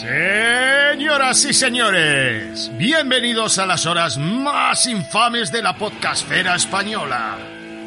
Señoras 0.00 1.44
y 1.44 1.52
señores, 1.52 2.70
bienvenidos 2.78 3.58
a 3.58 3.66
las 3.66 3.84
horas 3.84 4.16
más 4.16 4.86
infames 4.86 5.52
de 5.52 5.60
la 5.60 5.76
podcastfera 5.76 6.54
española. 6.54 7.36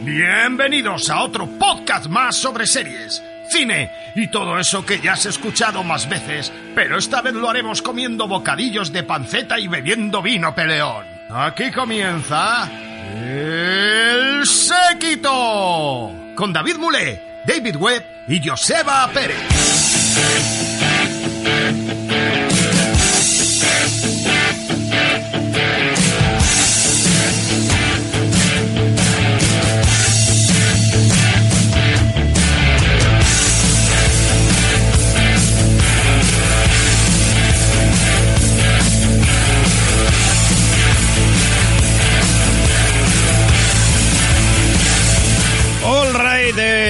Bienvenidos 0.02 1.10
a 1.10 1.24
otro 1.24 1.48
podcast 1.48 2.06
más 2.06 2.36
sobre 2.36 2.68
series, 2.68 3.24
cine 3.50 3.92
y 4.14 4.28
todo 4.28 4.60
eso 4.60 4.86
que 4.86 5.00
ya 5.00 5.14
has 5.14 5.26
escuchado 5.26 5.84
más 5.84 6.08
veces, 6.08 6.54
pero 6.76 7.00
esta 7.00 7.24
vez 7.24 7.34
lo 7.34 7.50
haremos 7.50 7.82
comiendo 7.82 8.28
bocadillos 8.28 8.94
de 8.94 9.02
panceta 9.02 9.58
y 9.58 9.68
bebiendo 9.68 10.22
vino 10.22 10.54
peleón. 10.54 11.08
Aquí 11.32 11.72
comienza 11.72 12.70
el 13.24 14.46
séquito 14.46 16.14
con 16.36 16.54
David 16.54 16.76
Mulé, 16.76 17.42
David 17.44 17.76
Webb 17.78 18.06
y 18.28 18.48
Joseba 18.48 19.10
Pérez. 19.12 20.53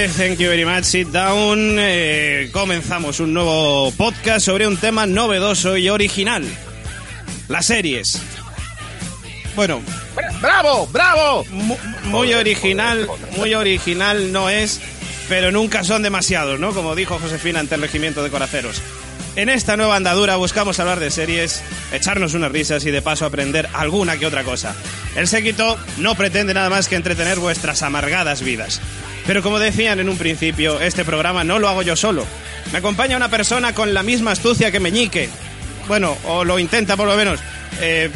Thank 0.08 0.38
you 0.38 0.48
very 0.48 0.64
much. 0.64 0.84
Sit 0.84 1.08
down. 1.08 1.76
Eh, 1.78 2.50
comenzamos 2.52 3.20
un 3.20 3.32
nuevo 3.34 3.92
podcast 3.92 4.44
sobre 4.46 4.66
un 4.66 4.76
tema 4.76 5.06
novedoso 5.06 5.76
y 5.76 5.88
original: 5.88 6.44
las 7.48 7.66
series. 7.66 8.20
Bueno, 9.56 9.80
¡Bravo! 10.40 10.86
¡Bravo! 10.88 11.44
mu- 11.50 11.76
muy 12.04 12.34
original, 12.34 13.08
muy 13.36 13.54
original 13.54 14.32
no 14.32 14.50
es, 14.50 14.80
pero 15.28 15.52
nunca 15.52 15.84
son 15.84 16.02
demasiados, 16.02 16.58
¿no? 16.58 16.72
Como 16.74 16.94
dijo 16.96 17.18
Josefina 17.20 17.60
ante 17.60 17.76
el 17.76 17.80
regimiento 17.82 18.22
de 18.24 18.30
coraceros. 18.30 18.82
En 19.36 19.48
esta 19.48 19.76
nueva 19.76 19.96
andadura 19.96 20.36
buscamos 20.36 20.78
hablar 20.80 21.00
de 21.00 21.10
series, 21.10 21.62
echarnos 21.92 22.34
unas 22.34 22.52
risas 22.52 22.84
y 22.84 22.90
de 22.90 23.02
paso 23.02 23.26
aprender 23.26 23.68
alguna 23.72 24.16
que 24.16 24.26
otra 24.26 24.44
cosa. 24.44 24.74
El 25.16 25.26
séquito 25.28 25.76
no 25.98 26.14
pretende 26.14 26.54
nada 26.54 26.70
más 26.70 26.88
que 26.88 26.94
entretener 26.96 27.38
vuestras 27.38 27.82
amargadas 27.82 28.42
vidas. 28.42 28.80
Pero 29.26 29.42
como 29.42 29.58
decían 29.58 30.00
en 30.00 30.08
un 30.08 30.18
principio, 30.18 30.80
este 30.80 31.04
programa 31.04 31.44
no 31.44 31.58
lo 31.58 31.68
hago 31.68 31.82
yo 31.82 31.96
solo. 31.96 32.26
Me 32.72 32.78
acompaña 32.78 33.16
una 33.16 33.30
persona 33.30 33.72
con 33.74 33.94
la 33.94 34.02
misma 34.02 34.32
astucia 34.32 34.70
que 34.70 34.80
Meñique. 34.80 35.28
Bueno, 35.88 36.16
o 36.24 36.44
lo 36.44 36.58
intenta 36.58 36.96
por 36.96 37.06
lo 37.08 37.16
menos. 37.16 37.40
Eh, 37.80 38.10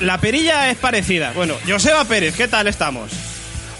la 0.00 0.18
perilla 0.18 0.70
es 0.70 0.76
parecida. 0.76 1.32
Bueno, 1.34 1.54
Joseba 1.66 2.04
Pérez, 2.04 2.34
¿qué 2.36 2.48
tal 2.48 2.66
estamos? 2.66 3.10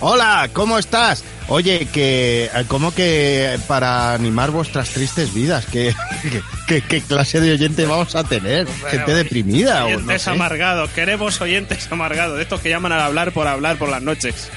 Hola, 0.01 0.49
¿cómo 0.53 0.79
estás? 0.79 1.23
Oye, 1.49 1.87
que 1.93 2.51
¿cómo 2.69 2.95
que 2.95 3.59
para 3.67 4.15
animar 4.15 4.51
vuestras 4.51 4.89
tristes 4.91 5.35
vidas? 5.35 5.67
¿Qué, 5.73 5.95
qué, 6.67 6.81
qué 6.81 7.01
clase 7.03 7.41
de 7.41 7.53
oyente 7.53 7.85
vamos 7.85 8.15
a 8.17 8.25
tener? 8.25 8.67
¿Gente 8.91 9.15
deprimida 9.15 9.85
o 9.85 9.91
no 9.91 9.97
Oyentes 9.97 10.23
sé? 10.23 10.31
amargados, 10.31 10.91
queremos 10.91 11.41
oyentes 11.41 11.87
amargados, 11.91 12.37
de 12.39 12.43
estos 12.43 12.61
que 12.61 12.71
llaman 12.71 12.93
al 12.93 13.01
hablar 13.01 13.33
por 13.33 13.47
hablar 13.47 13.77
por 13.77 13.91
las 13.91 14.01
noches. 14.03 14.49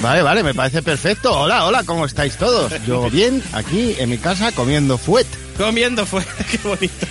Vale, 0.00 0.22
vale, 0.22 0.42
me 0.42 0.54
parece 0.54 0.82
perfecto. 0.82 1.32
Hola, 1.32 1.64
hola, 1.64 1.82
¿cómo 1.84 2.04
estáis 2.04 2.36
todos? 2.36 2.72
Yo 2.86 3.08
bien, 3.10 3.42
aquí 3.52 3.96
en 3.98 4.10
mi 4.10 4.18
casa 4.18 4.52
comiendo 4.52 4.98
fuet. 4.98 5.26
Comiendo 5.56 6.04
fue, 6.04 6.22
qué 6.50 6.58
bonito. 6.62 7.06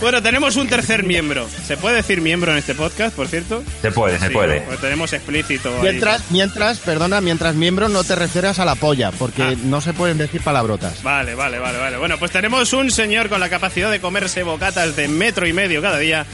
bueno, 0.00 0.20
tenemos 0.20 0.56
un 0.56 0.66
tercer 0.66 1.04
miembro. 1.04 1.46
¿Se 1.66 1.76
puede 1.76 1.96
decir 1.96 2.20
miembro 2.20 2.50
en 2.50 2.58
este 2.58 2.74
podcast, 2.74 3.14
por 3.14 3.28
cierto? 3.28 3.62
Se 3.80 3.92
puede, 3.92 4.18
se 4.18 4.30
puede. 4.30 4.60
¿no? 4.60 4.66
Pues 4.66 4.80
tenemos 4.80 5.12
explícito. 5.12 5.68
ahí. 5.76 5.82
Mientras, 5.82 6.22
mientras, 6.30 6.78
perdona, 6.80 7.20
mientras 7.20 7.54
miembro 7.54 7.88
no 7.88 8.02
te 8.02 8.16
refieras 8.16 8.58
a 8.58 8.64
la 8.64 8.74
polla, 8.74 9.12
porque 9.12 9.42
Ah. 9.42 9.54
no 9.64 9.80
se 9.80 9.92
pueden 9.94 10.18
decir 10.18 10.42
palabrotas. 10.42 11.04
Vale, 11.04 11.36
vale, 11.36 11.60
vale, 11.60 11.78
vale. 11.78 11.96
Bueno, 11.98 12.18
pues 12.18 12.32
tenemos 12.32 12.72
un 12.72 12.90
señor 12.90 13.28
con 13.28 13.38
la 13.38 13.48
capacidad 13.48 13.92
de 13.92 14.00
comerse 14.00 14.42
bocatas 14.42 14.96
de 14.96 15.06
metro 15.06 15.46
y 15.46 15.52
medio 15.52 15.80
cada 15.80 15.98
día 15.98 16.26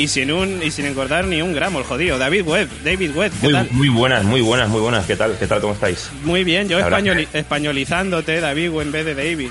y 0.00 0.08
sin 0.08 0.32
un 0.32 0.62
y 0.62 0.70
sin 0.70 0.86
engordar 0.86 1.26
ni 1.26 1.42
un 1.42 1.52
gramo, 1.52 1.78
el 1.78 1.84
jodido. 1.84 2.18
David 2.18 2.42
Webb, 2.46 2.68
David 2.84 3.10
Webb, 3.14 3.32
¿qué 3.40 3.44
Muy, 3.46 3.52
tal? 3.52 3.68
muy 3.72 3.88
buenas, 3.88 4.24
muy 4.24 4.40
buenas, 4.40 4.68
muy 4.68 4.80
buenas. 4.80 5.04
¿Qué 5.06 5.16
tal? 5.16 5.36
¿Qué 5.38 5.46
tal? 5.46 5.60
¿Cómo 5.60 5.74
estáis? 5.74 6.10
Muy 6.22 6.42
bien, 6.44 6.68
yo 6.68 6.78
españoli- 6.80 7.28
españolizándote, 7.32 8.40
David, 8.40 8.70
en 8.80 8.92
vez 8.92 9.04
de 9.04 9.14
David. 9.14 9.50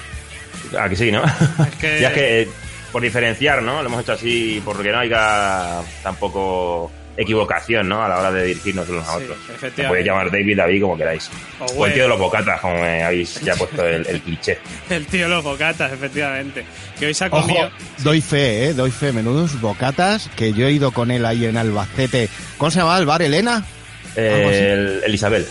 Aquí 0.80 0.96
sí, 0.96 1.12
¿no? 1.12 1.22
que- 1.80 2.00
ya 2.02 2.08
es 2.10 2.14
que 2.14 2.42
eh, 2.42 2.48
por 2.92 3.02
diferenciar, 3.02 3.62
¿no? 3.62 3.82
Lo 3.82 3.88
hemos 3.90 4.02
hecho 4.02 4.14
así 4.14 4.62
porque 4.66 4.92
no 4.92 5.00
haya 5.00 5.82
tampoco 6.04 6.92
equivocación, 7.22 7.88
¿no? 7.90 8.04
A 8.04 8.08
la 8.10 8.18
hora 8.20 8.32
de 8.32 8.44
dirigirnos 8.46 8.88
unos 8.90 9.08
a 9.08 9.18
Sí, 9.18 9.24
otros. 9.24 9.38
Me 9.78 9.88
podéis 9.88 10.06
llamar 10.06 10.32
David, 10.32 10.58
David, 10.58 10.82
como 10.82 10.98
queráis. 10.98 11.30
O 11.60 11.66
O 11.66 11.86
el 11.86 11.94
tío 11.94 12.04
de 12.04 12.10
los 12.10 12.20
bocatas, 12.20 12.60
como 12.62 12.82
me 12.82 13.04
habéis 13.04 13.40
ya 13.42 13.56
puesto 13.56 13.86
el, 13.86 14.06
el 14.08 14.22
cliché. 14.22 14.58
El 14.90 15.06
tío 15.06 15.24
de 15.28 15.36
los 15.36 15.44
bocatas, 15.44 15.92
efectivamente. 15.92 16.66
Que 16.98 17.08
hoy 17.08 17.14
se 17.14 17.26
ha 17.26 17.28
Ojo, 17.28 17.42
comido. 17.42 17.70
doy 18.00 18.22
fe, 18.22 18.66
eh, 18.70 18.74
doy 18.74 18.92
fe, 18.92 19.12
menudos 19.12 19.60
bocatas, 19.62 20.30
que 20.36 20.54
yo 20.54 20.68
he 20.68 20.72
ido 20.72 20.92
con 20.92 21.12
él 21.12 21.26
ahí 21.26 21.46
en 21.46 21.58
Albacete. 21.58 22.30
¿Cómo 22.58 22.72
se 22.72 22.80
llama 22.80 22.98
el 22.98 23.06
bar, 23.06 23.22
Elena? 23.22 23.66
Eh, 24.16 24.72
el, 24.74 25.04
el 25.06 25.14
Isabel. 25.14 25.46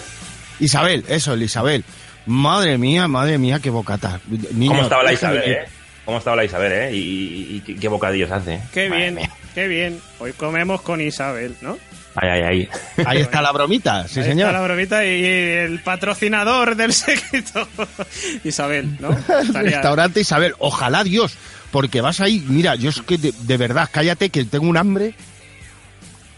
Isabel, 0.61 1.05
eso, 1.09 1.35
el 1.35 1.43
Isabel. 1.43 1.85
Madre 2.27 2.77
mía, 2.79 3.09
madre 3.09 3.39
mía, 3.39 3.61
qué 3.63 3.71
bocata. 3.71 4.21
Niño, 4.53 4.73
¿Cómo 4.73 4.83
estaba 4.83 5.03
la 5.03 5.13
Isabel, 5.13 5.43
que- 5.43 5.53
eh? 5.53 5.65
¿Cómo 6.05 6.19
estaba 6.19 6.37
la 6.37 6.45
Isabel, 6.45 6.73
eh? 6.73 6.91
Y, 6.95 6.99
y- 6.99 7.63
y 7.67 7.75
qué- 7.77 7.89
bocadillos 7.89 8.31
hace. 8.31 8.55
eh? 8.55 8.61
Qué 8.73 8.89
Madre 8.89 9.03
bien, 9.03 9.15
mía. 9.17 9.31
Qué 9.59 9.67
bien. 9.67 10.01
Hoy 10.21 10.33
comemos 10.35 10.83
con 10.83 11.01
Isabel, 11.01 11.57
¿no? 11.63 11.77
Ay, 12.15 12.29
ay, 12.31 12.43
ay. 12.43 12.69
Ahí 13.07 13.21
está 13.21 13.43
la 13.43 13.51
bromita, 13.53 14.07
sí 14.07 14.21
Ahí 14.21 14.27
señor. 14.27 14.49
Está 14.51 14.61
la 14.61 14.65
bromita 14.65 15.05
y 15.05 15.25
el 15.25 15.81
patrocinador 15.81 16.77
del 16.77 16.93
séquito. 16.93 17.67
Isabel, 18.45 18.97
¿no? 19.01 19.11
Estaría- 19.11 19.73
Restaurante 19.73 20.21
Isabel, 20.21 20.55
ojalá 20.59 21.03
Dios, 21.03 21.37
porque 21.73 22.01
vas 22.01 22.21
ahí, 22.21 22.45
mira, 22.49 22.77
yo 22.77 22.91
es 22.91 23.03
que 23.03 23.19
de, 23.19 23.33
de 23.37 23.57
verdad, 23.57 23.89
cállate 23.93 24.31
que 24.31 24.45
tengo 24.45 24.69
un 24.69 24.77
hambre. 24.77 25.15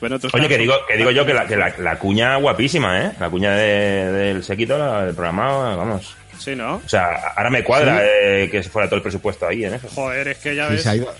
Bueno, 0.00 0.16
Oye, 0.16 0.26
estás- 0.28 0.48
que 0.48 0.56
digo, 0.58 0.74
que 0.88 0.96
digo 0.96 1.10
yo 1.10 1.26
que 1.26 1.34
la, 1.34 1.46
que 1.46 1.56
la, 1.56 1.74
la 1.78 1.98
cuña 1.98 2.36
guapísima, 2.36 3.00
¿eh? 3.02 3.12
La 3.20 3.28
cuña 3.28 3.52
de- 3.52 4.12
del 4.12 4.42
sequito, 4.44 4.78
la- 4.78 5.04
del 5.04 5.14
programa, 5.14 5.76
vamos. 5.76 6.16
Sí, 6.38 6.56
¿no? 6.56 6.76
O 6.76 6.88
sea, 6.88 7.34
ahora 7.36 7.50
me 7.50 7.62
cuadra 7.62 8.00
eh, 8.02 8.48
que 8.50 8.62
se 8.62 8.70
fuera 8.70 8.88
todo 8.88 8.96
el 8.96 9.02
presupuesto 9.02 9.46
ahí 9.46 9.64
en 9.66 9.74
eso. 9.74 9.88
Joder, 9.94 10.28
es 10.28 10.38
que 10.38 10.54
ya 10.56 10.68
Sí, 10.68 10.72
ves 10.72 10.82
se 10.84 10.88
ha 10.88 10.96
ido. 10.96 11.14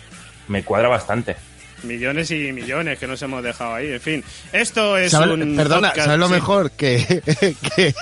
Me 0.48 0.64
cuadra 0.64 0.88
bastante. 0.88 1.36
Millones 1.84 2.30
y 2.30 2.52
millones 2.52 2.98
que 2.98 3.06
nos 3.06 3.20
hemos 3.22 3.42
dejado 3.42 3.74
ahí. 3.74 3.92
En 3.92 4.00
fin, 4.00 4.24
esto 4.52 4.96
es 4.98 5.12
¿Sabes- 5.12 5.30
un 5.30 5.56
perdona, 5.56 5.92
podcast- 5.92 6.04
¿sabes 6.04 6.18
lo 6.18 6.26
sí. 6.28 6.32
mejor? 6.34 6.70
Que, 6.72 7.56
que 7.76 7.94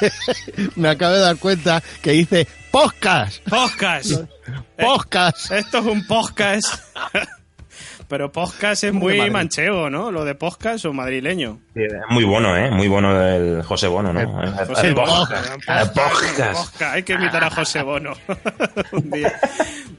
me 0.77 0.89
acabo 0.89 1.15
de 1.15 1.21
dar 1.21 1.37
cuenta 1.37 1.83
que 2.03 2.13
dice 2.13 2.47
podcast, 2.71 3.43
Podcast. 3.49 4.13
podcast. 4.79 5.51
Esto 5.53 5.79
es 5.79 5.85
un 5.87 6.07
podcast. 6.07 6.67
Pero 8.09 8.33
podcast 8.33 8.85
es 8.85 8.93
¿Cómo 8.93 9.07
que 9.07 9.19
muy 9.19 9.31
manchego, 9.31 9.91
¿no? 9.91 10.11
Lo 10.11 10.25
de 10.25 10.35
podcast 10.35 10.87
o 10.87 10.95
madrileño. 10.95 11.61
Sí, 11.75 11.83
es 11.83 11.93
Muy 12.09 12.25
bueno, 12.25 12.57
¿eh? 12.57 12.71
Muy 12.71 12.89
bueno 12.89 13.23
el 13.23 13.63
José 13.63 13.87
Bono, 13.87 14.15
¿no? 14.15 14.21
El, 14.21 14.51
José 14.67 14.87
el 14.87 14.95
Bono, 14.95 15.13
podcast. 15.13 15.47
El 15.69 15.91
podcast. 15.91 16.71
podcast. 16.71 16.83
Hay 16.83 17.03
que 17.03 17.13
invitar 17.13 17.45
a 17.45 17.51
José 17.51 17.83
Bono 17.83 18.15
un 18.93 19.11
día. 19.11 19.39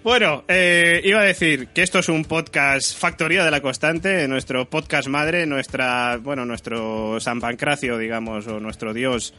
Bueno, 0.04 0.44
eh, 0.48 1.02
iba 1.04 1.20
a 1.20 1.24
decir 1.24 1.68
que 1.68 1.84
esto 1.84 2.00
es 2.00 2.10
un 2.10 2.26
podcast 2.26 2.98
Factoría 2.98 3.46
de 3.46 3.52
la 3.52 3.62
Constante, 3.62 4.28
nuestro 4.28 4.68
podcast 4.68 5.08
madre, 5.08 5.46
nuestra, 5.46 6.18
bueno, 6.18 6.46
nuestro 6.46 7.20
San 7.20 7.40
Pancracio, 7.40 7.98
digamos, 8.00 8.48
o 8.48 8.60
nuestro 8.60 8.94
dios. 8.94 9.36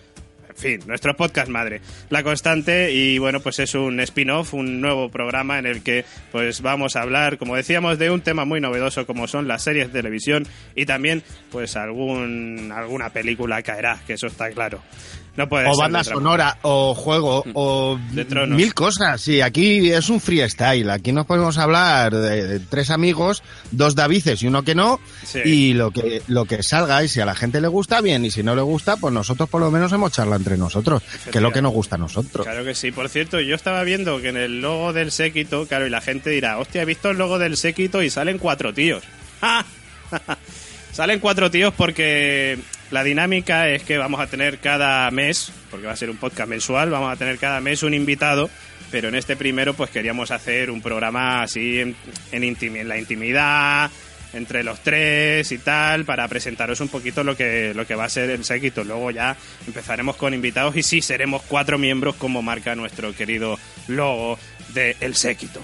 En 0.50 0.56
fin, 0.56 0.81
nuestro 0.87 1.15
podcast 1.16 1.49
madre, 1.49 1.81
La 2.09 2.25
Constante, 2.25 2.93
y 2.93 3.19
bueno, 3.19 3.38
pues 3.38 3.61
es 3.61 3.75
un 3.77 4.00
spin-off, 4.00 4.53
un 4.53 4.81
nuevo 4.81 5.09
programa 5.09 5.61
en 5.61 5.66
el 5.66 5.83
que 5.83 6.05
pues 6.33 6.60
vamos 6.60 6.97
a 6.97 7.03
hablar, 7.03 7.39
como 7.39 7.54
decíamos, 7.54 7.98
de 7.98 8.10
un 8.10 8.21
tema 8.21 8.45
muy 8.45 8.60
novedoso 8.60 9.07
como 9.07 9.28
son 9.28 9.47
las 9.47 9.63
series 9.63 9.92
de 9.92 10.01
televisión 10.01 10.47
y 10.75 10.86
también 10.86 11.22
pues 11.53 11.77
algún 11.77 12.72
alguna 12.75 13.10
película 13.10 13.63
caerá, 13.63 14.01
que 14.07 14.15
eso 14.15 14.27
está 14.27 14.51
claro. 14.51 14.83
No 15.36 15.48
puede 15.48 15.68
O 15.68 15.74
ser 15.74 15.82
banda 15.84 16.03
sonora, 16.04 16.59
o 16.62 16.94
juego, 16.94 17.44
o 17.54 17.98
De 18.10 18.24
tronos. 18.24 18.56
mil 18.56 18.74
cosas. 18.74 19.21
Sí, 19.21 19.41
aquí 19.41 19.91
es 19.91 20.09
un 20.09 20.21
freestyle. 20.21 20.91
Aquí 20.91 21.12
nos 21.12 21.24
podemos 21.24 21.56
hablar 21.56 22.12
de, 22.15 22.59
tres 22.60 22.91
amigos, 22.91 23.42
dos 23.71 23.94
Davices 23.94 24.42
y 24.42 24.48
uno 24.48 24.62
que 24.65 24.74
no, 24.74 25.00
Sí. 25.24 25.38
y 25.44 25.72
lo 25.74 25.92
que 25.92 26.22
lo 26.27 26.44
que 26.47 26.62
salga. 26.62 27.03
Y 27.04 27.09
si 27.09 27.21
a 27.21 27.24
la 27.27 27.34
gente 27.34 27.60
le 27.60 27.68
gusta, 27.68 28.00
bien. 28.00 28.24
Y 28.24 28.30
si 28.30 28.42
no 28.42 28.54
le 28.56 28.62
gusta, 28.62 28.97
pues 28.97 29.15
nosotros 29.15 29.48
por 29.48 29.60
lo 29.60 29.71
menos 29.71 29.92
hemos 29.92 30.12
charlado 30.12 30.36
entre 30.38 30.56
nosotros, 30.59 31.03
que 31.30 31.38
es 31.38 31.42
lo 31.42 31.53
que 31.53 31.62
nos 31.62 31.72
gusta 31.72 31.94
a 31.94 31.98
nosotros. 31.98 32.44
Claro 32.44 32.65
que 32.65 32.74
sí. 32.74 32.91
Por 32.91 33.09
cierto, 33.09 33.41
yo 33.41 33.54
estaba 33.54 33.82
viendo 33.84 34.21
que 34.21 34.28
en 34.30 34.36
el 34.36 34.60
logo 34.60 34.92
del 34.92 35.12
séquito, 35.12 35.66
claro, 35.66 35.86
y 35.86 35.91
la 35.91 36.00
gente 36.00 36.30
dirá, 36.30 36.59
hostia, 36.59 36.82
he 36.82 36.84
visto 36.86 37.10
el 37.10 37.18
logo 37.18 37.38
del 37.38 37.56
séquito 37.56 38.03
y 38.03 38.10
salen 38.10 38.38
cuatro 38.38 38.74
tíos. 38.74 39.04
Salen 40.92 41.21
cuatro 41.21 41.50
tíos 41.50 41.72
porque 41.77 42.59
la 42.91 43.04
dinámica 43.04 43.69
es 43.69 43.83
que 43.83 43.98
vamos 43.98 44.21
a 44.21 44.27
tener 44.27 44.59
cada 44.59 45.10
mes, 45.10 45.53
porque 45.71 45.87
va 45.87 45.92
a 45.92 45.97
ser 45.97 46.10
un 46.10 46.16
podcast 46.16 46.48
mensual, 46.48 46.91
vamos 46.91 47.13
a 47.13 47.16
tener 47.16 47.39
cada 47.39 47.60
mes 47.60 47.83
un 47.83 47.95
invitado 47.95 48.51
pero 48.91 49.09
en 49.09 49.15
este 49.15 49.37
primero 49.37 49.75
pues 49.75 49.91
queríamos 49.91 50.31
hacer 50.31 50.71
un 50.71 50.83
programa 50.83 51.42
así 51.42 51.81
en, 51.81 51.97
en, 52.33 52.57
en 52.77 52.89
la 52.89 52.98
intimidad, 52.98 53.91
entre 54.33 54.63
los 54.63 54.81
tres 54.81 55.51
y 55.53 55.59
tal, 55.59 56.04
para 56.04 56.27
presentaros 56.28 56.81
un 56.81 56.89
poquito 56.89 57.25
lo 57.25 57.37
que, 57.37 57.72
lo 57.75 57.87
que 57.87 57.95
va 57.95 58.04
a 58.04 58.09
ser 58.09 58.31
el 58.31 58.45
séquito. 58.45 58.84
Luego 58.84 59.10
ya 59.10 59.37
empezaremos 59.66 60.16
con 60.16 60.34
invitados 60.34 60.77
y 60.77 60.83
sí, 60.83 61.03
seremos 61.03 61.42
cuatro 61.47 61.78
miembros 61.78 62.16
como 62.16 62.42
marca 62.42 62.75
nuestro 62.75 63.15
querido 63.15 63.59
logo 63.89 64.39
de 64.75 64.97
El 65.01 65.15
Séquito. 65.15 65.60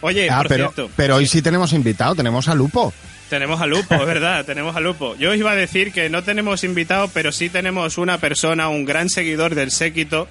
Oye, 0.00 0.28
Ah, 0.30 0.38
por 0.38 0.48
pero, 0.48 0.72
cierto, 0.72 0.90
pero 0.96 1.16
hoy 1.16 1.26
sí 1.26 1.42
tenemos 1.42 1.72
invitado, 1.72 2.14
tenemos 2.14 2.48
a 2.48 2.54
Lupo. 2.54 2.92
Tenemos 3.32 3.62
a 3.62 3.66
Lupo, 3.66 3.94
es 3.94 4.04
verdad, 4.04 4.44
tenemos 4.46 4.76
a 4.76 4.80
Lupo. 4.80 5.16
Yo 5.16 5.32
iba 5.32 5.52
a 5.52 5.56
decir 5.56 5.90
que 5.90 6.10
no 6.10 6.22
tenemos 6.22 6.64
invitado, 6.64 7.08
pero 7.14 7.32
sí 7.32 7.48
tenemos 7.48 7.96
una 7.96 8.18
persona, 8.18 8.68
un 8.68 8.84
gran 8.84 9.08
seguidor 9.08 9.54
del 9.54 9.70
séquito, 9.70 10.28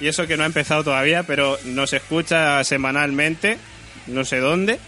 y 0.00 0.06
eso 0.06 0.28
que 0.28 0.36
no 0.36 0.44
ha 0.44 0.46
empezado 0.46 0.84
todavía, 0.84 1.24
pero 1.24 1.58
nos 1.64 1.92
escucha 1.92 2.62
semanalmente, 2.62 3.58
no 4.06 4.24
sé 4.24 4.38
dónde, 4.38 4.78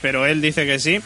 pero 0.00 0.24
él 0.24 0.40
dice 0.40 0.64
que 0.64 0.78
sí. 0.78 1.02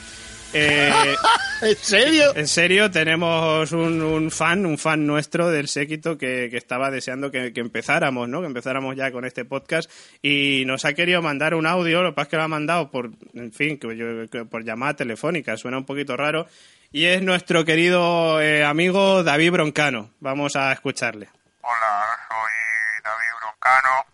Eh, 0.55 1.17
¿En 1.63 1.77
serio? 1.77 2.33
en 2.37 2.47
serio, 2.49 2.91
tenemos 2.91 3.73
un, 3.73 4.01
un 4.03 4.31
fan, 4.31 4.65
un 4.67 4.79
fan 4.79 5.07
nuestro 5.07 5.51
del 5.51 5.67
séquito 5.69 6.17
que, 6.19 6.49
que 6.51 6.57
estaba 6.57 6.91
deseando 6.91 7.31
que, 7.31 7.53
que 7.53 7.61
empezáramos, 7.61 8.29
¿no? 8.29 8.41
Que 8.41 8.47
empezáramos 8.47 8.95
ya 8.97 9.11
con 9.11 9.25
este 9.25 9.45
podcast 9.45 9.91
y 10.23 10.65
nos 10.67 10.85
ha 10.85 10.93
querido 10.93 11.23
mandar 11.23 11.55
un 11.55 11.67
audio, 11.67 12.03
lo 12.03 12.11
que 12.11 12.15
pasa 12.17 12.25
es 12.25 12.29
que 12.31 12.37
lo 12.37 12.43
ha 12.45 12.49
mandado 12.49 12.91
por, 12.91 13.11
en 13.35 13.53
fin, 13.53 13.79
que 13.79 13.97
yo- 13.97 14.29
que 14.31 14.45
por 14.45 14.65
llamada 14.65 14.95
telefónica, 14.95 15.57
suena 15.57 15.79
un 15.79 15.87
poquito 15.87 16.17
raro, 16.17 16.47
y 16.93 17.07
es 17.07 17.23
nuestro 17.23 17.65
querido 17.65 18.41
eh, 18.41 18.63
amigo 18.65 19.23
David 19.25 19.51
Broncano. 19.53 20.11
Vamos 20.21 20.55
a 20.57 20.71
escucharle. 20.73 21.29
Hola, 21.63 22.05
soy 22.29 23.03
David 23.03 23.35
Broncano 23.41 24.07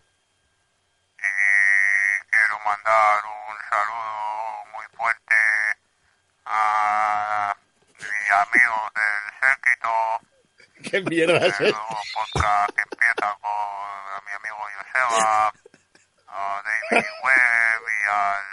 y 1.17 2.29
quiero 2.31 2.57
mandar 2.65 3.19
un 3.25 3.55
saludo 3.69 4.30
a 6.53 7.55
mis 7.97 8.31
amigos 8.31 8.91
del 8.93 9.23
séquito, 9.39 9.91
¿Qué 10.89 11.01
mierda 11.01 11.37
es 11.45 11.53
podcast 11.55 12.75
que 12.75 12.81
empieza 12.81 13.37
con 13.39 13.51
a 13.51 14.21
mi 14.25 14.31
amigo 14.33 14.57
Joseba, 14.75 15.53
a 16.27 16.61
David 16.63 17.05
Webb 17.23 17.83
y 17.87 18.09
al, 18.09 18.43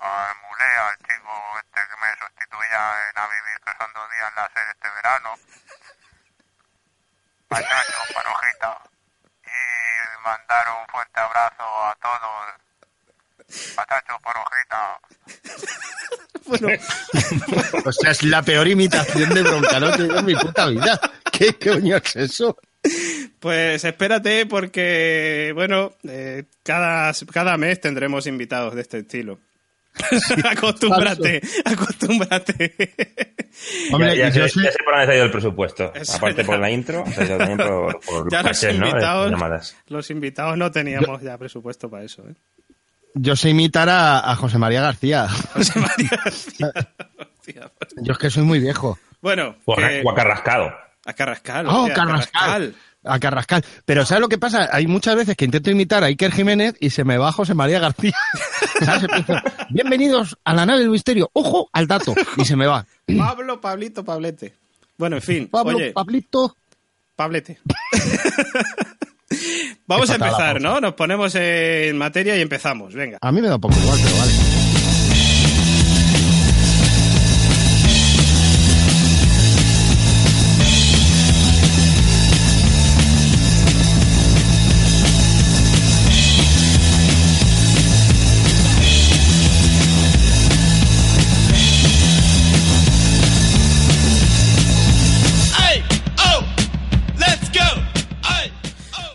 al 0.00 0.36
Mulé, 0.42 0.70
al 0.76 0.96
chico 0.98 1.58
este 1.58 1.80
que 1.86 1.96
me 2.00 2.10
sustituía 2.18 3.10
en 3.10 3.18
A 3.18 3.26
Vivir 3.28 3.60
que 3.64 3.72
son 3.78 3.92
dos 3.92 4.10
días 4.10 4.28
en 4.28 4.34
la 4.34 4.48
serie 4.48 4.70
este 4.70 4.90
verano, 4.90 5.34
a 7.50 7.62
Chacho, 7.62 8.14
Parojita, 8.14 8.78
y 9.44 10.22
mandar 10.24 10.68
un 10.70 10.86
fuerte 10.88 11.20
abrazo 11.20 11.84
a 11.86 11.94
todos. 12.02 12.69
A 13.76 13.84
Chacho, 13.86 14.14
Parojita. 14.22 15.00
O 17.84 17.92
sea, 17.92 18.10
es 18.10 18.22
la 18.24 18.42
peor 18.42 18.66
imitación 18.68 19.32
de 19.34 19.42
Broncano 19.42 19.92
que 19.92 20.02
he 20.02 20.04
oído 20.04 20.18
en 20.18 20.24
mi 20.26 20.34
puta 20.34 20.66
vida. 20.68 21.00
¿Qué 21.32 21.54
coño 21.54 21.96
es 21.96 22.16
eso? 22.16 22.58
Pues 23.38 23.84
espérate 23.84 24.46
porque, 24.46 25.52
bueno, 25.54 25.92
eh, 26.08 26.44
cada, 26.62 27.12
cada 27.32 27.56
mes 27.56 27.80
tendremos 27.80 28.26
invitados 28.26 28.74
de 28.74 28.80
este 28.82 28.98
estilo. 28.98 29.38
acostúmbrate, 30.50 31.42
acostúmbrate. 31.64 32.74
Hombre, 33.92 34.16
ya, 34.16 34.28
ya 34.28 34.34
yo 34.42 34.48
sé, 34.48 34.54
sé- 34.54 34.62
ya 34.64 34.72
sé 34.72 34.78
por 34.84 34.94
dónde 34.94 35.06
se 35.06 35.12
ha 35.12 35.16
ido 35.16 35.24
el 35.24 35.30
presupuesto. 35.30 35.92
Eso 35.94 36.16
Aparte 36.16 36.42
ya. 36.42 36.46
por 36.46 36.58
la 36.58 36.70
intro, 36.70 37.04
también 37.14 37.58
por, 37.58 38.00
por 38.00 38.30
ya 38.30 38.42
los 38.42 38.62
¿no? 38.62 38.68
de 38.68 38.74
invitados, 38.74 39.30
llamadas. 39.30 39.76
los 39.88 40.10
invitados 40.10 40.56
no 40.56 40.70
teníamos 40.70 41.20
ya 41.22 41.36
presupuesto 41.36 41.90
para 41.90 42.04
eso. 42.04 42.22
¿eh? 42.28 42.34
Yo 43.14 43.36
sé 43.36 43.50
imitar 43.50 43.88
a, 43.88 44.30
a 44.30 44.36
José 44.36 44.58
María 44.58 44.82
García. 44.82 45.28
José 45.28 45.78
María 45.80 46.10
García. 46.24 46.72
Hostia. 47.18 47.72
Yo 48.02 48.12
es 48.12 48.18
que 48.18 48.30
soy 48.30 48.42
muy 48.44 48.60
viejo. 48.60 48.98
bueno, 49.20 49.56
O 49.64 49.72
a- 49.74 49.76
que- 49.88 50.02
o 50.04 50.10
a 50.10 50.14
Carrascal. 50.14 51.66
¡Oh, 51.66 51.84
hostia, 51.84 51.92
a 51.92 51.96
Carrascal! 52.06 52.74
A 53.02 53.18
Carrascal. 53.18 53.64
Pero 53.86 54.04
¿sabes 54.04 54.20
lo 54.20 54.28
que 54.28 54.36
pasa? 54.38 54.68
Hay 54.72 54.86
muchas 54.86 55.16
veces 55.16 55.34
que 55.36 55.46
intento 55.46 55.70
imitar 55.70 56.04
a 56.04 56.06
Iker 56.08 56.30
Jiménez 56.32 56.74
y 56.80 56.90
se 56.90 57.02
me 57.04 57.16
va 57.16 57.32
José 57.32 57.54
María 57.54 57.80
García. 57.80 58.12
Bienvenidos 59.70 60.36
a 60.44 60.52
la 60.54 60.66
nave 60.66 60.80
del 60.80 60.90
misterio. 60.90 61.30
¡Ojo 61.32 61.68
al 61.72 61.86
dato! 61.86 62.14
Y 62.36 62.44
se 62.44 62.56
me 62.56 62.66
va. 62.66 62.86
Pablo, 63.18 63.60
Pablito, 63.60 64.04
Pablete. 64.04 64.54
Bueno, 64.98 65.16
en 65.16 65.22
fin, 65.22 65.48
Pablo, 65.48 65.78
oye, 65.78 65.92
Pablito. 65.92 66.56
Pablete. 67.16 67.58
Vamos 69.86 70.10
a 70.10 70.14
empezar, 70.14 70.60
¿no? 70.60 70.80
Nos 70.80 70.94
ponemos 70.94 71.34
en 71.34 71.96
materia 71.98 72.36
y 72.36 72.40
empezamos. 72.40 72.94
Venga. 72.94 73.18
A 73.20 73.32
mí 73.32 73.40
me 73.40 73.48
da 73.48 73.56
un 73.56 73.60
poco 73.60 73.74
igual, 73.78 73.98
pero 74.02 74.16
vale. 74.18 74.59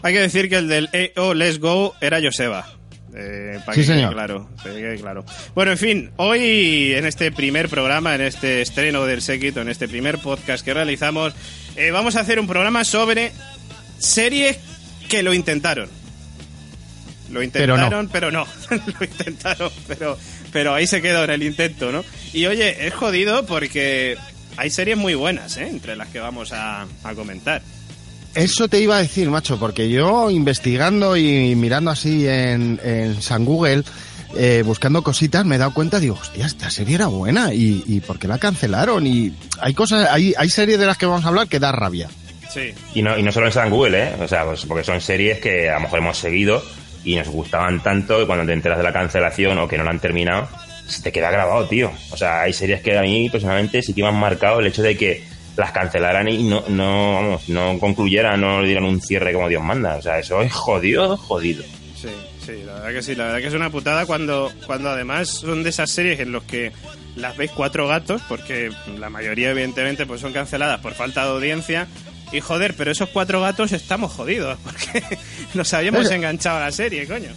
Hay 0.06 0.14
que 0.14 0.20
decir 0.20 0.50
que 0.50 0.58
el 0.58 0.68
del 0.68 0.88
EO 0.94 1.34
Let's 1.34 1.58
Go 1.58 1.96
era 2.00 2.22
Joseba. 2.22 2.68
Eh, 3.16 3.60
para 3.66 3.74
Sí, 3.74 3.82
que 3.82 3.88
quede 3.88 3.96
señor. 3.96 4.14
claro, 4.14 4.50
para 4.58 4.76
que 4.76 4.82
quede 4.82 5.00
claro. 5.00 5.26
Bueno, 5.56 5.72
en 5.72 5.80
fin, 5.80 6.12
hoy 6.18 6.94
en 6.94 7.08
este 7.08 7.32
primer 7.32 7.70
programa, 7.70 8.14
en 8.14 8.22
este 8.22 8.62
estreno 8.62 9.08
del 9.08 9.24
Séquito, 9.24 9.62
en 9.62 9.68
este 9.68 9.88
primer 9.88 10.20
podcast 10.20 10.64
que 10.64 10.76
realizamos, 10.76 11.34
eh, 11.76 11.90
vamos 11.90 12.16
a 12.18 12.20
hacer 12.20 12.40
un 12.40 12.46
programa 12.46 12.84
sobre 12.84 13.32
series 13.98 14.60
que 15.10 15.24
lo 15.24 15.34
intentaron. 15.34 15.90
Lo 17.32 17.42
intentaron, 17.42 18.08
pero 18.10 18.30
no. 18.30 18.46
lo 18.70 19.06
intentaron, 19.06 19.72
pero, 19.88 20.20
pero 20.54 20.76
ahí 20.76 20.86
se 20.86 21.02
quedó 21.02 21.24
en 21.24 21.32
el 21.32 21.42
intento, 21.42 21.92
¿no? 21.92 22.06
Y 22.32 22.46
oye, 22.46 22.86
es 22.86 22.94
jodido 22.94 23.48
porque 23.48 24.18
hay 24.56 24.70
series 24.70 24.98
muy 24.98 25.16
buenas, 25.16 25.58
¿eh? 25.58 25.68
Entre 25.68 25.96
las 25.96 26.10
que 26.10 26.20
vamos 26.20 26.52
a, 26.54 26.86
a 27.04 27.16
comentar. 27.16 27.64
Eso 28.36 28.68
te 28.68 28.80
iba 28.80 28.98
a 28.98 29.02
decir, 29.02 29.30
macho, 29.30 29.58
porque 29.58 29.90
yo 29.90 30.30
investigando 30.30 31.16
y 31.16 31.56
mirando 31.56 31.92
así 31.92 32.28
en, 32.28 32.80
en 32.84 33.22
San 33.22 33.46
Google, 33.46 33.84
eh, 34.36 34.64
buscando 34.66 35.02
cositas, 35.02 35.46
me 35.46 35.56
he 35.56 35.58
dado 35.58 35.74
cuenta, 35.74 36.00
digo, 36.00 36.18
hostia, 36.22 36.46
esta 36.46 36.70
serie 36.70 36.96
era 36.96 37.08
buena 37.08 37.54
y, 37.54 37.84
y 37.88 38.02
¿por 38.02 38.20
qué 38.20 38.28
la 38.28 38.38
cancelaron? 38.38 39.08
Y 39.08 39.34
hay 39.62 39.74
cosas, 39.74 40.10
hay, 40.12 40.34
hay 40.38 40.50
series 40.50 40.78
de 40.78 40.86
las 40.86 40.98
que 40.98 41.06
vamos 41.06 41.24
a 41.26 41.30
hablar 41.30 41.48
que 41.48 41.60
da 41.60 41.72
rabia. 41.72 42.10
Sí. 42.54 42.74
Y 42.94 43.02
no, 43.02 43.18
y 43.18 43.24
no 43.24 43.32
solo 43.32 43.48
en 43.48 43.54
San 43.54 43.70
Google, 43.70 44.04
¿eh? 44.04 44.16
O 44.20 44.28
sea, 44.28 44.46
pues 44.46 44.66
porque 44.66 44.84
son 44.84 45.00
series 45.02 45.40
que 45.40 45.70
a 45.70 45.76
lo 45.76 45.82
mejor 45.82 46.00
hemos 46.00 46.18
seguido 46.18 46.64
y 47.04 47.16
nos 47.16 47.28
gustaban 47.30 47.82
tanto 47.82 48.20
que 48.20 48.26
cuando 48.26 48.46
te 48.46 48.54
enteras 48.54 48.78
de 48.78 48.84
la 48.84 48.94
cancelación 48.94 49.58
o 49.60 49.68
que 49.68 49.78
no 49.78 49.84
la 49.84 49.92
han 49.92 50.00
terminado, 50.00 50.48
se 50.88 51.02
te 51.02 51.12
queda 51.12 51.32
grabado, 51.32 51.66
tío. 51.68 51.92
O 52.12 52.18
sea, 52.18 52.42
hay 52.42 52.54
series 52.54 52.82
que 52.82 52.98
a 52.98 53.02
mí 53.02 53.30
personalmente 53.30 53.82
sí 53.82 53.94
que 53.94 54.02
me 54.02 54.10
han 54.10 54.20
marcado 54.20 54.60
el 54.60 54.68
hecho 54.68 54.82
de 54.82 54.98
que 54.98 55.24
las 55.58 55.72
cancelaran 55.72 56.28
y 56.28 56.44
no, 56.44 56.64
no, 56.68 57.14
vamos, 57.14 57.50
no 57.50 57.80
concluyeran, 57.80 58.40
no 58.40 58.62
le 58.62 58.68
dieran 58.68 58.86
un 58.86 59.02
cierre 59.02 59.34
como 59.34 59.50
Dios 59.50 59.64
manda. 59.64 59.96
O 59.96 60.02
sea, 60.02 60.20
eso 60.20 60.42
es 60.42 60.52
jodido, 60.52 61.18
jodido. 61.18 61.64
Sí, 61.96 62.10
sí, 62.46 62.64
la 62.66 62.74
verdad 62.76 62.94
que 62.94 63.02
sí, 63.02 63.16
la 63.16 63.26
verdad 63.26 63.40
que 63.40 63.48
es 63.48 63.54
una 63.54 63.70
putada 63.70 64.06
cuando, 64.06 64.52
cuando 64.66 64.90
además 64.90 65.30
son 65.30 65.64
de 65.64 65.70
esas 65.70 65.90
series 65.90 66.20
en 66.20 66.32
los 66.32 66.44
que 66.44 66.72
las 67.16 67.38
veis 67.38 67.52
cuatro 67.52 67.88
gatos, 67.88 68.22
porque 68.28 68.72
la 68.98 69.10
mayoría 69.10 69.52
evidentemente 69.52 70.06
pues 70.06 70.22
son 70.22 70.34
canceladas 70.34 70.82
por 70.82 70.94
falta 70.94 71.24
de 71.24 71.32
audiencia, 71.32 71.88
y 72.32 72.42
joder, 72.42 72.76
pero 72.76 72.92
esos 72.92 73.10
cuatro 73.10 73.40
gatos 73.42 73.72
estamos 73.72 74.12
jodidos, 74.12 74.58
porque 74.64 75.04
nos 75.54 75.74
habíamos 75.74 76.10
enganchado 76.12 76.58
a 76.58 76.66
la 76.66 76.72
serie, 76.72 77.08
coño. 77.08 77.30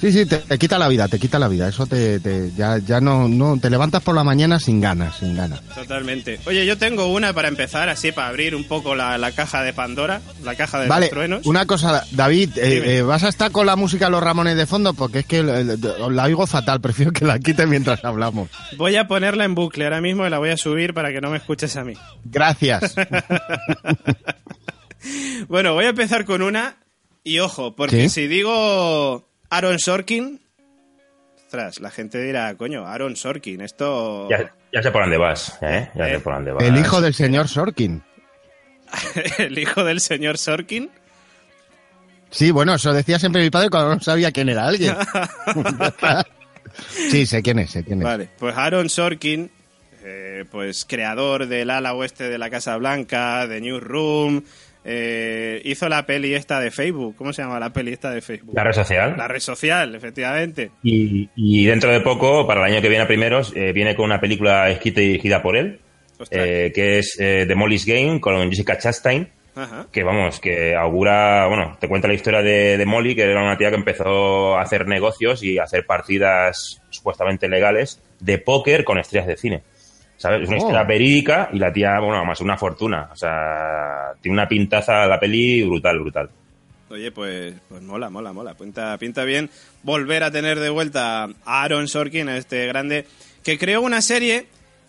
Sí, 0.00 0.12
sí, 0.12 0.26
te, 0.26 0.36
te 0.38 0.58
quita 0.58 0.78
la 0.78 0.86
vida, 0.86 1.08
te 1.08 1.18
quita 1.18 1.38
la 1.40 1.48
vida. 1.48 1.68
Eso 1.68 1.86
te, 1.86 2.20
te- 2.20 2.52
ya, 2.56 2.78
ya 2.78 3.00
no, 3.00 3.26
no, 3.26 3.58
te 3.58 3.68
levantas 3.68 4.00
por 4.02 4.14
la 4.14 4.22
mañana 4.22 4.60
sin 4.60 4.80
ganas, 4.80 5.16
sin 5.18 5.34
ganas. 5.34 5.60
Totalmente. 5.74 6.38
Oye, 6.46 6.64
yo 6.66 6.78
tengo 6.78 7.06
una 7.12 7.32
para 7.32 7.48
empezar, 7.48 7.88
así 7.88 8.12
para 8.12 8.28
abrir 8.28 8.54
un 8.54 8.62
poco 8.64 8.94
la, 8.94 9.18
la 9.18 9.32
caja 9.32 9.62
de 9.62 9.72
Pandora, 9.72 10.20
la 10.44 10.54
caja 10.54 10.78
de 10.80 10.86
Vale, 10.88 11.06
los 11.06 11.10
truenos. 11.10 11.46
una 11.46 11.66
cosa, 11.66 12.04
David, 12.12 12.50
eh, 12.58 12.98
eh, 12.98 13.02
¿vas 13.02 13.24
a 13.24 13.28
estar 13.28 13.50
con 13.50 13.66
la 13.66 13.74
música 13.74 14.04
de 14.04 14.12
los 14.12 14.22
Ramones 14.22 14.56
de 14.56 14.66
fondo? 14.66 14.94
Porque 14.94 15.18
es 15.20 15.26
que 15.26 15.38
eh, 15.40 15.76
la 16.10 16.24
oigo 16.24 16.46
fatal, 16.46 16.80
prefiero 16.82 17.10
que 17.12 17.24
la 17.24 17.38
quite 17.40 17.66
mientras 17.66 18.04
hablamos. 18.04 18.48
Voy 18.76 18.94
a 18.96 19.08
ponerla 19.08 19.44
en 19.44 19.54
bucle 19.56 19.84
ahora 19.84 20.00
mismo 20.00 20.24
y 20.26 20.30
la 20.30 20.38
voy 20.38 20.50
a 20.50 20.56
subir 20.56 20.94
para 20.94 21.12
que 21.12 21.20
no 21.20 21.30
me 21.30 21.38
escuches 21.38 21.74
a 21.76 21.82
mí. 21.84 21.94
Gracias. 22.24 22.94
Bueno, 25.48 25.74
voy 25.74 25.84
a 25.84 25.90
empezar 25.90 26.24
con 26.24 26.42
una 26.42 26.76
y 27.22 27.38
ojo, 27.38 27.76
porque 27.76 28.08
¿Sí? 28.08 28.08
si 28.08 28.26
digo 28.26 29.27
Aaron 29.50 29.78
Sorkin, 29.78 30.40
ostras, 31.36 31.80
la 31.80 31.90
gente 31.90 32.20
dirá, 32.22 32.54
coño, 32.56 32.86
Aaron 32.86 33.16
Sorkin, 33.16 33.60
esto... 33.62 34.28
Ya, 34.28 34.52
ya 34.72 34.82
sé 34.82 34.90
por 34.90 35.02
dónde 35.02 35.16
vas, 35.16 35.58
¿eh? 35.62 35.90
Ya 35.94 36.08
Eh, 36.08 36.14
sé 36.14 36.20
por 36.20 36.34
dónde 36.34 36.52
vas. 36.52 36.62
El 36.64 36.76
hijo 36.76 37.00
del 37.00 37.14
señor 37.14 37.48
Sorkin. 37.48 38.02
el 39.38 39.58
hijo 39.58 39.84
del 39.84 40.00
señor 40.00 40.38
Sorkin. 40.38 40.90
Sí, 42.30 42.50
bueno, 42.50 42.74
eso 42.74 42.92
decía 42.92 43.18
siempre 43.18 43.42
mi 43.42 43.48
padre 43.50 43.70
cuando 43.70 43.94
no 43.94 44.00
sabía 44.00 44.30
quién 44.32 44.50
era 44.50 44.66
alguien. 44.66 44.94
sí, 47.10 47.24
sé 47.26 47.42
quién 47.42 47.58
es, 47.58 47.70
sé 47.70 47.84
quién 47.84 48.00
es. 48.00 48.04
Vale, 48.04 48.28
pues 48.38 48.54
Aaron 48.56 48.90
Sorkin, 48.90 49.50
eh, 50.04 50.44
pues 50.50 50.84
creador 50.84 51.46
del 51.46 51.70
ala 51.70 51.94
oeste 51.94 52.28
de 52.28 52.36
la 52.36 52.50
Casa 52.50 52.76
Blanca, 52.76 53.46
de 53.46 53.62
Newsroom, 53.62 54.42
eh, 54.90 55.60
hizo 55.64 55.86
la 55.90 56.06
peli 56.06 56.34
esta 56.34 56.60
de 56.60 56.70
Facebook. 56.70 57.14
¿Cómo 57.14 57.34
se 57.34 57.42
llama 57.42 57.60
la 57.60 57.70
peli 57.70 57.92
esta 57.92 58.10
de 58.10 58.22
Facebook? 58.22 58.54
La 58.54 58.64
red 58.64 58.72
social. 58.72 59.14
La 59.18 59.28
red 59.28 59.40
social, 59.40 59.94
efectivamente. 59.94 60.70
Y, 60.82 61.28
y 61.36 61.66
dentro 61.66 61.92
de 61.92 62.00
poco, 62.00 62.46
para 62.46 62.60
el 62.64 62.72
año 62.72 62.80
que 62.80 62.88
viene 62.88 63.04
a 63.04 63.06
primeros, 63.06 63.52
eh, 63.54 63.72
viene 63.72 63.94
con 63.94 64.06
una 64.06 64.18
película 64.18 64.70
escrita 64.70 65.02
y 65.02 65.08
dirigida 65.08 65.42
por 65.42 65.58
él, 65.58 65.80
eh, 66.30 66.72
que 66.74 66.98
es 66.98 67.18
eh, 67.20 67.44
The 67.46 67.54
Molly's 67.54 67.84
Game, 67.84 68.18
con 68.18 68.48
Jessica 68.48 68.78
Chastain, 68.78 69.28
Ajá. 69.54 69.88
que 69.92 70.02
vamos, 70.02 70.40
que 70.40 70.74
augura, 70.74 71.46
bueno, 71.48 71.76
te 71.78 71.86
cuenta 71.86 72.08
la 72.08 72.14
historia 72.14 72.40
de, 72.40 72.78
de 72.78 72.86
Molly, 72.86 73.14
que 73.14 73.24
era 73.24 73.42
una 73.42 73.58
tía 73.58 73.68
que 73.68 73.76
empezó 73.76 74.56
a 74.56 74.62
hacer 74.62 74.86
negocios 74.86 75.42
y 75.42 75.58
a 75.58 75.64
hacer 75.64 75.84
partidas 75.84 76.80
supuestamente 76.88 77.46
legales 77.46 78.00
de 78.20 78.38
póker 78.38 78.84
con 78.84 78.98
estrellas 78.98 79.26
de 79.26 79.36
cine. 79.36 79.62
¿Sabes? 80.18 80.42
Es 80.42 80.48
una 80.48 80.56
Oh. 80.58 80.60
historia 80.60 80.82
verídica 80.84 81.48
y 81.52 81.58
la 81.58 81.72
tía, 81.72 81.98
bueno, 82.00 82.22
más 82.26 82.40
una 82.42 82.58
fortuna. 82.58 83.08
O 83.12 83.16
sea, 83.16 84.12
tiene 84.20 84.34
una 84.34 84.46
pintaza 84.48 85.06
la 85.06 85.18
peli 85.18 85.62
brutal, 85.62 85.98
brutal. 86.00 86.30
Oye, 86.90 87.10
pues, 87.12 87.54
pues 87.68 87.82
mola, 87.82 88.10
mola, 88.10 88.32
mola. 88.34 88.54
Pinta, 88.54 88.96
pinta 88.98 89.24
bien 89.24 89.48
volver 89.82 90.22
a 90.24 90.30
tener 90.30 90.58
de 90.58 90.68
vuelta 90.70 91.24
a 91.24 91.62
Aaron 91.62 91.88
Sorkin, 91.88 92.28
a 92.28 92.36
este 92.36 92.66
grande, 92.66 93.06
que 93.42 93.58
creó 93.58 93.80
una 93.80 94.02
serie 94.02 94.46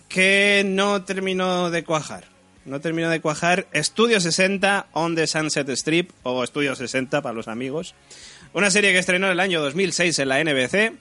que 0.07 0.63
no 0.65 1.03
terminó 1.03 1.69
de 1.69 1.83
cuajar. 1.83 2.23
No 2.65 2.79
terminó 2.81 3.09
de 3.09 3.21
cuajar. 3.21 3.67
Estudio 3.73 4.19
60 4.19 4.87
on 4.93 5.15
the 5.15 5.27
Sunset 5.27 5.69
Strip, 5.69 6.09
o 6.23 6.43
Estudio 6.43 6.75
60 6.75 7.21
para 7.21 7.33
los 7.35 7.47
amigos. 7.47 7.95
Una 8.53 8.71
serie 8.71 8.91
que 8.93 8.99
estrenó 8.99 9.27
en 9.27 9.33
el 9.33 9.39
año 9.39 9.61
2006 9.61 10.17
en 10.19 10.29
la 10.29 10.39
NBC, 10.43 10.93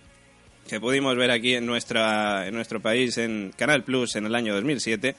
que 0.69 0.81
pudimos 0.81 1.17
ver 1.17 1.31
aquí 1.31 1.55
en, 1.55 1.67
nuestra, 1.67 2.47
en 2.47 2.55
nuestro 2.55 2.81
país 2.81 3.19
en 3.19 3.53
Canal 3.57 3.83
Plus 3.83 4.15
en 4.17 4.27
el 4.27 4.35
año 4.35 4.55
2007, 4.55 5.17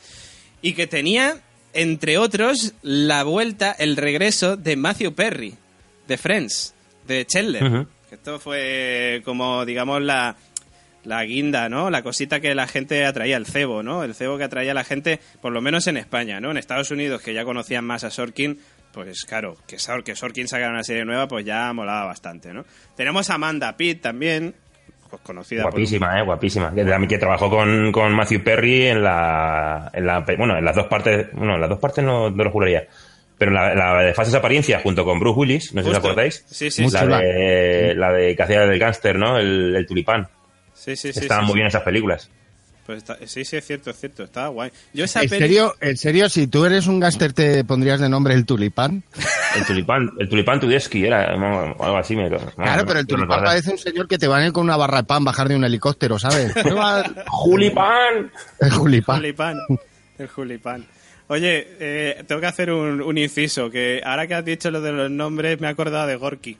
y 0.61 0.73
que 0.73 0.87
tenía, 0.87 1.37
entre 1.73 2.17
otros, 2.17 2.73
la 2.81 3.23
vuelta, 3.23 3.71
el 3.71 3.97
regreso 3.97 4.55
de 4.55 4.75
Matthew 4.75 5.13
Perry, 5.13 5.55
de 6.07 6.17
Friends, 6.17 6.73
de 7.07 7.25
Chandler. 7.25 7.87
Esto 8.11 8.39
fue 8.39 9.21
como, 9.25 9.65
digamos, 9.65 10.01
la, 10.01 10.35
la 11.03 11.23
guinda, 11.25 11.69
¿no? 11.69 11.89
La 11.89 12.03
cosita 12.03 12.39
que 12.39 12.55
la 12.55 12.67
gente 12.67 13.05
atraía, 13.05 13.37
el 13.37 13.45
cebo, 13.45 13.83
¿no? 13.83 14.03
El 14.03 14.15
cebo 14.15 14.37
que 14.37 14.43
atraía 14.43 14.71
a 14.71 14.75
la 14.75 14.83
gente, 14.83 15.19
por 15.41 15.51
lo 15.51 15.61
menos 15.61 15.87
en 15.87 15.97
España, 15.97 16.39
¿no? 16.39 16.51
En 16.51 16.57
Estados 16.57 16.91
Unidos, 16.91 17.21
que 17.21 17.33
ya 17.33 17.43
conocían 17.43 17.85
más 17.85 18.03
a 18.03 18.11
Sorkin, 18.11 18.59
pues 18.91 19.23
claro, 19.25 19.57
que 19.67 19.77
Sorkin 19.79 20.47
sacara 20.47 20.71
una 20.71 20.83
serie 20.83 21.05
nueva, 21.05 21.27
pues 21.27 21.45
ya 21.45 21.71
molaba 21.73 22.05
bastante, 22.05 22.53
¿no? 22.53 22.65
Tenemos 22.95 23.29
a 23.29 23.35
Amanda 23.35 23.77
Pitt 23.77 24.01
también, 24.01 24.55
pues 25.09 25.21
conocida 25.21 25.63
por 25.63 25.71
Guapísima, 25.71 26.19
eh, 26.19 26.23
guapísima. 26.23 26.73
Que, 26.73 27.07
que 27.07 27.17
trabajó 27.17 27.49
con, 27.49 27.91
con 27.91 28.13
Matthew 28.13 28.43
Perry 28.43 28.87
en 28.87 29.03
la, 29.03 29.89
en 29.93 30.05
la, 30.05 30.19
bueno, 30.37 30.57
en 30.57 30.63
las 30.65 30.75
dos 30.75 30.87
partes, 30.87 31.27
bueno, 31.33 31.55
en 31.55 31.61
las 31.61 31.69
dos 31.69 31.79
partes 31.79 32.03
no, 32.03 32.29
no 32.29 32.43
lo 32.43 32.51
juraría. 32.51 32.87
Pero 33.37 33.51
en 33.51 33.55
la, 33.55 33.73
la 33.73 34.03
de 34.03 34.13
Falsas 34.13 34.35
Apariencias 34.35 34.83
junto 34.83 35.05
con 35.05 35.19
Bruce 35.19 35.39
Willis, 35.39 35.73
no 35.73 35.81
sé 35.81 35.85
si 35.85 35.91
os 35.91 35.97
acordáis. 35.97 36.45
Sí, 36.47 36.69
sí, 36.69 36.81
Muy 36.83 36.91
sí. 36.91 36.97
La 37.05 37.19
de, 37.19 37.95
la 37.95 38.11
de 38.11 38.35
que 38.35 38.43
hacía 38.43 38.59
del 38.61 38.77
gángster, 38.77 39.17
¿no? 39.17 39.37
El, 39.37 39.75
el 39.75 39.85
tulipán. 39.85 40.27
Sí, 40.73 40.95
sí, 40.95 41.13
sí. 41.13 41.19
Estaban 41.19 41.45
muy 41.45 41.53
sí. 41.53 41.57
bien 41.59 41.67
esas 41.67 41.83
películas. 41.83 42.29
Pues 42.89 42.97
está- 43.03 43.19
sí, 43.27 43.45
sí, 43.45 43.55
es 43.55 43.67
cierto, 43.67 43.91
es 43.91 43.99
cierto. 43.99 44.23
Estaba 44.23 44.47
guay. 44.47 44.71
Yo 44.95 45.05
esa 45.05 45.21
¿En 45.21 45.29
peli... 45.29 45.41
serio, 45.43 45.75
en 45.79 45.95
serio, 45.95 46.27
si 46.27 46.47
tú 46.47 46.65
eres 46.65 46.87
un 46.87 46.99
gángster, 46.99 47.33
te 47.33 47.63
pondrías 47.63 47.99
de 47.99 48.09
nombre 48.09 48.33
el 48.33 48.47
tulipán? 48.47 49.03
El 49.55 49.63
tulipán, 49.63 50.09
el 50.17 50.27
tulipán 50.27 50.59
Tudesky 50.59 51.05
era, 51.05 51.35
o 51.35 51.83
algo 51.83 51.97
así. 51.97 52.15
Me, 52.15 52.27
Claro, 52.29 52.47
no, 52.81 52.87
pero 52.87 52.99
el 53.01 53.05
no 53.05 53.15
tulipán 53.15 53.43
parece 53.43 53.69
un 53.73 53.77
señor 53.77 54.07
que 54.07 54.17
te 54.17 54.27
va 54.27 54.37
a 54.37 54.45
ir 54.47 54.51
con 54.53 54.63
una 54.63 54.75
barra 54.75 54.97
de 54.97 55.03
pan 55.03 55.23
bajar 55.23 55.47
de 55.49 55.55
un 55.55 55.63
helicóptero, 55.65 56.17
¿sabes? 56.17 56.51
¡Julipán! 57.27 58.31
El 58.59 58.71
julipán. 58.71 59.17
Julipán. 59.17 59.57
El 60.17 60.27
Julipán. 60.27 60.85
Oye, 61.27 61.67
eh, 61.79 62.23
tengo 62.25 62.41
que 62.41 62.47
hacer 62.47 62.71
un, 62.71 63.03
un 63.03 63.17
inciso, 63.19 63.69
que 63.69 64.01
ahora 64.03 64.25
que 64.25 64.33
has 64.33 64.43
dicho 64.43 64.71
lo 64.71 64.81
de 64.81 64.93
los 64.93 65.11
nombres 65.11 65.61
me 65.61 65.67
he 65.67 65.69
acordado 65.69 66.07
de 66.07 66.15
Gorky. 66.15 66.57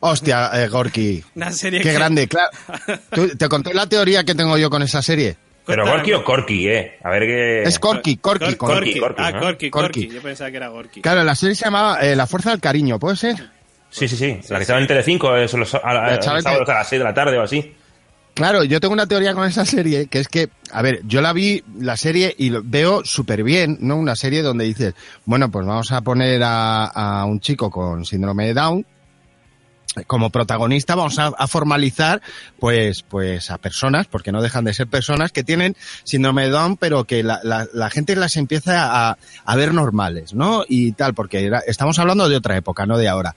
Hostia, 0.00 0.50
eh, 0.54 0.68
Gorky. 0.68 1.22
Una 1.34 1.52
serie 1.52 1.80
Qué 1.80 1.88
que- 1.90 1.94
grande, 1.94 2.28
claro. 2.28 2.50
¿Tú- 3.10 3.36
¿Te 3.36 3.48
conté 3.48 3.74
la 3.74 3.86
teoría 3.86 4.24
que 4.24 4.34
tengo 4.34 4.56
yo 4.58 4.70
con 4.70 4.82
esa 4.82 5.02
serie? 5.02 5.36
Pero. 5.66 5.84
Gorky 5.86 6.12
o 6.14 6.24
Corky, 6.24 6.66
eh. 6.68 6.98
A 7.04 7.10
ver 7.10 7.22
qué. 7.24 7.62
Es 7.64 7.78
Corky, 7.78 8.16
Corky. 8.16 8.54
Cor- 8.54 8.56
Corky. 8.56 8.98
Corky. 8.98 9.00
Corky, 9.00 9.22
Ah, 9.22 9.30
¿no? 9.32 9.40
Corky, 9.40 9.70
Corky. 9.70 10.00
Corky. 10.02 10.14
Yo 10.14 10.22
pensaba 10.22 10.50
que 10.50 10.56
era 10.56 10.68
Gorky. 10.68 11.02
Claro, 11.02 11.22
la 11.24 11.34
serie 11.34 11.54
se 11.54 11.64
llamaba 11.66 11.98
eh, 12.00 12.16
La 12.16 12.26
Fuerza 12.26 12.50
del 12.50 12.60
Cariño, 12.60 12.98
¿puede 12.98 13.16
ser? 13.16 13.50
Sí, 13.90 14.08
sí, 14.08 14.16
sí. 14.16 14.38
La 14.48 14.56
que 14.56 14.62
estaba 14.62 14.80
en 14.80 14.86
Telecinco, 14.86 15.36
eso 15.36 15.56
los, 15.58 15.74
a, 15.74 15.78
La 15.92 16.18
chaval 16.20 16.36
los 16.36 16.44
sábados 16.44 16.66
que- 16.66 16.72
a 16.72 16.74
las 16.76 16.88
6 16.88 16.98
de 17.00 17.04
la 17.04 17.14
tarde 17.14 17.36
o 17.38 17.42
así. 17.42 17.74
Claro, 18.34 18.62
yo 18.62 18.78
tengo 18.80 18.94
una 18.94 19.06
teoría 19.08 19.34
con 19.34 19.46
esa 19.48 19.64
serie, 19.64 20.06
que 20.06 20.20
es 20.20 20.28
que, 20.28 20.48
a 20.70 20.80
ver, 20.80 21.00
yo 21.04 21.20
la 21.20 21.32
vi, 21.32 21.62
la 21.80 21.96
serie, 21.96 22.32
y 22.38 22.50
lo 22.50 22.62
veo 22.64 23.04
súper 23.04 23.42
bien, 23.42 23.78
¿no? 23.80 23.96
Una 23.96 24.14
serie 24.14 24.42
donde 24.42 24.64
dices, 24.64 24.94
bueno, 25.24 25.50
pues 25.50 25.66
vamos 25.66 25.90
a 25.90 26.00
poner 26.02 26.40
a, 26.44 26.84
a 26.86 27.24
un 27.24 27.40
chico 27.40 27.68
con 27.70 28.04
síndrome 28.04 28.46
de 28.46 28.54
Down 28.54 28.86
como 30.06 30.30
protagonista, 30.30 30.94
vamos 30.94 31.18
a, 31.18 31.46
formalizar, 31.46 32.20
pues, 32.58 33.02
pues 33.02 33.50
a 33.50 33.58
personas, 33.58 34.06
porque 34.06 34.32
no 34.32 34.42
dejan 34.42 34.64
de 34.64 34.74
ser 34.74 34.86
personas 34.86 35.32
que 35.32 35.44
tienen 35.44 35.76
síndrome 36.04 36.44
de 36.44 36.50
Down, 36.50 36.76
pero 36.76 37.04
que 37.04 37.22
la, 37.22 37.40
la, 37.42 37.90
gente 37.90 38.14
las 38.16 38.36
empieza 38.36 39.10
a, 39.10 39.56
ver 39.56 39.72
normales, 39.74 40.34
¿no? 40.34 40.64
Y 40.68 40.92
tal, 40.92 41.14
porque 41.14 41.50
estamos 41.66 41.98
hablando 41.98 42.28
de 42.28 42.36
otra 42.36 42.56
época, 42.56 42.86
no 42.86 42.98
de 42.98 43.08
ahora. 43.08 43.34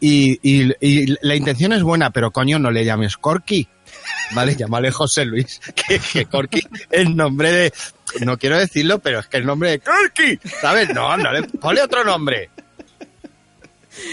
Y, 0.00 0.38
y, 0.42 0.74
la 1.22 1.34
intención 1.34 1.72
es 1.72 1.82
buena, 1.82 2.10
pero 2.10 2.30
coño, 2.30 2.58
no 2.58 2.70
le 2.70 2.84
llames 2.84 3.16
Corky. 3.16 3.68
¿Vale? 4.32 4.54
Llámale 4.58 4.90
José 4.90 5.24
Luis, 5.24 5.60
que, 5.74 5.98
que 5.98 6.26
Corky 6.26 6.60
es 6.90 7.08
nombre 7.08 7.50
de... 7.50 7.72
No 8.20 8.38
quiero 8.38 8.58
decirlo, 8.58 8.98
pero 8.98 9.20
es 9.20 9.26
que 9.26 9.38
el 9.38 9.46
nombre 9.46 9.70
de 9.70 9.78
Corky, 9.80 10.38
¿sabes? 10.60 10.94
No, 10.94 11.16
no 11.16 11.32
le... 11.32 11.42
Ponle 11.44 11.82
otro 11.82 12.04
nombre. 12.04 12.50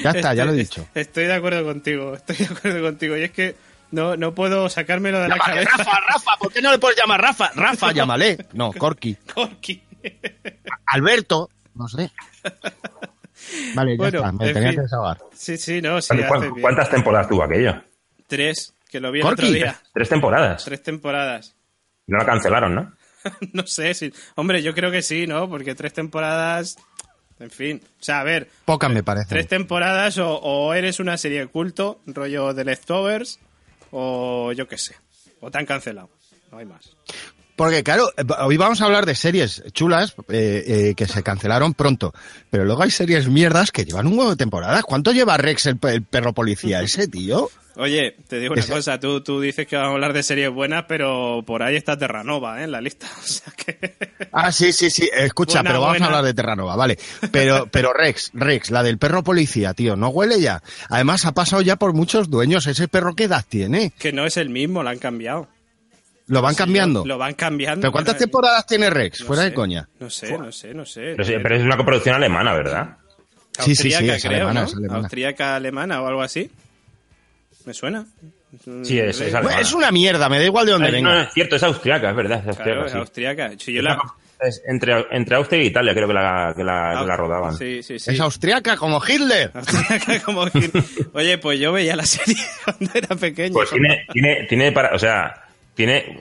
Ya 0.03 0.11
está, 0.11 0.33
ya 0.33 0.45
lo 0.45 0.51
he 0.53 0.55
dicho. 0.55 0.87
Estoy 0.95 1.25
de 1.25 1.33
acuerdo 1.33 1.63
contigo, 1.63 2.13
estoy 2.15 2.35
de 2.37 2.45
acuerdo 2.45 2.81
contigo. 2.81 3.17
Y 3.17 3.23
es 3.23 3.31
que 3.31 3.55
no, 3.91 4.15
no 4.15 4.33
puedo 4.33 4.69
sacármelo 4.69 5.19
de 5.19 5.27
la 5.29 5.37
cabeza. 5.37 5.69
Rafa, 5.77 5.99
Rafa, 6.07 6.31
¿por 6.39 6.51
qué 6.53 6.61
no 6.61 6.71
le 6.71 6.79
puedes 6.79 6.97
llamar 6.97 7.21
Rafa? 7.21 7.51
Rafa, 7.55 7.91
llámale. 7.91 8.45
No, 8.53 8.71
Corky. 8.77 9.15
Corky. 9.33 9.81
Alberto, 10.87 11.49
no 11.75 11.87
sé. 11.87 12.11
Vale, 13.75 13.91
ya 13.93 13.97
Bueno, 13.97 14.17
está, 14.19 14.31
me 14.31 14.47
en 14.47 14.53
tenía 14.53 14.69
fin. 14.69 14.77
que 14.77 14.81
desahogar. 14.83 15.17
Sí, 15.33 15.57
sí, 15.57 15.81
no, 15.81 16.01
sí, 16.01 16.15
¿Cuán- 16.27 16.39
hace 16.39 16.49
bien. 16.49 16.61
¿Cuántas 16.61 16.89
temporadas 16.89 17.27
tuvo 17.29 17.43
aquello? 17.43 17.83
Tres, 18.27 18.73
que 18.89 18.99
lo 18.99 19.11
vi 19.11 19.19
el 19.19 19.25
Corky. 19.25 19.43
otro 19.43 19.53
día. 19.55 19.81
Tres 19.93 20.09
temporadas. 20.09 20.63
Tres 20.63 20.83
temporadas. 20.83 21.55
No 22.07 22.17
la 22.17 22.25
cancelaron, 22.25 22.75
¿no? 22.75 22.93
no 23.53 23.67
sé 23.67 23.93
si. 23.93 24.13
Hombre, 24.35 24.61
yo 24.63 24.73
creo 24.73 24.91
que 24.91 25.01
sí, 25.01 25.27
¿no? 25.27 25.49
Porque 25.49 25.75
tres 25.75 25.93
temporadas. 25.93 26.77
En 27.41 27.49
fin. 27.49 27.81
O 27.83 28.03
sea, 28.03 28.21
a 28.21 28.23
ver. 28.23 28.49
Pocas 28.65 28.91
me 28.91 29.03
parece. 29.03 29.29
Tres 29.29 29.47
temporadas 29.47 30.17
o, 30.19 30.37
o 30.37 30.73
eres 30.73 30.99
una 30.99 31.17
serie 31.17 31.39
de 31.39 31.47
culto, 31.47 31.99
rollo 32.05 32.53
de 32.53 32.63
Leftovers, 32.63 33.39
o 33.91 34.51
yo 34.53 34.67
qué 34.67 34.77
sé. 34.77 34.95
O 35.39 35.49
te 35.49 35.57
han 35.57 35.65
cancelado. 35.65 36.09
No 36.51 36.59
hay 36.59 36.65
más. 36.65 36.95
Porque 37.55 37.83
claro, 37.83 38.09
eh, 38.17 38.23
hoy 38.39 38.57
vamos 38.57 38.81
a 38.81 38.85
hablar 38.85 39.05
de 39.05 39.15
series 39.15 39.63
chulas 39.73 40.15
eh, 40.29 40.63
eh, 40.65 40.93
que 40.95 41.05
se 41.05 41.21
cancelaron 41.23 41.73
pronto, 41.73 42.13
pero 42.49 42.65
luego 42.65 42.83
hay 42.83 42.91
series 42.91 43.27
mierdas 43.27 43.71
que 43.71 43.85
llevan 43.85 44.07
un 44.07 44.17
huevo 44.17 44.31
de 44.31 44.35
temporadas. 44.35 44.83
¿Cuánto 44.83 45.11
lleva 45.11 45.37
Rex, 45.37 45.65
el, 45.67 45.79
el 45.83 46.03
perro 46.03 46.33
policía 46.33 46.81
ese, 46.81 47.07
tío? 47.07 47.49
Oye, 47.81 48.15
te 48.27 48.39
digo 48.39 48.53
una 48.53 48.65
cosa, 48.67 48.99
tú, 48.99 49.21
tú 49.21 49.41
dices 49.41 49.65
que 49.65 49.75
vamos 49.75 49.89
a 49.89 49.93
hablar 49.95 50.13
de 50.13 50.21
series 50.21 50.51
buenas, 50.51 50.85
pero 50.87 51.43
por 51.47 51.63
ahí 51.63 51.75
está 51.75 51.97
Terranova, 51.97 52.61
¿eh? 52.61 52.65
En 52.65 52.71
la 52.71 52.79
lista. 52.79 53.07
O 53.19 53.23
sea 53.27 53.51
que... 53.55 53.95
Ah, 54.31 54.51
sí, 54.51 54.71
sí, 54.71 54.91
sí. 54.91 55.09
Escucha, 55.11 55.59
Buena, 55.59 55.69
pero 55.69 55.81
vamos 55.81 55.93
buena. 55.93 56.05
a 56.05 56.09
hablar 56.09 56.25
de 56.25 56.33
Terranova, 56.35 56.75
vale. 56.75 56.99
Pero, 57.31 57.67
pero 57.71 57.91
Rex, 57.91 58.29
Rex, 58.35 58.69
la 58.69 58.83
del 58.83 58.99
perro 58.99 59.23
policía, 59.23 59.73
tío, 59.73 59.95
no 59.95 60.09
huele 60.09 60.39
ya. 60.39 60.61
Además, 60.89 61.25
ha 61.25 61.31
pasado 61.31 61.63
ya 61.63 61.75
por 61.75 61.93
muchos 61.93 62.29
dueños. 62.29 62.67
¿Ese 62.67 62.87
perro 62.87 63.15
qué 63.15 63.23
edad 63.23 63.43
tiene? 63.49 63.91
que 63.97 64.13
no 64.13 64.25
es 64.27 64.37
el 64.37 64.49
mismo, 64.49 64.83
lo 64.83 64.89
han 64.89 64.99
cambiado. 64.99 65.47
¿Lo 66.27 66.41
van 66.43 66.53
Sí, 66.53 66.59
cambiando? 66.59 67.03
Lo, 67.03 67.17
van 67.17 67.33
cambiando. 67.33 67.81
¿Pero 67.81 67.91
cuántas 67.91 68.17
temporadas 68.17 68.65
tiene 68.67 68.89
Rex? 68.91 69.21
no 69.21 69.25
Fuera 69.25 69.41
de 69.41 69.53
coña. 69.53 69.89
No 69.99 70.09
sé, 70.09 70.37
no 70.37 70.51
sé, 70.51 70.73
no 70.75 70.85
sé. 70.85 71.13
Pero, 71.17 71.23
sí, 71.25 71.33
pero 71.41 71.55
es 71.55 71.63
una 71.63 71.77
coproducción 71.77 72.15
alemana, 72.15 72.53
¿verdad? 72.53 72.97
Sí, 73.59 73.75
sí, 73.75 73.91
sí, 73.91 74.07
es 74.07 74.21
creo, 74.21 74.47
alemana, 74.47 74.61
¿no? 74.61 74.67
es 74.67 74.75
alemana. 74.75 74.99
Austríaca, 74.99 75.55
alemana 75.55 76.01
o 76.01 76.07
algo 76.07 76.21
así. 76.21 76.49
¿Me 77.65 77.73
suena? 77.73 78.05
Sí, 78.83 78.99
es- 78.99 79.19
es 79.21 79.29
Claro, 79.29 79.47
alemana. 79.47 79.61
Es 79.61 79.73
una 79.73 79.91
mierda, 79.91 80.27
me 80.29 80.37
da 80.39 80.45
igual 80.45 80.65
de 80.65 80.71
dónde 80.73 80.87
Ay, 80.89 81.01
no, 81.01 81.09
venga. 81.09 81.23
es 81.23 81.33
cierto, 81.33 81.55
es 81.55 81.63
austriaca, 81.63 82.09
es 82.09 82.15
verdad. 82.15 82.39
Es 82.41 82.47
austriaca, 82.47 82.85
es 82.85 82.91
sí. 82.91 82.97
austríaca. 82.97 83.51
Si 83.57 83.73
yo 83.73 83.79
Es 83.79 83.83
la... 83.85 83.93
una- 83.95 84.13
es 84.43 84.59
entre, 84.65 85.05
entre 85.11 85.35
Austria 85.35 85.61
e 85.61 85.65
Italia 85.65 85.93
creo 85.93 86.07
que 86.07 86.13
la, 86.15 86.51
que 86.57 86.63
la, 86.63 86.97
que 86.99 87.05
la 87.07 87.15
rodaban. 87.15 87.55
Sí, 87.55 87.83
sí, 87.83 87.99
sí. 87.99 88.09
Es 88.11 88.19
austriaca 88.19 88.75
como 88.75 88.99
Hitler. 88.99 89.51
Austríaca 89.53 90.19
como 90.23 90.47
Gil. 90.47 90.71
Oye, 91.13 91.37
pues 91.37 91.59
yo 91.59 91.71
veía 91.71 91.95
la 91.95 92.07
serie 92.07 92.35
cuando 92.65 92.89
era 92.95 93.15
pequeño. 93.15 93.53
Pues 93.53 93.69
tiene, 93.69 94.03
tiene, 94.11 94.45
tiene 94.49 94.71
para, 94.71 94.95
o 94.95 94.99
sea, 94.99 95.43
tiene, 95.85 96.19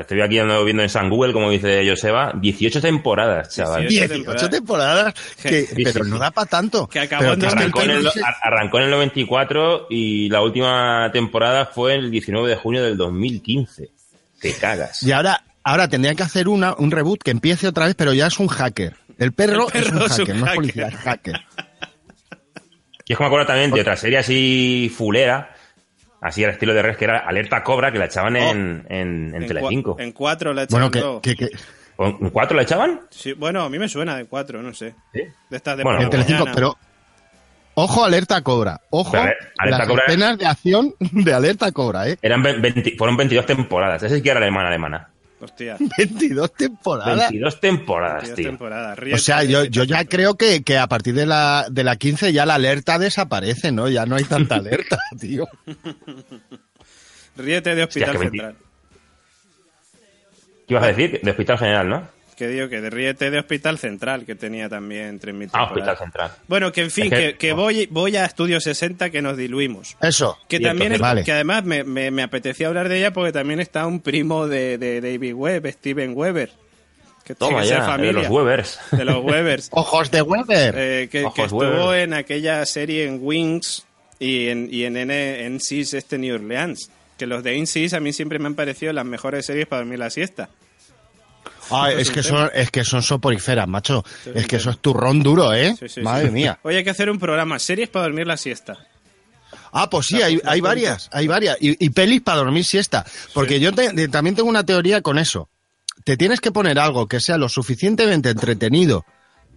estoy 0.00 0.20
aquí 0.22 0.38
andando 0.38 0.64
viendo 0.64 0.82
en 0.82 0.88
San 0.88 1.10
Google, 1.10 1.32
como 1.32 1.50
dice 1.50 1.86
Joseba, 1.88 2.32
18 2.34 2.80
temporadas, 2.80 3.54
chaval. 3.54 3.86
18 3.86 4.14
18 4.14 4.50
temporadas, 4.50 5.14
que- 5.42 5.66
Sí, 5.66 5.84
pero 5.84 6.04
sí. 6.04 6.10
no 6.10 6.18
da 6.18 6.30
para 6.30 6.46
tanto. 6.46 6.86
Que 6.88 7.00
acabó 7.00 7.32
en 7.32 7.44
Arrancó 7.44 7.82
en, 7.82 7.90
el, 7.90 8.08
arrancó 8.42 8.78
en 8.78 8.84
el 8.84 8.90
94 8.90 9.86
y 9.90 10.28
la 10.30 10.40
última 10.40 11.10
temporada 11.12 11.66
fue 11.66 11.94
el 11.94 12.10
19 12.10 12.48
de 12.48 12.56
junio 12.56 12.82
del 12.82 12.96
2015. 12.96 13.90
Te 14.40 14.54
cagas. 14.54 15.02
Y 15.02 15.12
ahora, 15.12 15.44
ahora 15.62 15.88
tendrían 15.88 16.16
que 16.16 16.22
hacer 16.22 16.48
una, 16.48 16.74
un 16.74 16.90
reboot 16.90 17.22
que 17.22 17.30
empiece 17.30 17.68
otra 17.68 17.86
vez, 17.86 17.94
pero 17.94 18.12
ya 18.12 18.26
es 18.28 18.38
un 18.40 18.48
hacker. 18.48 18.94
El 19.18 19.32
perro, 19.32 19.66
El 19.72 19.84
perro 19.84 20.06
es 20.06 20.18
un 20.18 20.26
es 20.26 20.30
un 20.30 20.34
hacker, 20.34 20.36
no 20.36 20.40
es 20.40 20.48
hacker. 20.48 20.54
policía, 20.56 20.88
es 20.88 20.94
hacker. 20.96 21.40
Y 23.04 23.12
es 23.12 23.18
que 23.18 23.22
me 23.24 23.26
acuerdo 23.26 23.46
también 23.46 23.70
de 23.72 23.80
otra 23.80 23.96
serie 23.96 24.18
así 24.18 24.92
fulera, 24.96 25.51
así 26.22 26.42
al 26.44 26.50
estilo 26.52 26.72
de 26.72 26.80
Res, 26.82 26.96
que 26.96 27.04
era 27.04 27.18
Alerta 27.18 27.62
Cobra, 27.62 27.92
que 27.92 27.98
la 27.98 28.06
echaban 28.06 28.36
en, 28.36 28.86
en, 28.88 29.34
en 29.34 29.42
En, 29.42 29.46
Telecinco. 29.48 29.96
cua- 29.98 30.02
en 30.02 30.12
cuatro 30.12 30.54
la 30.54 30.66
Bueno, 30.70 30.86
echaron 30.86 30.90
que, 30.90 31.00
luego. 31.00 31.20
que, 31.20 31.36
que- 31.36 31.50
¿En 31.98 32.30
cuatro 32.30 32.56
la 32.56 32.62
echaban? 32.62 33.00
Sí, 33.10 33.32
bueno, 33.34 33.62
a 33.62 33.68
mí 33.68 33.78
me 33.78 33.88
suena 33.88 34.16
de 34.16 34.24
cuatro, 34.24 34.62
no 34.62 34.72
sé. 34.72 34.94
Sí. 35.12 35.20
De 35.50 35.56
estas 35.56 35.76
de 35.76 35.84
Bueno, 35.84 36.00
en 36.00 36.08
Telecinco, 36.10 36.46
pero 36.54 36.76
ojo 37.74 38.04
alerta 38.04 38.40
cobra, 38.42 38.80
ojo 38.90 39.12
ver, 39.12 39.36
Alerta 39.58 39.78
las 39.78 39.88
Cobra- 39.88 40.04
escenas 40.06 40.38
de 40.38 40.46
acción 40.46 40.94
de 40.98 41.34
alerta 41.34 41.70
cobra, 41.72 42.08
eh. 42.08 42.18
Eran 42.22 42.42
ve- 42.42 42.58
20 42.58 42.94
fueron 42.96 43.16
22 43.16 43.46
temporadas. 43.46 44.02
Esa 44.02 44.14
sí 44.16 44.22
que 44.22 44.30
era 44.30 44.40
alemana, 44.40 44.68
alemana. 44.68 45.08
Hostia, 45.42 45.76
22 45.98 46.52
temporadas. 46.54 47.30
22 47.30 47.60
temporadas, 47.60 48.22
22 48.22 48.36
tío. 48.36 48.48
temporadas. 48.50 48.98
O 48.98 49.00
Ríete, 49.00 49.18
sea, 49.18 49.42
yo, 49.44 49.64
yo 49.64 49.82
ya 49.84 50.04
creo 50.04 50.36
que, 50.36 50.62
que 50.62 50.78
a 50.78 50.86
partir 50.86 51.14
de 51.14 51.26
la, 51.26 51.66
de 51.70 51.82
la 51.84 51.96
15 51.96 52.32
ya 52.32 52.46
la 52.46 52.54
alerta 52.54 52.98
desaparece, 52.98 53.72
¿no? 53.72 53.88
Ya 53.88 54.06
no 54.06 54.16
hay 54.16 54.24
tanta 54.24 54.54
alerta, 54.62 54.98
tío. 55.18 55.48
Ríete 57.36 57.74
de 57.74 57.82
Hospital 57.84 58.10
Hostia, 58.10 58.30
Central. 58.30 58.56
¿Qué 60.68 60.74
ibas 60.74 60.84
a 60.84 60.86
decir? 60.88 61.20
De 61.22 61.30
Hospital 61.30 61.58
General, 61.58 61.88
¿no? 61.88 62.08
Que 62.36 62.48
digo 62.48 62.68
que 62.68 62.80
de 62.80 62.88
Ríete 62.90 63.30
de 63.30 63.38
Hospital 63.38 63.78
Central, 63.78 64.24
que 64.24 64.34
tenía 64.34 64.68
también 64.68 65.20
3.000 65.20 65.50
Ah, 65.52 65.68
temporadas. 65.68 65.70
Hospital 65.70 65.96
Central. 65.98 66.30
Bueno, 66.48 66.72
que 66.72 66.80
en 66.82 66.90
fin, 66.90 67.04
Es 67.04 67.10
que- 67.10 67.16
que, 67.32 67.36
que 67.38 67.52
voy, 67.52 67.86
voy 67.90 68.16
a 68.16 68.24
Estudio 68.24 68.58
60 68.60 69.10
que 69.10 69.20
nos 69.20 69.36
diluimos. 69.36 69.96
Eso. 70.00 70.38
Que 70.48 70.58
también, 70.58 70.92
entonces, 70.92 70.94
es- 70.96 71.00
vale. 71.00 71.24
que 71.24 71.32
además 71.32 71.64
me, 71.64 71.84
me, 71.84 72.10
me 72.10 72.22
apetecía 72.22 72.68
hablar 72.68 72.88
de 72.88 72.98
ella 72.98 73.12
porque 73.12 73.32
también 73.32 73.60
está 73.60 73.86
un 73.86 74.00
primo 74.00 74.48
de, 74.48 74.78
de 74.78 75.00
David 75.00 75.34
Webb, 75.34 75.66
Steven 75.72 76.12
Weber. 76.16 76.50
Que 77.24 77.34
Toma 77.36 77.62
ya, 77.64 77.80
de 77.82 77.86
familia. 77.86 78.12
los 78.14 78.28
Webers. 78.28 78.80
de 78.90 79.04
los 79.04 79.22
Webers. 79.22 79.68
Ojos 79.72 80.10
de 80.10 80.22
Weber. 80.22 80.74
Eh, 80.76 81.08
que, 81.10 81.22
Ojos 81.24 81.34
que 81.34 81.42
estuvo 81.42 81.60
Weber. 81.90 82.00
en 82.02 82.14
aquella 82.14 82.64
serie 82.66 83.04
en 83.06 83.18
Wings 83.22 83.86
y 84.18 84.48
en, 84.48 84.68
y 84.72 84.84
en 84.84 84.96
N- 84.96 85.50
NCIS 85.50 85.94
este 85.94 86.18
New 86.18 86.34
Orleans. 86.34 86.90
Que 87.18 87.26
los 87.26 87.44
de 87.44 87.56
NCIS 87.60 87.92
a 87.94 88.00
mí 88.00 88.12
siempre 88.12 88.40
me 88.40 88.46
han 88.48 88.54
parecido 88.56 88.92
las 88.92 89.04
mejores 89.04 89.46
series 89.46 89.66
para 89.68 89.82
dormir 89.82 90.00
la 90.00 90.10
siesta. 90.10 90.48
Ay, 91.72 91.96
es, 92.00 92.10
que 92.10 92.22
son, 92.22 92.50
es 92.54 92.70
que 92.70 92.84
son 92.84 93.02
soporíferas, 93.02 93.66
macho. 93.68 94.04
Es 94.34 94.46
que 94.46 94.56
eso 94.56 94.70
es 94.70 94.78
turrón 94.78 95.22
duro, 95.22 95.52
¿eh? 95.52 95.74
Sí, 95.78 95.88
sí, 95.88 96.00
Madre 96.00 96.30
mía. 96.30 96.58
Hoy 96.64 96.76
hay 96.76 96.84
que 96.84 96.90
hacer 96.90 97.10
un 97.10 97.18
programa, 97.18 97.58
series 97.58 97.88
para 97.88 98.04
dormir 98.04 98.26
la 98.26 98.36
siesta. 98.36 98.78
Ah, 99.72 99.88
pues 99.88 100.06
sí, 100.06 100.20
hay, 100.20 100.38
hay 100.44 100.60
varias, 100.60 101.08
hay 101.12 101.26
varias. 101.26 101.56
Y, 101.60 101.82
y 101.84 101.90
pelis 101.90 102.20
para 102.20 102.38
dormir 102.38 102.64
siesta. 102.64 103.04
Porque 103.32 103.58
yo 103.58 103.72
te- 103.72 104.08
también 104.08 104.36
tengo 104.36 104.48
una 104.48 104.64
teoría 104.64 105.00
con 105.00 105.18
eso. 105.18 105.48
Te 106.04 106.16
tienes 106.16 106.40
que 106.40 106.52
poner 106.52 106.78
algo 106.78 107.06
que 107.08 107.20
sea 107.20 107.38
lo 107.38 107.48
suficientemente 107.48 108.30
entretenido 108.30 109.04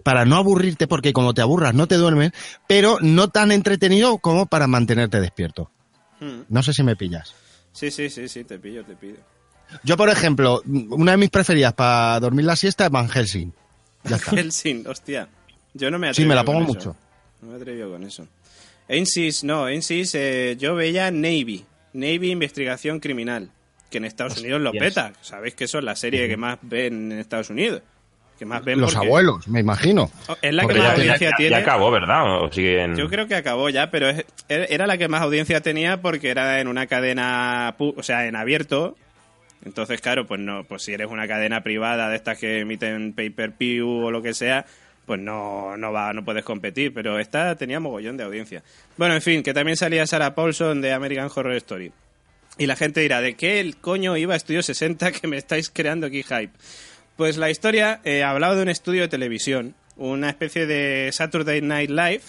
para 0.04 0.24
no 0.26 0.36
aburrirte, 0.38 0.88
porque 0.88 1.14
como 1.14 1.34
te 1.34 1.42
aburras 1.42 1.74
no 1.74 1.88
te 1.88 1.96
duermes, 1.96 2.32
pero 2.68 2.98
no 3.02 3.30
tan 3.30 3.52
entretenido 3.52 4.18
como 4.20 4.46
para 4.46 4.68
mantenerte 4.68 5.20
despierto. 5.20 5.72
Hmm. 6.20 6.42
No 6.48 6.62
sé 6.64 6.74
si 6.74 6.84
me 6.84 6.96
pillas. 6.96 7.34
Sí, 7.74 7.92
sí, 7.92 8.10
sí, 8.10 8.30
sí, 8.30 8.44
te 8.46 8.58
pillo, 8.60 8.86
te 8.86 8.96
pillo. 8.96 9.18
Yo, 9.84 9.98
por 9.98 10.10
ejemplo, 10.10 10.62
una 10.90 11.12
de 11.12 11.18
mis 11.18 11.30
preferidas 11.30 11.74
para 11.74 12.20
dormir 12.20 12.46
la 12.46 12.56
siesta 12.56 12.86
es 12.86 12.92
Van 12.92 13.10
Helsing. 13.10 13.52
Ya 14.04 14.16
está. 14.18 14.32
Helsing, 14.36 14.86
hostia. 14.88 15.28
Yo 15.74 15.92
no 15.92 16.00
me 16.00 16.08
Sí, 16.08 16.22
atrevo 16.24 16.30
me 16.30 16.36
la 16.36 16.44
pongo 16.44 16.60
eso. 16.62 16.68
mucho. 16.68 16.96
No 17.42 17.50
me 17.52 17.56
atrevo 17.58 17.92
con 17.92 18.04
eso. 18.04 18.28
NCIS, 18.88 19.44
no, 19.44 19.68
NCIS, 19.70 20.16
eh, 20.16 20.56
yo 20.60 20.76
veía 20.76 21.10
Navy. 21.12 21.66
Navy 21.94 22.32
Investigación 22.32 23.00
Criminal. 23.00 23.50
Que 23.90 23.98
en 24.00 24.06
Estados 24.06 24.40
Unidos 24.40 24.62
lo 24.62 24.72
peta. 24.72 25.14
Sabéis 25.22 25.56
que 25.56 25.66
eso 25.66 25.78
es 25.80 25.84
la 25.84 25.96
serie 25.96 26.28
que 26.28 26.38
más 26.38 26.58
ven 26.62 27.12
en 27.12 27.20
Estados 27.20 27.50
Unidos. 27.50 27.82
Que 28.38 28.46
más 28.46 28.64
ven 28.66 28.82
Los 28.82 28.94
porque- 28.94 29.08
abuelos, 29.08 29.48
me 29.48 29.62
imagino. 29.62 30.12
Oh, 30.28 30.36
Es 30.42 30.54
la 30.54 30.64
que 30.68 30.74
más 30.74 30.78
ya- 30.78 30.94
audiencia 30.94 31.30
ya, 31.30 31.36
tiene. 31.38 31.52
ya 31.52 31.58
acabó, 31.60 31.90
¿verdad? 31.92 32.44
O 32.44 32.52
siguen... 32.52 32.96
Yo 32.98 33.08
creo 33.10 33.28
que 33.28 33.36
acabó 33.36 33.70
ya, 33.70 33.90
pero 33.92 34.10
es- 34.10 34.26
era 34.50 34.88
la 34.88 34.98
que 34.98 35.08
más 35.08 35.22
audiencia 35.22 35.62
tenía 35.62 36.02
porque 36.02 36.30
era 36.32 36.60
en 36.60 36.68
una 36.68 36.88
cadena, 36.88 37.76
pu- 37.78 37.94
o 37.96 38.04
sea, 38.04 38.28
en 38.28 38.36
abierto. 38.36 38.98
Entonces, 39.66 40.00
claro, 40.00 40.26
pues 40.28 40.40
no, 40.40 40.64
pues 40.64 40.84
si 40.84 40.94
eres 40.94 41.08
una 41.10 41.28
cadena 41.28 41.62
privada 41.62 42.08
de 42.10 42.16
estas 42.16 42.38
que 42.38 42.60
emiten 42.60 43.14
pay-per-view 43.14 43.88
o 44.06 44.12
lo 44.12 44.22
que 44.22 44.34
sea, 44.34 44.66
pues 45.06 45.20
no, 45.20 45.76
no 45.76 45.92
va, 45.92 46.14
no 46.14 46.24
puedes 46.24 46.44
competir. 46.46 46.94
Pero 46.94 47.20
esta 47.20 47.56
tenía 47.56 47.80
mogollón 47.80 48.16
de 48.18 48.24
audiencia. 48.24 48.64
Bueno, 48.98 49.16
en 49.16 49.22
fin, 49.22 49.42
que 49.44 49.54
también 49.54 49.76
salía 49.78 50.06
Sarah 50.08 50.36
Paulson 50.36 50.82
de 50.82 50.94
American 50.94 51.30
Horror 51.36 51.54
Story. 51.56 51.92
Y 52.58 52.68
la 52.68 52.76
gente 52.76 53.02
dirá, 53.02 53.20
¿de 53.22 53.36
qué 53.36 53.60
el 53.60 53.76
coño 53.78 54.16
iba 54.16 54.34
a 54.34 54.38
Estudio 54.38 54.62
60 54.64 55.12
que 55.12 55.28
me 55.28 55.38
estáis 55.38 55.70
creando 55.70 56.08
aquí 56.08 56.24
hype? 56.24 56.52
Pues 57.18 57.38
la 57.38 57.50
historia 57.50 58.00
eh, 58.04 58.24
hablaba 58.24 58.56
de 58.56 58.62
un 58.62 58.70
estudio 58.70 59.02
de 59.02 59.08
televisión, 59.08 59.74
una 59.98 60.30
especie 60.30 60.66
de 60.66 61.10
Saturday 61.12 61.62
Night 61.62 61.90
Live, 61.90 62.22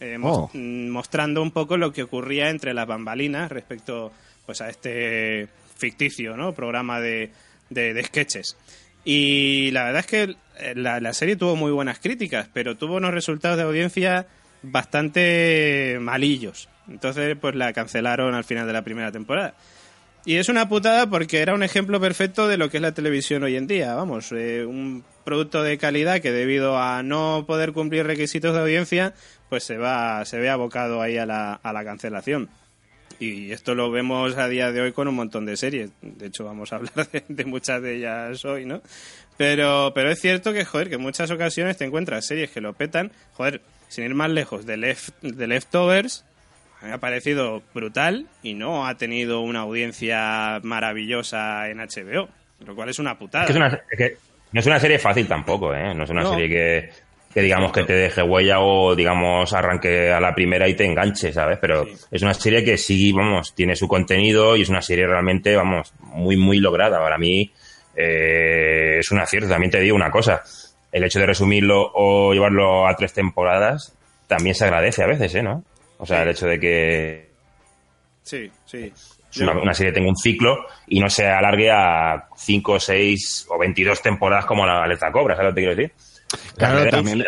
eh, 0.00 0.16
Oh. 0.22 0.48
mm, 0.52 0.88
mostrando 0.90 1.42
un 1.42 1.50
poco 1.50 1.76
lo 1.76 1.92
que 1.92 2.02
ocurría 2.04 2.50
entre 2.50 2.72
las 2.74 2.86
bambalinas 2.86 3.50
respecto 3.50 4.12
pues 4.46 4.60
a 4.60 4.68
este 4.70 5.48
ficticio 5.78 6.36
¿no? 6.36 6.52
programa 6.52 7.00
de, 7.00 7.30
de, 7.70 8.04
sketches. 8.04 8.56
Y 9.04 9.70
la 9.70 9.84
verdad 9.84 10.00
es 10.00 10.06
que 10.06 10.36
eh, 10.58 10.74
la, 10.76 11.00
la 11.00 11.14
serie 11.14 11.36
tuvo 11.36 11.56
muy 11.56 11.72
buenas 11.72 11.98
críticas, 11.98 12.50
pero 12.52 12.76
tuvo 12.76 12.96
unos 12.96 13.14
resultados 13.14 13.56
de 13.56 13.62
audiencia 13.62 14.26
bastante 14.62 15.98
malillos. 16.00 16.68
Entonces, 16.88 17.36
pues 17.40 17.54
la 17.54 17.72
cancelaron 17.72 18.34
al 18.34 18.44
final 18.44 18.66
de 18.66 18.72
la 18.72 18.82
primera 18.82 19.12
temporada. 19.12 19.54
Y 20.24 20.36
es 20.36 20.48
una 20.48 20.68
putada 20.68 21.08
porque 21.08 21.40
era 21.40 21.54
un 21.54 21.62
ejemplo 21.62 22.00
perfecto 22.00 22.48
de 22.48 22.58
lo 22.58 22.68
que 22.68 22.78
es 22.78 22.82
la 22.82 22.92
televisión 22.92 23.44
hoy 23.44 23.56
en 23.56 23.66
día. 23.66 23.94
Vamos, 23.94 24.30
eh, 24.32 24.66
un 24.66 25.04
producto 25.24 25.62
de 25.62 25.78
calidad 25.78 26.20
que 26.20 26.32
debido 26.32 26.78
a 26.78 27.02
no 27.02 27.44
poder 27.46 27.72
cumplir 27.72 28.06
requisitos 28.06 28.54
de 28.54 28.60
audiencia, 28.60 29.14
pues 29.48 29.64
se 29.64 29.78
va, 29.78 30.24
se 30.24 30.38
ve 30.38 30.50
abocado 30.50 31.00
ahí 31.00 31.16
a 31.16 31.24
la, 31.24 31.54
a 31.54 31.72
la 31.72 31.84
cancelación. 31.84 32.50
Y 33.20 33.50
esto 33.52 33.74
lo 33.74 33.90
vemos 33.90 34.36
a 34.36 34.48
día 34.48 34.70
de 34.70 34.80
hoy 34.80 34.92
con 34.92 35.08
un 35.08 35.14
montón 35.16 35.44
de 35.44 35.56
series. 35.56 35.90
De 36.02 36.26
hecho, 36.26 36.44
vamos 36.44 36.72
a 36.72 36.76
hablar 36.76 36.92
de, 37.10 37.24
de 37.28 37.44
muchas 37.44 37.82
de 37.82 37.96
ellas 37.96 38.44
hoy, 38.44 38.64
¿no? 38.64 38.80
Pero, 39.36 39.92
pero 39.94 40.10
es 40.10 40.20
cierto 40.20 40.52
que, 40.52 40.64
joder, 40.64 40.88
que 40.88 40.94
en 40.96 41.00
muchas 41.02 41.30
ocasiones 41.30 41.76
te 41.76 41.84
encuentras 41.84 42.26
series 42.26 42.50
que 42.50 42.60
lo 42.60 42.72
petan. 42.74 43.10
Joder, 43.34 43.60
sin 43.88 44.04
ir 44.04 44.14
más 44.14 44.30
lejos, 44.30 44.66
de, 44.66 44.76
Left, 44.76 45.10
de 45.22 45.46
Leftovers, 45.46 46.24
me 46.82 46.92
ha 46.92 46.98
parecido 46.98 47.62
brutal 47.74 48.26
y 48.42 48.54
no 48.54 48.86
ha 48.86 48.96
tenido 48.96 49.40
una 49.40 49.60
audiencia 49.60 50.60
maravillosa 50.62 51.68
en 51.70 51.78
HBO, 51.78 52.28
lo 52.66 52.74
cual 52.76 52.88
es 52.88 52.98
una 53.00 53.18
putada. 53.18 53.44
Es 53.44 53.48
que, 53.48 53.52
es 53.52 53.56
una- 53.56 53.80
es 53.90 53.98
que 53.98 54.16
no 54.52 54.60
es 54.60 54.66
una 54.66 54.78
serie 54.80 54.98
fácil 54.98 55.26
tampoco, 55.26 55.74
¿eh? 55.74 55.92
No 55.94 56.04
es 56.04 56.10
una 56.10 56.22
No. 56.22 56.30
serie 56.30 56.48
que, 56.48 56.90
que 57.32 57.42
digamos 57.42 57.72
que 57.72 57.84
te 57.84 57.92
deje 57.92 58.22
huella 58.22 58.60
o 58.60 58.94
digamos 58.96 59.52
arranque 59.52 60.10
a 60.10 60.18
la 60.20 60.34
primera 60.34 60.66
y 60.68 60.74
te 60.74 60.84
enganche, 60.86 61.32
¿sabes? 61.32 61.58
Pero 61.60 61.84
Sí. 61.84 61.92
es 62.10 62.22
una 62.22 62.34
serie 62.34 62.64
que 62.64 62.76
sí, 62.78 63.12
vamos, 63.12 63.54
tiene 63.54 63.76
su 63.76 63.86
contenido 63.86 64.56
y 64.56 64.62
es 64.62 64.68
una 64.68 64.82
serie 64.82 65.06
realmente, 65.06 65.54
vamos, 65.54 65.92
muy, 66.00 66.36
muy 66.36 66.58
lograda. 66.58 66.98
Para 66.98 67.18
mí 67.18 67.50
eh, 67.96 68.96
es 69.00 69.10
un 69.10 69.18
acierto. 69.20 69.48
También 69.48 69.70
te 69.70 69.80
digo 69.80 69.94
una 69.96 70.10
cosa, 70.10 70.42
el 70.92 71.04
hecho 71.04 71.18
de 71.20 71.26
resumirlo 71.26 71.90
o 71.94 72.32
llevarlo 72.32 72.86
a 72.88 72.94
tres 72.96 73.12
temporadas 73.12 73.94
también 74.26 74.54
se 74.54 74.64
agradece 74.64 75.02
a 75.02 75.06
veces, 75.06 75.34
¿eh? 75.34 75.42
¿No? 75.42 75.64
O 75.98 76.06
sea, 76.06 76.22
el 76.22 76.28
hecho 76.30 76.46
de 76.46 76.60
que 76.60 77.28
Sí, 78.22 78.50
sí. 78.66 78.92
una, 79.40 79.52
una 79.52 79.74
serie 79.74 79.92
tenga 79.92 80.08
un 80.08 80.16
ciclo 80.16 80.66
y 80.86 81.00
no 81.00 81.08
se 81.08 81.26
alargue 81.26 81.70
a 81.70 82.28
5, 82.36 82.78
6 82.78 83.46
o 83.50 83.58
22 83.58 84.00
temporadas 84.02 84.44
como 84.44 84.66
la 84.66 84.82
Alerta 84.82 85.10
Cobra, 85.10 85.34
¿sabes 85.34 85.50
lo 85.50 85.54
que 85.54 85.60
te 85.60 85.66
quiero 85.66 85.76
decir? 85.76 85.92
Claro, 86.56 86.88
también-. 86.90 87.24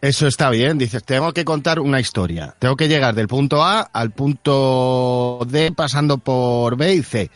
Eso 0.00 0.28
está 0.28 0.50
bien, 0.50 0.78
dices, 0.78 1.02
tengo 1.02 1.32
que 1.32 1.44
contar 1.44 1.80
una 1.80 1.98
historia. 1.98 2.54
Tengo 2.58 2.76
que 2.76 2.86
llegar 2.88 3.14
del 3.14 3.26
punto 3.26 3.64
A 3.64 3.80
al 3.80 4.12
punto 4.12 5.40
D 5.48 5.72
pasando 5.72 6.18
por 6.18 6.76
B 6.76 6.94
y 6.94 7.02
C. 7.02 7.30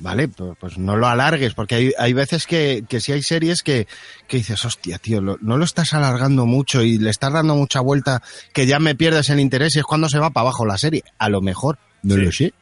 Vale, 0.00 0.28
pues, 0.28 0.78
no 0.78 0.96
lo 0.96 1.08
alargues, 1.08 1.54
porque 1.54 1.74
hay, 1.74 1.92
hay 1.98 2.12
veces 2.12 2.46
que, 2.46 2.84
que 2.88 3.00
sí 3.00 3.10
hay 3.12 3.22
series 3.22 3.62
que, 3.64 3.88
que 4.28 4.36
dices, 4.36 4.64
hostia, 4.64 4.96
tío, 4.98 5.20
lo- 5.20 5.38
no 5.42 5.56
lo 5.58 5.64
estás 5.64 5.92
alargando 5.92 6.46
mucho 6.46 6.82
y 6.82 6.98
le 6.98 7.10
estás 7.10 7.32
dando 7.32 7.56
mucha 7.56 7.80
vuelta 7.80 8.22
que 8.54 8.64
ya 8.66 8.78
me 8.78 8.94
pierdes 8.94 9.28
el 9.30 9.40
interés 9.40 9.74
y 9.74 9.80
es 9.80 9.84
cuando 9.84 10.08
se 10.08 10.20
va 10.20 10.30
para 10.30 10.42
abajo 10.42 10.64
la 10.64 10.78
serie. 10.78 11.02
A 11.18 11.28
lo 11.28 11.40
mejor, 11.42 11.78
no 12.04 12.14
Sí. 12.14 12.20
lo 12.20 12.30
sé. 12.32 12.54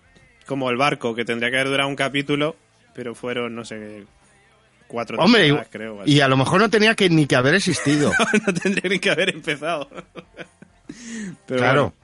Como 0.47 0.71
el 0.71 0.77
barco, 0.79 1.15
que 1.15 1.27
tendría 1.27 1.51
que 1.51 1.57
haber 1.57 1.69
durado 1.69 1.89
un 1.91 1.97
capítulo, 1.97 2.57
pero 2.95 3.15
fueron, 3.15 3.55
no 3.55 3.67
sé, 3.67 4.07
cuatro 4.87 5.19
Hombre, 5.19 5.43
temporadas, 5.43 5.69
creo. 5.71 6.01
así. 6.03 6.13
y 6.13 6.21
a 6.21 6.29
lo 6.29 6.37
mejor 6.37 6.61
no 6.61 6.71
tenía 6.71 6.95
que 6.95 7.09
ni 7.11 7.27
que 7.27 7.37
haber 7.37 7.55
existido. 7.55 8.13
no 8.47 8.55
tendría 8.55 8.91
ni 8.91 8.99
que 8.99 9.11
haber 9.11 9.31
empezado. 9.35 9.89
Pero 11.47 11.61
claro. 11.61 11.83
bueno. 11.83 11.95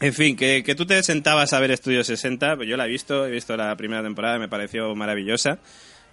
En 0.00 0.12
fin, 0.14 0.36
que, 0.36 0.62
que 0.62 0.74
tú 0.76 0.86
te 0.86 1.02
sentabas 1.02 1.52
a 1.52 1.58
ver 1.60 1.72
Estudio 1.72 2.04
60, 2.04 2.56
pues 2.56 2.68
yo 2.68 2.76
la 2.76 2.84
he 2.86 2.88
visto, 2.88 3.26
he 3.26 3.30
visto 3.32 3.56
la 3.56 3.74
primera 3.74 4.00
temporada, 4.02 4.38
me 4.38 4.48
pareció 4.48 4.94
maravillosa. 4.94 5.58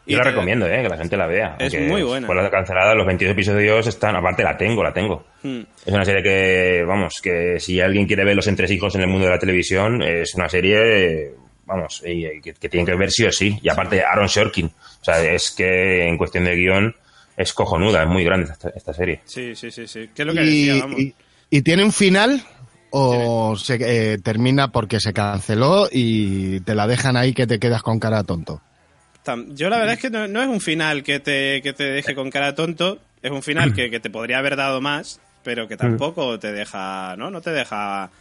Yo 0.08 0.18
la 0.18 0.24
te- 0.24 0.30
recomiendo, 0.32 0.66
¿eh? 0.68 0.82
que 0.82 0.90
la 0.90 0.98
gente 0.98 1.16
la 1.18 1.28
vea. 1.28 1.56
Es 1.60 1.74
muy 1.80 2.02
buena. 2.02 2.26
Por 2.26 2.36
la 2.36 2.50
cancelada, 2.50 2.96
los 2.96 3.06
22 3.06 3.34
episodios 3.34 3.86
están. 3.88 4.16
Aparte, 4.16 4.44
la 4.44 4.58
tengo, 4.58 4.84
la 4.84 4.92
tengo. 4.94 5.26
Hmm. 5.44 5.62
Es 5.86 5.94
una 5.94 6.04
serie 6.04 6.24
que, 6.24 6.84
vamos, 6.84 7.14
que 7.22 7.60
si 7.60 7.80
alguien 7.80 8.08
quiere 8.08 8.24
ver 8.26 8.36
los 8.36 8.48
entresijos 8.48 8.94
en 8.96 9.02
el 9.02 9.08
mundo 9.08 9.26
de 9.26 9.32
la 9.34 9.40
televisión, 9.40 10.02
es 10.02 10.34
una 10.34 10.50
serie, 10.50 11.34
vamos, 11.66 12.02
y- 12.06 12.26
y 12.26 12.42
que, 12.42 12.54
que 12.54 12.70
tienen 12.70 12.86
que 12.86 12.96
ver 12.96 13.12
sí 13.12 13.26
o 13.26 13.32
sí. 13.32 13.58
Y 13.62 13.70
aparte, 13.70 14.04
Aaron 14.04 14.30
Sorkin. 14.30 14.68
O 14.68 15.04
sea, 15.04 15.22
es 15.24 15.52
que 15.52 16.08
en 16.08 16.18
cuestión 16.18 16.46
de 16.46 16.56
guion 16.56 16.96
es 17.38 17.54
cojonuda, 17.54 18.04
es 18.04 18.10
muy 18.10 18.24
grande 18.24 18.52
esta, 18.52 18.70
esta 18.70 18.94
serie. 18.94 19.22
Sí, 19.26 19.56
sí, 19.56 19.70
sí, 19.72 19.88
sí. 19.88 20.10
¿Qué 20.16 20.22
es 20.22 20.26
lo 20.28 20.34
que 20.34 20.44
y, 20.44 20.66
decía? 20.68 20.84
Vamos. 20.84 21.00
y- 21.00 21.16
y 21.50 21.62
tiene 21.62 21.84
un 21.84 21.92
final 21.94 22.42
o 22.90 23.56
se 23.58 23.78
eh, 24.14 24.18
termina 24.20 24.72
porque 24.72 25.00
se 25.00 25.14
canceló 25.14 25.88
y 25.92 26.62
te 26.62 26.76
la 26.76 26.88
dejan 26.88 27.18
ahí 27.18 27.34
que 27.34 27.46
te 27.46 27.60
quedas 27.60 27.84
con 27.84 28.00
cara 28.00 28.24
tonto. 28.24 28.62
Yo 29.50 29.70
la 29.70 29.78
verdad 29.80 29.96
es 29.96 30.00
que 30.02 30.10
no, 30.12 30.28
no 30.28 30.42
es 30.42 30.48
un 30.48 30.62
final 30.62 31.04
que 31.04 31.20
te, 31.20 31.62
que 31.64 31.74
te 31.74 31.84
deje 31.84 32.14
con 32.14 32.30
cara 32.30 32.54
tonto, 32.54 33.00
es 33.24 33.32
un 33.32 33.42
final 33.42 33.74
que, 33.74 33.90
que 33.90 34.00
te 34.00 34.10
podría 34.12 34.38
haber 34.38 34.56
dado 34.56 34.82
más, 34.82 35.20
pero 35.44 35.68
que 35.68 35.78
tampoco 35.78 36.38
te 36.40 36.52
deja, 36.52 37.16
¿no? 37.18 37.32
No 37.32 37.42
te 37.42 37.50
deja... 37.52 38.12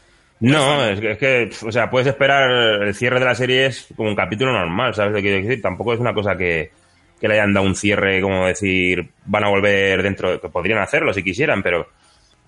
No, 0.44 0.84
es 0.84 1.00
que, 1.00 1.12
es 1.12 1.18
que, 1.18 1.50
o 1.66 1.72
sea, 1.72 1.88
puedes 1.88 2.06
esperar 2.06 2.82
el 2.82 2.94
cierre 2.94 3.18
de 3.18 3.24
la 3.24 3.34
serie 3.34 3.64
es 3.64 3.88
como 3.96 4.10
un 4.10 4.14
capítulo 4.14 4.52
normal, 4.52 4.94
¿sabes 4.94 5.12
lo 5.12 5.16
que 5.16 5.22
quiero 5.22 5.42
decir? 5.42 5.62
Tampoco 5.62 5.94
es 5.94 6.00
una 6.00 6.12
cosa 6.12 6.36
que, 6.36 6.70
que 7.18 7.28
le 7.28 7.34
hayan 7.34 7.54
dado 7.54 7.66
un 7.66 7.74
cierre, 7.74 8.20
como 8.20 8.46
decir, 8.46 9.08
van 9.24 9.44
a 9.44 9.48
volver 9.48 10.02
dentro, 10.02 10.38
que 10.38 10.48
podrían 10.50 10.80
hacerlo 10.80 11.14
si 11.14 11.22
quisieran, 11.22 11.62
pero 11.62 11.88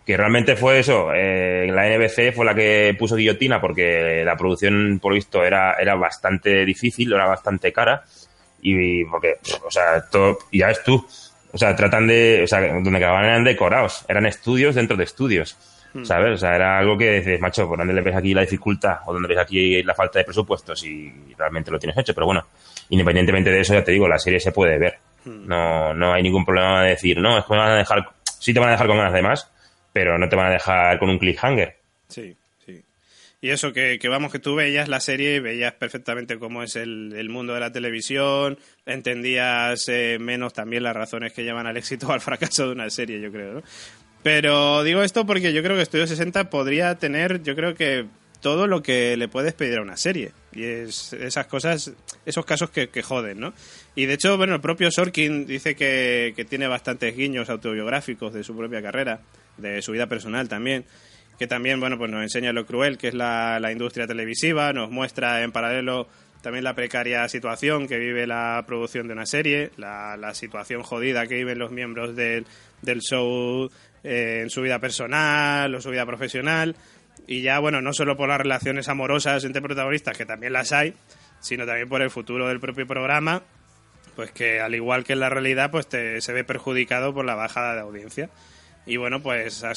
que 0.05 0.15
realmente 0.15 0.57
fue 0.57 0.79
eso. 0.79 1.09
eh, 1.15 1.69
la 1.73 1.89
NBC 1.89 2.35
fue 2.35 2.45
la 2.45 2.55
que 2.55 2.95
puso 2.99 3.17
guillotina 3.17 3.63
porque 3.63 4.23
la 4.27 4.37
producción, 4.37 4.99
por 5.01 5.15
visto, 5.15 5.43
era, 5.43 5.73
era 5.81 5.95
bastante 5.95 6.67
difícil, 6.67 7.15
era 7.15 7.27
bastante 7.27 7.73
cara, 7.73 8.05
y 8.61 9.07
porque, 9.07 9.37
o 9.65 9.71
sea, 9.71 10.05
todo, 10.11 10.39
ya 10.53 10.67
ves 10.67 10.83
tú, 10.85 11.03
o 11.51 11.57
sea, 11.57 11.75
tratan 11.75 12.07
de, 12.07 12.43
o 12.45 12.47
sea, 12.47 12.61
donde 12.61 12.99
grababan 12.99 13.25
eran 13.25 13.45
decorados, 13.45 14.05
eran 14.07 14.27
estudios 14.27 14.75
dentro 14.75 14.99
de 14.99 15.05
estudios. 15.05 15.57
¿Sabes? 16.05 16.35
O 16.35 16.37
sea, 16.37 16.55
era 16.55 16.79
algo 16.79 16.97
que 16.97 17.15
dices, 17.15 17.41
macho, 17.41 17.69
¿por 17.69 17.79
dónde 17.79 17.95
le 17.95 18.03
ves 18.03 18.17
aquí 18.17 18.35
la 18.35 18.43
dificultad? 18.43 18.99
¿O 19.07 19.13
dónde 19.13 19.29
ves 19.29 19.39
aquí 19.39 19.83
la 19.83 19.95
falta 19.95 20.19
de 20.19 20.25
presupuesto? 20.25 20.75
Si 20.75 21.13
realmente 21.37 21.71
lo 21.71 21.79
tienes 21.79 21.97
hecho. 21.99 22.15
Pero 22.15 22.27
bueno, 22.27 22.47
independientemente 22.91 23.51
de 23.51 23.61
eso, 23.61 23.75
ya 23.75 23.85
te 23.85 23.93
digo, 23.93 24.09
la 24.09 24.19
serie 24.19 24.41
se 24.41 24.53
puede 24.53 24.79
ver. 24.79 24.99
No, 25.25 25.93
no 25.93 26.13
hay 26.13 26.23
ningún 26.23 26.45
problema 26.45 26.85
de 26.85 26.91
decir, 26.91 27.19
no, 27.19 27.39
es 27.39 27.45
que 27.45 27.53
me 27.53 27.59
van 27.59 27.73
a 27.73 27.77
dejar, 27.77 28.09
sí 28.25 28.55
te 28.55 28.61
van 28.61 28.69
a 28.69 28.73
dejar 28.73 28.87
con 28.87 28.97
ganas 28.97 29.13
de 29.13 29.23
más, 29.23 29.51
pero 29.93 30.19
no 30.19 30.29
te 30.29 30.37
van 30.37 30.47
a 30.47 30.53
dejar 30.53 30.99
con 30.99 31.11
un 31.11 31.19
cliffhanger. 31.19 31.77
Sí, 32.09 32.37
sí. 32.65 32.85
Y 33.41 33.51
eso, 33.51 33.73
que, 33.73 33.99
que 33.99 34.09
vamos, 34.09 34.31
que 34.31 34.39
tú 34.39 34.55
veías 34.55 34.89
la 34.89 35.01
serie 35.01 35.37
y 35.37 35.41
veías 35.41 35.73
perfectamente 35.73 36.39
cómo 36.39 36.63
es 36.63 36.77
el, 36.77 37.13
el 37.17 37.29
mundo 37.29 37.55
de 37.55 37.61
la 37.61 37.73
televisión, 37.73 38.57
entendías 38.85 39.89
eh, 39.89 40.19
menos 40.21 40.53
también 40.53 40.85
las 40.85 40.95
razones 40.95 41.33
que 41.33 41.43
llevan 41.43 41.67
al 41.67 41.77
éxito 41.77 42.07
o 42.07 42.13
al 42.13 42.21
fracaso 42.21 42.67
de 42.67 42.73
una 42.73 42.89
serie, 42.89 43.21
yo 43.21 43.33
creo, 43.33 43.55
¿no? 43.55 43.63
Pero 44.27 44.83
digo 44.83 45.05
esto 45.05 45.25
porque 45.25 45.53
yo 45.53 45.63
creo 45.63 45.77
que 45.77 45.83
Estudio 45.83 46.05
60 46.05 46.51
podría 46.51 46.97
tener, 46.97 47.45
yo 47.45 47.55
creo 47.55 47.77
que 47.77 48.07
todo 48.41 48.67
lo 48.67 48.83
que 48.83 49.17
le 49.17 49.29
puedes 49.29 49.55
pedir 49.55 49.79
a 49.79 49.83
una 49.83 49.97
serie. 49.97 50.33
Y 50.53 50.65
es 50.65 51.13
esas 51.13 51.47
cosas, 51.47 51.93
esos 52.25 52.45
casos 52.45 52.71
que, 52.71 52.89
que 52.89 53.05
joden, 53.05 53.39
¿no? 53.39 53.55
Y 53.95 54.07
de 54.07 54.15
hecho, 54.15 54.37
bueno, 54.37 54.57
el 54.57 54.61
propio 54.61 54.91
Sorkin 54.91 55.47
dice 55.47 55.77
que, 55.77 56.33
que 56.35 56.45
tiene 56.45 56.67
bastantes 56.67 57.17
guiños 57.17 57.49
autobiográficos 57.51 58.35
de 58.35 58.43
su 58.43 58.57
propia 58.57 58.83
carrera, 58.83 59.21
de 59.59 59.81
su 59.81 59.93
vida 59.93 60.09
personal 60.09 60.49
también 60.49 60.85
que 61.39 61.47
también 61.47 61.81
bueno 61.81 61.99
pues 61.99 62.11
nos 62.11 62.23
enseña 62.23 62.51
lo 62.53 62.65
cruel 62.65 62.97
que 62.97 63.09
es 63.09 63.15
la, 63.15 63.61
la 63.61 63.71
industria 63.71 64.07
televisiva, 64.07 64.73
nos 64.73 64.91
muestra 64.91 65.43
en 65.43 65.53
paralelo 65.53 66.09
también 66.41 66.65
la 66.65 66.75
precaria 66.75 67.29
situación 67.29 67.87
que 67.87 67.99
vive 67.99 68.27
la 68.27 68.65
producción 68.67 69.07
de 69.07 69.13
una 69.13 69.27
serie, 69.27 69.71
la, 69.77 70.17
la 70.17 70.33
situación 70.33 70.83
jodida 70.83 71.27
que 71.27 71.35
viven 71.35 71.59
los 71.59 71.73
miembros 71.73 72.17
del, 72.17 72.47
del 72.83 73.01
show 73.01 73.71
eh, 74.07 74.41
en 74.43 74.51
su 74.51 74.63
vida 74.63 74.79
personal 74.79 75.75
o 75.75 75.81
su 75.81 75.91
vida 75.91 76.07
profesional. 76.07 76.77
Y 77.27 77.43
ya, 77.43 77.59
bueno, 77.59 77.81
no 77.81 77.93
solo 77.93 78.17
por 78.17 78.29
las 78.29 78.39
relaciones 78.39 78.89
amorosas 78.89 79.43
entre 79.45 79.61
protagonistas, 79.61 80.17
que 80.17 80.25
también 80.27 80.53
las 80.53 80.73
hay, 80.73 80.95
sino 81.41 81.67
también 81.67 81.89
por 81.89 82.01
el 82.03 82.11
futuro 82.11 82.47
del 82.49 82.61
propio 82.61 82.87
programa, 82.87 83.43
pues 84.15 84.31
que 84.31 84.61
al 84.61 84.75
igual 84.75 85.03
que 85.05 85.15
en 85.15 85.21
la 85.21 85.29
realidad, 85.29 85.71
pues 85.71 85.89
te, 85.89 86.21
se 86.21 86.33
ve 86.33 86.45
perjudicado 86.45 87.13
por 87.13 87.25
la 87.25 87.35
bajada 87.35 87.75
de 87.75 87.81
audiencia. 87.81 88.31
Y 88.87 88.97
bueno, 88.99 89.21
pues 89.21 89.65
a, 89.65 89.73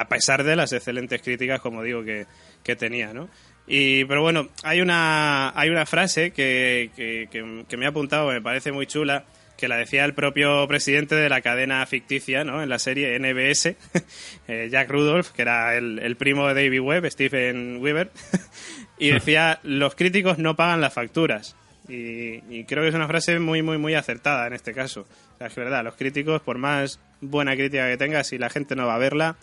a- 0.00 0.08
pesar 0.08 0.42
de 0.42 0.56
las 0.56 0.72
excelentes 0.72 1.22
críticas, 1.22 1.60
como 1.60 1.82
digo, 1.84 2.02
que, 2.02 2.26
que 2.64 2.74
tenía, 2.74 3.12
¿no? 3.14 3.28
Y, 3.68 4.04
pero 4.06 4.20
bueno, 4.22 4.48
hay 4.64 4.80
una, 4.80 5.56
hay 5.58 5.70
una 5.70 5.86
frase 5.86 6.32
que, 6.32 6.90
que- 6.96 7.28
que 7.68 7.76
me 7.76 7.86
ha 7.86 7.90
apuntado, 7.90 8.28
me 8.32 8.42
parece 8.42 8.72
muy 8.72 8.86
chula, 8.88 9.24
que 9.56 9.68
la 9.68 9.76
decía 9.76 10.04
el 10.04 10.14
propio 10.14 10.66
presidente 10.66 11.14
de 11.14 11.28
la 11.28 11.40
cadena 11.40 11.84
ficticia, 11.86 12.44
¿no? 12.44 12.62
En 12.62 12.68
la 12.68 12.78
serie 12.78 13.18
NBS, 13.18 13.66
eh, 14.48 14.68
Jack 14.70 14.90
Rudolph, 14.90 15.28
que 15.28 15.42
era 15.42 15.76
el, 15.76 15.98
el 15.98 16.16
primo 16.16 16.48
de 16.48 16.54
David 16.54 16.80
Webb, 16.80 17.10
Stephen 17.10 17.78
Weaver, 17.80 18.10
y 18.98 19.10
decía, 19.10 19.60
los 19.62 19.94
críticos 19.94 20.38
no 20.38 20.56
pagan 20.56 20.80
las 20.80 20.94
facturas. 20.94 21.56
Y, 21.88 22.42
y 22.48 22.64
creo 22.64 22.82
que 22.82 22.90
es 22.90 22.94
una 22.94 23.08
frase 23.08 23.38
muy, 23.38 23.62
muy, 23.62 23.78
muy 23.78 23.94
acertada 23.94 24.46
en 24.46 24.52
este 24.52 24.72
caso. 24.72 25.02
O 25.34 25.38
sea, 25.38 25.48
es 25.48 25.54
verdad, 25.54 25.84
los 25.84 25.96
críticos, 25.96 26.40
por 26.42 26.58
más 26.58 27.00
buena 27.20 27.54
crítica 27.54 27.88
que 27.88 27.96
tengas, 27.96 28.28
si 28.28 28.38
la 28.38 28.50
gente 28.50 28.76
no 28.76 28.86
va 28.86 28.94
a 28.94 28.98
verla, 28.98 29.36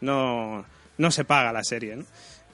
no, 0.00 0.64
no 0.98 1.10
se 1.10 1.24
paga 1.24 1.52
la 1.52 1.64
serie, 1.64 1.96
¿no? 1.96 2.04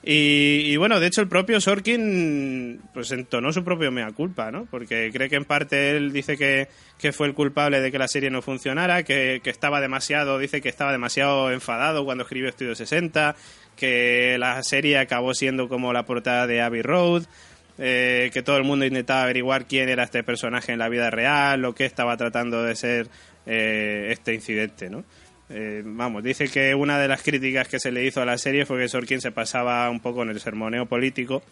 Y, 0.03 0.63
y 0.65 0.77
bueno, 0.77 0.99
de 0.99 1.07
hecho 1.07 1.21
el 1.21 1.27
propio 1.27 1.61
Sorkin 1.61 2.81
pues 2.91 3.11
entonó 3.11 3.53
su 3.53 3.63
propio 3.63 3.91
mea 3.91 4.11
culpa, 4.11 4.51
¿no? 4.51 4.65
Porque 4.65 5.11
cree 5.13 5.29
que 5.29 5.35
en 5.35 5.45
parte 5.45 5.91
él 5.91 6.11
dice 6.11 6.37
que, 6.37 6.69
que 6.97 7.11
fue 7.11 7.27
el 7.27 7.35
culpable 7.35 7.81
de 7.81 7.91
que 7.91 7.99
la 7.99 8.07
serie 8.07 8.31
no 8.31 8.41
funcionara, 8.41 9.03
que, 9.03 9.41
que 9.43 9.51
estaba 9.51 9.79
demasiado, 9.79 10.39
dice 10.39 10.59
que 10.59 10.69
estaba 10.69 10.91
demasiado 10.91 11.51
enfadado 11.51 12.03
cuando 12.03 12.23
escribió 12.23 12.49
Estudio 12.49 12.73
60, 12.73 13.35
que 13.75 14.37
la 14.39 14.63
serie 14.63 14.97
acabó 14.97 15.35
siendo 15.35 15.69
como 15.69 15.93
la 15.93 16.03
portada 16.03 16.47
de 16.47 16.61
Abbey 16.61 16.81
Road, 16.81 17.25
eh, 17.77 18.31
que 18.33 18.41
todo 18.41 18.57
el 18.57 18.63
mundo 18.63 18.85
intentaba 18.85 19.23
averiguar 19.23 19.65
quién 19.65 19.87
era 19.89 20.03
este 20.03 20.23
personaje 20.23 20.71
en 20.71 20.79
la 20.79 20.89
vida 20.89 21.09
real 21.09 21.63
o 21.65 21.73
qué 21.73 21.85
estaba 21.85 22.17
tratando 22.17 22.63
de 22.63 22.75
ser 22.75 23.07
eh, 23.45 24.09
este 24.11 24.33
incidente, 24.33 24.89
¿no? 24.89 25.03
Eh, 25.53 25.81
vamos, 25.85 26.23
dice 26.23 26.47
que 26.47 26.73
una 26.75 26.97
de 26.97 27.07
las 27.07 27.21
críticas 27.23 27.67
que 27.67 27.79
se 27.79 27.91
le 27.91 28.05
hizo 28.05 28.21
a 28.21 28.25
la 28.25 28.37
serie 28.37 28.65
fue 28.65 28.79
que 28.79 28.87
Sorkin 28.87 29.19
se 29.19 29.31
pasaba 29.31 29.89
un 29.89 29.99
poco 29.99 30.23
en 30.23 30.29
el 30.29 30.39
sermoneo 30.39 30.85
político, 30.85 31.43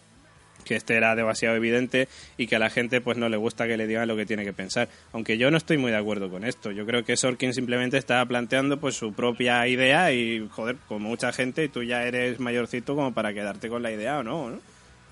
que 0.64 0.76
este 0.76 0.96
era 0.96 1.14
demasiado 1.14 1.56
evidente 1.56 2.08
y 2.38 2.46
que 2.46 2.56
a 2.56 2.58
la 2.58 2.70
gente 2.70 3.00
pues 3.02 3.18
no 3.18 3.28
le 3.28 3.36
gusta 3.36 3.66
que 3.66 3.76
le 3.76 3.86
digan 3.86 4.08
lo 4.08 4.16
que 4.16 4.24
tiene 4.24 4.44
que 4.44 4.54
pensar. 4.54 4.88
Aunque 5.12 5.36
yo 5.36 5.50
no 5.50 5.58
estoy 5.58 5.76
muy 5.76 5.90
de 5.90 5.98
acuerdo 5.98 6.30
con 6.30 6.44
esto. 6.44 6.70
Yo 6.70 6.86
creo 6.86 7.04
que 7.04 7.16
Sorkin 7.16 7.52
simplemente 7.52 7.98
está 7.98 8.24
planteando 8.24 8.80
pues 8.80 8.94
su 8.94 9.12
propia 9.12 9.66
idea 9.68 10.12
y 10.12 10.48
joder, 10.50 10.76
como 10.88 11.08
mucha 11.08 11.32
gente, 11.32 11.68
tú 11.68 11.82
ya 11.82 12.04
eres 12.04 12.40
mayorcito 12.40 12.94
como 12.94 13.12
para 13.12 13.34
quedarte 13.34 13.68
con 13.68 13.82
la 13.82 13.92
idea 13.92 14.18
o 14.18 14.22
no, 14.22 14.50
¿no? 14.50 14.60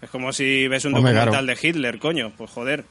Es 0.00 0.10
como 0.10 0.32
si 0.32 0.68
ves 0.68 0.84
un 0.84 0.94
Hombre, 0.94 1.12
documental 1.12 1.44
claro. 1.44 1.60
de 1.60 1.68
Hitler, 1.68 1.98
coño, 1.98 2.32
pues 2.36 2.50
joder. 2.50 2.84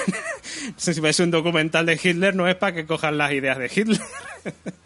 si 0.76 1.00
ves 1.00 1.20
un 1.20 1.32
documental 1.32 1.84
de 1.84 1.98
Hitler 2.02 2.36
no 2.36 2.48
es 2.48 2.54
para 2.54 2.74
que 2.74 2.86
cojan 2.86 3.18
las 3.18 3.32
ideas 3.32 3.58
de 3.58 3.70
Hitler. 3.74 4.00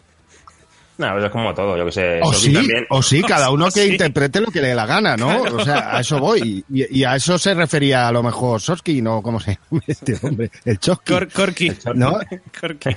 No, 1.09 1.25
es 1.25 1.31
como 1.31 1.53
todo, 1.53 1.77
yo 1.77 1.85
que 1.85 1.91
sé. 1.91 2.19
O 2.21 2.31
sí, 2.33 2.53
también- 2.53 2.85
o 2.89 3.01
sí, 3.01 3.21
cada 3.23 3.49
uno 3.51 3.65
que 3.65 3.83
Sí. 3.85 3.91
interprete 3.91 4.39
lo 4.41 4.51
que 4.51 4.61
le 4.61 4.69
dé 4.69 4.75
la 4.75 4.85
gana, 4.85 5.17
¿no? 5.17 5.41
O 5.41 5.63
sea, 5.65 5.95
a 5.97 6.01
eso 6.01 6.19
voy. 6.19 6.63
Y, 6.71 6.99
y 6.99 7.03
a 7.03 7.15
eso 7.15 7.37
se 7.37 7.53
refería 7.53 8.07
a 8.07 8.11
lo 8.11 8.21
mejor 8.23 8.61
Sorsky, 8.61 9.01
¿no? 9.01 9.21
¿Cómo 9.21 9.39
se 9.39 9.57
llama 9.71 9.81
este 9.87 10.15
hombre? 10.21 10.51
El 10.65 10.79
Chosky. 10.79 11.13
Cor- 11.13 11.31
Corky. 11.31 11.71
¿No? 11.95 12.19
Corky. 12.61 12.89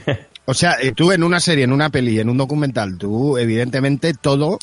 O 0.47 0.53
sea, 0.55 0.77
eh, 0.81 0.93
tú 0.93 1.11
en 1.11 1.23
una 1.25 1.41
serie, 1.41 1.65
en 1.65 1.73
una 1.73 1.89
peli, 1.91 2.21
en 2.21 2.29
un 2.29 2.37
documental, 2.37 2.99
tú 2.99 3.39
evidentemente 3.39 4.13
todo 4.15 4.59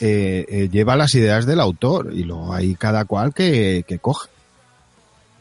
eh, 0.00 0.44
eh, 0.48 0.68
lleva 0.72 0.96
las 0.96 1.14
ideas 1.14 1.46
del 1.46 1.60
autor 1.60 2.10
y 2.12 2.24
luego 2.24 2.52
hay 2.52 2.74
cada 2.74 3.04
cual 3.04 3.32
que, 3.32 3.84
que 3.86 3.98
coge. 4.00 4.28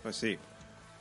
Pues 0.03 0.15
sí. 0.15 0.37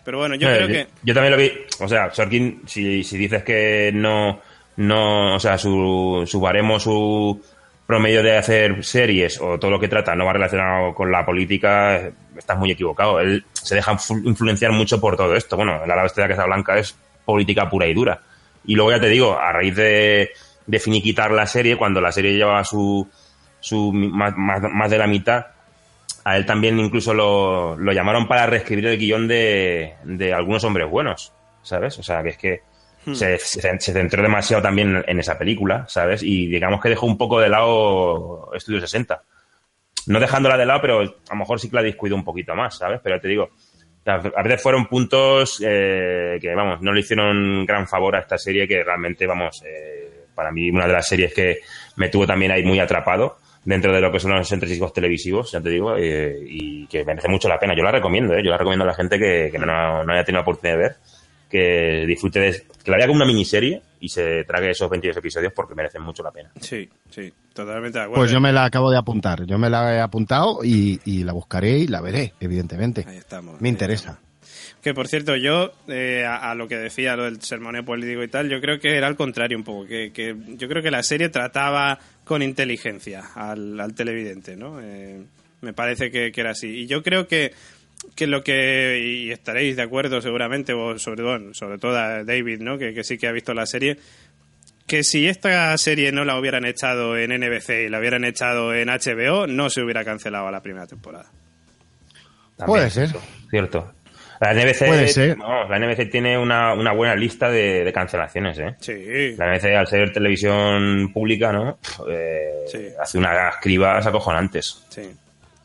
Pero 0.05 0.19
bueno, 0.19 0.37
yo 0.37 0.49
Eh, 0.49 0.55
creo 0.57 0.69
yo, 0.69 0.73
que... 0.75 0.87
yo 1.03 1.13
también 1.15 1.33
lo 1.33 1.39
vi. 1.39 1.53
O 1.81 1.89
sea, 1.89 2.13
Sorkin, 2.15 2.63
si, 2.67 3.05
si 3.05 3.19
dices 3.19 3.43
que 3.43 3.91
no, 3.93 4.41
no, 4.79 5.35
o 5.35 5.41
sea, 5.41 5.59
su, 5.59 6.25
su 6.27 6.41
baremo, 6.41 6.81
su 6.81 7.41
promedio 7.87 8.23
de 8.23 8.37
hacer 8.37 8.85
series 8.85 9.41
o 9.41 9.59
todo 9.59 9.71
lo 9.71 9.81
que 9.81 9.89
trata 9.89 10.15
no 10.15 10.27
va 10.27 10.33
relacionado 10.35 10.95
con 10.95 11.11
la 11.11 11.25
política, 11.25 12.11
estás 12.37 12.59
muy 12.59 12.71
equivocado. 12.71 13.19
Él 13.21 13.45
se 13.53 13.75
deja 13.75 13.93
influ- 13.93 14.25
influenciar 14.25 14.73
mucho 14.73 15.01
por 15.01 15.17
todo 15.17 15.35
esto. 15.35 15.57
Bueno, 15.57 15.85
la 15.87 16.03
Bestia 16.03 16.23
de 16.25 16.29
la 16.29 16.37
Casa 16.37 16.47
Blanca 16.47 16.79
es 16.79 16.97
política 17.25 17.69
pura 17.69 17.87
y 17.87 17.95
dura. 17.95 18.21
Y 18.67 18.75
luego 18.75 18.91
ya 18.91 19.01
te 19.01 19.09
digo, 19.09 19.39
a 19.39 19.53
raíz 19.53 19.75
de, 19.75 20.31
de 20.67 20.79
finiquitar 20.79 21.31
la 21.31 21.47
serie, 21.47 21.77
cuando 21.77 22.01
la 22.01 22.13
serie 22.13 22.35
llevaba 22.35 22.63
su, 22.63 23.09
su 23.61 23.93
más, 23.93 24.35
más, 24.37 24.61
más 24.63 24.91
de 24.91 24.99
la 24.99 25.07
mitad, 25.07 25.47
a 26.25 26.37
él 26.37 26.45
también 26.45 26.79
incluso 26.79 27.15
lo, 27.15 27.77
lo 27.77 27.93
llamaron 27.93 28.29
para 28.29 28.47
reescribir 28.47 28.87
el 28.87 28.99
guion 28.99 29.27
de, 29.27 29.95
de 30.05 30.35
algunos 30.35 30.63
hombres 30.65 30.91
buenos, 30.91 31.33
¿sabes? 31.63 31.99
O 31.99 32.03
sea, 32.03 32.23
que 32.23 32.29
es 32.29 32.37
que 32.37 32.61
se, 33.15 33.39
se- 33.39 33.81
se 33.81 33.93
centró 33.93 34.23
demasiado 34.23 34.63
también 34.63 35.03
en 35.07 35.19
esa 35.21 35.39
película, 35.39 35.87
¿sabes? 35.89 36.23
Y 36.23 36.47
digamos 36.47 36.81
que 36.81 36.89
dejó 36.91 37.07
un 37.07 37.17
poco 37.19 37.41
de 37.41 37.49
lado 37.49 38.51
Estudio 38.55 38.81
60. 38.81 39.23
no 40.07 40.21
dejándola 40.21 40.57
de 40.57 40.67
lado, 40.67 40.81
pero 40.81 41.01
a 41.01 41.05
lo 41.05 41.37
mejor 41.37 41.61
sí 41.61 41.69
que 41.69 41.77
la 41.77 41.83
descuido 41.83 42.17
un 42.17 42.25
poquito 42.25 42.55
más, 42.55 42.79
¿sabes? 42.79 43.01
Pero 43.03 43.21
te 43.21 43.29
digo, 43.29 43.51
a 44.07 44.43
veces 44.43 44.63
fueron 44.63 44.87
puntos 44.87 45.63
eh, 45.65 46.39
que, 46.41 46.55
vamos, 46.55 46.81
no 46.81 46.93
le 46.93 47.01
hicieron 47.01 47.67
gran 47.67 47.87
favor 47.87 48.17
a 48.17 48.21
esta 48.21 48.39
serie 48.39 48.67
que 48.67 48.83
realmente, 48.83 49.27
vamos, 49.27 49.63
eh, 49.67 50.25
para 50.35 50.51
mí 50.51 50.71
una 50.71 50.87
de 50.87 50.93
las 50.95 51.07
series 51.07 51.35
que 51.35 51.59
me 51.97 52.09
tuvo 52.09 52.27
también 52.27 52.53
ahí 52.53 52.63
muy 52.65 52.81
atrapado 52.81 53.37
dentro 53.65 53.93
de 53.93 54.01
lo 54.01 54.11
que 54.11 54.19
son 54.21 54.33
los 54.35 54.51
entresijos 54.51 54.95
televisivos, 54.95 55.53
ya 55.53 55.61
te 55.61 55.69
digo, 55.69 55.95
eh, 55.99 56.39
y 56.43 56.87
que 56.87 57.05
merece 57.05 57.29
mucho 57.29 57.49
la 57.51 57.59
pena. 57.59 57.75
Yo 57.77 57.83
la 57.83 57.91
recomiendo, 57.93 58.33
¿eh? 58.35 58.43
yo 58.43 58.51
la 58.51 58.57
recomiendo 58.57 58.85
a 58.85 58.89
la 58.89 58.95
gente 58.95 59.19
que, 59.19 59.51
que 59.53 59.59
no, 59.59 59.67
no 60.05 60.13
haya 60.13 60.25
tenido 60.25 60.39
la 60.39 60.43
oportunidad 60.43 60.77
de 60.79 60.83
ver, 60.85 60.97
que 61.49 62.05
disfrute 62.07 62.41
de, 62.41 62.63
que 62.85 62.91
la 62.91 62.97
vea 62.97 63.07
como 63.07 63.17
una 63.17 63.27
miniserie 63.27 63.83
y 64.01 64.09
se 64.09 64.45
trague 64.45 64.71
esos 64.71 64.89
22 64.91 65.17
episodios 65.17 65.53
porque 65.55 65.75
merecen 65.75 66.03
mucho 66.03 66.23
la 66.23 66.31
pena. 66.31 66.51
Sí, 66.61 66.89
sí, 67.11 67.33
totalmente 67.53 67.99
de 67.99 68.05
acuerdo. 68.05 68.23
Pues 68.23 68.31
yo 68.31 68.41
me 68.41 68.53
la 68.53 68.65
acabo 68.65 68.91
de 68.91 68.99
apuntar. 68.99 69.45
Yo 69.47 69.59
me 69.59 69.71
la 69.71 69.95
he 69.95 70.01
apuntado 70.01 70.61
y, 70.63 71.01
y 71.05 71.25
la 71.25 71.33
buscaré 71.33 71.79
y 71.79 71.87
la 71.87 72.01
veré, 72.01 72.35
evidentemente. 72.41 73.05
Ahí 73.09 73.17
estamos. 73.17 73.61
Me 73.61 73.69
interesa. 73.69 74.21
Que 74.83 74.95
por 74.95 75.09
cierto, 75.09 75.35
yo, 75.37 75.73
eh, 75.89 76.25
a, 76.25 76.51
a 76.51 76.55
lo 76.55 76.69
que 76.69 76.77
decía, 76.77 77.17
lo 77.17 77.25
del 77.25 77.43
sermoneo 77.43 77.85
político 77.85 78.23
y 78.23 78.29
tal, 78.29 78.49
yo 78.49 78.61
creo 78.61 78.79
que 78.79 78.97
era 78.97 79.09
al 79.09 79.17
contrario 79.17 79.59
un 79.59 79.65
poco. 79.65 79.87
Que, 79.87 80.13
que 80.13 80.37
yo 80.57 80.69
creo 80.69 80.83
que 80.83 80.91
la 80.91 81.03
serie 81.03 81.31
trataba 81.31 81.99
con 82.25 82.43
inteligencia 82.43 83.25
al, 83.35 83.79
al 83.81 83.95
televidente, 83.95 84.57
¿no? 84.57 84.81
Eh, 84.81 85.25
me 85.61 85.73
parece 85.73 86.11
que, 86.11 86.31
que 86.31 86.41
era 86.41 86.51
así. 86.51 86.69
Y 86.69 86.87
yo 86.87 87.03
creo 87.03 87.27
que, 87.27 87.53
que 88.15 88.27
lo 88.27 88.43
que, 88.43 89.01
y 89.05 89.31
estaréis 89.31 89.77
de 89.77 89.83
acuerdo 89.83 90.21
seguramente, 90.21 90.73
o 90.73 90.99
sobre, 90.99 91.23
bueno, 91.25 91.55
sobre 91.55 91.79
todo 91.79 91.97
a 91.99 92.25
David, 92.25 92.61
¿no? 92.61 92.79
Que, 92.79 92.95
que 92.95 93.05
sí 93.05 93.19
que 93.19 93.27
ha 93.29 93.33
visto 93.33 93.55
la 93.55 93.67
serie, 93.67 93.99
que 94.87 95.05
si 95.05 95.29
esta 95.29 95.77
serie 95.79 96.13
no 96.13 96.25
la 96.25 96.39
hubieran 96.39 96.65
echado 96.65 97.17
en 97.19 97.31
NBC 97.39 97.87
y 97.87 97.89
la 97.89 97.99
hubieran 97.99 98.25
echado 98.25 98.75
en 98.75 98.89
HBO, 98.89 99.47
no 99.47 99.69
se 99.71 99.83
hubiera 99.83 100.05
cancelado 100.05 100.51
la 100.51 100.63
primera 100.63 100.87
temporada. 100.87 101.27
También, 102.57 102.67
Puede 102.67 102.91
ser. 102.91 103.05
eso, 103.05 103.23
Cierto. 103.51 103.93
La 104.41 104.55
NBC, 104.55 104.87
Puede 104.87 105.09
ser. 105.09 105.37
la 105.39 105.79
NBC 105.81 106.11
tiene 106.11 106.39
una, 106.39 106.73
una 106.73 106.93
buena 106.93 107.17
lista 107.17 107.51
de, 107.51 107.83
de 107.85 107.93
cancelaciones, 107.93 108.57
¿eh? 108.61 108.77
Sí. 108.79 109.35
La 109.37 109.53
NBC, 109.53 109.65
al 109.77 109.87
ser 109.89 110.13
televisión 110.13 111.13
pública, 111.13 111.53
¿no? 111.53 111.79
Eh, 112.09 112.45
Sí. 112.71 112.87
Hace 113.01 113.19
unas 113.19 113.57
cribas 113.57 114.07
acojonantes. 114.07 114.85
Sí. 114.91 115.03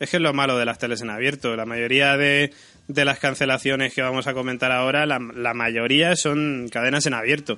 Es 0.04 0.10
que 0.10 0.18
es 0.18 0.22
lo 0.22 0.34
malo 0.34 0.58
de 0.58 0.66
las 0.66 0.80
teles 0.80 1.02
en 1.02 1.10
abierto. 1.10 1.56
La 1.56 1.66
mayoría 1.66 2.18
de, 2.18 2.52
las 2.88 3.20
cancelaciones 3.20 3.94
que 3.94 4.02
vamos 4.02 4.28
a 4.28 4.34
comentar 4.34 4.70
ahora, 4.74 5.06
la, 5.06 5.20
mayoría 5.54 6.18
son 6.18 6.68
cadenas 6.70 7.06
en 7.06 7.14
abierto. 7.14 7.58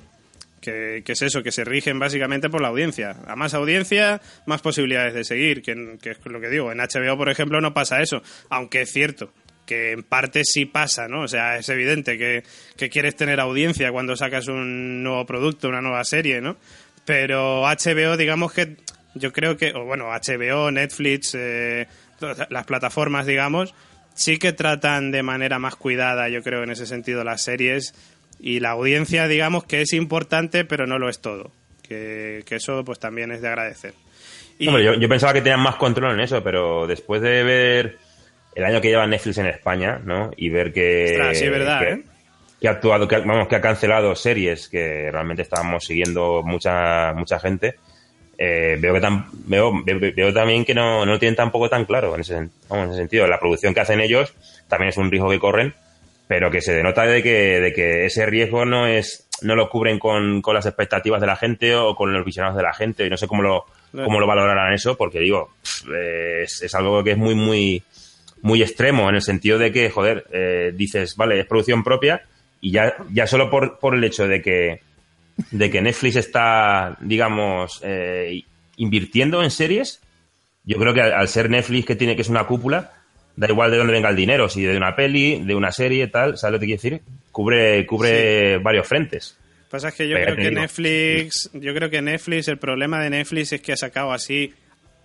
Que, 0.60 1.02
es 1.04 1.22
eso, 1.22 1.42
que 1.42 1.50
se 1.50 1.64
rigen 1.64 1.98
básicamente 1.98 2.48
por 2.48 2.62
la 2.62 2.68
audiencia. 2.68 3.16
A 3.26 3.34
más 3.34 3.52
audiencia, 3.54 4.20
más 4.46 4.62
posibilidades 4.62 5.14
de 5.14 5.24
seguir. 5.24 5.60
Que, 5.60 5.98
es 6.04 6.18
lo 6.24 6.40
que 6.40 6.48
digo. 6.48 6.70
En 6.70 6.78
HBO, 6.78 7.16
por 7.16 7.28
ejemplo, 7.30 7.60
no 7.60 7.74
pasa 7.74 8.00
eso. 8.00 8.22
Aunque 8.48 8.82
es 8.82 8.92
cierto 8.92 9.32
que 9.66 9.90
en 9.90 10.04
parte 10.04 10.42
sí 10.44 10.66
pasa, 10.66 11.08
¿no? 11.08 11.22
O 11.22 11.28
sea, 11.28 11.58
es 11.58 11.68
evidente 11.68 12.16
que, 12.16 12.44
quieres 12.88 13.16
tener 13.16 13.40
audiencia 13.40 13.90
cuando 13.90 14.14
sacas 14.14 14.46
un 14.46 15.02
nuevo 15.02 15.26
producto, 15.26 15.68
una 15.68 15.82
nueva 15.82 16.04
serie, 16.04 16.40
¿no? 16.40 16.58
Pero 17.04 17.62
HBO, 17.62 18.16
digamos 18.16 18.52
que 18.52 18.76
yo 19.16 19.32
creo 19.32 19.56
que, 19.56 19.72
o 19.74 19.84
bueno, 19.84 20.10
HBO, 20.10 20.70
Netflix, 20.70 21.34
eh, 21.34 21.88
las 22.50 22.64
plataformas, 22.64 23.26
digamos, 23.26 23.74
sí 24.14 24.38
que 24.38 24.52
tratan 24.52 25.10
de 25.10 25.22
manera 25.22 25.58
más 25.58 25.76
cuidada, 25.76 26.28
yo 26.28 26.42
creo, 26.42 26.62
en 26.62 26.70
ese 26.70 26.86
sentido, 26.86 27.24
las 27.24 27.42
series 27.42 27.94
y 28.40 28.60
la 28.60 28.70
audiencia, 28.70 29.28
digamos, 29.28 29.64
que 29.64 29.80
es 29.82 29.92
importante, 29.92 30.64
pero 30.64 30.86
no 30.86 30.98
lo 30.98 31.08
es 31.08 31.20
todo. 31.20 31.52
Que, 31.82 32.42
que 32.46 32.56
eso, 32.56 32.84
pues 32.84 32.98
también 32.98 33.30
es 33.30 33.40
de 33.42 33.48
agradecer. 33.48 33.94
Y- 34.58 34.68
Hombre, 34.68 34.84
yo, 34.84 34.94
yo 34.94 35.08
pensaba 35.08 35.32
que 35.32 35.40
tenían 35.42 35.60
más 35.60 35.76
control 35.76 36.14
en 36.14 36.20
eso, 36.20 36.42
pero 36.42 36.86
después 36.86 37.20
de 37.22 37.42
ver 37.44 37.98
el 38.54 38.64
año 38.64 38.80
que 38.80 38.88
lleva 38.88 39.06
Netflix 39.06 39.38
en 39.38 39.46
España, 39.46 40.00
¿no? 40.04 40.30
Y 40.36 40.48
ver 40.48 40.72
que. 40.72 41.04
Ostras, 41.12 41.38
sí, 41.38 41.44
es 41.44 41.50
verdad, 41.50 41.78
que, 41.80 41.90
¿eh? 41.92 42.02
que 42.60 42.68
ha 42.68 42.70
actuado, 42.72 43.06
que, 43.06 43.18
vamos, 43.18 43.46
que 43.48 43.54
ha 43.56 43.60
cancelado 43.60 44.16
series 44.16 44.68
que 44.68 45.10
realmente 45.12 45.42
estábamos 45.42 45.84
siguiendo 45.84 46.42
mucha, 46.42 47.12
mucha 47.14 47.38
gente. 47.38 47.76
Eh, 48.38 48.76
veo 48.80 48.94
que 48.94 49.00
tan, 49.00 49.26
veo, 49.46 49.72
veo, 49.84 49.98
veo 50.14 50.32
también 50.32 50.64
que 50.64 50.74
no, 50.74 51.04
no 51.06 51.12
lo 51.12 51.18
tienen 51.18 51.36
tampoco 51.36 51.68
tan 51.68 51.84
claro 51.84 52.14
en 52.14 52.20
ese, 52.20 52.34
vamos, 52.68 52.84
en 52.86 52.90
ese 52.90 52.98
sentido. 52.98 53.26
La 53.26 53.38
producción 53.40 53.72
que 53.74 53.80
hacen 53.80 54.00
ellos 54.00 54.34
también 54.68 54.90
es 54.90 54.96
un 54.96 55.10
riesgo 55.10 55.30
que 55.30 55.38
corren, 55.38 55.74
pero 56.28 56.50
que 56.50 56.60
se 56.60 56.74
denota 56.74 57.04
de 57.06 57.22
que, 57.22 57.60
de 57.60 57.72
que 57.72 58.06
ese 58.06 58.26
riesgo 58.26 58.64
no 58.64 58.86
es, 58.86 59.28
no 59.42 59.54
lo 59.54 59.68
cubren 59.70 59.98
con, 59.98 60.42
con 60.42 60.54
las 60.54 60.66
expectativas 60.66 61.20
de 61.20 61.26
la 61.26 61.36
gente 61.36 61.74
o 61.76 61.94
con 61.94 62.12
los 62.12 62.24
visionados 62.24 62.56
de 62.56 62.62
la 62.62 62.74
gente. 62.74 63.06
Y 63.06 63.10
no 63.10 63.16
sé 63.16 63.26
cómo 63.28 63.42
lo, 63.42 63.64
No. 63.92 64.04
cómo 64.04 64.20
lo 64.20 64.26
valorarán 64.26 64.72
eso, 64.74 64.96
porque 64.96 65.20
digo, 65.20 65.50
eh, 65.94 66.42
es, 66.42 66.62
es 66.62 66.74
algo 66.74 67.02
que 67.04 67.12
es 67.12 67.16
muy, 67.16 67.34
muy, 67.34 67.82
muy 68.42 68.60
extremo 68.62 69.08
en 69.08 69.14
el 69.14 69.22
sentido 69.22 69.58
de 69.58 69.72
que, 69.72 69.88
joder, 69.88 70.24
eh, 70.32 70.72
dices, 70.74 71.16
vale, 71.16 71.40
es 71.40 71.46
producción 71.46 71.82
propia 71.84 72.22
y 72.60 72.72
ya, 72.72 72.94
ya 73.10 73.26
solo 73.26 73.48
por, 73.48 73.78
por 73.78 73.94
el 73.94 74.02
hecho 74.04 74.26
de 74.26 74.42
que, 74.42 74.80
de 75.50 75.70
que 75.70 75.82
Netflix 75.82 76.16
está, 76.16 76.96
digamos, 77.00 77.80
eh, 77.82 78.42
invirtiendo 78.76 79.42
en 79.42 79.50
series, 79.50 80.00
yo 80.64 80.78
creo 80.78 80.94
que 80.94 81.02
al, 81.02 81.12
al 81.12 81.28
ser 81.28 81.50
Netflix 81.50 81.86
que 81.86 81.96
tiene 81.96 82.16
que 82.16 82.22
es 82.22 82.28
una 82.28 82.46
cúpula, 82.46 82.92
da 83.36 83.48
igual 83.48 83.70
de 83.70 83.76
dónde 83.76 83.92
venga 83.92 84.08
el 84.08 84.16
dinero, 84.16 84.48
si 84.48 84.62
de 84.62 84.76
una 84.76 84.96
peli, 84.96 85.42
de 85.44 85.54
una 85.54 85.70
serie, 85.70 86.08
tal, 86.08 86.38
¿sabes 86.38 86.54
lo 86.54 86.60
que 86.60 86.66
quiero 86.66 86.82
decir? 86.82 87.02
Cubre, 87.30 87.84
cubre 87.86 88.58
varios 88.58 88.86
frentes. 88.86 89.36
Pasa 89.70 89.88
es 89.88 89.94
que 89.94 90.08
yo 90.08 90.16
Pero 90.16 90.34
creo 90.34 90.36
que 90.36 90.50
digo. 90.50 90.60
Netflix, 90.60 91.50
yo 91.52 91.74
creo 91.74 91.90
que 91.90 92.00
Netflix, 92.00 92.48
el 92.48 92.58
problema 92.58 93.02
de 93.02 93.10
Netflix 93.10 93.52
es 93.52 93.60
que 93.60 93.72
ha 93.72 93.76
sacado 93.76 94.12
así 94.12 94.54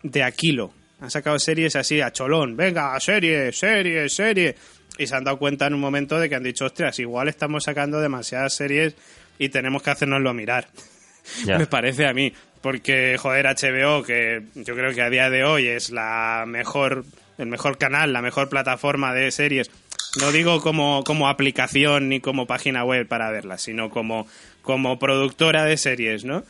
de 0.04 0.24
a 0.24 0.32
kilo. 0.32 0.74
Ha 1.02 1.10
sacado 1.10 1.38
series 1.40 1.76
así 1.76 2.00
a 2.00 2.12
cholón. 2.12 2.56
Venga, 2.56 2.98
serie, 3.00 3.52
serie, 3.52 4.08
serie. 4.08 4.56
Y 4.98 5.08
se 5.08 5.16
han 5.16 5.24
dado 5.24 5.40
cuenta 5.40 5.66
en 5.68 5.74
un 5.74 5.80
momento 5.80 6.20
de 6.20 6.30
que 6.30 6.36
han 6.36 6.44
dicho, 6.44 6.66
ostras, 6.66 7.00
igual 7.00 7.28
estamos 7.28 7.64
sacando 7.64 8.00
demasiadas 8.00 8.54
series 8.54 8.96
y 9.42 9.50
tenemos 9.50 9.82
que 9.82 9.90
hacernoslo 9.90 10.36
mirar. 10.36 10.68
Me 11.48 11.66
parece 11.66 12.06
a 12.06 12.14
mí. 12.14 12.32
Porque, 12.62 13.18
joder, 13.18 13.48
HBO, 13.48 14.04
que 14.04 14.44
yo 14.54 14.76
creo 14.76 14.94
que 14.94 15.02
a 15.02 15.10
día 15.10 15.32
de 15.32 15.44
hoy 15.44 15.68
es 15.68 15.90
la 15.90 16.44
mejor, 16.48 17.06
el 17.40 17.48
mejor 17.48 17.80
canal, 17.80 18.14
la 18.14 18.22
mejor 18.22 18.50
plataforma 18.50 19.16
de 19.16 19.32
series. 19.32 19.72
No 20.20 20.32
digo 20.32 20.62
como, 20.62 21.04
como 21.04 21.28
aplicación 21.28 22.08
ni 22.08 22.20
como 22.20 22.46
página 22.46 22.84
web 22.86 23.08
para 23.08 23.32
verlas, 23.32 23.64
sino 23.64 23.90
como, 23.90 24.28
como 24.62 25.00
productora 25.00 25.66
de 25.66 25.78
series, 25.78 26.24
¿no? 26.24 26.44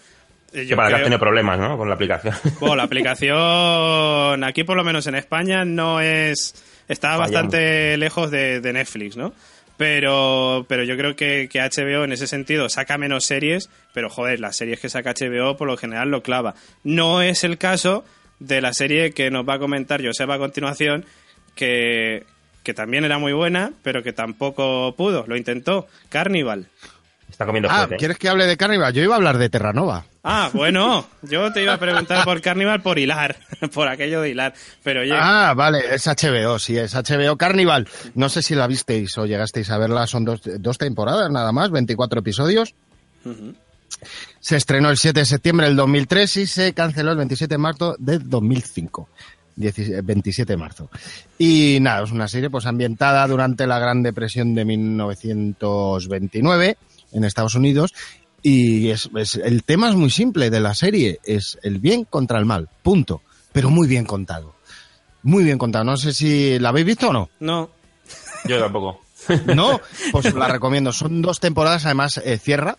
Eh, 0.52 0.64
Que 0.64 0.66
yo 0.66 0.76
para 0.76 0.90
que 0.90 0.96
has 0.96 1.04
tenido 1.04 1.20
problemas, 1.20 1.58
¿no? 1.58 1.78
Con 1.78 1.88
la 1.88 1.96
aplicación. 1.96 2.36
bueno, 2.60 2.76
la 2.76 2.84
aplicación 2.84 4.44
aquí 4.44 4.66
por 4.66 4.76
lo 4.76 4.84
menos 4.84 5.08
en 5.08 5.16
España 5.16 5.64
no 5.64 6.02
es 6.02 6.56
está 6.90 7.12
Fallando. 7.12 7.22
bastante 7.22 7.96
lejos 7.96 8.30
de, 8.32 8.60
de 8.60 8.74
Netflix, 8.74 9.16
¿no? 9.16 9.34
Pero, 9.82 10.64
pero 10.70 10.84
yo 10.84 10.96
creo 10.96 11.16
que, 11.16 11.50
que 11.52 11.60
HBO 11.60 12.04
en 12.04 12.12
ese 12.12 12.28
sentido 12.28 12.70
saca 12.70 13.00
menos 13.00 13.26
series, 13.26 13.68
pero 13.96 14.12
joder, 14.12 14.40
las 14.40 14.56
series 14.56 14.80
que 14.80 14.90
saca 14.90 15.16
HBO 15.20 15.58
por 15.58 15.68
lo 15.68 15.76
general 15.76 16.12
lo 16.12 16.22
clava. 16.22 16.54
No 16.84 17.24
es 17.24 17.44
el 17.44 17.58
caso 17.58 18.06
de 18.38 18.62
la 18.62 18.74
serie 18.74 19.10
que 19.10 19.32
nos 19.32 19.44
va 19.44 19.56
a 19.56 19.60
comentar 19.60 20.00
Josep 20.06 20.30
a 20.30 20.38
continuación, 20.38 21.04
que, 21.56 22.26
que 22.62 22.76
también 22.76 23.06
era 23.06 23.18
muy 23.18 23.34
buena, 23.34 23.72
pero 23.82 24.04
que 24.04 24.14
tampoco 24.14 24.94
pudo, 24.96 25.26
lo 25.26 25.36
intentó, 25.36 25.88
Carnival. 26.10 26.68
Está 27.28 27.48
comiendo 27.48 27.68
Ah, 27.72 27.78
fuerte. 27.78 27.96
¿quieres 27.98 28.20
que 28.20 28.30
hable 28.30 28.46
de 28.46 28.58
Carnival? 28.58 28.94
Yo 28.94 29.02
iba 29.02 29.16
a 29.16 29.18
hablar 29.18 29.40
de 29.40 29.50
Terranova. 29.50 30.06
Ah, 30.24 30.52
bueno, 30.54 31.08
yo 31.24 31.52
te 31.52 31.64
iba 31.64 31.74
a 31.74 31.80
preguntar 31.80 32.24
por 32.24 32.42
Carnival 32.42 32.84
por 32.84 33.00
hilar, 33.00 33.38
por 33.74 33.88
aquello 33.88 34.22
de 34.22 34.30
hilar, 34.30 34.54
pero 34.84 35.02
oye, 35.02 35.14
Ah, 35.16 35.56
vale, 35.56 35.96
es 35.96 36.06
HBO, 36.06 36.60
sí, 36.60 36.78
es 36.78 36.94
HBO 36.94 37.38
Carnival. 37.38 37.88
No 38.14 38.30
sé 38.30 38.44
si 38.44 38.54
la 38.54 38.68
visteis 38.68 39.18
o 39.18 39.26
llegasteis 39.26 39.72
a 39.72 39.80
verla, 39.80 40.06
son 40.06 40.24
dos, 40.26 40.42
dos 40.60 40.78
temporadas 40.78 41.32
nada 41.32 41.52
más, 41.52 41.72
24 41.72 42.20
episodios. 42.20 42.76
Se 44.40 44.58
estrenó 44.58 44.90
el 44.92 44.98
7 44.98 45.22
de 45.22 45.26
septiembre 45.26 45.66
del 45.68 45.76
2003 45.76 46.38
y 46.38 46.46
se 46.48 46.74
canceló 46.74 47.12
el 47.12 47.18
27 47.18 47.54
de 47.54 47.58
marzo 47.58 47.96
del 47.98 48.30
2005. 48.30 49.10
17 49.56 50.02
27 50.02 50.54
de 50.54 50.58
marzo. 50.58 50.90
Y 51.38 51.78
nada, 51.82 52.04
es 52.04 52.12
una 52.12 52.28
serie 52.28 52.50
pues 52.50 52.66
ambientada 52.66 53.26
durante 53.28 53.68
la 53.68 53.78
Gran 53.80 54.02
Depresión 54.02 54.56
de 54.56 54.66
1929 54.66 56.78
en 57.12 57.24
Estados 57.24 57.54
Unidos 57.56 57.94
y 58.44 58.90
es, 58.90 59.10
es- 59.16 59.36
el 59.36 59.64
tema 59.64 59.90
es 59.90 59.96
muy 59.96 60.10
simple 60.10 60.50
de 60.50 60.60
la 60.60 60.74
serie, 60.76 61.20
es 61.24 61.58
el 61.64 61.80
bien 61.80 62.04
contra 62.06 62.40
el 62.40 62.46
mal, 62.46 62.70
punto, 62.84 63.22
pero 63.52 63.70
muy 63.70 63.88
bien 63.88 64.06
contado. 64.06 64.56
Muy 65.24 65.44
bien 65.44 65.58
contado, 65.60 65.86
no 65.86 65.98
sé 65.98 66.14
si 66.14 66.58
la 66.60 66.70
habéis 66.70 66.86
visto 66.88 67.10
o 67.10 67.14
no. 67.14 67.30
no, 67.40 67.70
Yo 68.46 68.60
tampoco. 68.60 69.02
No, 69.56 69.80
pues 70.12 70.34
la 70.34 70.48
recomiendo. 70.48 70.92
Son 70.92 71.22
dos 71.22 71.40
temporadas, 71.40 71.86
además 71.86 72.20
eh, 72.26 72.40
cierra. 72.40 72.76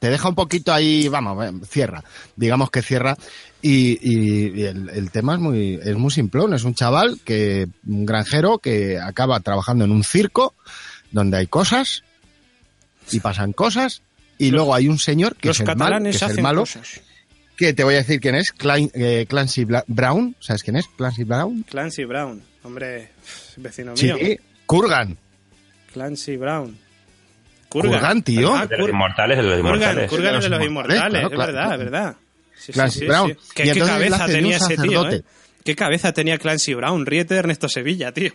Te 0.00 0.10
deja 0.10 0.28
un 0.28 0.34
poquito 0.34 0.72
ahí, 0.72 1.06
vamos, 1.08 1.44
eh, 1.46 1.52
cierra. 1.70 2.02
Digamos 2.34 2.70
que 2.72 2.82
cierra. 2.82 3.16
Y, 3.62 3.92
y- 4.02 4.60
y 4.60 4.62
el, 4.64 4.90
el 4.90 5.10
tema 5.12 5.34
es 5.34 5.40
muy, 5.40 5.74
es 5.80 5.96
muy 5.96 6.10
simplón. 6.10 6.54
Es 6.54 6.64
un 6.64 6.74
chaval 6.74 7.20
que, 7.24 7.68
un 7.86 8.04
granjero 8.04 8.58
que 8.58 8.98
acaba 8.98 9.38
trabajando 9.38 9.84
en 9.84 9.92
un 9.92 10.02
circo 10.02 10.54
donde 11.12 11.36
hay 11.36 11.46
cosas 11.46 12.02
y 13.12 13.20
pasan 13.20 13.52
cosas. 13.52 14.02
Y 14.38 14.50
luego 14.50 14.74
hay 14.74 14.88
un 14.88 14.98
señor 14.98 15.36
que 15.36 15.48
los 15.48 15.60
es 15.60 15.68
el, 15.68 15.76
mal- 15.76 16.02
que 16.02 16.08
es 16.10 16.22
el 16.22 16.42
malo. 16.42 16.60
cosas. 16.62 17.00
que 17.56 17.72
te 17.72 17.84
voy 17.84 17.94
a 17.94 17.98
decir 17.98 18.20
quién 18.20 18.34
es, 18.34 18.52
Klein- 18.56 18.90
eh, 18.94 19.26
Clancy 19.28 19.64
Bla- 19.64 19.84
Brown, 19.86 20.34
¿sabes 20.40 20.62
quién 20.62 20.76
es? 20.76 20.86
Clancy 20.96 21.22
Brown. 21.24 21.62
Clancy 21.70 22.04
Brown, 22.04 22.42
hombre, 22.64 23.10
vecino 23.56 23.96
Sí, 23.96 24.12
mío. 24.12 24.16
Kurgan. 24.66 25.16
Clancy 25.92 26.36
Brown. 26.36 26.76
Kurgan, 27.68 28.22
tío. 28.22 28.54
Ah, 28.54 28.66
De 28.66 28.76
los 28.78 28.88
inmortales, 28.88 29.36
de 29.36 29.42
los 29.42 29.52
Kurgan, 29.60 29.72
inmortales. 29.74 30.10
Kurgan 30.10 30.34
es 30.36 30.42
de 30.44 30.48
los 30.50 30.58
Los 30.58 30.66
inmortales, 30.68 30.96
inmortales, 30.98 31.22
es 31.22 31.28
claro, 31.36 31.52
verdad, 31.52 31.62
claro. 31.66 31.72
es 31.74 31.90
verdad. 31.90 32.16
Sí, 32.56 32.62
sí, 32.66 32.72
Clancy 32.72 32.98
sí, 33.00 33.06
Brown. 33.06 33.30
sí. 33.30 33.36
¿Qué, 33.54 33.66
Y 33.66 33.70
qué 33.72 33.80
cabeza 33.80 34.26
tenía 34.26 34.56
ese 34.56 34.76
tío, 34.76 35.10
eh? 35.10 35.22
¿Qué 35.64 35.74
cabeza 35.76 36.12
tenía 36.12 36.38
Clancy 36.38 36.74
Brown? 36.74 37.06
Ríete 37.06 37.34
de 37.34 37.40
Ernesto 37.40 37.68
Sevilla, 37.68 38.12
tío. 38.12 38.32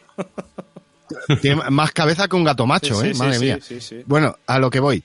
Tiene 1.42 1.62
más 1.72 1.92
cabeza 1.92 2.28
que 2.28 2.36
un 2.36 2.44
gato 2.44 2.66
macho, 2.68 3.00
Sí, 3.02 3.08
¿eh? 3.08 3.14
sí, 3.14 3.20
Madre 3.20 3.34
sí, 3.40 3.46
mía. 3.46 3.60
sí, 3.62 3.82
sí. 3.82 4.02
Bueno, 4.06 4.38
a 4.46 4.60
lo 4.60 4.70
que 4.70 4.80
voy. 4.80 5.04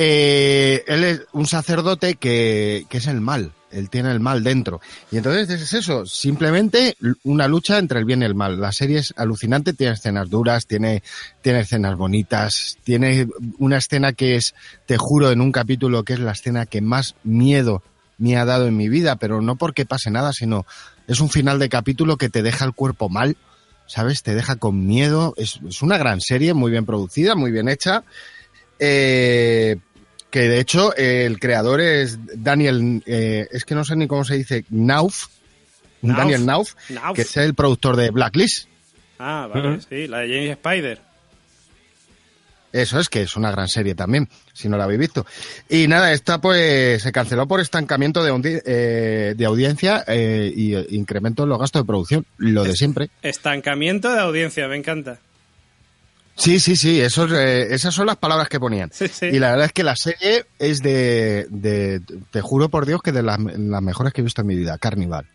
Eh, 0.00 0.84
él 0.86 1.02
es 1.02 1.22
un 1.32 1.48
sacerdote 1.48 2.14
que, 2.14 2.86
que 2.88 2.98
es 2.98 3.08
el 3.08 3.20
mal. 3.20 3.50
Él 3.72 3.90
tiene 3.90 4.12
el 4.12 4.20
mal 4.20 4.44
dentro. 4.44 4.80
Y 5.10 5.16
entonces 5.16 5.50
es 5.50 5.74
eso, 5.74 6.06
simplemente 6.06 6.96
una 7.24 7.48
lucha 7.48 7.78
entre 7.78 7.98
el 7.98 8.04
bien 8.04 8.22
y 8.22 8.24
el 8.24 8.36
mal. 8.36 8.60
La 8.60 8.70
serie 8.70 8.98
es 8.98 9.12
alucinante, 9.16 9.72
tiene 9.72 9.94
escenas 9.94 10.30
duras, 10.30 10.66
tiene, 10.66 11.02
tiene 11.42 11.60
escenas 11.60 11.96
bonitas, 11.96 12.78
tiene 12.84 13.26
una 13.58 13.78
escena 13.78 14.12
que 14.12 14.36
es, 14.36 14.54
te 14.86 14.96
juro, 14.96 15.32
en 15.32 15.40
un 15.40 15.50
capítulo 15.50 16.04
que 16.04 16.12
es 16.12 16.20
la 16.20 16.32
escena 16.32 16.64
que 16.64 16.80
más 16.80 17.16
miedo 17.24 17.82
me 18.18 18.36
ha 18.36 18.44
dado 18.44 18.68
en 18.68 18.76
mi 18.76 18.88
vida, 18.88 19.16
pero 19.16 19.42
no 19.42 19.56
porque 19.56 19.84
pase 19.84 20.12
nada, 20.12 20.32
sino 20.32 20.64
es 21.08 21.18
un 21.18 21.28
final 21.28 21.58
de 21.58 21.68
capítulo 21.68 22.18
que 22.18 22.28
te 22.28 22.44
deja 22.44 22.64
el 22.64 22.72
cuerpo 22.72 23.08
mal, 23.08 23.36
¿sabes? 23.86 24.22
Te 24.22 24.36
deja 24.36 24.54
con 24.54 24.86
miedo. 24.86 25.34
Es, 25.36 25.58
es 25.68 25.82
una 25.82 25.98
gran 25.98 26.20
serie, 26.20 26.54
muy 26.54 26.70
bien 26.70 26.86
producida, 26.86 27.34
muy 27.34 27.50
bien 27.50 27.68
hecha. 27.68 28.04
Eh, 28.80 29.76
que 30.30 30.40
de 30.40 30.60
hecho 30.60 30.94
eh, 30.96 31.24
el 31.26 31.38
creador 31.40 31.80
es 31.80 32.18
Daniel, 32.36 33.02
eh, 33.06 33.46
es 33.50 33.64
que 33.64 33.74
no 33.74 33.84
sé 33.84 33.96
ni 33.96 34.06
cómo 34.06 34.24
se 34.24 34.36
dice, 34.36 34.64
Nauf, 34.70 35.26
Nauf. 36.02 36.18
Daniel 36.18 36.46
Nauf, 36.46 36.74
Nauf. 36.90 37.14
que 37.16 37.22
es 37.22 37.36
el 37.36 37.54
productor 37.54 37.96
de 37.96 38.10
Blacklist. 38.10 38.68
Ah, 39.18 39.48
vale, 39.52 39.80
sí, 39.88 40.06
la 40.06 40.18
de 40.18 40.28
James 40.28 40.50
Spider. 40.50 41.00
Eso 42.70 43.00
es, 43.00 43.08
que 43.08 43.22
es 43.22 43.34
una 43.34 43.50
gran 43.50 43.66
serie 43.66 43.94
también, 43.94 44.28
si 44.52 44.68
no 44.68 44.76
la 44.76 44.84
habéis 44.84 45.00
visto. 45.00 45.24
Y 45.70 45.88
nada, 45.88 46.12
esta 46.12 46.38
pues 46.38 47.02
se 47.02 47.12
canceló 47.12 47.48
por 47.48 47.60
estancamiento 47.60 48.22
de, 48.22 48.30
audi- 48.30 48.62
eh, 48.66 49.34
de 49.36 49.44
audiencia 49.46 50.04
eh, 50.06 50.52
y 50.54 50.76
incremento 50.94 51.44
en 51.44 51.48
los 51.48 51.58
gastos 51.58 51.82
de 51.82 51.86
producción, 51.86 52.26
lo 52.36 52.64
de 52.64 52.74
siempre. 52.76 53.08
Estancamiento 53.22 54.12
de 54.12 54.20
audiencia, 54.20 54.68
me 54.68 54.76
encanta. 54.76 55.18
Sí, 56.38 56.60
sí, 56.60 56.76
sí, 56.76 57.00
eso, 57.00 57.24
es, 57.26 57.32
eh, 57.32 57.74
esas 57.74 57.92
son 57.94 58.06
las 58.06 58.16
palabras 58.16 58.48
que 58.48 58.60
ponían. 58.60 58.90
Sí, 58.92 59.08
sí. 59.08 59.26
Y 59.26 59.38
la 59.40 59.50
verdad 59.50 59.66
es 59.66 59.72
que 59.72 59.82
la 59.82 59.96
serie 59.96 60.44
es 60.58 60.80
de, 60.82 61.46
de 61.50 62.00
te 62.30 62.40
juro 62.40 62.68
por 62.68 62.86
Dios 62.86 63.02
que 63.02 63.10
de 63.12 63.22
las, 63.24 63.38
las 63.40 63.82
mejores 63.82 64.12
que 64.12 64.20
he 64.20 64.24
visto 64.24 64.40
en 64.42 64.46
mi 64.46 64.54
vida, 64.56 64.78
Carnival. 64.78 65.26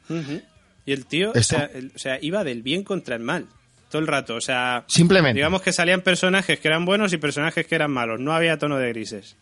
Y 0.86 0.92
el 0.94 1.06
tío, 1.06 1.32
o 1.32 1.36
Esto- 1.36 1.58
sea, 1.58 1.66
el- 1.74 1.92
o 1.96 2.00
sea, 2.00 2.18
iba 2.22 2.44
del 2.44 2.62
bien 2.64 2.84
contra 2.84 3.16
el 3.16 3.22
mal. 3.22 3.48
Todo 3.90 4.02
el 4.02 4.08
rato, 4.08 4.36
o 4.36 4.42
sea, 4.42 4.86
Simplemente. 4.88 5.36
digamos 5.36 5.62
que 5.62 5.72
salían 5.72 6.02
personajes 6.02 6.60
que 6.60 6.68
eran 6.68 6.84
buenos 6.86 7.14
y 7.14 7.18
personajes 7.18 7.68
que 7.68 7.76
eran 7.76 7.92
malos. 7.92 8.20
No 8.20 8.34
había 8.34 8.58
tono 8.58 8.78
de 8.78 8.90
grises. 8.90 9.36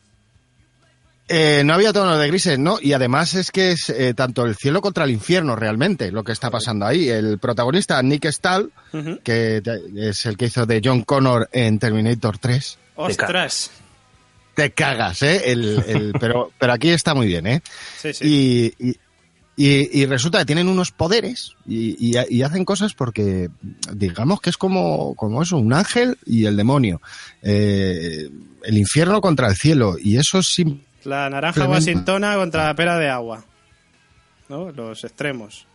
Eh, 1.34 1.64
no 1.64 1.74
había 1.74 1.94
tono 1.94 2.18
de 2.18 2.28
grises, 2.28 2.60
¿no? 2.60 2.78
Y 2.82 2.94
además 2.94 3.36
es 3.36 3.52
que 3.52 3.72
es 3.72 3.90
eh, 3.90 4.14
tanto 4.14 4.46
el 4.46 4.56
cielo 4.56 4.82
contra 4.82 5.06
el 5.06 5.12
infierno 5.12 5.56
realmente 5.56 6.12
lo 6.12 6.24
que 6.24 6.32
está 6.34 6.50
pasando 6.52 6.86
ahí. 6.86 7.08
El 7.10 7.40
protagonista, 7.40 8.02
Nick 8.04 8.26
Stahl, 8.32 8.72
que 9.24 9.62
es 9.96 10.26
el 10.26 10.36
que 10.36 10.46
hizo 10.46 10.66
de 10.66 10.82
John 10.84 11.04
Connor 11.04 11.48
en 11.54 11.80
Terminator 11.80 12.38
3. 12.38 12.78
¡Ostras! 12.96 13.72
Te 14.56 14.72
cagas, 14.72 15.22
¿eh? 15.22 15.44
El, 15.46 15.82
el- 15.88 16.14
pero, 16.20 16.52
pero 16.60 16.74
aquí 16.74 16.90
está 16.90 17.14
muy 17.14 17.28
bien, 17.28 17.48
¿eh? 17.48 17.62
Sí, 18.02 18.14
sí. 18.14 18.74
Y, 18.78 18.90
y, 18.90 18.96
y- 19.56 20.02
y 20.02 20.06
resulta 20.08 20.40
que 20.40 20.46
tienen 20.46 20.68
unos 20.68 20.92
poderes 20.92 21.54
y, 21.66 21.96
y- 21.98 22.18
y 22.30 22.42
hacen 22.42 22.66
cosas 22.66 22.94
porque, 22.94 23.50
digamos 23.94 24.42
que 24.42 24.50
es 24.50 24.58
como, 24.58 25.16
como 25.16 25.42
eso, 25.44 25.58
un 25.58 25.72
ángel 25.72 26.18
y 26.26 26.46
el 26.46 26.58
demonio. 26.58 27.02
Eh, 27.42 28.30
el 28.64 28.78
infierno 28.78 29.22
contra 29.22 29.48
el 29.48 29.56
cielo. 29.56 29.96
Y 29.98 30.18
eso 30.18 30.40
es 30.40 30.48
La 31.04 31.30
naranja 31.30 31.68
washingtona 31.68 32.36
contra 32.36 32.66
la 32.68 32.76
pera 32.76 32.98
de 32.98 33.10
agua. 33.10 33.44
¿No? 34.50 34.72
Los 34.72 35.04
extremos. 35.04 35.66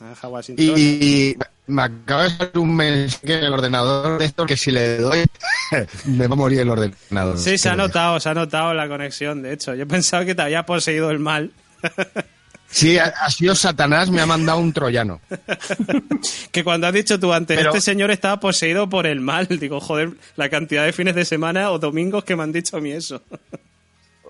Naranja 0.00 0.28
washingtona. 0.28 0.78
Y 0.78 1.36
me 1.66 1.82
acaba 1.82 2.24
de 2.24 2.30
salir 2.30 2.58
un 2.58 2.76
mensaje 2.76 3.38
en 3.38 3.44
el 3.44 3.52
ordenador 3.52 4.18
de 4.18 4.24
esto 4.26 4.46
que 4.46 4.56
si 4.56 4.70
le 4.70 4.98
doy 4.98 5.24
me 6.06 6.26
va 6.26 6.34
a 6.34 6.36
morir 6.36 6.60
el 6.60 6.70
ordenador. 6.70 7.38
Sí, 7.38 7.58
se 7.58 7.68
ha 7.68 7.76
notado, 7.76 8.20
se 8.20 8.28
ha 8.28 8.34
notado 8.34 8.72
la 8.74 8.88
conexión, 8.88 9.42
de 9.42 9.52
hecho. 9.52 9.74
Yo 9.74 9.86
pensaba 9.86 10.24
que 10.24 10.34
te 10.34 10.42
había 10.42 10.64
poseído 10.64 11.10
el 11.10 11.18
mal. 11.18 11.52
Sí, 12.68 12.98
ha, 12.98 13.04
ha 13.06 13.30
sido 13.30 13.54
Satanás, 13.54 14.10
me 14.10 14.20
ha 14.20 14.26
mandado 14.26 14.58
un 14.58 14.72
troyano. 14.72 15.20
Que 16.52 16.64
cuando 16.64 16.86
has 16.86 16.92
dicho 16.94 17.18
tú 17.20 17.32
antes, 17.32 17.56
Pero- 17.56 17.70
este 17.70 17.80
señor 17.80 18.10
estaba 18.10 18.40
poseído 18.40 18.88
por 18.88 19.06
el 19.06 19.20
mal. 19.20 19.46
Digo, 19.60 19.80
joder, 19.80 20.10
la 20.36 20.48
cantidad 20.48 20.84
de 20.84 20.92
fines 20.92 21.14
de 21.14 21.24
semana 21.24 21.70
o 21.70 21.78
domingos 21.78 22.24
que 22.24 22.34
me 22.36 22.42
han 22.42 22.52
dicho 22.52 22.76
a 22.76 22.80
mí 22.80 22.90
eso. 22.92 23.22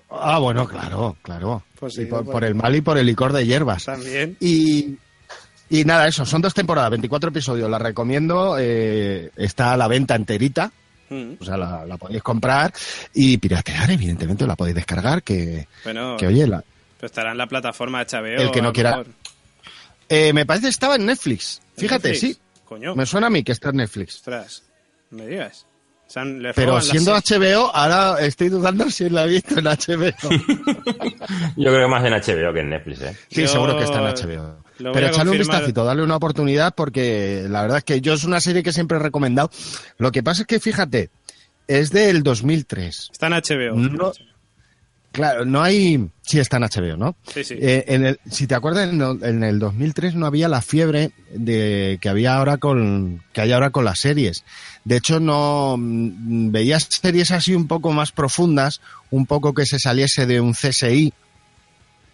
Ah, 0.09 0.39
bueno, 0.39 0.67
claro, 0.67 1.17
claro. 1.21 1.63
Pues 1.79 1.95
sí, 1.95 2.03
Y 2.03 2.05
por, 2.05 2.23
pues- 2.23 2.33
por 2.33 2.43
el 2.43 2.55
mal 2.55 2.75
y 2.75 2.81
por 2.81 2.97
el 2.97 3.05
licor 3.05 3.33
de 3.33 3.45
hierbas. 3.45 3.85
También. 3.85 4.37
Y, 4.39 4.95
y 5.69 5.83
nada, 5.85 6.07
eso, 6.07 6.25
son 6.25 6.41
dos 6.41 6.53
temporadas, 6.53 6.91
24 6.91 7.29
episodios, 7.29 7.69
la 7.69 7.79
recomiendo, 7.79 8.55
eh, 8.59 9.31
está 9.35 9.73
a 9.73 9.77
la 9.77 9.87
venta 9.87 10.15
enterita, 10.15 10.71
Mm. 11.09 11.35
o 11.39 11.45
sea, 11.45 11.55
la, 11.55 11.85
la 11.85 11.95
podéis 11.95 12.21
comprar 12.21 12.73
y 13.13 13.37
piratear, 13.37 13.89
evidentemente, 13.91 14.45
la 14.45 14.57
podéis 14.57 14.75
descargar, 14.75 15.23
que, 15.23 15.65
Bueno, 15.85 16.17
que 16.17 16.27
oye, 16.27 16.45
la- 16.45 16.61
pues 16.99 17.11
estará 17.11 17.31
en 17.31 17.37
la 17.37 17.47
plataforma 17.47 18.03
de 18.03 18.17
HBO. 18.17 18.41
El 18.41 18.51
que 18.51 18.61
no 18.61 18.73
quiera- 18.73 19.03
eh, 20.09 20.31
me 20.33 20.45
parece 20.45 20.65
que 20.67 20.69
estaba 20.71 20.95
en 20.95 21.05
Netflix, 21.05 21.61
fíjate, 21.75 22.09
Netflix. 22.11 22.35
sí, 22.35 22.41
Coño, 22.65 22.95
me 22.95 23.05
suena 23.05 23.27
a 23.27 23.29
mí 23.29 23.43
que 23.43 23.51
está 23.51 23.69
en 23.69 23.77
Netflix. 23.77 24.15
ostras, 24.15 24.63
me 25.11 25.27
digas. 25.27 25.65
O 26.07 26.09
sea, 26.09 26.23
le 26.23 26.53
Pero 26.53 26.75
las 26.75 26.85
siendo. 26.87 27.13
HBO, 27.13 27.69
ahora 27.75 28.21
estoy 28.25 28.47
dudando 28.47 28.89
si 28.89 29.09
la 29.09 29.25
he 29.25 29.27
visto 29.27 29.59
en 29.59 29.65
HBO. 29.65 30.13
Yo 31.57 31.69
creo 31.69 31.81
que 31.81 31.87
más 31.87 32.05
en 32.05 32.13
HBO 32.13 32.53
que 32.53 32.59
en 32.61 32.69
Netflix, 32.69 33.01
¿eh? 33.01 33.15
Sí, 33.29 33.41
Yo 33.41 33.47
seguro 33.49 33.77
que 33.77 33.83
está 33.83 33.97
en 33.99 34.15
HBO. 34.15 34.63
Pero 34.77 35.07
echarle 35.07 35.31
un 35.31 35.37
vistacito, 35.39 35.83
darle 35.83 36.03
una 36.03 36.15
oportunidad 36.15 36.73
porque 36.75 37.45
la 37.49 37.63
verdad 37.63 37.79
es 37.79 37.83
que 37.83 37.99
yo 37.99 38.13
es 38.13 38.23
una 38.23 38.39
serie 38.39 38.63
que 38.63 38.71
siempre 38.71 38.97
he 38.97 39.01
recomendado. 39.01 39.49
Lo 39.97 40.11
que 40.11 40.21
pasa 40.23 40.43
es 40.43 40.47
que, 40.47 40.59
fíjate, 40.61 41.09
es 41.67 41.89
del 41.89 42.23
2003. 42.23 43.09
Está 43.11 43.27
en 43.27 43.33
HBO. 43.33 43.75
No- 43.75 44.11
Claro, 45.11 45.45
no 45.45 45.63
hay... 45.63 46.09
Sí, 46.21 46.37
está 46.39 46.57
en 46.57 46.63
HBO, 46.63 46.97
¿no? 46.97 47.15
Sí, 47.33 47.43
sí. 47.43 47.55
Eh, 47.59 47.85
en 47.87 48.05
el, 48.05 48.19
si 48.29 48.45
te 48.45 48.53
acuerdas, 48.53 48.89
en 48.89 49.01
el, 49.01 49.23
en 49.23 49.43
el 49.43 49.57
2003 49.59 50.13
no 50.15 50.25
había 50.27 50.47
la 50.47 50.61
fiebre 50.61 51.11
de 51.31 51.97
que 52.01 52.09
había 52.09 52.35
ahora 52.35 52.57
con 52.57 53.23
que 53.33 53.41
hay 53.41 53.51
ahora 53.51 53.69
con 53.71 53.85
las 53.85 53.99
series. 53.99 54.43
De 54.83 54.97
hecho, 54.97 55.19
no 55.19 55.75
mm, 55.77 56.51
veías 56.51 56.83
series 56.83 57.31
así 57.31 57.55
un 57.55 57.67
poco 57.67 57.93
más 57.93 58.11
profundas, 58.11 58.81
un 59.09 59.25
poco 59.25 59.53
que 59.53 59.65
se 59.65 59.79
saliese 59.79 60.25
de 60.27 60.39
un 60.41 60.53
CSI. 60.53 61.13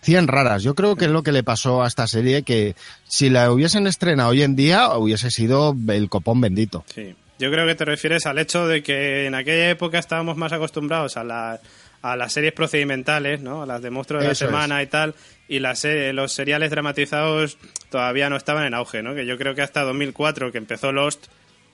100 0.01 0.27
raras. 0.27 0.63
Yo 0.63 0.75
creo 0.75 0.95
que 0.95 1.05
es 1.05 1.11
lo 1.11 1.23
que 1.23 1.31
le 1.31 1.43
pasó 1.43 1.81
a 1.83 1.87
esta 1.87 2.07
serie, 2.07 2.43
que 2.43 2.75
si 3.07 3.29
la 3.29 3.51
hubiesen 3.51 3.87
estrenado 3.87 4.29
hoy 4.31 4.43
en 4.43 4.55
día, 4.55 4.95
hubiese 4.97 5.31
sido 5.31 5.75
el 5.87 6.09
copón 6.09 6.41
bendito. 6.41 6.83
Sí. 6.93 7.15
Yo 7.39 7.49
creo 7.51 7.65
que 7.65 7.75
te 7.75 7.83
refieres 7.83 8.25
al 8.25 8.37
hecho 8.37 8.67
de 8.67 8.83
que 8.83 9.25
en 9.25 9.33
aquella 9.33 9.69
época 9.69 9.97
estábamos 9.97 10.37
más 10.37 10.53
acostumbrados 10.53 11.17
a, 11.17 11.23
la- 11.23 11.59
a 12.03 12.15
las 12.15 12.33
series 12.33 12.53
procedimentales, 12.53 13.41
¿no? 13.41 13.63
A 13.63 13.65
las 13.65 13.81
de 13.81 13.89
monstruos 13.89 14.21
de 14.21 14.27
la 14.27 14.31
es. 14.33 14.37
semana 14.37 14.83
y 14.83 14.87
tal, 14.87 15.15
y 15.47 15.57
las 15.59 15.83
los 16.13 16.31
seriales 16.33 16.69
dramatizados 16.69 17.57
todavía 17.89 18.29
no 18.29 18.35
estaban 18.35 18.65
en 18.65 18.75
auge, 18.75 19.01
¿no? 19.01 19.15
Que 19.15 19.25
yo 19.25 19.37
creo 19.39 19.55
que 19.55 19.61
hasta 19.63 19.81
2004, 19.81 20.51
que 20.51 20.57
empezó 20.59 20.91
Lost, 20.91 21.25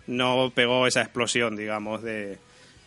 no 0.07 0.51
pegó 0.55 0.87
esa 0.87 1.01
explosión, 1.01 1.55
digamos, 1.55 2.01
de, 2.03 2.37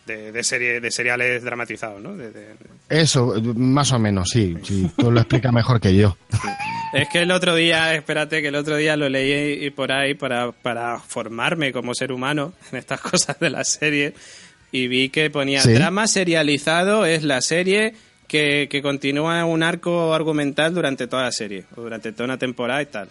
de, 0.05 0.31
de 0.31 0.43
serie, 0.43 0.79
de 0.81 0.91
seriales 0.91 1.43
dramatizados, 1.43 2.01
¿no? 2.01 2.15
De- 2.15 2.31
de- 2.31 2.55
Eso, 2.89 3.33
más 3.55 3.91
o 3.91 3.99
menos, 3.99 4.29
sí. 4.29 4.55
sí 4.63 4.89
tú 4.97 5.11
lo 5.11 5.19
explicas 5.19 5.51
mejor 5.53 5.79
que 5.79 5.95
yo. 5.95 6.17
Es 6.93 7.07
que 7.09 7.21
el 7.23 7.31
otro 7.31 7.55
día, 7.55 7.93
espérate, 7.95 8.41
que 8.41 8.49
el 8.49 8.55
otro 8.55 8.75
día 8.77 8.95
lo 8.97 9.09
leí 9.09 9.65
y 9.65 9.69
por 9.71 9.91
ahí 9.91 10.13
para, 10.13 10.51
para 10.51 10.99
formarme 10.99 11.71
como 11.73 11.93
ser 11.95 12.11
humano 12.11 12.53
en 12.71 12.77
estas 12.77 13.01
cosas 13.11 13.39
de 13.39 13.49
la 13.49 13.63
serie 13.63 14.13
y 14.73 14.87
vi 14.89 15.07
que 15.07 15.29
ponía 15.29 15.61
Sí. 15.61 15.71
drama 15.71 16.07
serializado 16.07 17.05
es 17.05 17.23
la 17.23 17.39
serie 17.39 17.93
que, 18.27 18.67
que 18.69 18.81
continúa 18.81 19.45
un 19.45 19.63
arco 19.63 20.13
argumental 20.13 20.73
durante 20.73 21.07
toda 21.07 21.23
la 21.23 21.31
serie 21.31 21.65
o 21.77 21.81
durante 21.81 22.11
toda 22.11 22.25
una 22.25 22.37
temporada 22.37 22.81
y 22.81 22.87
tal. 22.87 23.07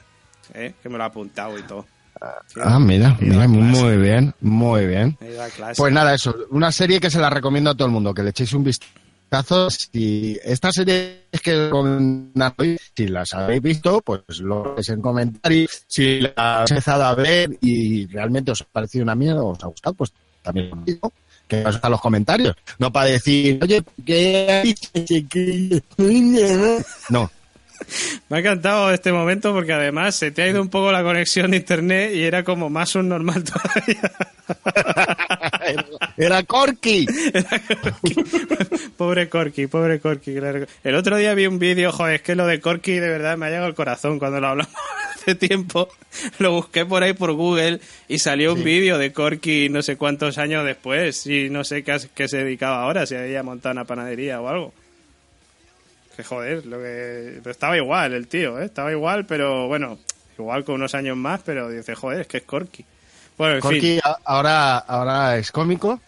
¿eh? 0.53 0.75
Que 0.83 0.89
me 0.91 0.99
lo 0.99 1.05
ha 1.05 1.07
apuntado 1.07 1.59
y 1.59 1.63
todo. 1.63 1.87
Ah, 2.61 2.79
mira, 2.79 3.17
mira, 3.21 3.49
muy 3.49 3.97
bien, 3.97 4.35
muy 4.41 4.87
bien. 4.87 5.17
Pues 5.77 5.93
nada, 5.93 6.15
eso, 6.15 6.35
una 6.51 6.71
serie 6.71 7.01
que 7.01 7.11
se 7.11 7.19
la 7.19 7.31
recomiendo 7.31 7.71
a 7.71 7.75
todo 7.75 7.87
el 7.87 7.93
mundo, 7.93 8.13
que 8.13 8.23
le 8.23 8.31
echéis 8.31 8.53
un 8.53 8.63
vistazo. 8.65 9.71
Si 9.71 10.39
esta 10.45 10.71
serie 10.73 11.23
es 11.33 11.41
que 11.41 11.71
si 12.95 13.09
las 13.09 13.33
habéis 13.33 13.63
visto, 13.63 14.03
pues 14.03 14.23
lo 14.41 14.75
veis 14.75 14.89
en 14.91 15.01
comentarios. 15.01 15.85
Si 15.87 16.21
la 16.21 16.33
habéis 16.37 16.71
empezado 16.73 17.05
a 17.05 17.15
ver 17.15 17.51
y 17.61 18.07
realmente 18.07 18.51
os 18.53 18.61
ha 18.61 18.67
parecido 18.71 19.05
una 19.05 19.15
mierda 19.15 19.43
o 19.43 19.51
os 19.53 19.65
ha 19.65 19.69
gustado, 19.69 19.95
pues 19.95 20.13
también 20.43 20.71
lo 20.71 20.77
digo, 20.85 21.13
que 21.53 21.65
a 21.83 21.89
los 21.91 22.01
comentarios, 22.01 22.57
no 22.79 22.91
para 22.91 23.07
decir, 23.11 23.59
oye, 23.63 23.83
¿qué 24.07 24.75
No. 27.11 27.31
Me 28.29 28.37
ha 28.37 28.41
encantado 28.41 28.93
este 28.93 29.13
momento 29.13 29.53
porque 29.53 29.73
además 29.73 30.15
se 30.15 30.31
te 30.31 30.43
ha 30.43 30.49
ido 30.49 30.63
un 30.63 30.69
poco 30.69 30.93
la 30.93 31.03
conexión 31.03 31.51
de 31.51 31.57
internet 31.59 32.13
y 32.15 32.23
era 32.23 32.45
como 32.45 32.71
más 32.71 32.95
un 32.95 33.09
normal 33.09 33.43
todavía. 33.45 34.13
Era 36.17 36.43
Corky. 36.45 37.07
pobre 38.97 39.29
Corky, 39.29 39.67
pobre 39.67 40.01
Corky. 40.01 40.37
El 40.85 40.95
otro 40.95 41.17
día 41.17 41.35
vi 41.35 41.47
un 41.47 41.59
vídeo, 41.59 41.91
joder, 41.91 42.17
es 42.17 42.23
que 42.23 42.37
lo 42.37 42.47
de 42.47 42.61
Corky 42.61 42.93
de 42.93 43.09
verdad 43.09 43.37
me 43.37 43.47
ha 43.47 43.49
llegado 43.49 43.67
al 43.67 43.75
corazón 43.75 44.19
cuando 44.19 44.41
lo 44.41 44.49
hablamos 44.49 44.73
hace 45.23 45.35
tiempo. 45.35 45.89
Lo 46.39 46.53
busqué 46.53 46.85
por 46.85 47.03
ahí 47.03 47.13
por 47.13 47.33
Google 47.33 47.81
y 48.09 48.19
salió 48.19 48.53
un 48.55 48.65
vídeo 48.65 48.99
de 48.99 49.13
Corky 49.13 49.69
no 49.69 49.83
sé 49.83 49.97
cuántos 49.97 50.39
años 50.39 50.65
después 50.65 51.27
y 51.27 51.49
no 51.51 51.65
sé 51.65 51.83
qué, 51.83 51.97
qué 52.15 52.29
se 52.29 52.39
dedicaba 52.39 52.83
ahora, 52.83 53.07
si 53.07 53.15
había 53.15 53.43
montado 53.43 53.73
una 53.73 53.85
panadería 53.85 54.41
o 54.41 54.49
algo. 54.49 54.75
Que 56.17 56.25
joder, 56.25 56.67
lo 56.67 56.79
que... 56.79 57.39
pero 57.43 57.51
estaba 57.51 57.77
igual 57.77 58.13
el 58.13 58.29
tío, 58.29 58.61
¿eh? 58.61 58.67
Estaba 58.67 58.93
igual, 58.93 59.25
pero 59.25 59.67
bueno, 59.69 59.99
igual 60.39 60.65
con 60.65 60.75
unos 60.77 60.95
años 60.95 61.17
más, 61.17 61.41
pero 61.45 61.71
dice, 61.71 61.95
joder, 61.95 62.23
es 62.23 62.27
que 62.27 62.39
es 62.39 62.43
Corky. 62.43 62.85
Bueno, 63.39 63.55
en 63.57 63.61
Corky 63.61 63.81
fin, 63.81 64.01
ahora, 64.25 64.79
ahora 64.79 65.37
es 65.39 65.51
cómico, 65.51 66.01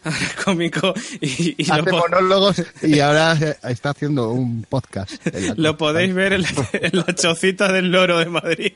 cómico 0.44 0.92
y, 1.20 1.54
y 1.62 1.66
lo, 1.66 1.74
hace 1.74 1.90
monólogos 1.92 2.62
y 2.82 3.00
ahora 3.00 3.32
está 3.62 3.90
haciendo 3.90 4.30
un 4.30 4.64
podcast. 4.68 5.12
lo 5.56 5.76
podéis 5.78 6.12
ver 6.14 6.34
en, 6.34 6.42
la- 6.42 6.68
en 6.72 6.90
las 6.98 7.14
chocitas 7.14 7.72
del 7.72 7.90
loro 7.90 8.18
de 8.18 8.26
Madrid. 8.26 8.72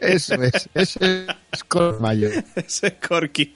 Eso 0.00 0.34
es, 0.42 0.68
ese 0.74 1.26
es 1.52 1.64
Corky 1.64 2.02
Mayor. 2.02 2.32
Ese 2.56 2.86
es 2.88 2.94
Corky. 3.06 3.54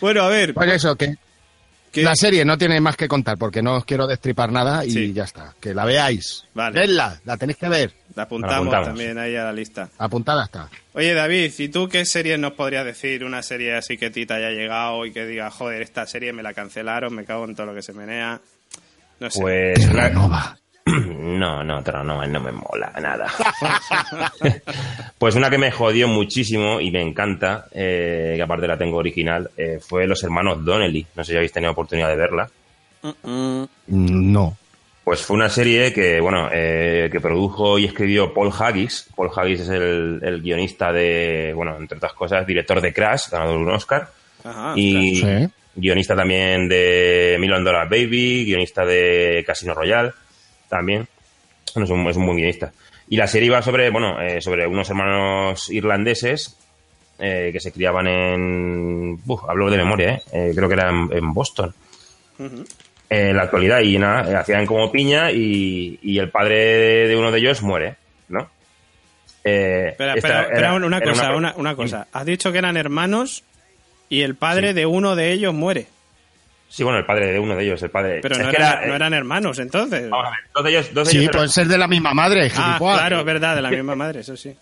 bueno, 0.00 0.22
a 0.22 0.28
ver, 0.28 0.54
Pues 0.54 0.72
eso, 0.72 0.96
que 0.96 1.16
¿qué- 1.96 2.02
la 2.04 2.14
serie 2.14 2.44
no 2.44 2.56
tiene 2.56 2.80
más 2.80 2.96
que 2.96 3.08
contar 3.08 3.36
porque 3.38 3.62
no 3.62 3.74
os 3.76 3.84
quiero 3.84 4.06
destripar 4.06 4.52
nada 4.52 4.84
y 4.84 4.90
Sí. 4.90 5.12
ya 5.12 5.24
está. 5.24 5.54
Que 5.60 5.74
la 5.74 5.84
veáis. 5.84 6.44
Vale. 6.54 6.80
Vedla, 6.80 7.20
la 7.24 7.36
tenéis 7.36 7.58
que 7.58 7.68
ver. 7.68 7.92
la 8.14 8.22
apuntamos, 8.22 8.72
también 8.72 9.18
ahí 9.18 9.36
a 9.36 9.44
la 9.44 9.52
lista. 9.52 9.90
Apuntada 9.98 10.44
está. 10.44 10.70
Oye, 10.94 11.12
David, 11.12 11.52
¿y 11.58 11.68
tú 11.68 11.86
qué 11.88 12.06
serie 12.06 12.38
nos 12.38 12.52
podrías 12.52 12.84
decir? 12.84 13.24
Una 13.24 13.42
serie 13.42 13.74
así 13.74 13.98
que 13.98 14.06
a 14.06 14.10
ti 14.10 14.24
te 14.24 14.32
haya 14.34 14.50
llegado 14.50 15.04
y 15.04 15.12
que 15.12 15.26
diga, 15.26 15.50
joder, 15.50 15.82
esta 15.82 16.06
serie 16.06 16.32
me 16.32 16.42
la 16.42 16.54
cancelaron, 16.54 17.14
me 17.14 17.24
cago 17.24 17.44
en 17.44 17.54
todo 17.54 17.66
lo 17.66 17.74
que 17.74 17.82
se 17.82 17.92
menea. 17.92 18.40
No 19.20 19.30
sé. 19.30 19.40
Pues. 19.40 19.86
No, 21.36 21.62
no, 21.64 21.82
Terranova 21.82 22.26
no 22.26 22.40
me 22.40 22.52
mola 22.52 22.92
nada. 23.00 23.26
pues 25.18 25.34
una 25.34 25.50
que 25.50 25.58
me 25.58 25.70
jodió 25.70 26.08
muchísimo 26.08 26.80
y 26.80 26.90
me 26.90 27.02
encanta, 27.02 27.66
eh, 27.72 28.34
que 28.36 28.42
aparte 28.42 28.66
la 28.66 28.78
tengo 28.78 28.96
original, 28.96 29.50
eh, 29.56 29.78
fue 29.86 30.06
Los 30.06 30.22
Hermanos 30.22 30.64
Donnelly. 30.64 31.06
No 31.14 31.24
sé 31.24 31.32
si 31.32 31.36
habéis 31.36 31.52
tenido 31.52 31.72
oportunidad 31.72 32.08
de 32.08 32.16
verla. 32.16 32.48
No. 33.88 34.56
Pues 35.04 35.20
fue 35.22 35.36
una 35.36 35.48
serie 35.48 35.92
que, 35.92 36.20
bueno, 36.20 36.48
eh, 36.52 37.08
que 37.12 37.20
produjo 37.20 37.78
y 37.78 37.84
escribió 37.84 38.32
Paul 38.34 38.50
Haggis. 38.58 39.08
Paul 39.14 39.30
Haggis 39.34 39.60
es 39.60 39.68
el, 39.68 40.20
el 40.22 40.40
guionista 40.42 40.92
de, 40.92 41.52
bueno, 41.54 41.76
entre 41.78 41.98
otras 41.98 42.12
cosas, 42.14 42.46
director 42.46 42.80
de 42.80 42.92
Crash, 42.92 43.30
ganador 43.30 43.56
de 43.58 43.62
un 43.64 43.70
Oscar. 43.70 44.08
Ajá, 44.42 44.72
y 44.76 45.16
Sí. 45.16 45.48
guionista 45.76 46.16
también 46.16 46.68
de 46.68 47.36
Million 47.38 47.62
Dollar 47.62 47.88
Baby, 47.88 48.44
guionista 48.46 48.84
de 48.84 49.44
Casino 49.46 49.74
Royale, 49.74 50.12
también. 50.68 51.06
Bueno, 51.74 51.84
es, 51.84 51.90
un, 51.90 52.06
es 52.08 52.16
un 52.16 52.26
buen 52.26 52.36
guionista. 52.38 52.72
Y 53.08 53.16
la 53.16 53.26
serie 53.26 53.46
iba 53.46 53.62
sobre, 53.62 53.90
bueno, 53.90 54.20
eh, 54.20 54.40
sobre 54.40 54.66
unos 54.66 54.88
hermanos 54.90 55.70
irlandeses 55.70 56.56
eh, 57.18 57.50
que 57.52 57.60
se 57.60 57.72
criaban 57.72 58.06
en... 58.08 59.20
Uf, 59.26 59.42
hablo 59.48 59.70
de 59.70 59.76
memoria, 59.76 60.14
¿eh? 60.14 60.22
Eh, 60.32 60.52
creo 60.54 60.68
que 60.68 60.74
era 60.74 60.90
en, 60.90 61.08
en 61.12 61.32
Boston. 61.32 61.72
En 63.08 63.36
la 63.36 63.44
actualidad, 63.44 63.80
y 63.80 63.98
nada, 63.98 64.30
eh, 64.30 64.34
hacían 64.36 64.66
como 64.66 64.90
piña 64.90 65.30
y, 65.30 65.98
y 66.02 66.18
el 66.18 66.30
padre 66.30 67.06
de 67.08 67.16
uno 67.16 67.30
de 67.30 67.38
ellos 67.38 67.62
muere, 67.62 67.94
¿no? 68.28 68.50
Eh, 69.44 69.94
Espera, 69.96 70.74
una 70.74 71.00
cosa, 71.00 71.34
una, 71.36 71.54
una 71.56 71.76
cosa. 71.76 72.08
Has 72.12 72.26
dicho 72.26 72.50
que 72.50 72.58
eran 72.58 72.76
hermanos 72.76 73.44
y 74.08 74.22
el 74.22 74.34
padre 74.34 74.68
Sí. 74.70 74.74
de 74.74 74.86
uno 74.86 75.14
de 75.14 75.30
ellos 75.32 75.54
muere. 75.54 75.86
Sí, 76.68 76.82
bueno, 76.82 76.98
el 76.98 77.06
padre 77.06 77.32
de 77.32 77.38
uno 77.38 77.54
de 77.56 77.64
ellos, 77.64 77.82
el 77.82 77.90
padre... 77.90 78.18
Pero 78.20 78.34
es 78.36 78.42
no, 78.42 78.50
que 78.50 78.56
eran, 78.56 78.72
era, 78.74 78.84
eh, 78.84 78.88
no 78.88 78.94
eran 78.96 79.14
hermanos, 79.14 79.58
entonces. 79.58 80.10
Vamos 80.10 80.26
a 80.26 80.30
ver, 80.30 80.38
dos 80.54 80.64
de 80.64 80.70
ellos, 80.70 80.94
dos 80.94 81.06
de 81.06 81.10
Sí, 81.12 81.16
ellos 81.18 81.28
eran- 81.28 81.32
pueden 81.38 81.48
ser 81.50 81.66
de 81.68 81.78
la 81.78 81.88
misma 81.88 82.12
madre, 82.14 82.50
Ah, 82.54 82.64
gilipollas. 82.66 82.98
claro, 83.00 83.18
es 83.20 83.24
verdad, 83.24 83.56
de 83.56 83.62
la 83.62 83.70
misma 83.70 83.94
madre, 83.94 84.20
eso 84.20 84.36
sí. 84.36 84.54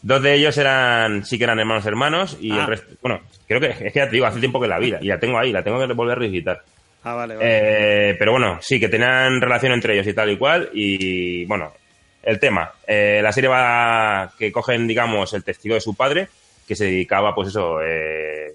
Dos 0.00 0.22
de 0.22 0.34
ellos 0.34 0.56
eran, 0.58 1.24
sí 1.24 1.38
que 1.38 1.44
eran 1.44 1.60
hermanos 1.60 1.86
hermanos 1.86 2.36
y 2.40 2.50
Ah. 2.50 2.62
el 2.62 2.66
resto, 2.66 2.94
bueno, 3.02 3.20
creo 3.46 3.60
que, 3.60 3.66
es 3.68 3.76
que 3.92 3.92
ya 3.94 4.06
te 4.06 4.12
digo, 4.12 4.26
hace 4.26 4.40
tiempo 4.40 4.60
que 4.60 4.66
la 4.66 4.78
vi 4.78 4.94
y 5.00 5.06
la 5.06 5.20
tengo 5.20 5.38
ahí, 5.38 5.52
la 5.52 5.62
tengo 5.62 5.78
que 5.86 5.92
volver 5.92 6.16
a 6.16 6.20
revisitar. 6.20 6.62
Ah, 7.04 7.14
vale, 7.14 7.36
vale. 7.36 7.48
Eh, 8.10 8.16
pero 8.18 8.32
bueno, 8.32 8.58
sí, 8.60 8.80
que 8.80 8.88
tenían 8.88 9.40
relación 9.40 9.72
entre 9.72 9.94
ellos 9.94 10.06
y 10.06 10.14
tal 10.14 10.30
y 10.30 10.36
cual 10.38 10.70
y 10.72 11.44
bueno, 11.44 11.72
el 12.22 12.38
tema, 12.40 12.72
eh, 12.86 13.20
la 13.22 13.30
serie 13.32 13.48
va 13.50 14.32
que 14.38 14.50
cogen, 14.50 14.86
digamos, 14.88 15.32
el 15.34 15.44
testigo 15.44 15.74
de 15.74 15.80
su 15.80 15.94
padre 15.94 16.28
que 16.66 16.74
se 16.76 16.84
dedicaba, 16.86 17.34
pues 17.34 17.48
eso, 17.48 17.80
eh, 17.82 18.54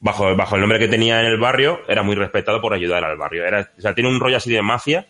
bajo, 0.00 0.34
bajo 0.36 0.54
el 0.54 0.60
nombre 0.60 0.78
que 0.78 0.88
tenía 0.88 1.20
en 1.20 1.26
el 1.26 1.38
barrio, 1.38 1.80
era 1.88 2.02
muy 2.02 2.14
respetado 2.16 2.60
por 2.60 2.72
ayudar 2.74 3.04
al 3.04 3.16
barrio. 3.16 3.44
Era, 3.44 3.70
o 3.76 3.80
sea, 3.80 3.94
tiene 3.94 4.10
un 4.10 4.20
rollo 4.20 4.36
así 4.36 4.50
de 4.52 4.62
mafia, 4.62 5.06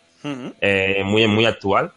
eh, 0.61 1.01
muy, 1.05 1.27
muy 1.27 1.45
actual, 1.45 1.91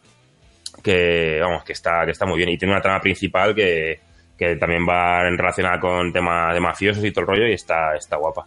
que 0.83 1.39
vamos, 1.41 1.65
que 1.65 1.73
está, 1.73 2.05
que 2.05 2.13
está 2.13 2.27
muy 2.27 2.37
bien. 2.39 2.49
Y 2.51 2.59
tiene 2.59 2.73
una 2.75 2.83
trama 2.83 3.01
principal 3.01 3.55
que, 3.55 4.01
que 4.39 4.57
también 4.57 4.87
va 4.89 5.23
relacionada 5.23 5.79
con 5.81 6.13
tema 6.13 6.53
de 6.53 6.61
mafiosos 6.61 7.05
y 7.05 7.11
todo 7.13 7.23
el 7.23 7.27
rollo, 7.29 7.47
y 7.47 7.53
está, 7.53 7.95
está 7.97 8.17
guapa. 8.17 8.47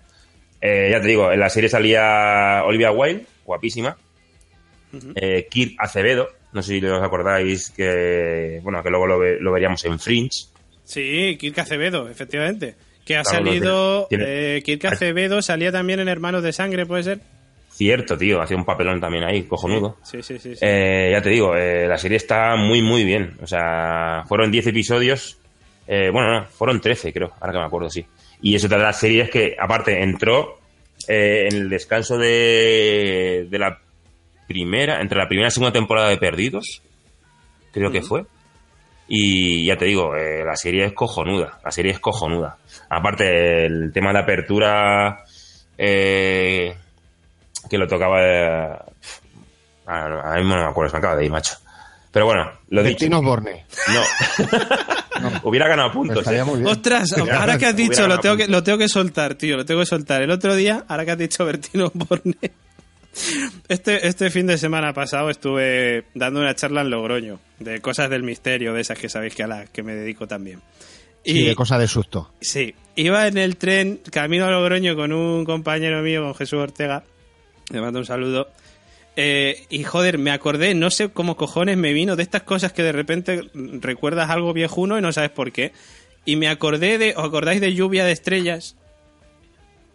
Eh, 0.61 0.89
ya 0.91 1.01
te 1.01 1.07
digo, 1.07 1.31
en 1.31 1.39
la 1.39 1.49
serie 1.49 1.69
salía 1.69 2.63
Olivia 2.65 2.91
Wilde, 2.91 3.25
guapísima. 3.45 3.95
eh, 5.15 5.47
Kirk 5.49 5.75
Acevedo, 5.77 6.29
no 6.53 6.61
sé 6.63 6.79
si 6.79 6.85
os 6.85 7.03
acordáis 7.03 7.69
que, 7.71 8.59
bueno, 8.63 8.81
que 8.81 8.89
luego 8.89 9.05
lo, 9.07 9.19
ve- 9.19 9.37
lo 9.39 9.51
veríamos 9.51 9.83
en 9.85 9.99
Fringe. 9.99 10.45
Sí, 10.83 11.35
Kirk 11.39 11.59
Acevedo, 11.59 12.07
efectivamente. 12.09 12.75
Que 13.05 13.17
ha 13.17 13.21
Claro, 13.23 13.45
salido. 13.45 14.07
tiene- 14.09 14.57
eh, 14.57 14.63
Kirk 14.63 14.85
Acevedo 14.85 15.41
salía 15.41 15.71
también 15.71 15.99
en 15.99 16.07
Hermanos 16.09 16.41
de 16.43 16.51
Sangre, 16.51 16.85
¿puede 16.85 17.03
ser? 17.03 17.19
Cierto, 17.69 18.17
tío, 18.17 18.41
hacía 18.41 18.57
un 18.57 18.65
papelón 18.65 18.99
también 19.01 19.23
ahí, 19.25 19.43
cojonudo. 19.43 19.97
Sí, 20.03 20.23
sí, 20.23 20.39
sí. 20.39 20.55
sí. 20.55 20.59
Eh, 20.61 21.09
ya 21.11 21.21
te 21.21 21.29
digo, 21.29 21.55
eh, 21.55 21.87
la 21.87 21.97
serie 21.97 22.17
está 22.17 22.55
muy, 22.55 22.81
muy 22.81 23.03
bien. 23.03 23.33
O 23.41 23.47
sea, 23.47 24.23
fueron 24.27 24.49
10 24.51 24.65
episodios. 24.67 25.37
eh, 25.87 26.09
bueno, 26.11 26.31
no, 26.39 26.45
fueron 26.47 26.81
13, 26.81 27.13
creo, 27.13 27.31
ahora 27.39 27.53
que 27.53 27.59
me 27.59 27.65
acuerdo, 27.65 27.89
sí. 27.91 28.03
Y 28.41 28.55
eso 28.55 28.67
de 28.67 28.77
las 28.79 28.99
series 28.99 29.29
que, 29.29 29.55
aparte, 29.59 30.01
entró 30.01 30.57
eh, 31.07 31.47
en 31.51 31.57
el 31.57 31.69
descanso 31.69 32.17
de, 32.17 33.45
de 33.49 33.59
la 33.59 33.79
primera, 34.47 34.99
entre 35.01 35.19
la 35.19 35.27
primera 35.27 35.49
y 35.49 35.51
segunda 35.51 35.71
temporada 35.71 36.09
de 36.09 36.17
Perdidos, 36.17 36.81
creo 37.71 37.91
que 37.91 38.01
fue. 38.01 38.23
Y 39.07 39.65
ya 39.65 39.77
te 39.77 39.85
digo, 39.85 40.15
eh, 40.15 40.43
la 40.43 40.55
serie 40.55 40.85
es 40.85 40.93
cojonuda. 40.93 41.59
La 41.63 41.71
serie 41.71 41.91
es 41.91 41.99
cojonuda. 41.99 42.57
Aparte, 42.89 43.65
el 43.65 43.91
tema 43.93 44.11
de 44.11 44.19
apertura 44.19 45.23
eh, 45.77 46.75
que 47.69 47.77
lo 47.77 47.87
tocaba. 47.87 48.19
eh, 48.21 48.77
ah, 49.87 50.21
a 50.23 50.35
mí 50.37 50.43
no 50.43 50.55
me 50.55 50.69
acuerdo, 50.69 50.89
se 50.89 50.95
me 50.95 50.99
acaba 50.99 51.15
de 51.15 51.25
ir, 51.25 51.31
macho. 51.31 51.55
Pero 52.11 52.25
bueno, 52.25 52.49
lo 52.69 52.81
dicho. 52.81 52.93
Bertino 52.93 53.21
Borne. 53.21 53.65
No. 55.15 55.31
Hubiera 55.43 55.69
ganado 55.69 55.93
puntos. 55.93 56.17
Estaría 56.17 56.41
eh. 56.41 56.43
muy 56.43 56.59
bien. 56.59 56.67
Ostras, 56.67 57.17
ahora 57.17 57.57
que 57.57 57.67
has 57.67 57.75
dicho, 57.75 58.05
lo 58.05 58.19
tengo 58.19 58.35
que, 58.35 58.49
lo 58.49 58.61
tengo 58.63 58.77
que 58.77 58.89
soltar, 58.89 59.35
tío, 59.35 59.55
lo 59.55 59.63
tengo 59.63 59.79
que 59.79 59.85
soltar. 59.85 60.21
El 60.21 60.29
otro 60.29 60.53
día, 60.57 60.83
ahora 60.89 61.05
que 61.05 61.11
has 61.11 61.17
dicho 61.17 61.45
Bertino 61.45 61.89
Borne, 61.93 62.35
este, 63.67 64.07
este 64.07 64.29
fin 64.29 64.47
de 64.47 64.57
semana 64.57 64.93
pasado 64.93 65.29
estuve 65.29 66.05
dando 66.13 66.39
una 66.41 66.55
charla 66.55 66.81
en 66.81 66.89
Logroño 66.89 67.39
de 67.59 67.81
cosas 67.81 68.09
del 68.09 68.23
misterio, 68.23 68.73
de 68.73 68.81
esas 68.81 68.97
que 68.97 69.09
sabéis 69.09 69.35
que 69.35 69.43
a 69.43 69.47
las 69.47 69.69
que 69.69 69.83
me 69.83 69.95
dedico 69.95 70.27
también. 70.27 70.61
Sí, 71.23 71.43
de 71.43 71.55
cosa 71.55 71.79
de 71.79 71.87
susto. 71.87 72.31
Sí, 72.39 72.75
iba 72.95 73.27
en 73.27 73.37
el 73.37 73.57
tren 73.57 73.99
camino 74.11 74.45
a 74.45 74.51
Logroño 74.51 74.95
con 74.95 75.11
un 75.11 75.43
compañero 75.43 76.01
mío, 76.03 76.21
con 76.23 76.35
Jesús 76.35 76.59
Ortega. 76.59 77.03
Le 77.71 77.81
mando 77.81 77.99
un 77.99 78.05
saludo. 78.05 78.49
Eh, 79.15 79.65
y 79.69 79.83
joder, 79.83 80.17
me 80.17 80.31
acordé, 80.31 80.75
no 80.75 80.91
sé 80.91 81.09
cómo 81.09 81.37
cojones 81.37 81.77
me 81.77 81.93
vino 81.93 82.15
de 82.15 82.23
estas 82.23 82.43
cosas 82.43 82.73
que 82.73 82.83
de 82.83 82.91
repente 82.91 83.49
recuerdas 83.53 84.29
algo 84.29 84.53
viejuno 84.53 84.97
y 84.99 85.01
no 85.01 85.11
sabes 85.13 85.31
por 85.31 85.51
qué. 85.51 85.71
Y 86.25 86.35
me 86.35 86.47
acordé 86.47 86.97
de, 86.97 87.13
¿os 87.15 87.23
acordáis 87.25 87.61
de 87.61 87.73
Lluvia 87.73 88.05
de 88.05 88.11
Estrellas? 88.11 88.75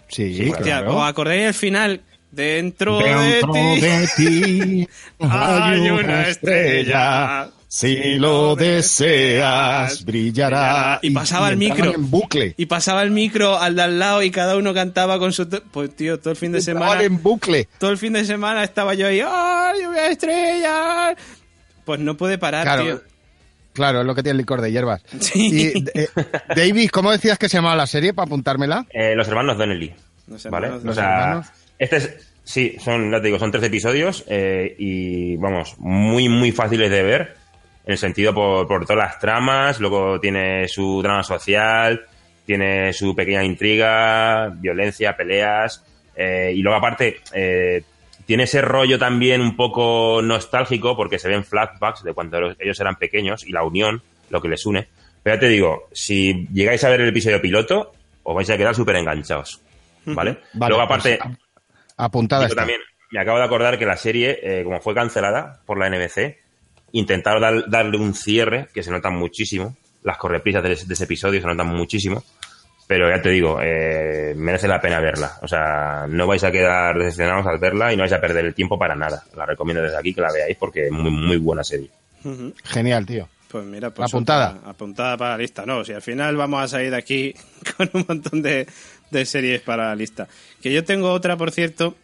Sí, 0.08 0.48
Hostia, 0.50 0.78
claro. 0.78 0.96
¿os 0.96 1.08
acordáis 1.08 1.44
del 1.44 1.54
final? 1.54 2.00
Dentro, 2.32 2.98
Dentro 2.98 3.52
de 3.52 3.70
ti 3.74 3.80
de 3.80 4.08
ti 4.16 4.88
hay 5.20 5.90
una 5.90 6.28
estrella. 6.28 7.50
Si 7.66 8.14
lo 8.18 8.56
deseas, 8.56 10.04
brillará. 10.04 10.98
Y 11.02 11.10
pasaba 11.10 11.50
el 11.50 11.56
micro. 11.56 11.94
en 11.94 12.10
bucle. 12.10 12.54
Y 12.56 12.66
pasaba 12.66 13.02
el 13.02 13.10
micro 13.12 13.58
al 13.58 13.76
de 13.76 13.82
al 13.82 13.98
lado 13.98 14.22
y 14.22 14.30
cada 14.30 14.56
uno 14.56 14.74
cantaba 14.74 15.18
con 15.18 15.32
su... 15.32 15.48
Pues 15.48 15.94
tío, 15.94 16.18
todo 16.18 16.30
el 16.32 16.36
fin 16.36 16.50
de 16.52 16.60
semana... 16.62 17.02
en 17.02 17.22
bucle. 17.22 17.68
todo 17.78 17.90
el 17.90 17.98
fin 17.98 18.12
de 18.12 18.24
semana 18.24 18.64
estaba 18.64 18.94
yo 18.94 19.06
ahí, 19.06 19.20
¡ay, 19.24 19.82
lluvia 19.84 20.02
de 20.02 20.10
estrellas! 20.12 21.16
Pues 21.84 22.00
no 22.00 22.16
puede 22.16 22.38
parar, 22.38 22.64
Claro, 22.64 22.82
tío. 22.84 23.02
claro, 23.72 24.00
es 24.00 24.06
lo 24.06 24.14
que 24.16 24.22
tiene 24.24 24.32
el 24.32 24.38
licor 24.38 24.60
de 24.62 24.72
hierbas. 24.72 25.02
Sí. 25.20 25.72
Y, 25.74 25.84
eh, 25.98 26.08
David, 26.56 26.90
¿cómo 26.90 27.12
decías 27.12 27.38
que 27.38 27.48
se 27.48 27.58
llamaba 27.58 27.76
la 27.76 27.86
serie 27.86 28.12
para 28.14 28.26
apuntármela? 28.26 28.86
Eh, 28.90 29.14
los 29.14 29.28
hermanos 29.28 29.56
Donnelly. 29.58 29.94
Los 30.26 30.44
¿Vale? 30.50 30.66
hermanos- 30.66 30.84
o 30.84 30.86
los 30.88 30.94
sea, 30.96 31.04
hermanos. 31.22 31.46
Este 31.80 31.96
es, 31.96 32.32
sí, 32.44 32.76
son, 32.78 33.10
ya 33.10 33.18
te 33.20 33.26
digo, 33.26 33.38
son 33.38 33.50
13 33.50 33.66
episodios 33.66 34.24
eh, 34.28 34.74
y, 34.78 35.36
vamos, 35.36 35.74
muy, 35.78 36.28
muy 36.28 36.52
fáciles 36.52 36.90
de 36.90 37.02
ver, 37.02 37.34
en 37.86 37.92
el 37.92 37.98
sentido 37.98 38.32
por, 38.34 38.68
por 38.68 38.86
todas 38.86 39.04
las 39.04 39.18
tramas, 39.18 39.80
luego 39.80 40.20
tiene 40.20 40.68
su 40.68 41.02
drama 41.02 41.22
social, 41.24 42.02
tiene 42.46 42.92
su 42.92 43.14
pequeña 43.16 43.42
intriga, 43.44 44.48
violencia, 44.56 45.16
peleas, 45.16 45.84
eh, 46.14 46.52
y 46.54 46.60
luego 46.62 46.78
aparte, 46.78 47.20
eh, 47.34 47.82
tiene 48.26 48.44
ese 48.44 48.60
rollo 48.60 48.98
también 48.98 49.40
un 49.40 49.56
poco 49.56 50.20
nostálgico 50.22 50.96
porque 50.96 51.18
se 51.18 51.28
ven 51.28 51.44
flashbacks 51.44 52.04
de 52.04 52.12
cuando 52.12 52.40
los- 52.40 52.56
ellos 52.60 52.78
eran 52.78 52.96
pequeños 52.96 53.44
y 53.46 53.52
la 53.52 53.64
unión, 53.64 54.02
lo 54.28 54.40
que 54.40 54.48
les 54.48 54.64
une. 54.66 54.86
Pero 55.22 55.36
ya 55.36 55.40
te 55.40 55.48
digo, 55.48 55.88
si 55.92 56.46
llegáis 56.52 56.84
a 56.84 56.90
ver 56.90 57.00
el 57.00 57.08
episodio 57.08 57.40
piloto, 57.40 57.92
os 58.22 58.34
vais 58.36 58.48
a 58.50 58.56
quedar 58.56 58.74
súper 58.74 58.96
enganchados. 58.96 59.60
¿Vale? 60.06 60.38
Vale, 60.54 60.70
Luego, 60.70 60.82
aparte, 60.82 61.18
pues, 61.22 61.36
Apuntada 62.04 62.46
está. 62.46 62.56
también, 62.62 62.80
me 63.10 63.20
acabo 63.20 63.38
de 63.38 63.44
acordar 63.44 63.78
que 63.78 63.86
la 63.86 63.96
serie, 63.96 64.38
eh, 64.42 64.64
como 64.64 64.80
fue 64.80 64.94
cancelada 64.94 65.60
por 65.66 65.78
la 65.78 65.86
NBC, 65.88 66.38
intentaron 66.92 67.40
dar- 67.42 67.68
darle 67.70 67.96
un 67.98 68.14
cierre 68.14 68.68
que 68.74 68.82
se 68.82 68.90
nota 68.90 69.10
muchísimo. 69.10 69.76
Las 70.02 70.16
correprisas 70.16 70.62
de, 70.62 70.72
ese- 70.72 70.86
de 70.86 70.94
ese 70.94 71.04
episodio 71.04 71.40
se 71.40 71.46
notan 71.46 71.66
muchísimo. 71.68 72.22
Pero 72.86 73.08
ya 73.08 73.22
te 73.22 73.28
digo, 73.30 73.60
eh, 73.62 74.34
merece 74.36 74.66
la 74.66 74.80
pena 74.80 74.98
verla. 74.98 75.38
O 75.42 75.46
sea, 75.46 76.06
no 76.08 76.26
vais 76.26 76.42
a 76.42 76.50
quedar 76.50 76.98
decepcionados 76.98 77.46
al 77.46 77.58
verla 77.58 77.92
y 77.92 77.96
no 77.96 78.02
vais 78.02 78.12
a 78.12 78.20
perder 78.20 78.44
el 78.46 78.54
tiempo 78.54 78.76
para 78.76 78.96
nada. 78.96 79.22
La 79.36 79.46
recomiendo 79.46 79.80
desde 79.80 79.96
aquí 79.96 80.12
que 80.12 80.20
la 80.20 80.32
veáis 80.32 80.56
porque 80.56 80.86
es 80.86 80.90
muy, 80.92 81.10
muy 81.12 81.36
buena 81.36 81.62
serie. 81.62 81.88
Genial, 82.64 83.06
tío. 83.06 83.28
Pues 83.50 83.64
mira, 83.64 83.90
pues 83.90 84.08
Apuntada. 84.08 84.56
otra- 84.58 84.70
apuntada 84.70 85.16
para 85.16 85.30
la 85.32 85.38
lista. 85.38 85.66
No, 85.66 85.84
si 85.84 85.92
al 85.92 86.02
final 86.02 86.36
vamos 86.36 86.62
a 86.62 86.68
salir 86.68 86.90
de 86.90 86.96
aquí 86.96 87.34
con 87.76 87.90
un 87.94 88.04
montón 88.08 88.42
de, 88.42 88.66
de 89.10 89.26
series 89.26 89.60
para 89.62 89.88
la 89.88 89.94
lista. 89.96 90.28
Que 90.62 90.72
yo 90.72 90.84
tengo 90.84 91.10
otra, 91.12 91.36
por 91.36 91.50
cierto, 91.50 91.96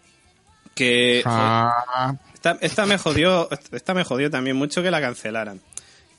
que 0.75 1.23
Ah, 1.25 2.15
esta, 2.35 2.59
esta 2.61 2.87
me 2.87 2.99
jodió, 2.99 3.49
esta 3.73 3.95
me 3.95 4.05
jodió 4.05 4.31
también 4.31 4.57
mucho 4.57 4.83
que 4.83 4.91
la 4.91 5.01
cancelaran. 5.01 5.61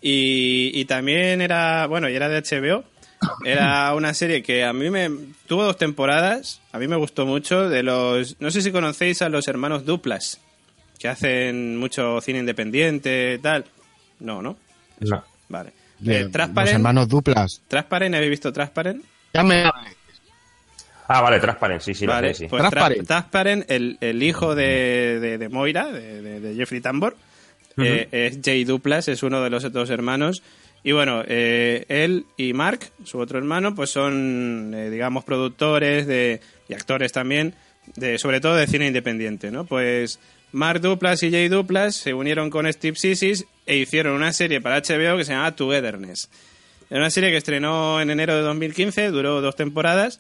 Y, 0.02 0.72
y 0.80 0.86
también 0.86 1.42
era, 1.42 1.88
bueno, 1.88 2.08
y 2.10 2.16
era 2.16 2.30
de 2.30 2.42
HBO. 2.42 2.84
Era 3.44 3.94
una 3.96 4.14
serie 4.14 4.44
que 4.44 4.64
a 4.64 4.74
mí 4.74 4.90
me 4.92 5.10
tuvo 5.48 5.64
dos 5.64 5.78
temporadas, 5.78 6.62
a 6.72 6.78
mí 6.78 6.88
me 6.88 6.96
gustó 6.98 7.26
mucho 7.26 7.68
de 7.68 7.82
los, 7.82 8.40
no 8.40 8.52
sé 8.52 8.62
si 8.62 8.72
conocéis 8.72 9.24
a 9.24 9.30
los 9.30 9.48
hermanos 9.48 9.86
Duplas, 9.86 10.40
que 11.00 11.08
hacen 11.08 11.78
mucho 11.78 12.22
cine 12.22 12.40
independiente 12.40 13.34
y 13.34 13.42
tal. 13.42 13.66
No, 14.20 14.42
¿no? 14.44 14.56
No. 15.00 15.24
Vale. 15.50 15.72
de- 16.00 16.18
Eh, 16.18 16.24
los 16.24 16.32
Transparent, 16.32 16.74
hermanos 16.76 17.08
duplas. 17.08 17.62
Transparent, 17.68 18.16
¿habéis 18.16 18.30
visto 18.32 18.52
Transparent? 18.54 19.04
Ya 19.34 19.44
me... 19.44 19.64
Ah, 21.10 21.22
vale, 21.22 21.40
Transparent, 21.40 21.82
sí, 21.82 21.94
sí, 21.94 22.06
lo 22.06 22.12
vale, 22.12 22.34
sé, 22.34 22.40
sí. 22.44 22.48
pues 22.50 22.62
Tra- 22.64 22.70
Transparent. 22.70 23.08
Transparent, 23.08 23.72
el, 23.72 23.98
el 24.02 24.22
hijo 24.24 24.56
de, 24.56 25.20
de, 25.22 25.38
de 25.38 25.50
Moira, 25.50 25.88
de, 25.92 26.22
de- 26.22 26.40
de 26.42 26.56
Jeffrey 26.56 26.82
Tambor, 26.82 27.16
eh, 27.78 28.08
es 28.12 28.40
Jay 28.44 28.66
Duplas, 28.66 29.08
es 29.08 29.24
uno 29.24 29.42
de 29.42 29.50
los 29.50 29.72
dos 29.72 29.90
hermanos. 29.90 30.42
Y 30.84 30.92
bueno, 30.92 31.24
eh, 31.26 31.86
él 31.88 32.26
y 32.36 32.54
Mark, 32.54 32.80
su 33.06 33.20
otro 33.20 33.38
hermano, 33.38 33.74
pues 33.74 33.90
son, 33.90 34.74
eh, 34.76 34.90
digamos, 34.90 35.24
productores 35.24 36.08
de, 36.08 36.42
y 36.68 36.74
actores 36.74 37.12
también, 37.14 37.54
de, 37.96 38.18
sobre 38.20 38.42
todo 38.42 38.56
de 38.56 38.68
cine 38.68 38.88
independiente, 38.88 39.50
¿no? 39.52 39.64
Pues 39.66 40.20
Mark 40.52 40.82
Duplas 40.82 41.24
y 41.24 41.32
Jay 41.32 41.48
Duplas 41.48 41.96
se 41.96 42.14
unieron 42.14 42.50
con 42.50 42.72
Steve 42.72 42.98
Sissis 42.98 43.46
e 43.68 43.78
hicieron 43.78 44.16
una 44.16 44.34
serie 44.34 44.62
para 44.62 44.78
HBO 44.78 45.18
que 45.18 45.26
se 45.26 45.34
llama 45.34 45.56
Togetherness. 45.56 46.30
Era 46.90 47.02
una 47.02 47.10
serie 47.10 47.30
que 47.30 47.38
estrenó 47.38 48.02
en 48.02 48.10
enero 48.10 48.36
de 48.36 48.42
2015, 48.42 49.12
duró 49.12 49.42
dos 49.42 49.56
temporadas 49.56 50.20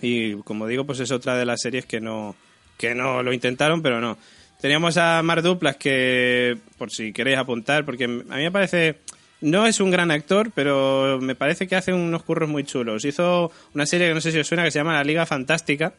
y 0.00 0.34
como 0.42 0.66
digo, 0.66 0.84
pues 0.84 1.00
es 1.00 1.10
otra 1.10 1.36
de 1.36 1.46
las 1.46 1.60
series 1.62 1.86
que 1.86 2.00
no, 2.00 2.36
que 2.76 2.94
no 2.94 3.22
lo 3.22 3.32
intentaron, 3.32 3.82
pero 3.82 4.00
no. 4.00 4.18
Teníamos 4.60 4.96
a 4.96 5.22
Mark 5.22 5.42
Duplas 5.42 5.76
que, 5.76 6.58
por 6.78 6.90
si 6.90 7.12
queréis 7.12 7.38
apuntar, 7.38 7.84
porque 7.84 8.04
a 8.04 8.08
mí 8.08 8.22
me 8.26 8.50
parece, 8.50 8.98
no 9.40 9.66
es 9.66 9.80
un 9.80 9.90
gran 9.90 10.10
actor, 10.10 10.50
pero 10.54 11.18
me 11.20 11.34
parece 11.34 11.66
que 11.66 11.76
hace 11.76 11.92
unos 11.92 12.22
curros 12.22 12.48
muy 12.48 12.64
chulos. 12.64 13.04
Hizo 13.04 13.52
una 13.74 13.86
serie 13.86 14.08
que 14.08 14.14
no 14.14 14.20
sé 14.20 14.32
si 14.32 14.38
os 14.38 14.46
suena, 14.46 14.64
que 14.64 14.70
se 14.70 14.78
llama 14.78 14.94
La 14.94 15.04
Liga 15.04 15.26
Fantástica. 15.26 15.94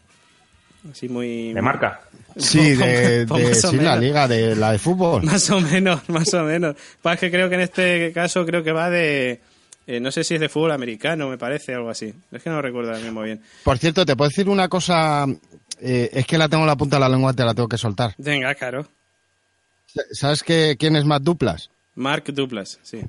Así 0.91 1.09
muy... 1.09 1.53
¿Me 1.53 1.61
marca? 1.61 2.01
Sí, 2.37 2.75
de, 2.75 3.25
Pues 3.27 3.61
de- 3.61 3.69
sí, 3.69 3.77
la 3.77 3.95
liga 3.97 4.27
de 4.27 4.55
la 4.55 4.71
de 4.71 4.79
fútbol. 4.79 5.23
Más 5.25 5.49
o 5.49 5.59
menos, 5.59 6.07
más 6.09 6.33
o 6.33 6.43
menos. 6.43 6.75
Pues 7.01 7.19
que 7.19 7.29
creo 7.31 7.49
que 7.49 7.55
en 7.55 7.61
este 7.61 8.11
caso 8.13 8.45
creo 8.45 8.63
que 8.63 8.71
va 8.71 8.89
de... 8.89 9.41
eh, 9.87 9.99
no 9.99 10.11
sé 10.11 10.23
si 10.23 10.35
es 10.35 10.39
de 10.41 10.49
fútbol 10.49 10.71
americano, 10.71 11.27
me 11.29 11.37
parece, 11.37 11.73
algo 11.73 11.89
así. 11.89 12.13
Es 12.31 12.43
que 12.43 12.49
no 12.49 12.61
recuerdo 12.61 12.91
ahora 12.91 13.03
mismo 13.03 13.21
bien. 13.23 13.41
Por 13.63 13.77
cierto, 13.79 14.05
te 14.05 14.15
puedo 14.15 14.29
decir 14.29 14.47
una 14.49 14.67
cosa. 14.69 15.25
eh, 15.81 16.09
es 16.13 16.25
que 16.27 16.37
la 16.37 16.47
tengo 16.47 16.63
en 16.63 16.67
la 16.67 16.75
punta 16.77 16.97
de 16.97 17.01
la 17.01 17.09
lengua, 17.09 17.33
te 17.33 17.43
la 17.43 17.53
tengo 17.53 17.67
que 17.69 17.77
soltar. 17.77 18.13
Venga, 18.17 18.53
claro. 18.55 18.87
¿Sabes 20.11 20.43
qué, 20.43 20.75
quién 20.79 20.95
es 20.95 21.05
Matt 21.05 21.23
Duplas? 21.23 21.69
Mark 21.95 22.25
Duplas, 22.27 22.77
sí. 22.83 23.01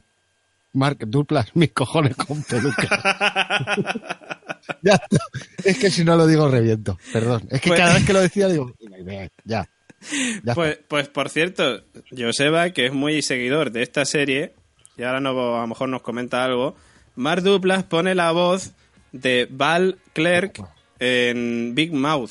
Mark 0.72 0.98
Duplas, 1.06 1.48
mis 1.54 1.72
cojones 1.72 2.16
con 2.16 2.42
peluca. 2.44 2.88
ya 4.82 4.94
está. 4.94 5.18
Es 5.64 5.78
que 5.78 5.90
si 5.90 6.04
no 6.04 6.16
lo 6.16 6.26
digo 6.26 6.48
reviento, 6.48 6.98
perdón. 7.12 7.48
Es 7.50 7.60
que 7.60 7.68
Pues- 7.68 7.80
cada 7.80 7.94
vez 7.94 8.04
que 8.06 8.12
lo 8.12 8.20
decía 8.20 8.48
digo, 8.48 8.72
ya. 9.44 9.68
Ya 10.44 10.54
Pues, 10.54 10.78
pues 10.86 11.08
por 11.08 11.28
cierto, 11.28 11.82
Joseba, 12.16 12.70
que 12.70 12.86
es 12.86 12.92
muy 12.92 13.20
seguidor 13.22 13.72
de 13.72 13.82
esta 13.82 14.04
serie, 14.04 14.54
y 14.96 15.02
ahora 15.02 15.20
no, 15.20 15.30
a 15.56 15.60
lo 15.62 15.66
mejor 15.66 15.88
nos 15.88 16.02
comenta 16.02 16.44
algo, 16.44 16.76
Mark 17.16 17.42
Duplas 17.42 17.82
pone 17.84 18.14
la 18.14 18.30
voz 18.30 18.72
de 19.10 19.48
Val 19.50 19.98
Clerk 20.12 20.62
en 21.00 21.74
Big 21.74 21.92
Mouth. 21.92 22.30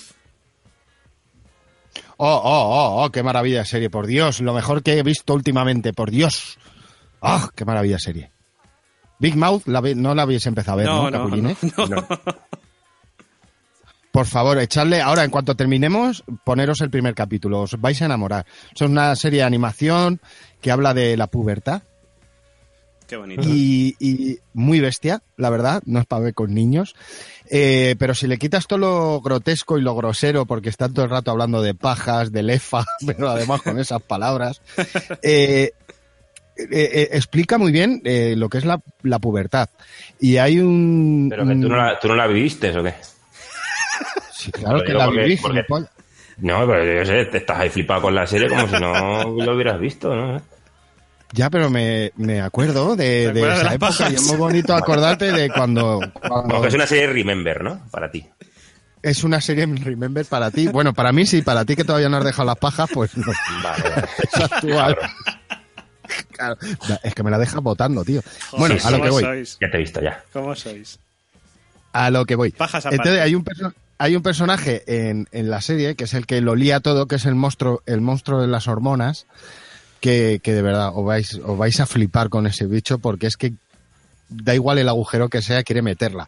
Oh, 2.20 2.26
oh, 2.26 2.42
oh, 2.44 3.04
oh, 3.04 3.12
qué 3.12 3.22
maravilla 3.22 3.64
serie, 3.66 3.90
por 3.90 4.08
Dios, 4.08 4.40
lo 4.42 4.54
mejor 4.54 4.82
que 4.82 4.98
he 4.98 5.04
visto 5.04 5.34
últimamente, 5.34 5.94
por 5.94 6.10
Dios. 6.10 6.58
Ah, 7.22 7.50
qué 7.56 7.66
maravilla 7.66 8.00
serie. 8.00 8.32
Big 9.20 9.36
Mouth, 9.36 9.64
la 9.68 9.82
ve- 9.82 9.96
no 9.96 10.14
la 10.16 10.24
habéis 10.24 10.46
empezado 10.46 10.74
a 10.74 10.76
ver, 10.78 10.86
¿no, 10.88 11.04
no, 11.04 11.12
no, 11.12 11.18
Capulines? 11.24 11.58
no. 11.78 11.86
No. 11.88 12.08
Por 14.12 14.26
favor, 14.26 14.58
echadle, 14.58 15.00
ahora 15.02 15.24
en 15.24 15.30
cuanto 15.30 15.56
terminemos, 15.56 16.24
poneros 16.44 16.82
el 16.82 16.90
primer 16.90 17.14
capítulo, 17.14 17.62
os 17.62 17.80
vais 17.80 18.02
a 18.02 18.06
enamorar. 18.06 18.46
Es 18.74 18.82
una 18.82 19.16
serie 19.16 19.40
de 19.42 19.46
animación 19.46 20.20
que 20.60 20.72
habla 20.72 20.96
de 20.96 21.16
la 21.18 21.28
pubertad 21.28 21.84
Qué 23.06 23.16
bonito. 23.16 23.44
y, 23.46 23.96
y 24.00 24.40
muy 24.54 24.80
bestia, 24.80 25.22
la 25.38 25.50
verdad, 25.52 25.84
no 25.86 26.00
es 26.00 26.06
para 26.08 26.24
ver 26.24 26.34
con 26.34 26.54
niños. 26.54 26.96
Eh, 27.50 27.96
pero 28.00 28.16
si 28.16 28.26
le 28.28 28.38
quitas 28.40 28.66
todo 28.68 28.80
lo 28.80 29.22
grotesco 29.22 29.78
y 29.78 29.82
lo 29.82 29.96
grosero, 29.96 30.46
porque 30.48 30.70
están 30.70 30.94
todo 30.94 31.06
el 31.06 31.12
rato 31.12 31.30
hablando 31.32 31.62
de 31.62 31.76
pajas, 31.76 32.32
de 32.32 32.42
lefa, 32.44 32.86
pero 33.06 33.30
además 33.30 33.62
con 33.62 33.78
esas 33.80 34.02
palabras, 34.02 34.62
eh, 35.22 35.74
eh, 36.58 36.68
eh, 36.72 37.10
explica 37.14 37.58
muy 37.58 37.72
bien 37.72 38.02
eh, 38.06 38.36
lo 38.38 38.50
que 38.50 38.58
es 38.60 38.66
la, 38.66 38.80
la 39.04 39.20
pubertad. 39.20 39.70
Y 40.20 40.38
hay 40.38 40.60
un... 40.60 41.28
Pero 41.30 41.46
que 41.48 41.54
tú 41.54 41.70
no 41.70 41.76
la, 41.78 42.00
tú 42.00 42.08
no 42.08 42.16
la 42.16 42.28
viviste, 42.28 42.78
¿o 42.78 42.84
qué? 42.84 42.94
Sí, 44.32 44.52
claro 44.52 44.78
Lo 44.78 44.84
que 44.84 44.94
la 44.94 45.06
porque- 45.06 45.22
viví, 45.22 45.38
porque- 45.38 45.56
gilipollas. 45.58 45.90
No, 46.40 46.68
pero 46.68 47.00
yo 47.00 47.04
sé, 47.06 47.26
te 47.26 47.38
estás 47.40 47.60
ahí 47.60 47.70
flipado 47.70 48.04
con 48.04 48.14
la 48.14 48.28
serie 48.28 48.48
como 48.48 48.68
si 48.68 48.74
no 48.80 49.24
lo 49.24 49.56
hubieras 49.56 49.80
visto, 49.80 50.16
¿no? 50.16 50.40
Ya, 51.34 51.50
pero 51.50 51.70
me, 51.70 52.12
me 52.16 52.42
acuerdo 52.42 52.96
de, 52.96 53.28
¿Te 53.28 53.34
de 53.34 53.54
esa 53.54 53.74
época 53.74 54.10
y 54.12 54.14
es 54.16 54.22
muy 54.28 54.38
bonito 54.38 54.76
acordarte 54.76 55.32
de 55.32 55.50
cuando, 55.50 56.00
cuando 56.28 56.48
Porque 56.48 56.68
es 56.68 56.74
una 56.76 56.86
serie 56.86 57.08
Remember, 57.08 57.64
¿no? 57.64 57.82
Para 57.92 58.12
ti. 58.12 58.24
es 59.02 59.24
una 59.24 59.42
serie 59.42 59.66
Remember 59.66 60.26
para 60.28 60.52
ti. 60.52 60.68
Bueno, 60.68 60.94
para 60.94 61.12
mí 61.12 61.26
sí, 61.26 61.42
para 61.42 61.66
ti 61.66 61.76
que 61.76 61.84
todavía 61.84 62.08
no 62.08 62.18
has 62.18 62.24
dejado 62.26 62.46
las 62.46 62.58
pajas, 62.60 62.88
pues 62.94 63.18
no. 63.18 63.26
Vale, 63.64 63.90
vale. 63.90 64.08
Es 64.36 64.40
actual. 64.42 64.96
Claro. 64.96 65.14
Es 67.04 67.14
que 67.14 67.24
me 67.24 67.32
la 67.32 67.38
dejas 67.38 67.62
votando, 67.62 68.04
tío. 68.04 68.22
Bueno, 68.58 68.76
Sí, 68.80 68.88
a 68.88 68.92
lo 68.92 68.98
¿Cómo 68.98 69.04
que 69.06 69.10
voy. 69.12 69.24
sois? 69.24 69.58
Ya 69.62 69.70
te 69.72 69.78
he 69.78 69.80
visto, 69.80 70.02
ya. 70.02 70.24
¿Cómo 70.34 70.56
sois? 70.56 71.00
A 71.94 72.10
lo 72.12 72.26
que 72.26 72.36
voy. 72.36 72.52
Pajas. 72.52 72.86
Entonces 72.86 73.20
hay 73.22 73.36
un 73.36 73.44
hay 74.00 74.16
un 74.16 74.22
personaje 74.22 74.84
en, 74.86 75.28
en 75.32 75.50
la 75.50 75.60
serie 75.62 75.96
que 75.96 76.04
es 76.04 76.14
el 76.14 76.26
que 76.28 76.40
lo 76.42 76.56
lía 76.56 76.80
todo, 76.80 77.08
que 77.08 77.16
es 77.16 77.26
el 77.26 77.34
monstruo, 77.36 77.82
el 77.88 78.02
monstruo 78.02 78.40
de 78.42 78.48
las 78.48 78.68
hormonas, 78.68 79.26
que, 80.02 80.40
que 80.44 80.54
de 80.54 80.62
verdad 80.62 80.92
os 80.94 81.04
vais, 81.04 81.34
os 81.44 81.58
vais 81.58 81.80
a 81.80 81.88
flipar 81.88 82.30
con 82.30 82.46
ese 82.46 82.68
bicho 82.68 83.00
porque 83.00 83.26
es 83.26 83.38
que 83.38 83.54
da 84.30 84.54
igual 84.54 84.78
el 84.78 84.90
agujero 84.90 85.30
que 85.30 85.42
sea, 85.42 85.64
quiere 85.64 85.82
meterla. 85.82 86.28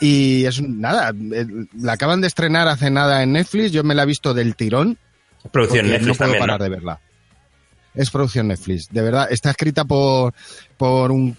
Y 0.00 0.44
es 0.44 0.58
un- 0.58 0.80
nada, 0.80 1.14
la 1.80 1.92
acaban 1.92 2.20
de 2.20 2.26
estrenar 2.26 2.68
hace 2.68 2.90
nada 2.90 3.22
en 3.22 3.32
Netflix, 3.32 3.72
yo 3.72 3.82
me 3.84 3.94
la 3.94 4.02
he 4.02 4.06
visto 4.06 4.34
del 4.34 4.54
tirón, 4.56 4.98
Producción 5.52 5.86
Netflix 5.86 6.08
no 6.08 6.14
puedo 6.16 6.32
también, 6.32 6.40
parar 6.42 6.58
¿no? 6.58 6.64
de 6.64 6.70
verla. 6.70 7.00
Es 7.96 8.10
producción 8.10 8.48
Netflix, 8.48 8.88
de 8.90 9.02
verdad. 9.02 9.26
Está 9.30 9.50
escrita 9.50 9.84
por, 9.84 10.34
por 10.76 11.10
un 11.10 11.36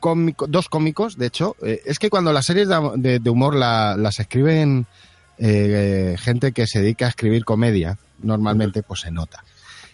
cómico, 0.00 0.46
dos 0.46 0.68
cómicos, 0.68 1.16
de 1.16 1.26
hecho. 1.26 1.56
Eh, 1.62 1.80
es 1.86 1.98
que 1.98 2.10
cuando 2.10 2.32
las 2.32 2.44
series 2.46 2.68
de, 2.68 3.18
de- 3.20 3.30
humor 3.30 3.54
la- 3.54 3.96
las 3.96 4.18
escriben 4.20 4.86
eh, 5.38 6.16
gente 6.18 6.52
que 6.52 6.66
se 6.66 6.80
dedica 6.82 7.06
a 7.06 7.10
escribir 7.10 7.44
comedia, 7.44 7.96
normalmente, 8.22 8.82
pues 8.82 9.00
se 9.00 9.10
nota. 9.10 9.44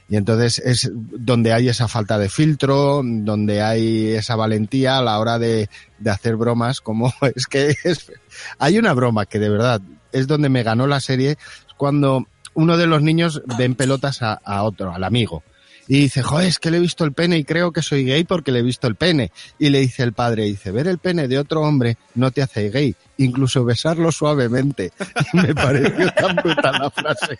Y 0.08 0.16
entonces 0.16 0.58
es 0.60 0.90
donde 0.94 1.52
hay 1.52 1.68
esa 1.68 1.88
falta 1.88 2.16
de 2.18 2.28
filtro, 2.28 3.02
donde 3.04 3.60
hay 3.62 4.08
esa 4.14 4.36
valentía 4.36 4.98
a 4.98 5.02
la 5.02 5.18
hora 5.18 5.38
de, 5.38 5.68
de 5.98 6.10
hacer 6.10 6.36
bromas, 6.36 6.80
como 6.80 7.12
es 7.34 7.46
que 7.46 7.74
es, 7.84 8.10
hay 8.58 8.78
una 8.78 8.92
broma 8.94 9.26
que 9.26 9.38
de 9.40 9.48
verdad 9.50 9.80
es 10.12 10.26
donde 10.28 10.48
me 10.48 10.62
ganó 10.62 10.86
la 10.86 11.00
serie, 11.00 11.36
cuando 11.76 12.26
uno 12.54 12.76
de 12.76 12.86
los 12.86 13.02
niños 13.02 13.42
ven 13.58 13.74
pelotas 13.74 14.22
a 14.22 14.62
otro, 14.62 14.94
al 14.94 15.04
amigo. 15.04 15.42
Y 15.88 16.00
dice, 16.00 16.20
joder, 16.22 16.48
es 16.48 16.58
que 16.58 16.70
le 16.72 16.78
he 16.78 16.80
visto 16.80 17.04
el 17.04 17.12
pene 17.12 17.38
y 17.38 17.44
creo 17.44 17.70
que 17.72 17.80
soy 17.80 18.04
gay 18.04 18.24
porque 18.24 18.50
le 18.50 18.58
he 18.58 18.62
visto 18.62 18.88
el 18.88 18.96
pene. 18.96 19.30
Y 19.58 19.70
le 19.70 19.78
dice 19.80 20.02
el 20.02 20.12
padre, 20.12 20.42
dice, 20.44 20.72
ver 20.72 20.88
el 20.88 20.98
pene 20.98 21.28
de 21.28 21.38
otro 21.38 21.60
hombre 21.60 21.96
no 22.16 22.30
te 22.32 22.42
hace 22.42 22.70
gay, 22.70 22.96
incluso 23.18 23.64
besarlo 23.64 24.10
suavemente. 24.10 24.92
Y 25.32 25.36
me 25.36 25.54
pareció 25.54 26.10
tan 26.12 26.34
brutal 26.36 26.74
la 26.80 26.90
frase. 26.90 27.38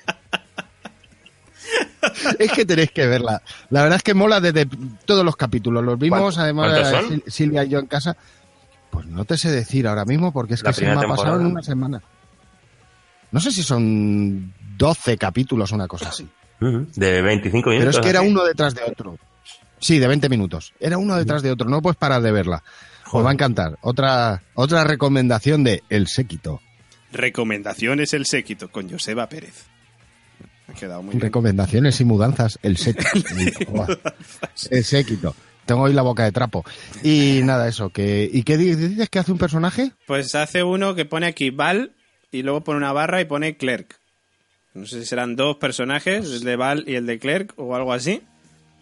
Es 2.39 2.53
que 2.53 2.65
tenéis 2.65 2.93
que 2.93 3.07
verla. 3.07 3.43
La 3.71 3.83
verdad 3.83 3.97
es 3.97 4.03
que 4.03 4.15
mola 4.15 4.41
desde 4.41 4.67
todos 5.05 5.25
los 5.25 5.37
capítulos. 5.37 5.83
Los 5.85 5.99
vimos, 5.99 6.19
¿Cuántos 6.21 6.39
además? 6.39 6.73
Sil- 7.11 7.25
Silvia 7.27 7.65
y 7.65 7.69
yo 7.71 7.79
en 7.81 7.87
casa. 7.87 8.17
Pues 8.91 9.07
no 9.07 9.25
te 9.25 9.37
sé 9.37 9.51
decir 9.51 9.87
ahora 9.89 10.05
mismo 10.05 10.33
porque 10.33 10.55
es 10.55 10.63
La 10.63 10.71
que 10.71 10.77
se 10.77 10.85
me 10.87 10.93
ha 10.93 11.01
pasado 11.03 11.41
en 11.41 11.47
una 11.47 11.63
semana. 11.63 12.01
No 13.33 13.41
sé 13.41 13.51
si 13.51 13.63
son 13.63 14.53
12 14.79 15.19
capítulos 15.19 15.73
o 15.73 15.75
una 15.75 15.89
cosa 15.89 16.09
así. 16.11 16.29
De 16.61 17.23
25 17.23 17.71
Pero 17.71 17.79
minutos. 17.81 17.97
es 17.97 18.01
que 18.03 18.09
era 18.11 18.23
uno 18.23 18.45
detrás 18.45 18.75
de 18.75 18.83
otro. 18.83 19.19
Sí, 19.79 19.99
de 19.99 20.07
20 20.09 20.29
minutos. 20.29 20.73
Era 20.81 20.97
uno 20.99 21.17
detrás 21.17 21.43
de 21.43 21.51
otro. 21.51 21.69
No 21.69 21.83
puedes 21.83 21.97
parar 21.99 22.23
de 22.23 22.33
verla. 22.33 22.63
Os 23.13 23.25
va 23.25 23.31
a 23.31 23.33
encantar. 23.33 23.77
Otra, 23.83 24.43
otra 24.55 24.85
recomendación 24.85 25.63
de 25.65 25.83
El 25.91 26.09
Séquito. 26.09 26.61
Recomendaciones 27.13 28.13
El 28.15 28.27
Séquito 28.27 28.71
con 28.71 28.91
Joseba 28.91 29.29
Pérez. 29.29 29.65
Me 30.67 30.75
quedado 30.75 31.03
muy 31.03 31.13
bien. 31.13 31.21
Recomendaciones 31.21 32.01
y 32.01 32.05
mudanzas. 32.05 32.59
El 32.63 32.77
Séquito. 32.79 33.87
El 34.71 34.85
Séquito. 34.85 35.35
Tengo 35.67 35.83
hoy 35.83 35.93
la 35.93 36.03
boca 36.03 36.25
de 36.25 36.33
trapo. 36.33 36.65
Y 37.03 37.41
nada, 37.45 37.69
eso. 37.69 37.91
Que, 37.91 38.29
¿Y 38.33 38.43
qué 38.45 38.57
di- 38.57 38.75
dices 38.75 39.09
que 39.11 39.19
hace 39.19 39.33
un 39.33 39.39
personaje? 39.39 39.93
Pues 40.07 40.35
hace 40.35 40.63
uno 40.63 40.95
que 40.95 41.05
pone 41.05 41.27
aquí 41.27 41.51
Val 41.51 41.93
y 42.33 42.43
luego 42.43 42.63
pone 42.65 42.79
una 42.79 42.93
barra 42.93 43.21
y 43.21 43.25
pone 43.25 43.57
Clerk. 43.57 43.99
No 44.77 44.87
sé 44.87 45.01
si 45.01 45.07
serán 45.07 45.37
dos 45.37 45.57
personajes, 45.57 46.25
el 46.31 46.41
de 46.45 46.57
Val 46.57 46.85
y 46.87 46.95
el 46.95 47.07
de 47.07 47.19
Clerk 47.19 47.55
o 47.57 47.75
algo 47.75 47.93
así. 47.93 48.23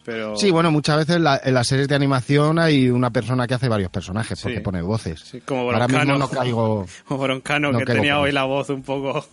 Pero 0.05 0.37
Sí, 0.37 0.51
bueno, 0.51 0.71
muchas 0.71 0.99
veces 0.99 1.21
la- 1.21 1.41
en 1.43 1.55
las 1.55 1.67
series 1.67 1.89
de 1.89 1.95
animación 1.95 2.59
hay 2.59 2.91
una 2.91 3.11
persona 3.11 3.47
que 3.47 3.55
hace 3.55 3.69
varios 3.69 3.91
personajes 3.91 4.39
porque 4.43 4.59
Sí. 4.59 4.63
pone 4.63 4.83
voces. 4.83 5.21
Sí, 5.21 5.41
como 5.41 5.63
Ahora 5.63 5.87
Broncano. 5.87 6.13
mismo 6.13 6.19
no 6.19 6.29
caigo 6.31 6.87
o 7.09 7.17
Broncano, 7.19 7.73
No 7.73 7.79
que 7.79 7.87
tenía 7.87 8.21
hoy 8.21 8.31
la 8.33 8.45
voz 8.45 8.69
un 8.69 8.83
poco... 8.83 9.27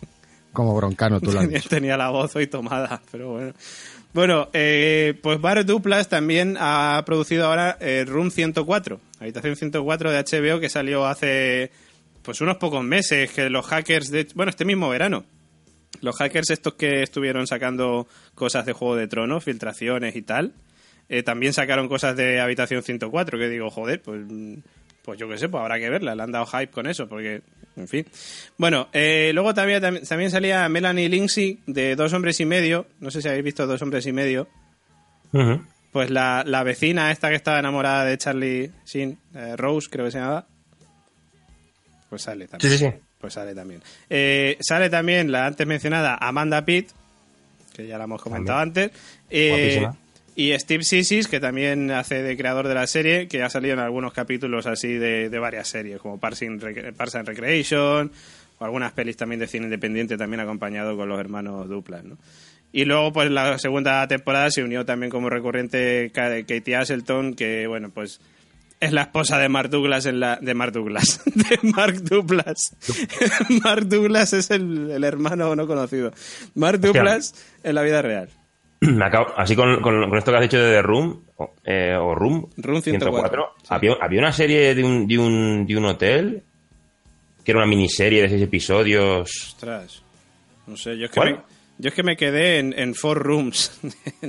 como 0.52 0.74
broncano, 0.74 1.20
tú 1.20 1.30
tenía, 1.32 1.46
dicho. 1.58 1.68
tenía 1.68 1.96
la 1.96 2.08
voz 2.08 2.34
hoy 2.34 2.46
tomada, 2.46 3.00
pero 3.12 3.32
bueno. 3.32 3.52
Bueno, 4.14 4.48
eh, 4.54 5.14
pues 5.22 5.38
Bar 5.40 5.64
Duplas 5.66 6.08
también 6.08 6.56
ha 6.58 7.02
producido 7.04 7.46
ahora 7.46 7.76
eh, 7.80 8.04
Room 8.08 8.30
104, 8.30 8.98
Habitación 9.20 9.56
104 9.56 10.10
de 10.10 10.18
HBO 10.24 10.58
que 10.58 10.70
salió 10.70 11.06
hace 11.06 11.70
pues 12.22 12.40
unos 12.40 12.56
pocos 12.56 12.82
meses, 12.82 13.30
que 13.30 13.48
los 13.50 13.66
hackers, 13.66 14.10
de, 14.10 14.26
bueno, 14.34 14.50
este 14.50 14.64
mismo 14.64 14.88
verano, 14.88 15.24
los 16.00 16.16
hackers 16.16 16.50
estos 16.50 16.74
que 16.74 17.02
estuvieron 17.02 17.46
sacando 17.46 18.06
cosas 18.34 18.66
de 18.66 18.72
Juego 18.72 18.96
de 18.96 19.08
Tronos, 19.08 19.44
filtraciones 19.44 20.16
y 20.16 20.22
tal, 20.22 20.52
eh, 21.08 21.22
también 21.22 21.52
sacaron 21.52 21.88
cosas 21.88 22.16
de 22.16 22.40
Habitación 22.40 22.82
104, 22.82 23.38
que 23.38 23.48
digo, 23.48 23.70
joder, 23.70 24.02
pues, 24.02 24.22
pues 25.02 25.18
yo 25.20 25.28
qué 25.28 25.38
sé, 25.38 25.48
pues 25.48 25.60
habrá 25.60 25.78
que 25.78 25.88
verla, 25.88 26.14
le 26.16 26.22
han 26.22 26.32
dado 26.32 26.46
hype 26.46 26.68
con 26.72 26.86
eso, 26.88 27.08
porque, 27.08 27.42
en 27.76 27.86
fin. 27.86 28.04
Bueno, 28.58 28.88
eh, 28.92 29.30
luego 29.34 29.54
también, 29.54 29.80
también, 30.04 30.30
salía 30.30 30.68
Melanie 30.68 31.08
Lindsay 31.08 31.60
de 31.66 31.94
Dos 31.94 32.12
Hombres 32.12 32.40
y 32.40 32.44
Medio, 32.44 32.86
no 32.98 33.10
sé 33.12 33.22
si 33.22 33.28
habéis 33.28 33.44
visto 33.44 33.66
Dos 33.68 33.80
Hombres 33.82 34.04
y 34.06 34.12
Medio, 34.12 34.48
pues 35.92 36.10
la, 36.10 36.42
la 36.46 36.62
vecina 36.64 37.10
esta 37.12 37.28
que 37.28 37.36
estaba 37.36 37.58
enamorada 37.58 38.04
de 38.04 38.18
Charlie 38.18 38.70
Sheen, 38.84 39.18
eh, 39.34 39.54
Rose 39.56 39.88
creo 39.90 40.06
que 40.06 40.10
se 40.10 40.18
llamaba, 40.18 40.46
pues 42.08 42.22
sale 42.22 42.46
Sí, 42.46 42.50
también. 42.50 42.72
sí, 42.72 42.78
sí. 42.78 42.92
Pues 43.20 43.34
sale 43.34 43.54
también. 43.54 43.82
Eh, 44.10 44.56
sale 44.60 44.90
también 44.90 45.32
la 45.32 45.46
antes 45.46 45.66
mencionada 45.66 46.16
Amanda 46.20 46.64
Pitt, 46.64 46.90
que 47.74 47.86
ya 47.86 47.98
la 47.98 48.04
hemos 48.04 48.20
comentado 48.22 48.58
antes. 48.60 48.90
Eh, 49.30 49.86
y 50.36 50.52
Steve 50.58 50.84
Sissis, 50.84 51.28
que 51.28 51.40
también 51.40 51.90
hace 51.90 52.22
de 52.22 52.36
creador 52.36 52.68
de 52.68 52.74
la 52.74 52.86
serie, 52.86 53.26
que 53.26 53.42
ha 53.42 53.48
salido 53.48 53.72
en 53.74 53.80
algunos 53.80 54.12
capítulos 54.12 54.66
así 54.66 54.88
de, 54.94 55.30
de 55.30 55.38
varias 55.38 55.66
series, 55.68 55.98
como 55.98 56.20
Parks 56.20 56.42
and, 56.42 56.62
Rec- 56.62 56.92
Parks 56.94 57.14
and 57.14 57.26
Recreation, 57.26 58.12
o 58.58 58.64
algunas 58.64 58.92
pelis 58.92 59.16
también 59.16 59.40
de 59.40 59.46
cine 59.46 59.64
independiente, 59.64 60.18
también 60.18 60.40
acompañado 60.40 60.94
con 60.96 61.08
los 61.08 61.18
hermanos 61.18 61.68
Duplas, 61.68 62.04
¿no? 62.04 62.18
Y 62.72 62.84
luego, 62.84 63.14
pues 63.14 63.30
la 63.30 63.58
segunda 63.58 64.06
temporada 64.08 64.50
se 64.50 64.62
unió 64.62 64.84
también 64.84 65.08
como 65.10 65.30
recurrente 65.30 66.10
Ka- 66.12 66.42
Katie 66.46 66.76
Asselton, 66.76 67.34
que, 67.34 67.66
bueno, 67.66 67.88
pues 67.88 68.20
es 68.80 68.92
la 68.92 69.02
esposa 69.02 69.38
de 69.38 69.48
Mark 69.48 69.70
Douglas 69.70 70.06
en 70.06 70.20
la 70.20 70.36
de 70.36 70.54
Mark 70.54 70.72
Douglas 70.72 71.22
de 71.34 71.58
Mark 71.62 71.96
Douglas. 72.02 72.76
Mark 73.64 73.86
Douglas 73.88 74.32
es 74.32 74.50
el, 74.50 74.90
el 74.90 75.04
hermano 75.04 75.54
no 75.56 75.66
conocido. 75.66 76.12
Mark 76.54 76.78
Douglas 76.80 77.34
en 77.62 77.74
la 77.74 77.82
vida 77.82 78.02
real. 78.02 78.28
Me 78.80 79.04
acabo- 79.06 79.32
así 79.36 79.56
con, 79.56 79.80
con- 79.80 80.08
con 80.08 80.18
esto 80.18 80.30
que 80.30 80.36
has 80.36 80.42
dicho 80.42 80.58
de 80.58 80.70
The 80.76 80.82
Room, 80.82 81.22
o, 81.36 81.54
eh, 81.64 81.96
o 81.98 82.14
Room, 82.14 82.48
Room 82.58 82.82
104, 82.82 83.54
sí. 83.62 83.66
había, 83.70 83.92
había 84.00 84.20
una 84.20 84.32
serie 84.32 84.74
de 84.74 84.84
un, 84.84 85.06
de, 85.06 85.18
un, 85.18 85.66
de 85.66 85.76
un 85.76 85.84
hotel 85.86 86.42
que 87.42 87.52
era 87.52 87.58
una 87.60 87.66
miniserie 87.68 88.22
de 88.22 88.28
seis 88.28 88.42
episodios. 88.42 89.30
ostras. 89.54 90.02
No 90.66 90.76
sé 90.76 90.98
yo 90.98 91.04
es 91.06 91.10
que 91.10 91.20
¿Cuál? 91.20 91.34
me, 91.36 91.40
yo 91.78 91.88
es 91.88 91.94
que 91.94 92.02
me 92.02 92.16
quedé 92.16 92.58
en, 92.58 92.74
en 92.78 92.94
Four 92.94 93.22
Rooms 93.22 93.80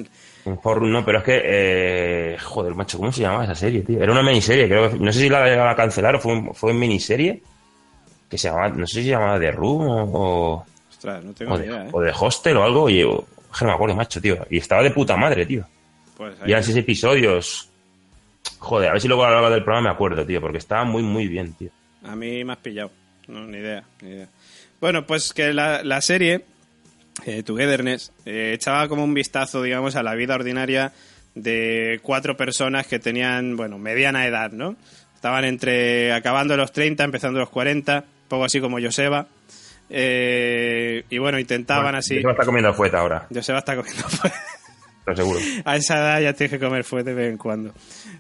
forum, 0.58 0.90
no, 0.92 1.04
pero 1.04 1.18
es 1.20 1.24
que. 1.26 1.42
Eh, 1.44 2.38
joder, 2.40 2.74
macho, 2.76 2.98
¿cómo 2.98 3.12
se 3.12 3.22
llamaba 3.22 3.44
esa 3.44 3.56
serie, 3.56 3.82
tío? 3.82 4.02
Era 4.02 4.12
una 4.12 4.24
miniserie, 4.24 4.68
creo 4.70 4.90
que. 4.92 4.98
No 5.00 5.12
sé 5.12 5.20
si 5.20 5.30
la 5.30 5.44
llegaron 5.46 5.70
a 5.70 5.76
cancelar 5.76 6.16
o 6.16 6.20
fue, 6.20 6.34
un- 6.34 6.54
fue 6.54 6.72
en 6.72 6.80
miniserie. 6.80 7.42
Que 8.30 8.38
se 8.38 8.48
llamaba. 8.50 8.70
No 8.70 8.88
sé 8.88 9.00
si 9.00 9.04
se 9.06 9.10
llamaba 9.10 9.40
The 9.40 9.52
Room 9.52 9.86
o. 10.14 10.66
ostras 10.90 11.24
no 11.24 11.34
tengo 11.34 11.54
o 11.54 11.58
de, 11.58 11.66
idea 11.66 11.86
¿eh? 11.86 11.90
o 11.92 12.02
de 12.02 12.14
Hostel 12.18 12.58
o 12.58 12.64
algo. 12.64 12.84
Oye, 12.84 13.04
o- 13.04 13.26
es 13.52 13.58
que 13.60 13.66
no 13.66 13.72
me 13.72 13.76
acuerdo, 13.76 13.96
macho, 13.96 14.22
tío. 14.22 14.46
Y 14.50 14.58
estaba 14.60 14.84
de 14.84 14.92
puta 14.92 15.18
madre, 15.18 15.46
tío. 15.46 15.66
pues 16.16 16.36
Y 16.46 16.52
eran 16.52 16.64
seis 16.64 16.78
episodios. 16.78 17.70
Joder, 18.60 18.90
a 18.90 18.94
ver 18.94 19.02
si 19.02 19.08
luego 19.08 19.24
a 19.26 19.30
lo 19.30 19.34
largo 19.36 19.50
del 19.50 19.64
programa 19.64 19.90
me 19.90 19.94
acuerdo, 19.96 20.26
tío, 20.26 20.40
porque 20.42 20.58
estaba 20.58 20.84
muy, 20.84 21.04
muy 21.04 21.28
bien, 21.28 21.54
tío. 21.54 21.70
A 22.04 22.16
mí 22.16 22.44
me 22.44 22.54
has 22.54 22.60
pillado. 22.60 22.92
No, 23.28 23.42
ni 23.46 23.58
idea, 23.58 23.84
ni 24.02 24.10
idea. 24.12 24.28
Bueno, 24.80 25.06
pues 25.06 25.34
que 25.34 25.54
la, 25.54 25.84
la 25.84 26.02
serie, 26.02 26.46
eh, 27.26 27.44
Togetherness, 27.44 28.12
eh, 28.26 28.52
echaba 28.54 28.88
como 28.88 29.04
un 29.04 29.14
vistazo, 29.14 29.62
digamos, 29.62 29.96
a 29.96 30.04
la 30.04 30.16
vida 30.16 30.36
ordinaria 30.36 30.94
de 31.36 32.00
cuatro 32.02 32.38
personas 32.38 32.88
que 32.88 33.00
tenían, 33.00 33.56
bueno, 33.56 33.78
mediana 33.78 34.26
edad, 34.26 34.52
¿no? 34.52 34.76
Estaban 35.16 35.46
entre 35.46 36.14
acabando 36.14 36.56
los 36.58 36.72
30, 36.72 37.04
empezando 37.04 37.40
los 37.40 37.50
40, 37.50 38.06
poco 38.28 38.46
así 38.46 38.60
como 38.60 38.80
Joseba. 38.80 39.28
Eh, 39.90 41.04
y 41.10 41.18
bueno, 41.18 41.40
intentaban 41.40 41.96
así. 41.96 42.16
Yo 42.22 42.28
me 42.28 42.32
está 42.34 42.46
comiendo 42.46 42.74
fueta 42.74 43.00
ahora, 43.00 43.28
Joseba 43.34 43.60
está 43.60 43.76
comiendo 43.76 44.04
fuera. 44.10 44.36
lo 45.06 45.16
seguro. 45.16 45.40
A 45.66 45.76
esa 45.76 45.98
edad 45.98 46.22
ya 46.22 46.34
tienes 46.34 46.52
que 46.52 46.64
comer 46.64 46.84
fuerte 46.84 47.12
de 47.12 47.16
vez 47.16 47.32
en 47.32 47.38
cuando. 47.38 47.74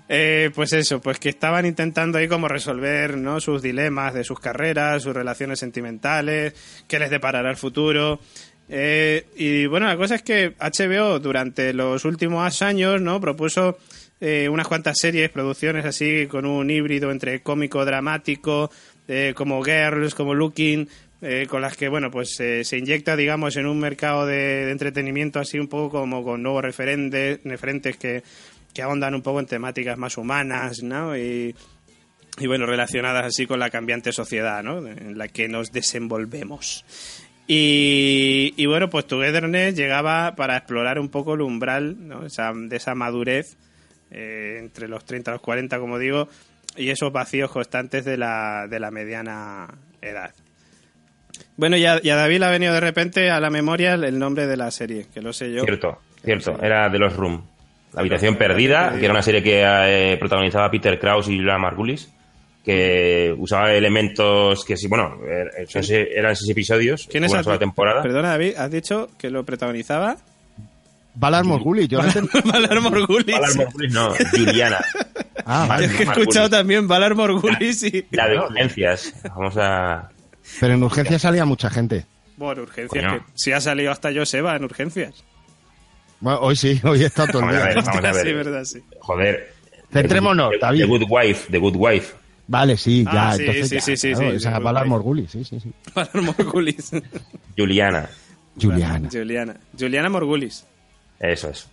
Eh, 0.10 0.52
pues 0.56 0.74
eso, 0.74 1.02
pues 1.02 1.20
que 1.20 1.30
estaban 1.30 1.66
intentando 1.66 2.18
ahí 2.18 2.28
como 2.28 2.48
resolver 2.48 3.18
¿no? 3.18 3.42
sus 3.42 3.62
dilemas 3.62 4.14
de 4.14 4.24
sus 4.24 4.40
carreras, 4.40 5.04
sus 5.04 5.14
relaciones 5.14 5.60
sentimentales, 5.60 6.54
qué 6.88 7.00
les 7.00 7.10
deparará 7.10 7.50
el 7.50 7.58
futuro. 7.58 8.22
Eh, 8.70 9.26
y 9.36 9.66
bueno, 9.66 9.88
la 9.88 9.98
cosa 9.98 10.16
es 10.16 10.24
que 10.24 10.54
HBO 10.60 11.20
durante 11.20 11.74
los 11.74 12.04
últimos 12.06 12.62
años 12.62 13.02
no 13.02 13.22
propuso 13.22 13.78
eh, 14.20 14.50
unas 14.50 14.68
cuantas 14.68 14.98
series, 15.00 15.30
producciones 15.30 15.86
así 15.86 16.28
con 16.28 16.46
un 16.46 16.70
híbrido 16.70 17.12
entre 17.12 17.42
cómico, 17.42 17.86
dramático, 17.86 18.70
eh, 19.08 19.34
como 19.36 19.64
Girls, 19.64 20.16
como 20.16 20.34
Looking, 20.34 20.88
eh, 21.22 21.48
con 21.50 21.62
las 21.62 21.76
que 21.76 21.90
bueno 21.90 22.12
pues 22.12 22.40
eh, 22.40 22.64
se 22.64 22.78
inyecta 22.78 23.16
digamos 23.16 23.56
en 23.56 23.66
un 23.66 23.80
mercado 23.80 24.28
de, 24.28 24.70
entretenimiento 24.70 25.40
así 25.40 25.58
un 25.58 25.68
poco 25.68 26.02
como 26.02 26.24
con 26.24 26.44
nuevos 26.44 26.62
referentes, 26.62 27.40
referentes 27.44 27.98
que, 27.98 28.22
que 28.72 28.82
ahondan 28.84 29.16
un 29.16 29.24
poco 29.24 29.40
en 29.40 29.48
temáticas 29.48 29.98
más 29.98 30.18
humanas, 30.18 30.84
¿no? 30.84 31.18
Y, 31.18 31.56
y 32.38 32.48
bueno, 32.48 32.68
relacionadas 32.68 33.26
así 33.26 33.48
con 33.48 33.60
la 33.60 33.72
cambiante 33.72 34.12
sociedad, 34.12 34.62
¿no? 34.62 34.86
En 34.88 35.18
la 35.18 35.28
que 35.28 35.48
nos 35.48 35.72
desenvolvemos. 35.72 36.86
Y, 37.48 38.54
y 38.58 38.66
bueno, 38.66 38.90
pues 38.90 39.08
Togetherness 39.08 39.74
llegaba 39.76 40.36
para 40.36 40.58
explorar 40.58 41.00
un 41.00 41.08
poco 41.10 41.36
el 41.36 41.42
umbral 41.42 41.96
¿no? 42.08 42.26
esa, 42.26 42.52
de 42.54 42.76
esa 42.76 42.94
madurez 42.94 43.56
eh, 44.12 44.58
entre 44.60 44.88
los 44.90 45.06
30 45.06 45.32
y 45.32 45.34
los 45.36 45.42
40, 45.42 45.80
como 45.80 45.98
digo, 45.98 46.28
y 46.76 46.90
esos 46.90 47.12
vacíos 47.14 47.50
constantes 47.50 48.04
de 48.06 48.18
la, 48.18 48.68
de 48.70 48.80
la 48.82 48.92
mediana 48.92 49.68
edad. 50.02 50.34
Bueno, 51.56 51.78
ya, 51.78 52.02
ya 52.02 52.16
David 52.16 52.44
ha 52.44 52.52
venido 52.52 52.74
de 52.74 52.80
repente 52.82 53.30
a 53.32 53.40
la 53.40 53.50
memoria 53.50 53.94
el- 53.94 54.20
nombre 54.20 54.46
de 54.46 54.58
la 54.58 54.70
serie, 54.72 55.06
que 55.14 55.22
lo 55.22 55.32
sé 55.34 55.52
yo. 55.52 55.64
Cierto, 55.64 56.00
cierto. 56.24 56.62
Era 56.62 56.90
de 56.90 57.00
los 57.00 57.16
Room. 57.16 57.46
La 57.94 58.02
habitación 58.02 58.36
perdida, 58.36 58.94
que 59.00 59.06
era 59.06 59.14
una 59.14 59.22
serie 59.24 59.42
que 59.42 59.64
eh, 59.64 60.18
protagonizaba 60.18 60.70
Peter 60.70 61.00
Krause 61.00 61.30
y 61.30 61.38
Julia 61.38 61.58
Margulis, 61.58 62.14
que 62.68 63.34
usaba 63.38 63.72
elementos 63.72 64.66
que 64.66 64.76
sí, 64.76 64.88
bueno, 64.90 65.22
eh, 65.26 65.66
son 65.70 65.86
se- 65.86 66.12
eran 66.14 66.36
seis 66.36 66.50
episodios, 66.52 67.08
¿Quién 67.10 67.24
es 67.24 67.32
una 67.32 67.42
sola 67.42 67.58
temporada. 67.58 68.02
Perdona, 68.02 68.32
David, 68.32 68.56
has 68.58 68.70
dicho 68.70 69.08
que 69.18 69.30
lo 69.30 69.46
protagonizaba. 69.46 70.18
Valar 71.16 71.46
Morguli, 71.46 71.88
yo 71.88 72.02
no. 72.04 72.12
Valar 72.52 72.82
Morgulis. 72.82 73.34
Valar 73.40 73.56
Morgulis 73.56 73.94
no, 73.94 74.14
Juliana. 74.32 74.80
Ah, 75.46 75.66
vale. 75.70 75.86
Es 75.86 75.94
que 75.94 76.04
he 76.04 76.06
Morgulis. 76.08 76.28
escuchado 76.28 76.50
también 76.50 76.90
Valar 76.90 77.16
Morgulis 77.16 77.84
y... 77.84 78.06
La 78.12 78.28
de 78.28 78.38
urgencias. 78.38 79.14
Vamos 79.34 79.56
a. 79.58 80.10
Pero 80.60 80.74
en 80.74 80.84
urgencia 80.84 81.18
salía 81.18 81.46
mucha 81.46 81.70
gente. 81.70 82.06
Bueno, 82.36 82.64
urgencias, 82.64 83.04
Coño. 83.06 83.20
que 83.26 83.32
si 83.34 83.54
ha 83.54 83.62
salido 83.62 83.92
hasta 83.92 84.14
Joseba 84.14 84.58
en 84.58 84.66
urgencias. 84.66 85.24
Bueno, 86.20 86.40
hoy 86.42 86.56
sí, 86.58 86.80
hoy 86.84 87.04
estado 87.06 87.30
todo 87.30 87.40
el 87.44 87.46
Vamos 87.46 87.62
a 87.62 87.66
día. 87.66 87.76
ver, 87.76 87.84
vamos 87.86 88.04
a 88.06 88.12
ver. 88.12 88.26
Sí, 88.28 88.34
verdad, 88.34 88.64
sí. 88.66 88.80
Joder. 89.00 89.54
Centrémonos, 89.92 90.52
David. 90.60 90.82
The 90.82 90.86
Good 90.86 91.04
Wife, 91.10 91.48
The 91.50 91.58
Good 91.60 91.76
Wife. 91.78 92.14
Vale, 92.48 92.78
sí, 92.78 93.04
ya. 93.04 93.30
Ah, 93.30 93.36
sí, 93.36 93.42
entonces 93.44 93.70
sí, 93.70 93.76
ya, 93.76 93.82
sí, 93.82 93.98
sí, 93.98 94.12
claro, 94.14 94.30
sí, 94.32 94.36
esa 94.38 94.58
sí, 94.58 94.64
Valar 94.64 94.88
sí, 95.28 95.44
sí, 95.44 95.60
sí. 95.60 95.72
Valar 95.96 96.22
Morgulis. 96.22 96.92
Juliana. 97.58 98.10
Juliana. 98.62 99.10
Juliana. 99.12 99.58
Juliana 99.78 100.10
Morgulis. 100.10 100.66
Eso 101.20 101.50
es. 101.50 101.68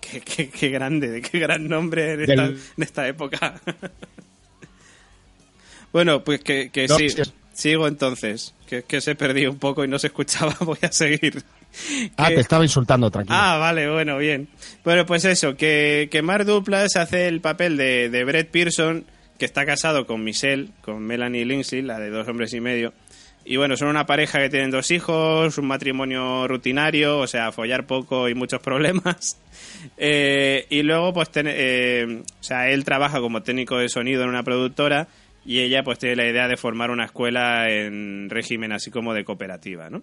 Qué, 0.00 0.20
qué, 0.20 0.50
qué 0.50 0.68
grande, 0.68 1.22
qué 1.22 1.38
gran 1.38 1.66
nombre 1.66 2.12
en 2.12 2.20
esta, 2.20 2.42
Del- 2.42 2.60
en 2.76 2.82
esta 2.82 3.08
época. 3.08 3.58
bueno, 5.92 6.24
pues 6.24 6.40
que, 6.40 6.70
que 6.70 6.86
No, 6.88 6.96
sí. 6.96 7.10
sí 7.10 7.20
es- 7.22 7.32
Sigo 7.54 7.86
entonces, 7.86 8.52
que, 8.66 8.82
que 8.82 9.00
se 9.00 9.14
perdió 9.14 9.48
un 9.52 9.60
poco 9.60 9.84
y 9.84 9.88
no 9.88 10.00
se 10.00 10.08
escuchaba, 10.08 10.56
voy 10.60 10.78
a 10.82 10.90
seguir. 10.90 11.44
Ah, 12.16 12.28
Que- 12.28 12.34
te 12.34 12.40
estaba 12.40 12.64
insultando, 12.64 13.12
tranquilo. 13.12 13.36
Ah, 13.40 13.58
vale, 13.58 13.88
bueno, 13.88 14.18
bien. 14.18 14.48
Bueno, 14.84 15.06
pues 15.06 15.24
eso, 15.24 15.56
que, 15.56 16.08
que 16.10 16.20
Mark 16.20 16.44
Duplass 16.46 16.96
hace 16.96 17.28
el 17.28 17.40
papel 17.40 17.76
de, 17.76 18.10
de 18.10 18.24
Brett 18.24 18.50
Pearson, 18.50 19.04
que 19.38 19.44
está 19.44 19.66
casado 19.66 20.06
con 20.06 20.22
Michelle, 20.24 20.68
con 20.82 21.02
Melanie 21.02 21.44
Lindsay, 21.44 21.82
la 21.82 21.98
de 21.98 22.10
dos 22.10 22.26
hombres 22.28 22.52
y 22.54 22.60
medio. 22.60 22.92
Y 23.46 23.56
bueno, 23.58 23.76
son 23.76 23.88
una 23.88 24.06
pareja 24.06 24.38
que 24.38 24.48
tienen 24.48 24.70
dos 24.70 24.90
hijos, 24.90 25.58
un 25.58 25.66
matrimonio 25.66 26.48
rutinario, 26.48 27.18
o 27.18 27.26
sea, 27.26 27.52
follar 27.52 27.86
poco 27.86 28.28
y 28.28 28.34
muchos 28.34 28.60
problemas. 28.60 29.40
Eh, 29.98 30.66
y 30.70 30.82
luego, 30.82 31.12
pues, 31.12 31.30
ten- 31.30 31.46
eh, 31.48 32.22
o 32.40 32.42
sea, 32.42 32.70
él 32.70 32.84
trabaja 32.84 33.20
como 33.20 33.42
técnico 33.42 33.76
de 33.76 33.88
sonido 33.90 34.22
en 34.22 34.30
una 34.30 34.42
productora 34.42 35.08
y 35.44 35.60
ella, 35.60 35.82
pues, 35.84 35.98
tiene 35.98 36.16
la 36.16 36.26
idea 36.26 36.48
de 36.48 36.56
formar 36.56 36.90
una 36.90 37.04
escuela 37.04 37.70
en 37.70 38.28
régimen 38.30 38.72
así 38.72 38.90
como 38.90 39.12
de 39.12 39.24
cooperativa, 39.24 39.90
¿no? 39.90 40.02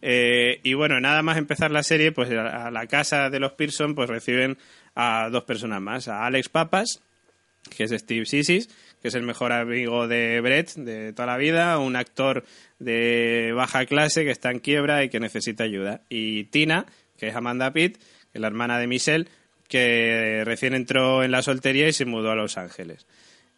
Eh, 0.00 0.60
y 0.62 0.74
bueno, 0.74 1.00
nada 1.00 1.22
más 1.22 1.38
empezar 1.38 1.72
la 1.72 1.82
serie, 1.82 2.12
pues 2.12 2.30
a, 2.30 2.70
la 2.70 2.86
casa 2.86 3.28
de 3.28 3.40
los 3.40 3.52
Pearson, 3.52 3.94
pues 3.96 4.08
reciben 4.08 4.58
a 4.94 5.28
dos 5.30 5.42
personas 5.44 5.80
más, 5.82 6.06
a 6.08 6.24
Alex 6.24 6.48
Papas, 6.48 7.02
que 7.68 7.84
es 7.84 7.90
Steve 7.90 8.26
Sissis, 8.26 8.68
que 9.00 9.08
es 9.08 9.14
el 9.14 9.22
mejor 9.22 9.52
amigo 9.52 10.08
de 10.08 10.40
Brett 10.40 10.74
de 10.74 11.12
toda 11.12 11.26
la 11.26 11.36
vida, 11.36 11.78
un 11.78 11.96
actor 11.96 12.44
de 12.78 13.52
baja 13.54 13.86
clase 13.86 14.24
que 14.24 14.30
está 14.30 14.50
en 14.50 14.60
quiebra 14.60 15.04
y 15.04 15.08
que 15.08 15.20
necesita 15.20 15.64
ayuda. 15.64 16.02
Y 16.08 16.44
Tina, 16.44 16.86
que 17.16 17.28
es 17.28 17.36
Amanda 17.36 17.72
Pitt, 17.72 17.98
que 17.98 18.38
es 18.38 18.40
la 18.40 18.48
hermana 18.48 18.78
de 18.78 18.86
Michelle, 18.86 19.28
que 19.68 20.42
recién 20.44 20.74
entró 20.74 21.24
en 21.24 21.30
la 21.30 21.42
soltería 21.42 21.88
y 21.88 21.92
se 21.92 22.04
mudó 22.04 22.30
a 22.30 22.36
Los 22.36 22.56
Ángeles. 22.58 23.06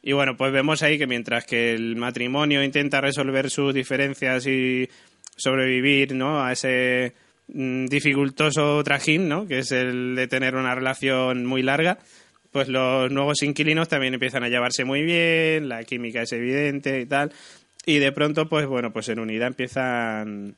Y 0.03 0.13
bueno, 0.13 0.37
pues 0.37 0.53
vemos 0.53 0.83
ahí 0.83 0.99
que 0.99 1.07
mientras 1.07 1.45
que 1.45 1.73
el 1.75 1.97
matrimonio 1.97 2.63
intenta 2.63 3.01
resolver 3.01 3.51
sus 3.51 3.75
diferencias 3.75 4.47
y 4.47 4.89
sobrevivir 5.37 6.15
¿no? 6.15 6.43
a 6.43 6.53
ese 6.53 7.15
mm, 7.49 7.87
dificultoso 7.87 8.83
trajín, 8.85 9.29
¿no? 9.29 9.47
que 9.47 9.59
es 9.59 9.73
el 9.73 10.15
de 10.15 10.29
tener 10.29 10.55
una 10.55 10.75
relación 10.75 11.47
muy 11.47 11.63
larga, 11.63 11.99
pues 12.53 12.69
los 12.69 13.11
nuevos 13.11 13.43
inquilinos 13.43 13.89
también 13.89 14.15
empiezan 14.15 14.43
a 14.45 14.49
llevarse 14.49 14.85
muy 14.85 15.03
bien, 15.03 15.69
la 15.69 15.85
química 15.85 16.23
es 16.23 16.33
evidente 16.33 17.01
y 17.01 17.07
tal, 17.07 17.33
y 17.87 17.99
de 17.99 18.13
pronto, 18.13 18.49
pues 18.49 18.67
bueno, 18.67 18.93
pues 18.93 19.09
en 19.09 19.19
unidad 19.21 19.49
empiezan 19.49 20.55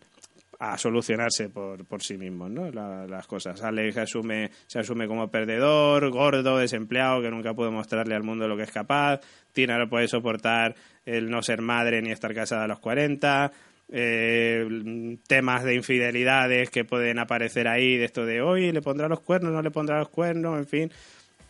a 0.58 0.76
solucionarse 0.76 1.48
por, 1.48 1.86
por 1.86 2.02
sí 2.02 2.18
mismos, 2.18 2.50
¿no? 2.50 2.70
La- 2.70 3.06
las 3.06 3.26
cosas. 3.26 3.62
Alex 3.62 3.96
asume, 3.96 4.50
se 4.66 4.78
asume 4.78 5.06
como 5.08 5.30
perdedor, 5.30 6.10
gordo, 6.10 6.58
desempleado, 6.58 7.22
que 7.22 7.30
nunca 7.30 7.54
puede 7.54 7.70
mostrarle 7.70 8.14
al 8.14 8.24
mundo 8.24 8.46
lo 8.46 8.58
que 8.58 8.64
es 8.64 8.70
capaz. 8.70 9.20
Tina 9.52 9.78
no 9.78 9.88
puede 9.88 10.06
soportar 10.06 10.74
el 11.06 11.30
no 11.30 11.42
ser 11.42 11.62
madre 11.62 12.02
ni 12.02 12.10
estar 12.10 12.34
casada 12.34 12.64
a 12.64 12.68
los 12.68 12.78
40. 12.78 13.50
eh, 13.92 15.16
temas 15.26 15.64
de 15.64 15.74
infidelidades 15.74 16.70
que 16.70 16.84
pueden 16.84 17.18
aparecer 17.18 17.66
ahí, 17.66 17.96
de 17.96 18.04
esto 18.04 18.24
de 18.26 18.40
hoy 18.42 18.70
le 18.70 18.82
pondrá 18.82 19.08
los 19.08 19.20
cuernos, 19.20 19.52
no 19.52 19.62
le 19.62 19.70
pondrá 19.70 19.98
los 19.98 20.10
cuernos, 20.10 20.58
en 20.58 20.66
fin. 20.66 20.92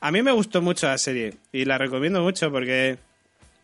A 0.00 0.10
mí 0.10 0.22
me 0.22 0.32
gustó 0.32 0.62
mucho 0.62 0.86
la 0.86 0.98
serie 0.98 1.34
y 1.52 1.64
la 1.64 1.76
recomiendo 1.78 2.22
mucho 2.22 2.50
porque 2.50 2.98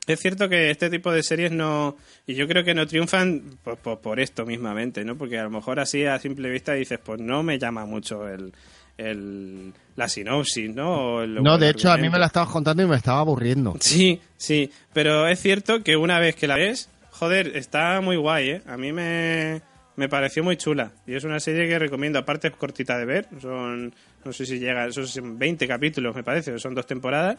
es 0.07 0.21
cierto 0.21 0.49
que 0.49 0.71
este 0.71 0.91
tipo 0.91 1.11
de 1.13 1.23
series 1.23 1.51
no. 1.51 1.97
Y 2.27 2.35
yo 2.35 2.47
creo 2.47 2.63
que 2.65 2.75
no 2.75 2.87
triunfan 2.87 3.43
pues, 3.65 3.79
por, 3.79 3.99
por 4.01 4.21
esto 4.21 4.45
mismamente, 4.47 5.05
¿no? 5.05 5.17
Porque 5.17 5.39
a 5.39 5.45
lo 5.45 5.51
mejor 5.51 5.81
así 5.81 6.05
a 6.05 6.19
simple 6.19 6.51
vista 6.51 6.75
dices, 6.75 6.99
pues 7.03 7.21
no 7.21 7.43
me 7.43 7.59
llama 7.59 7.87
mucho 7.87 8.29
el, 8.29 8.53
el 8.99 9.73
la 9.97 10.09
sinopsis, 10.09 10.75
¿no? 10.75 11.15
O 11.17 11.23
el- 11.23 11.43
No, 11.43 11.59
de 11.59 11.71
hecho, 11.71 11.91
a 11.91 11.97
mí 11.97 12.09
me 12.09 12.19
la 12.19 12.27
estabas 12.27 12.51
contando 12.51 12.83
y 12.83 12.87
me 12.87 12.97
estaba 12.97 13.21
aburriendo. 13.21 13.75
Sí, 13.81 14.21
sí. 14.37 14.71
Pero 14.93 15.27
es 15.27 15.41
cierto 15.41 15.83
que 15.83 15.97
una 15.97 16.19
vez 16.21 16.37
que 16.37 16.47
la 16.47 16.57
ves, 16.57 16.89
joder, 17.11 17.57
está 17.57 18.01
muy 18.01 18.17
guay, 18.17 18.51
¿eh? 18.51 18.63
A 18.67 18.77
mí 18.77 18.93
me, 18.93 19.63
me 19.97 20.09
pareció 20.09 20.45
muy 20.45 20.57
chula. 20.57 20.93
Y 21.07 21.15
es 21.15 21.25
una 21.25 21.41
serie 21.41 21.67
que 21.69 21.79
recomiendo. 21.79 22.19
Aparte, 22.19 22.49
es 22.49 22.55
cortita 22.57 22.99
de 22.99 23.07
ver. 23.07 23.29
Son, 23.41 23.95
no 24.27 24.33
sé 24.33 24.45
si 24.45 24.59
llega, 24.59 24.91
son 24.91 25.39
20 25.39 25.67
capítulos, 25.67 26.15
me 26.15 26.25
parece. 26.25 26.59
Son 26.59 26.75
dos 26.75 26.87
temporadas. 26.87 27.39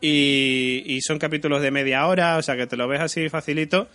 Y, 0.00 0.82
y 0.86 1.00
son 1.00 1.18
capítulos 1.18 1.60
de 1.60 1.70
media 1.70 2.06
hora, 2.06 2.36
o 2.36 2.42
sea 2.42 2.56
que 2.56 2.66
te 2.66 2.76
lo 2.76 2.86
ves 2.86 3.00
así 3.00 3.28
facilito. 3.28 3.88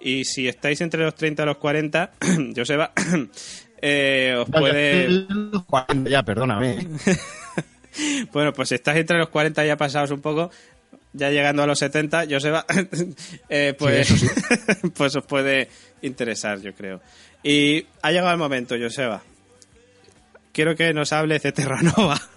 Y 0.00 0.24
si 0.24 0.46
estáis 0.46 0.80
entre 0.80 1.02
los 1.02 1.14
30 1.14 1.42
y 1.42 1.46
los 1.46 1.56
40, 1.56 2.10
Joseba, 2.56 2.92
eh, 3.82 4.36
os 4.38 4.48
No, 4.48 4.60
puede... 4.60 4.92
yo 5.08 5.18
estoy 5.20 5.36
en 5.36 5.50
los 5.50 5.64
40 5.64 6.10
Ya, 6.10 6.22
perdóname. 6.22 6.86
Bueno, 8.32 8.52
pues 8.52 8.68
si 8.68 8.76
estás 8.76 8.96
entre 8.96 9.18
los 9.18 9.28
40 9.28 9.64
ya 9.64 9.76
pasados 9.76 10.12
un 10.12 10.20
poco, 10.20 10.52
ya 11.12 11.30
llegando 11.30 11.64
a 11.64 11.66
los 11.66 11.80
70, 11.80 12.26
Joseba, 12.30 12.64
eh, 13.48 13.74
pues, 13.76 14.06
Sí, 14.06 14.26
pues 14.96 15.16
os 15.16 15.24
puede 15.24 15.68
interesar, 16.02 16.60
yo 16.60 16.72
creo. 16.74 17.00
Y 17.42 17.86
ha 18.02 18.12
llegado 18.12 18.30
el 18.30 18.38
momento, 18.38 18.76
Joseba. 18.80 19.20
Quiero 20.58 20.74
que 20.74 20.92
nos 20.92 21.12
hables 21.12 21.40
de 21.44 21.52
Terranova. 21.52 22.20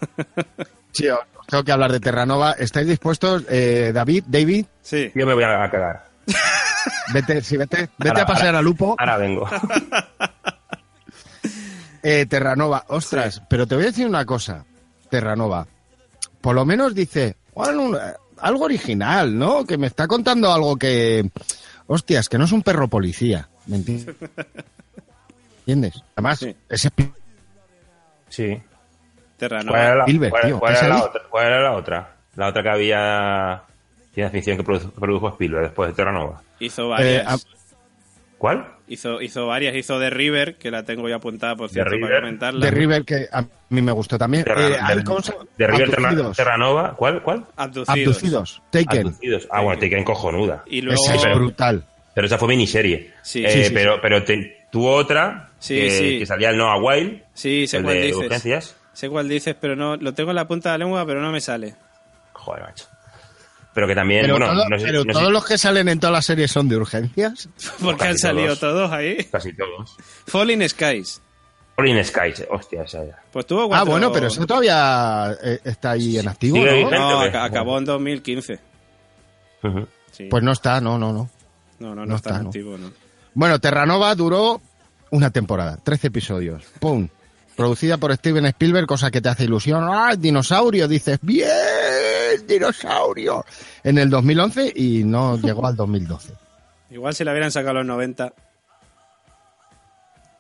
Sí, 0.94 1.08
os 1.08 1.18
tengo 1.48 1.64
que 1.64 1.72
hablar 1.72 1.92
de 1.92 2.00
Terranova. 2.00 2.52
¿Estáis 2.52 2.86
dispuestos, 2.86 3.46
eh, 3.50 3.90
David, 3.92 4.26
David? 4.28 4.68
sí. 4.84 5.12
Yo 5.16 5.26
me 5.26 5.34
voy 5.34 5.44
a 5.44 5.68
cagar. 5.72 6.06
Vete, 7.14 7.42
sí, 7.42 7.58
vete, 7.58 7.90
vete 7.98 8.10
Ahora- 8.10 8.22
a 8.22 8.26
pasear 8.28 8.48
ahora- 8.50 8.60
a 8.60 8.62
Lupo. 8.62 8.96
Ahora 9.00 9.18
vengo. 9.18 9.50
Eh, 12.04 12.26
Terranova, 12.28 12.86
ostras, 12.90 13.42
pero 13.50 13.66
te 13.68 13.74
voy 13.76 13.86
a 13.86 13.88
decir 13.88 14.06
una 14.08 14.24
cosa, 14.26 14.64
Terranova. 15.10 15.66
Por 16.42 16.54
lo 16.56 16.64
menos 16.66 16.94
dice, 16.94 17.38
bueno, 17.56 17.82
un- 17.84 17.96
eh, 17.96 18.14
algo 18.40 18.66
original, 18.66 19.36
¿no? 19.38 19.66
Que 19.66 19.78
me 19.80 19.88
está 19.88 20.08
contando 20.08 20.52
algo 20.54 20.76
que, 20.78 21.28
hostias, 21.88 22.28
que 22.30 22.38
no 22.38 22.46
es 22.46 22.52
un 22.52 22.62
perro 22.64 22.88
policía, 22.88 23.50
¿me 23.68 23.78
entiendes? 23.78 24.16
¿Entiendes? 25.60 25.94
Además, 26.16 26.40
Sí. 26.40 26.56
ese 26.70 26.92
Sí. 28.32 28.48
¿Cuál 28.58 29.38
Terranova. 29.38 29.84
era 29.84 29.96
la, 29.96 30.04
Spielberg, 30.04 30.32
cuál- 30.32 30.44
tío, 30.44 30.60
cuál 30.60 30.74
¿qué 30.74 30.80
era 30.80 30.88
la 30.90 31.04
otra? 31.04 31.22
¿Cuál 31.30 31.46
era 31.48 31.62
la 31.62 31.72
otra? 31.74 32.16
La 32.36 32.48
otra 32.48 32.64
que 32.64 32.70
había 32.70 33.62
ciencia 34.14 34.30
ficción 34.32 34.58
que 34.58 34.64
produ- 34.64 34.92
produjo 34.92 35.30
Spielberg 35.30 35.64
después 35.66 35.90
de 35.90 35.96
Terranova. 35.96 36.42
Hizo 36.60 36.90
varias. 36.90 37.24
Eh, 37.24 37.26
a- 37.28 37.38
¿Cuál? 38.38 38.68
hizo, 38.88 39.22
hizo 39.22 39.46
varias. 39.48 39.76
Hizo 39.76 40.00
de 40.00 40.10
River, 40.10 40.56
que 40.58 40.72
la 40.72 40.84
tengo 40.84 41.08
ya 41.08 41.16
apuntada, 41.18 41.56
por 41.56 41.68
The 41.70 41.74
cierto, 41.76 41.92
para 41.92 41.98
River. 42.08 42.22
comentarla. 42.22 42.66
de 42.66 42.72
River, 42.72 43.06
que 43.06 43.28
a 43.32 43.44
mí 43.70 43.82
me 43.82 43.92
gustó 43.92 44.18
también. 44.18 44.44
Terra- 44.44 44.62
Eh, 44.62 44.70
de, 44.70 44.76
de 45.58 45.68
River 45.68 45.90
Terra-. 45.92 46.32
Terranova. 46.34 46.96
¿Cuál? 46.96 47.22
¿Cuál? 47.22 47.46
Abducidos. 47.56 47.90
Abducidos, 47.90 48.62
Taken. 48.72 49.08
Abducidos. 49.08 49.48
Ah, 49.52 49.62
bueno, 49.62 49.80
Taken 49.80 50.04
cojonuda. 50.04 50.64
Y 50.68 50.82
luego... 50.82 51.02
Esa 51.04 51.16
es 51.30 51.36
brutal. 51.36 51.84
Pero 52.14 52.28
esa 52.28 52.38
fue 52.38 52.48
miniserie. 52.50 53.14
Sí. 53.22 53.46
Eh, 53.46 53.50
Sí, 53.52 53.64
sí, 53.66 53.72
pero 53.74 54.00
pero 54.02 54.24
te- 54.24 54.66
tuvo 54.72 54.94
otra 54.96 55.50
Sí, 55.60 55.76
que, 55.76 55.90
sí. 55.92 56.20
que 56.20 56.26
salía 56.26 56.50
el 56.50 56.58
Noah 56.58 56.78
Wild, 56.78 57.22
Sí, 57.34 57.68
sé 57.68 57.78
el 57.78 57.84
cuál 57.84 57.96
de 57.96 58.02
dices. 58.02 58.18
urgencias. 58.18 58.76
Sé 58.94 59.10
cuál 59.10 59.30
dices, 59.30 59.56
pero 59.60 59.76
no 59.76 59.96
lo 59.96 60.14
tengo 60.14 60.32
en 60.32 60.36
la 60.36 60.48
punta 60.48 60.72
de 60.72 60.78
la 60.78 60.86
lengua, 60.86 61.06
pero 61.06 61.22
no 61.22 61.32
me 61.32 61.40
sale. 61.40 61.76
Joder, 62.34 62.64
macho. 62.64 62.86
Pero 63.74 63.88
que 63.88 63.96
también, 63.96 64.24
Pero, 64.24 64.34
bueno, 64.38 64.54
todo- 64.54 64.68
no 64.70 64.78
sé, 64.80 64.86
pero 64.86 65.06
no 65.06 65.14
sé- 65.14 65.20
todos 65.20 65.32
los 65.32 65.46
que 65.46 65.58
salen 65.58 65.88
en 65.88 66.00
todas 66.00 66.14
las 66.14 66.26
series 66.26 66.52
son 66.52 66.68
de 66.68 66.76
urgencias. 66.76 67.48
Porque 67.82 68.04
han 68.04 68.18
salido 68.18 68.48
todos. 68.58 68.60
todos 68.60 68.92
ahí. 68.92 69.24
casi 69.32 69.54
todos. 69.56 69.96
Falling 70.28 70.68
Skies. 70.68 71.22
Falling 71.78 72.04
Skies, 72.04 72.46
hostia, 72.50 72.84
esa 72.84 73.06
ya. 73.06 73.18
Pues 73.32 73.46
tuvo 73.46 73.64
Ah, 73.64 73.68
cuatro... 73.70 73.86
bueno, 73.92 74.12
pero 74.12 74.28
eso 74.28 74.46
todavía 74.46 75.32
eh, 75.42 75.60
está 75.64 75.92
ahí 75.92 76.18
en 76.18 76.28
activo, 76.28 76.58
¿no? 76.58 77.22
acabó 77.22 77.78
en 77.78 77.86
2015. 77.86 78.60
Ujú. 79.64 79.88
Sí. 80.12 80.26
Pues 80.30 80.44
no 80.44 80.52
está, 80.52 80.82
no, 80.82 80.98
no, 81.00 81.14
no. 81.14 81.30
No, 81.82 81.96
no, 81.96 82.02
no, 82.02 82.06
no 82.06 82.16
está, 82.16 82.30
está, 82.30 82.44
no. 82.44 82.50
activo, 82.50 82.78
¿no? 82.78 82.92
Bueno, 83.34 83.60
Terranova 83.60 84.14
duró 84.16 84.62
una 85.12 85.30
temporada, 85.32 85.78
13 85.78 86.08
episodios. 86.08 86.64
¡Pum! 86.80 87.08
Producida 87.56 87.98
por 87.98 88.14
Steven 88.16 88.46
Spielberg, 88.46 88.88
cosa 88.88 89.12
que 89.12 89.22
te 89.22 89.30
hace 89.30 89.44
ilusión. 89.46 89.86
¡Ah, 89.90 90.16
dinosaurio! 90.18 90.88
Dices, 90.88 91.20
¡bien! 91.22 91.50
¡Dinosaurio! 92.48 93.46
En 93.84 93.98
el 93.98 94.10
2011 94.10 94.74
y 94.76 95.04
no 95.04 95.38
llegó 95.42 95.68
al 95.68 95.76
2012. 95.76 96.34
Igual 96.92 97.14
si 97.14 97.24
la 97.24 97.32
hubieran 97.32 97.52
sacado 97.52 97.72
a 97.72 97.76
los 97.76 97.86
90. 97.86 98.34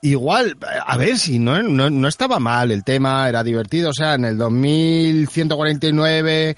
igual, 0.01 0.57
a 0.85 0.97
ver 0.97 1.17
si 1.17 1.39
no, 1.39 1.63
no, 1.63 1.89
no 1.89 2.07
estaba 2.07 2.39
mal 2.39 2.71
el 2.71 2.83
tema, 2.83 3.29
era 3.29 3.43
divertido, 3.43 3.91
o 3.91 3.93
sea, 3.93 4.15
en 4.15 4.25
el 4.25 4.37
2149 4.37 6.57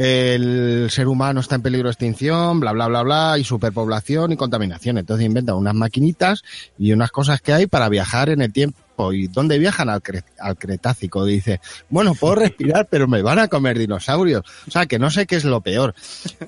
el 0.00 0.88
ser 0.90 1.08
humano 1.08 1.40
está 1.40 1.56
en 1.56 1.62
peligro 1.62 1.88
de 1.88 1.92
extinción, 1.92 2.60
bla, 2.60 2.70
bla, 2.70 2.86
bla, 2.86 3.02
bla, 3.02 3.36
y 3.36 3.42
superpoblación 3.42 4.30
y 4.30 4.36
contaminación. 4.36 4.96
Entonces 4.96 5.26
inventan 5.26 5.56
unas 5.56 5.74
maquinitas 5.74 6.44
y 6.78 6.92
unas 6.92 7.10
cosas 7.10 7.40
que 7.40 7.52
hay 7.52 7.66
para 7.66 7.88
viajar 7.88 8.28
en 8.28 8.40
el 8.40 8.52
tiempo. 8.52 9.12
¿Y 9.12 9.26
dónde 9.26 9.58
viajan? 9.58 9.88
Al, 9.88 10.00
Cre- 10.02 10.22
al 10.38 10.56
Cretácico. 10.56 11.24
Dice, 11.24 11.60
bueno, 11.88 12.14
puedo 12.14 12.36
respirar, 12.36 12.86
pero 12.90 13.08
me 13.08 13.22
van 13.22 13.40
a 13.40 13.48
comer 13.48 13.76
dinosaurios. 13.78 14.44
O 14.66 14.70
sea, 14.70 14.86
que 14.86 14.98
no 15.00 15.10
sé 15.10 15.26
qué 15.26 15.34
es 15.36 15.44
lo 15.44 15.60
peor. 15.60 15.94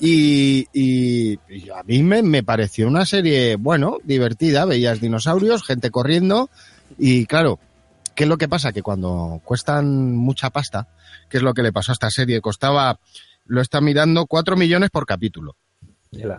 Y 0.00 0.66
a 1.74 1.82
mí 1.82 2.02
me, 2.02 2.22
me 2.22 2.42
pareció 2.42 2.86
una 2.86 3.04
serie, 3.04 3.56
bueno, 3.56 3.98
divertida. 4.04 4.64
Veías 4.64 5.00
dinosaurios, 5.00 5.64
gente 5.64 5.90
corriendo 5.90 6.50
y 6.98 7.26
claro, 7.26 7.58
¿qué 8.14 8.24
es 8.24 8.28
lo 8.28 8.38
que 8.38 8.48
pasa? 8.48 8.72
Que 8.72 8.82
cuando 8.82 9.40
cuestan 9.44 10.16
mucha 10.16 10.50
pasta, 10.50 10.88
¿qué 11.28 11.36
es 11.36 11.42
lo 11.42 11.54
que 11.54 11.62
le 11.62 11.72
pasó 11.72 11.92
a 11.92 11.94
esta 11.94 12.10
serie? 12.10 12.40
Costaba, 12.40 12.98
lo 13.50 13.60
está 13.60 13.80
mirando, 13.80 14.26
4 14.26 14.56
millones 14.56 14.90
por 14.90 15.06
capítulo. 15.06 15.56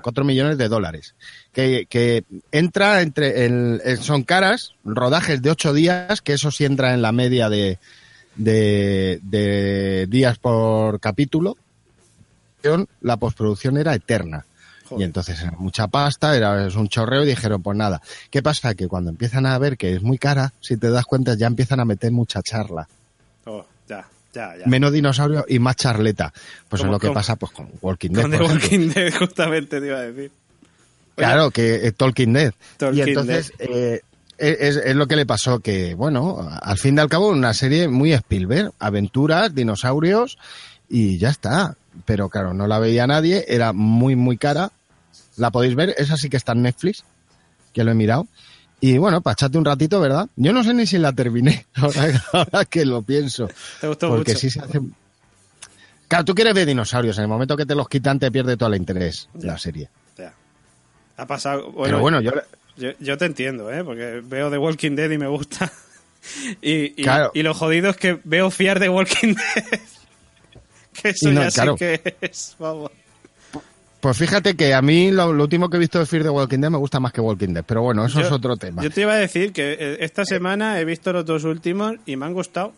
4 0.01 0.23
millones 0.25 0.57
de 0.57 0.67
dólares. 0.67 1.15
Que, 1.53 1.85
que 1.89 2.23
entra 2.51 3.01
entre, 3.01 3.45
el- 3.45 3.81
son 4.01 4.23
caras, 4.23 4.73
rodajes 4.83 5.41
de 5.41 5.49
8 5.51 5.73
días, 5.73 6.21
que 6.21 6.33
eso 6.33 6.51
sí 6.51 6.65
entra 6.65 6.93
en 6.93 7.01
la 7.01 7.11
media 7.11 7.49
de, 7.49 7.79
de, 8.35 9.19
de 9.23 10.07
días 10.09 10.37
por 10.39 10.99
capítulo. 10.99 11.57
La 13.01 13.17
postproducción 13.17 13.77
era 13.77 13.93
eterna. 13.95 14.45
Y 14.97 15.03
entonces 15.03 15.41
era 15.41 15.51
mucha 15.57 15.87
pasta, 15.87 16.35
era 16.35 16.67
es 16.67 16.75
un 16.75 16.89
chorreo 16.89 17.23
y 17.23 17.27
dijeron, 17.27 17.63
pues 17.63 17.77
nada. 17.77 18.01
¿Qué 18.29 18.43
pasa? 18.43 18.75
Que 18.75 18.89
cuando 18.89 19.09
empiezan 19.09 19.45
a 19.45 19.57
ver 19.57 19.77
que 19.77 19.95
es 19.95 20.01
muy 20.01 20.17
cara, 20.17 20.51
si 20.59 20.75
te 20.75 20.89
das 20.89 21.05
cuenta, 21.05 21.35
ya 21.35 21.47
empiezan 21.47 21.79
a 21.79 21.85
meter 21.85 22.11
mucha 22.11 22.41
charla. 22.41 22.89
Oh, 23.45 23.65
ya, 23.87 24.05
ya, 24.33 24.55
ya. 24.57 24.65
Menos 24.65 24.91
dinosaurio 24.91 25.45
y 25.47 25.59
más 25.59 25.75
charleta. 25.75 26.31
Pues 26.69 26.79
es 26.79 26.83
¿Cómo- 26.83 26.93
lo 26.93 26.99
que 26.99 27.07
cómo? 27.07 27.15
pasa 27.15 27.35
pues 27.35 27.51
con 27.51 27.69
Walking 27.81 28.09
Dead. 28.11 28.21
Con 28.23 28.31
The. 28.31 28.37
Walking 28.41 28.89
Dead, 28.89 29.13
justamente 29.19 29.79
te 29.81 29.87
iba 29.87 29.97
a 29.97 30.01
decir. 30.01 30.31
Claro, 31.15 31.51
que 31.51 31.75
eh, 31.87 31.91
Talking 31.91 32.33
Dead. 32.33 32.53
Talking 32.77 32.97
y 32.99 33.01
entonces 33.01 33.53
eh, 33.59 34.01
es, 34.37 34.75
es 34.77 34.95
lo 34.95 35.07
que 35.07 35.15
le 35.15 35.25
pasó 35.25 35.59
que, 35.59 35.93
bueno, 35.93 36.49
al 36.61 36.77
fin 36.77 36.97
y 36.97 36.99
al 37.01 37.09
cabo 37.09 37.29
una 37.29 37.53
serie 37.53 37.87
muy 37.87 38.13
Spielberg, 38.13 38.71
aventuras, 38.79 39.53
dinosaurios 39.53 40.37
y 40.89 41.17
ya 41.17 41.29
está. 41.29 41.75
Pero 42.05 42.29
claro, 42.29 42.53
no 42.53 42.67
la 42.67 42.79
veía 42.79 43.05
nadie, 43.05 43.43
era 43.49 43.73
muy, 43.73 44.15
muy 44.15 44.37
cara. 44.37 44.71
La 45.35 45.51
podéis 45.51 45.75
ver, 45.75 45.93
esa 45.97 46.15
sí 46.17 46.29
que 46.29 46.37
está 46.37 46.53
en 46.53 46.61
Netflix, 46.63 47.03
que 47.73 47.83
lo 47.83 47.91
he 47.91 47.95
mirado. 47.95 48.27
Y 48.81 48.97
bueno, 48.97 49.21
para 49.21 49.33
echarte 49.33 49.57
un 49.57 49.63
ratito, 49.65 50.01
¿verdad? 50.01 50.27
Yo 50.35 50.51
no 50.53 50.63
sé 50.63 50.73
ni 50.73 50.85
si 50.85 50.97
la 50.97 51.13
terminé, 51.13 51.65
ahora, 51.75 52.23
ahora 52.33 52.65
que 52.65 52.83
lo 52.83 53.01
pienso. 53.03 53.47
Te 53.79 53.87
gustó 53.87 54.09
Porque 54.09 54.31
mucho. 54.31 54.39
sí 54.39 54.49
se 54.49 54.59
hace... 54.59 54.79
Claro, 56.07 56.25
tú 56.25 56.35
quieres 56.35 56.53
ver 56.53 56.65
dinosaurios, 56.67 57.17
en 57.17 57.21
el 57.23 57.27
momento 57.29 57.55
que 57.55 57.65
te 57.65 57.73
los 57.75 57.87
quitan 57.87 58.19
te 58.19 58.29
pierde 58.31 58.57
todo 58.57 58.67
el 58.69 58.75
interés 58.75 59.29
la 59.35 59.57
serie. 59.57 59.87
Ya. 60.17 60.33
Ha 61.15 61.25
pasado. 61.25 61.71
Pero 61.83 61.99
bueno, 61.99 62.19
yo... 62.21 62.31
Yo, 62.77 62.89
yo 62.99 63.17
te 63.17 63.25
entiendo, 63.25 63.71
¿eh? 63.71 63.83
Porque 63.83 64.21
veo 64.23 64.49
The 64.49 64.57
Walking 64.57 64.95
Dead 64.95 65.11
y 65.11 65.17
me 65.17 65.27
gusta. 65.27 65.71
Y, 66.61 67.01
y, 67.01 67.03
Claro. 67.03 67.31
y 67.33 67.41
lo 67.41 67.55
jodido 67.55 67.89
es 67.89 67.97
que 67.97 68.19
veo 68.23 68.51
fiar 68.51 68.79
de 68.79 68.89
Walking 68.89 69.33
Dead. 69.55 69.79
que 70.93 71.09
eso 71.09 71.31
no, 71.31 71.41
ya 71.41 71.49
claro. 71.49 71.73
sí 71.73 71.79
que 71.79 72.15
es. 72.21 72.55
Vamos. 72.59 72.91
Pues 74.01 74.17
fíjate 74.17 74.55
que 74.55 74.73
a 74.73 74.81
mí 74.81 75.11
lo, 75.11 75.31
lo 75.31 75.43
último 75.43 75.69
que 75.69 75.77
he 75.77 75.79
visto 75.79 75.99
de 75.99 76.05
Fear 76.05 76.23
the 76.23 76.29
Walking 76.29 76.59
Dead 76.59 76.71
me 76.71 76.77
gusta 76.77 76.99
más 76.99 77.13
que 77.13 77.21
Walking 77.21 77.53
Dead, 77.53 77.63
pero 77.65 77.81
bueno, 77.83 78.03
eso 78.05 78.19
Yo- 78.19 78.25
es 78.25 78.31
otro 78.31 78.57
tema. 78.57 78.81
Yo 78.83 78.89
te 78.89 79.01
iba 79.01 79.13
a 79.13 79.17
decir 79.17 79.53
que 79.53 79.73
eh, 79.79 79.97
esta 80.01 80.25
semana 80.25 80.79
he 80.79 80.85
visto 80.85 81.13
los 81.13 81.25
dos 81.25 81.43
últimos 81.43 81.95
y 82.05 82.15
me 82.15 82.25
han 82.25 82.33
gustado. 82.33 82.73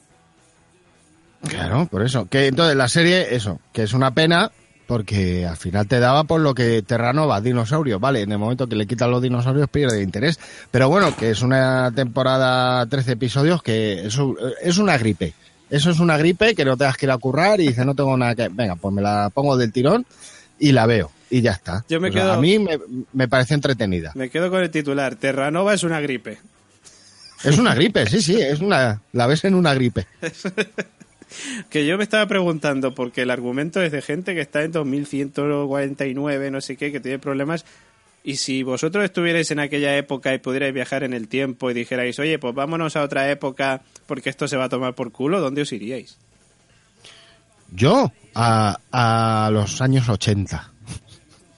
Claro, 1.48 1.88
por 1.92 2.04
eso. 2.04 2.28
Que 2.30 2.48
entonces 2.48 2.76
la 2.76 2.88
serie, 2.88 3.36
eso, 3.36 3.60
que 3.74 3.84
es 3.84 3.94
una 3.94 4.14
pena 4.14 4.52
porque 4.88 5.46
al 5.48 5.56
final 5.58 5.88
te 5.88 6.00
daba 6.00 6.26
por 6.26 6.42
lo 6.42 6.54
que 6.54 6.82
Terranova, 6.82 7.40
dinosaurio, 7.42 8.00
vale, 8.00 8.22
en 8.22 8.32
el 8.32 8.38
momento 8.38 8.68
que 8.68 8.76
le 8.76 8.86
quitan 8.86 9.10
los 9.12 9.22
dinosaurios 9.22 9.70
pierde 9.70 10.02
interés, 10.04 10.38
pero 10.72 10.90
bueno, 10.90 11.16
que 11.16 11.32
es 11.32 11.42
una 11.42 11.90
temporada 11.96 12.86
13 12.86 13.14
episodios 13.14 13.64
que 13.64 14.06
es, 14.08 14.18
un- 14.18 14.38
es 14.62 14.78
una 14.78 14.98
gripe. 14.98 15.34
Eso 15.70 15.90
es 15.90 16.00
una 16.00 16.18
gripe 16.18 16.54
que 16.54 16.66
no 16.66 16.78
tengas 16.78 16.98
que 16.98 17.06
ir 17.08 17.12
a 17.12 17.18
currar 17.18 17.60
y 17.60 17.68
dices, 17.70 17.86
no 17.86 17.96
tengo 17.96 18.16
nada 18.16 18.36
que... 18.36 18.50
Venga, 18.50 18.76
pues 18.76 18.94
me 18.94 19.02
la 19.02 19.32
pongo 19.34 19.58
del 19.58 19.72
tirón 19.72 20.06
y 20.60 20.72
la 20.72 20.86
veo 20.86 21.12
y 21.30 21.42
ya 21.42 21.52
está. 21.52 21.84
Yo 21.90 22.00
me 22.00 22.12
sea, 22.12 22.22
quedo- 22.22 22.34
A 22.34 22.42
mí 22.42 22.60
me, 22.60 22.80
me 23.14 23.28
parece 23.28 23.54
entretenida. 23.56 24.12
Me 24.16 24.30
quedo 24.30 24.50
con 24.50 24.62
el 24.62 24.70
titular. 24.72 25.16
Terranova 25.16 25.74
es 25.74 25.84
una 25.84 26.00
gripe. 26.02 26.38
Es 27.44 27.58
una 27.58 27.76
gripe, 27.76 28.06
sí, 28.08 28.22
sí, 28.22 28.40
es 28.42 28.60
una... 28.62 29.02
La 29.12 29.28
ves 29.28 29.44
en 29.46 29.56
una 29.56 29.74
gripe. 29.74 30.08
Que 31.72 31.88
yo 31.88 31.98
me 31.98 32.04
estaba 32.04 32.28
preguntando, 32.28 32.94
porque 32.94 33.24
el 33.24 33.32
argumento 33.32 33.82
es 33.82 33.92
de 33.92 34.04
gente 34.04 34.36
que 34.36 34.42
está 34.42 34.62
en 34.62 34.72
2149, 34.72 36.52
no 36.52 36.62
sé 36.62 36.78
qué, 36.78 36.92
que 36.92 37.00
tiene 37.00 37.18
problemas. 37.18 37.66
Y 38.24 38.36
si 38.36 38.62
vosotros 38.62 39.04
estuvierais 39.04 39.50
en 39.50 39.60
aquella 39.60 39.98
época 39.98 40.34
y 40.34 40.38
pudierais 40.38 40.74
viajar 40.76 41.04
en 41.04 41.14
el 41.14 41.28
tiempo 41.28 41.72
y 41.72 41.74
dijerais, 41.74 42.20
oye, 42.20 42.38
pues 42.38 42.54
vámonos 42.54 42.96
a 42.96 43.02
otra 43.04 43.30
época 43.32 43.82
porque 44.06 44.30
esto 44.30 44.48
se 44.48 44.58
va 44.58 44.66
a 44.66 44.70
tomar 44.70 44.94
por 44.94 45.12
culo, 45.12 45.42
¿dónde 45.42 45.64
os 45.64 45.74
iríais? 45.74 46.18
Yo, 47.74 48.12
a, 48.36 48.78
a 48.92 49.50
los 49.52 49.82
años 49.82 50.08
80. 50.10 50.72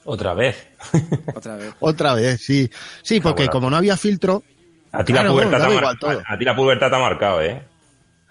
Otra 0.05 0.33
vez. 0.33 0.55
Otra 1.35 1.55
vez. 1.57 1.73
Otra 1.79 2.13
vez, 2.13 2.41
sí. 2.41 2.69
Sí, 3.03 3.19
porque 3.19 3.43
bueno. 3.43 3.51
como 3.51 3.69
no 3.69 3.77
había 3.77 3.97
filtro, 3.97 4.43
A 4.91 5.03
ti, 5.03 5.11
Claro, 5.13 5.29
la 5.29 5.33
pubertad 5.33 5.57
te 5.57 5.63
ha 5.63 5.67
mar- 5.67 5.77
igual 5.77 5.99
todo. 5.99 6.21
a, 6.27 6.33
a 6.33 6.37
ti 6.37 6.45
la 6.45 6.55
pubertad 6.55 6.89
te 6.89 6.95
ha 6.95 6.99
marcado, 6.99 7.41
¿eh? 7.41 7.63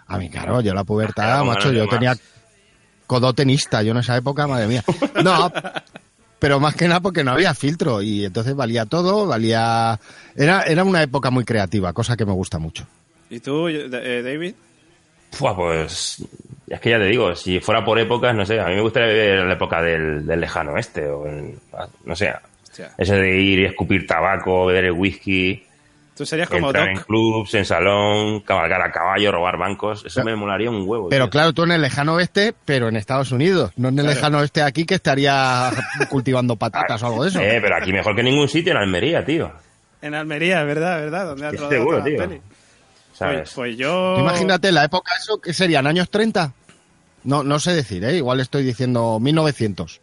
a 0.07 0.19
mí, 0.19 0.29
claro, 0.31 0.61
yo 0.61 0.73
la 0.75 0.85
pubertad, 0.85 1.43
macho, 1.45 1.73
yo 1.73 1.87
más. 1.87 1.91
tenía 1.95 2.17
codotenista, 3.07 3.83
yo 3.83 3.93
en 3.93 3.99
esa 3.99 4.17
época, 4.17 4.47
madre 4.47 4.67
mía. 4.69 4.85
No, 5.25 5.51
pero 6.39 6.61
más 6.61 6.75
que 6.75 6.87
nada 6.89 7.01
porque 7.01 7.25
no 7.25 7.33
había 7.33 7.55
filtro 7.55 8.03
y 8.03 8.25
entonces 8.25 8.55
valía 8.55 8.85
todo, 8.87 9.27
valía... 9.27 9.99
Era, 10.37 10.63
era 10.63 10.85
una 10.85 11.03
época 11.03 11.31
muy 11.31 11.45
creativa, 11.45 11.93
cosa 11.93 12.17
que 12.17 12.27
me 12.27 12.33
gusta 12.33 12.59
mucho. 12.59 12.87
¿Y 13.31 13.41
tú, 13.41 13.69
eh, 13.69 14.23
David? 14.23 14.55
Pues 15.39 16.23
es 16.69 16.81
que 16.81 16.91
ya 16.91 16.99
te 16.99 17.05
digo, 17.07 17.35
si 17.35 17.61
fuera 17.61 17.85
por 17.85 17.99
épocas, 17.99 18.35
no 18.35 18.45
sé, 18.47 18.59
a 18.61 18.67
mí 18.67 18.75
me 18.75 18.81
gustaría 18.81 19.09
ver 19.09 19.45
la 19.47 19.55
época 19.55 19.83
del, 19.83 20.27
del 20.27 20.41
lejano 20.41 20.73
oeste, 20.73 21.07
o 21.09 21.27
el- 21.27 21.59
no 22.05 22.17
sé, 22.17 22.33
Hostia. 22.63 22.91
eso 22.99 23.15
de 23.15 23.41
ir 23.41 23.59
y 23.61 23.65
escupir 23.67 24.07
tabaco, 24.07 24.67
beber 24.67 24.87
el 24.87 24.93
whisky, 24.93 25.67
Tú 26.17 26.25
serías 26.25 26.49
como 26.49 26.69
entrar 26.69 26.89
en 26.91 26.99
clubs, 27.01 27.53
en 27.55 27.65
salón, 27.65 28.39
cabalgar 28.43 28.81
a 28.83 28.93
caballo, 28.93 29.33
robar 29.33 29.59
bancos, 29.59 30.05
eso 30.07 30.23
me 30.23 30.37
molaría 30.37 30.71
un 30.71 30.89
huevo. 30.89 31.09
Pero 31.09 31.25
tío. 31.25 31.31
claro, 31.33 31.53
tú 31.53 31.65
en 31.65 31.73
el 31.73 31.83
lejano 31.83 32.15
oeste, 32.15 32.55
pero 32.65 32.87
en 32.87 32.95
Estados 32.95 33.33
Unidos, 33.33 33.73
no 33.77 33.89
en 33.89 33.99
el 33.99 34.05
Claro. 34.05 34.15
lejano 34.15 34.39
oeste 34.39 34.63
aquí 34.63 34.87
que 34.87 34.95
estaría 34.95 35.71
cultivando 36.09 36.55
patatas 36.55 37.03
o 37.03 37.07
algo 37.09 37.25
de 37.25 37.31
eso. 37.31 37.41
Eh, 37.41 37.59
pero 37.61 37.75
aquí 37.75 37.93
mejor 37.93 38.15
que 38.15 38.21
en 38.21 38.27
ningún 38.27 38.49
sitio 38.49 38.71
en 38.71 38.79
Almería, 38.79 39.25
tío. 39.25 39.51
En 40.03 40.15
Almería, 40.15 40.63
¿verdad? 40.63 41.01
¿Verdad? 41.01 41.27
Donde 41.27 41.51
rodado 41.51 41.69
seguro, 41.71 42.05
tío. 42.05 42.17
¿Sabes? 43.15 43.39
Pues, 43.41 43.55
pues 43.55 43.77
yo... 43.79 44.17
Imagínate 44.19 44.73
la 44.73 44.85
época 44.85 45.13
eso 45.21 45.41
que 45.41 45.53
serían 45.55 45.87
años 45.87 46.11
30. 46.11 46.53
No, 47.25 47.43
no 47.43 47.59
sé 47.59 47.73
decir, 47.73 48.05
¿eh? 48.05 48.17
igual 48.17 48.41
estoy 48.41 48.65
diciendo 48.65 49.19
1900, 49.21 50.01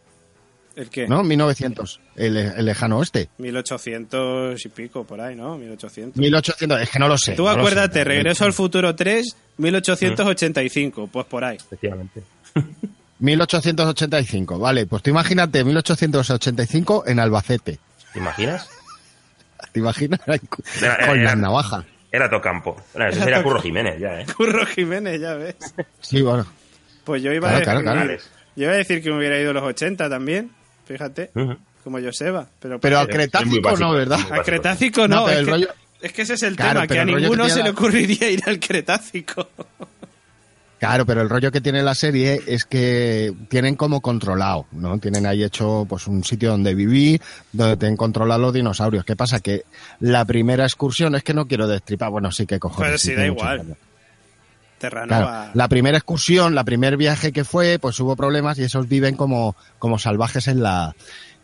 ¿El 0.74 0.88
qué? 0.88 1.06
¿no? 1.06 1.22
1900, 1.22 2.00
el, 2.16 2.36
el 2.36 2.64
lejano 2.64 2.98
oeste. 2.98 3.28
1800 3.38 4.64
y 4.64 4.68
pico, 4.70 5.04
por 5.04 5.20
ahí, 5.20 5.36
¿no? 5.36 5.56
1800. 5.58 6.16
1800, 6.16 6.80
es 6.80 6.90
que 6.90 6.98
no 6.98 7.08
lo 7.08 7.18
sé. 7.18 7.34
Tú 7.34 7.44
no 7.44 7.50
acuérdate, 7.50 7.98
sé. 8.00 8.04
Regreso 8.04 8.44
al 8.46 8.52
Futuro 8.54 8.94
3, 8.96 9.36
1885, 9.58 11.08
pues 11.12 11.26
por 11.26 11.44
ahí. 11.44 11.56
Efectivamente. 11.56 12.22
1885, 13.20 14.58
vale, 14.58 14.86
pues 14.86 15.02
tú 15.02 15.10
imagínate 15.10 15.62
1885 15.62 17.04
en 17.06 17.20
Albacete. 17.20 17.78
¿Te 18.12 18.18
imaginas? 18.18 18.68
¿Te 19.72 19.78
imaginas? 19.80 20.20
Con 20.48 20.64
era- 20.82 21.14
las 21.14 21.36
navajas. 21.36 21.84
Era 22.12 22.28
Tocampo. 22.28 22.76
Bueno, 22.92 23.08
eso 23.10 23.20
sería 23.22 23.42
Curro 23.42 23.60
Jiménez 23.62 23.98
ya, 23.98 24.20
¿eh? 24.20 24.26
Curro 24.36 24.66
Jiménez, 24.66 25.18
ya 25.20 25.34
ves. 25.34 25.56
Sí, 26.00 26.20
bueno. 26.22 26.46
Pues 27.04 27.22
yo 27.22 27.32
iba, 27.32 27.48
Claro, 27.48 27.56
a, 27.56 27.82
decir, 27.82 27.82
claro. 27.82 28.22
yo 28.54 28.62
iba 28.64 28.72
a 28.72 28.76
decir 28.76 29.02
que 29.02 29.10
me 29.10 29.16
hubiera 29.16 29.40
ido 29.40 29.50
a 29.50 29.54
los 29.54 29.62
80 29.64 30.08
también, 30.10 30.50
fíjate, 30.86 31.30
como 31.82 31.98
Joseba. 32.00 32.46
Pero, 32.60 32.78
Pero 32.78 32.98
al 32.98 33.08
Es 33.08 33.08
muy 33.08 33.16
Cretácico 33.24 33.62
básico, 33.62 33.84
no, 33.86 33.92
¿verdad? 33.94 34.20
al 34.30 34.42
Cretácico 34.44 35.08
No, 35.08 35.16
no, 35.22 35.28
es, 35.30 35.38
el 35.38 35.44
que, 35.46 35.50
rollo- 35.52 35.68
es 36.02 36.12
que 36.12 36.22
ese 36.22 36.34
es 36.34 36.42
el 36.42 36.54
Claro, 36.56 36.82
tema, 36.82 36.86
que 36.86 37.00
a 37.00 37.04
que 37.06 37.12
ninguno 37.12 37.48
se 37.48 37.62
le 37.62 37.70
ocurriría 37.70 38.30
ir 38.30 38.42
al 38.46 38.60
Cretácico. 38.60 39.48
Claro, 40.82 41.06
pero 41.06 41.22
el 41.22 41.30
rollo 41.30 41.52
que 41.52 41.60
tiene 41.60 41.80
la 41.80 41.94
serie 41.94 42.40
es 42.44 42.64
que 42.64 43.32
tienen 43.48 43.76
como 43.76 44.00
controlado, 44.00 44.66
¿no? 44.72 44.98
Tienen 44.98 45.26
ahí 45.26 45.44
hecho 45.44 45.86
pues 45.88 46.08
un 46.08 46.24
sitio 46.24 46.50
donde 46.50 46.74
vivir, 46.74 47.22
donde 47.52 47.76
tienen 47.76 47.96
controlado 47.96 48.40
los 48.40 48.52
dinosaurios. 48.52 49.04
¿Qué 49.04 49.14
pasa? 49.14 49.38
Que 49.38 49.62
la 50.00 50.24
primera 50.24 50.64
excursión, 50.64 51.14
es 51.14 51.22
que 51.22 51.34
no 51.34 51.46
quiero 51.46 51.68
destripar, 51.68 52.10
bueno, 52.10 52.32
sí 52.32 52.46
que 52.46 52.58
cojones. 52.58 52.88
Pero 52.88 52.98
sí, 52.98 53.10
sí, 53.10 53.14
da 53.14 53.22
mucho 53.28 53.44
igual. 53.44 53.76
Terranova. 54.78 55.06
Claro, 55.06 55.50
la 55.54 55.68
primera 55.68 55.98
excursión, 55.98 56.56
la 56.56 56.64
primer 56.64 56.96
viaje 56.96 57.30
que 57.30 57.44
fue, 57.44 57.78
pues 57.78 58.00
hubo 58.00 58.16
problemas 58.16 58.58
y 58.58 58.64
esos 58.64 58.88
viven 58.88 59.14
como, 59.14 59.54
como 59.78 60.00
salvajes 60.00 60.48
en 60.48 60.64
la, 60.64 60.96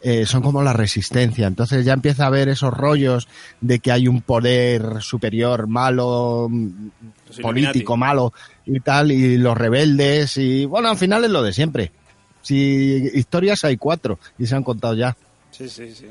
eh, 0.03 0.27
son 0.27 0.43
como 0.43 0.63
la 0.63 0.73
resistencia. 0.73 1.47
Entonces 1.47 1.85
ya 1.85 1.93
empieza 1.93 2.25
a 2.25 2.29
haber 2.29 2.49
esos 2.49 2.73
rollos 2.73 3.29
de 3.61 3.79
que 3.81 3.93
hay 3.93 4.09
un 4.09 4.21
poder 4.23 5.01
superior 5.03 5.67
malo, 5.67 6.49
mm, 6.51 6.69
Los 7.29 7.41
político 7.41 7.95
Illuminati. 7.95 7.97
malo 7.97 8.33
y 8.67 8.81
tal, 8.81 9.13
y 9.13 9.39
los 9.39 9.57
rebeldes, 9.57 10.37
y 10.37 10.65
bueno, 10.67 10.89
al 10.91 10.97
final 10.99 11.25
es 11.25 11.31
lo 11.31 11.43
de 11.43 11.53
siempre. 11.53 11.91
Si 12.43 13.11
historias 13.15 13.65
hay 13.65 13.77
cuatro 13.77 14.19
y 14.39 14.47
se 14.47 14.55
han 14.55 14.63
contado 14.63 14.95
ya. 14.95 15.17
Sí, 15.51 15.69
sí, 15.69 15.95
sí. 15.95 16.07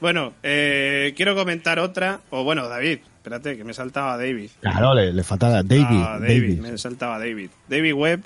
Bueno, 0.00 0.32
eh, 0.42 1.12
quiero 1.16 1.34
comentar 1.34 1.78
otra. 1.78 2.20
O 2.30 2.44
bueno, 2.44 2.68
David, 2.68 2.98
espérate, 3.16 3.56
que 3.56 3.64
me 3.64 3.72
saltaba 3.74 4.16
David. 4.16 4.50
Claro, 4.60 4.94
le, 4.94 5.12
le 5.12 5.22
falta 5.22 5.62
David. 5.62 5.84
Ah, 5.86 6.18
David, 6.20 6.58
David. 6.58 6.60
me 6.60 6.78
saltaba 6.78 7.18
David. 7.18 7.50
David 7.68 7.92
Webb, 7.92 8.20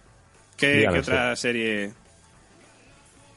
¿qué, 0.56 0.88
qué 0.90 0.98
otra 0.98 1.36
serie 1.36 1.92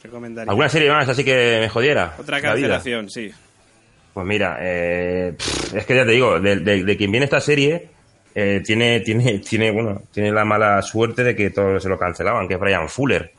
recomendaría? 0.03 0.49
¿Alguna 0.49 0.69
serie 0.69 0.89
más 0.91 1.07
así 1.09 1.23
que 1.23 1.57
me 1.59 1.69
jodiera? 1.69 2.15
Otra 2.19 2.41
cancelación, 2.41 3.09
sí. 3.09 3.31
Pues 4.13 4.25
mira, 4.27 4.57
eh, 4.61 5.33
es 5.73 5.85
que 5.85 5.95
ya 5.95 6.05
te 6.05 6.11
digo, 6.11 6.39
de, 6.39 6.57
de- 6.57 6.83
de 6.83 6.97
quien 6.97 7.11
viene 7.11 7.25
esta 7.25 7.39
serie, 7.39 7.87
eh, 8.35 8.61
tiene, 8.65 8.99
tiene, 9.01 9.39
tiene, 9.39 9.71
bueno, 9.71 10.01
tiene 10.11 10.31
la 10.31 10.43
mala 10.45 10.81
suerte 10.81 11.23
de 11.23 11.35
que 11.35 11.49
todos 11.49 11.81
se 11.81 11.89
lo 11.89 11.97
cancelaban, 11.97 12.47
que 12.47 12.55
es 12.55 12.59
Brian 12.59 12.89
Fuller. 12.89 13.31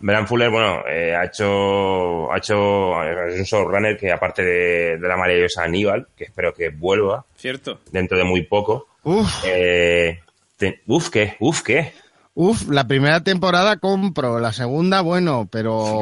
Brian 0.00 0.26
Fuller, 0.28 0.50
bueno, 0.50 0.82
eh, 0.88 1.14
ha 1.16 1.24
hecho, 1.24 2.30
ha 2.32 2.36
hecho, 2.38 3.02
es 3.26 3.38
un 3.38 3.44
showrunner 3.44 3.96
que 3.96 4.12
aparte 4.12 4.42
de, 4.44 4.98
de 4.98 5.08
la 5.08 5.16
maravillosa 5.16 5.62
Aníbal, 5.64 6.06
que 6.16 6.24
espero 6.24 6.52
que 6.52 6.68
vuelva 6.68 7.24
¿Cierto? 7.36 7.80
dentro 7.90 8.18
de 8.18 8.24
muy 8.24 8.42
poco, 8.42 8.88
Uf, 9.04 9.44
eh, 9.46 10.20
te- 10.56 10.80
uf, 10.86 11.08
¿qué? 11.10 11.36
Uf, 11.40 11.62
¿qué? 11.62 11.92
Uf, 12.34 12.68
la 12.68 12.86
primera 12.86 13.22
temporada 13.22 13.76
compro, 13.78 14.38
la 14.40 14.52
segunda, 14.52 15.00
bueno, 15.00 15.48
pero... 15.50 16.00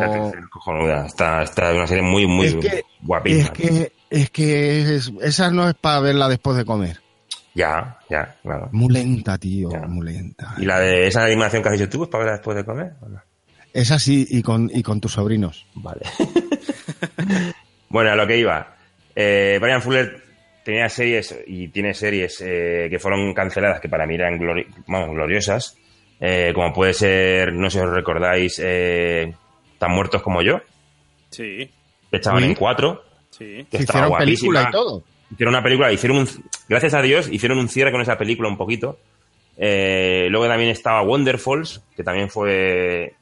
cojonuda. 0.51 1.07
Está, 1.07 1.43
está 1.43 1.71
es 1.71 1.77
una 1.77 1.87
serie 1.87 2.03
muy, 2.03 2.27
muy 2.27 2.47
Es 2.47 2.55
que- 2.57 2.83
guapísima. 3.03 3.45
Es 3.45 3.51
que, 3.51 3.93
es 4.11 4.31
que 4.31 4.95
es- 4.97 5.13
esa 5.23 5.51
no 5.51 5.69
es 5.69 5.75
para 5.75 6.01
verla 6.01 6.29
después 6.29 6.57
de 6.57 6.65
comer. 6.65 7.01
Ya, 7.55 7.99
ya, 8.09 8.37
claro. 8.43 8.69
Muy 8.73 8.93
lenta, 8.93 9.37
tío, 9.37 9.69
Ya. 9.71 9.81
muy 9.81 10.07
lenta. 10.07 10.55
¿Y 10.59 10.65
la 10.65 10.79
de 10.81 11.07
esa 11.07 11.25
animación 11.25 11.63
que 11.63 11.69
has 11.69 11.79
dicho 11.79 11.91
tú, 11.91 12.05
es 12.05 12.09
para 12.09 12.25
verla 12.25 12.39
después 12.39 12.57
de 12.57 12.65
comer? 12.65 12.93
¿O 13.03 13.09
no? 13.09 13.21
Esa 13.75 13.99
sí, 13.99 14.27
y 14.31 14.43
con, 14.43 14.71
y 14.73 14.83
con 14.83 15.01
tus 15.01 15.13
sobrinos. 15.13 15.67
Vale. 15.75 16.01
bueno, 17.89 18.11
a 18.11 18.17
lo 18.17 18.27
que 18.27 18.39
iba. 18.39 18.75
Eh, 19.15 19.59
Brian 19.61 19.83
Fuller 19.83 20.23
tenía 20.65 20.89
series 20.89 21.35
y 21.47 21.69
tiene 21.69 21.93
series 21.95 22.41
eh, 22.41 22.87
que 22.91 22.99
fueron 22.99 23.35
canceladas 23.35 23.81
que 23.81 23.89
para 23.89 24.07
mí 24.07 24.15
eran 24.15 24.39
glori- 24.39 24.67
gloriosas. 24.87 25.77
Eh, 26.25 26.53
como 26.55 26.73
puede 26.73 26.95
ser, 26.95 27.53
no 27.53 27.69
sé 27.69 27.79
si 27.81 27.85
os 27.85 27.91
recordáis, 27.93 28.61
eh, 28.63 29.35
Tan 29.79 29.91
muertos 29.91 30.23
como 30.23 30.41
yo, 30.43 30.61
Sí, 31.31 31.69
que 32.11 32.17
estaban 32.17 32.41
Sí. 32.43 32.49
en 32.51 32.55
cuatro. 32.55 33.03
sí. 33.31 33.67
Que 33.69 33.79
estaba 33.79 34.07
hicieron 34.07 34.09
guapísima. 34.11 34.53
película 34.61 34.69
y 34.69 34.71
todo. 34.73 35.03
Hicieron 35.33 35.55
una 35.55 35.63
película, 35.65 35.93
hicieron 35.93 36.19
un, 36.19 36.29
gracias 36.69 36.95
a 36.95 37.03
Dios, 37.03 37.29
hicieron 37.33 37.59
un 37.59 37.69
cierre 37.69 37.91
con 37.91 38.01
esa 38.01 38.17
película 38.17 38.49
un 38.49 38.57
poquito. 38.57 38.99
Eh, 39.57 40.29
luego 40.31 40.47
también 40.47 40.71
estaba 40.71 41.03
Wonderfalls, 41.03 41.83
que 41.97 42.05
también 42.05 42.29
fue, 42.31 43.15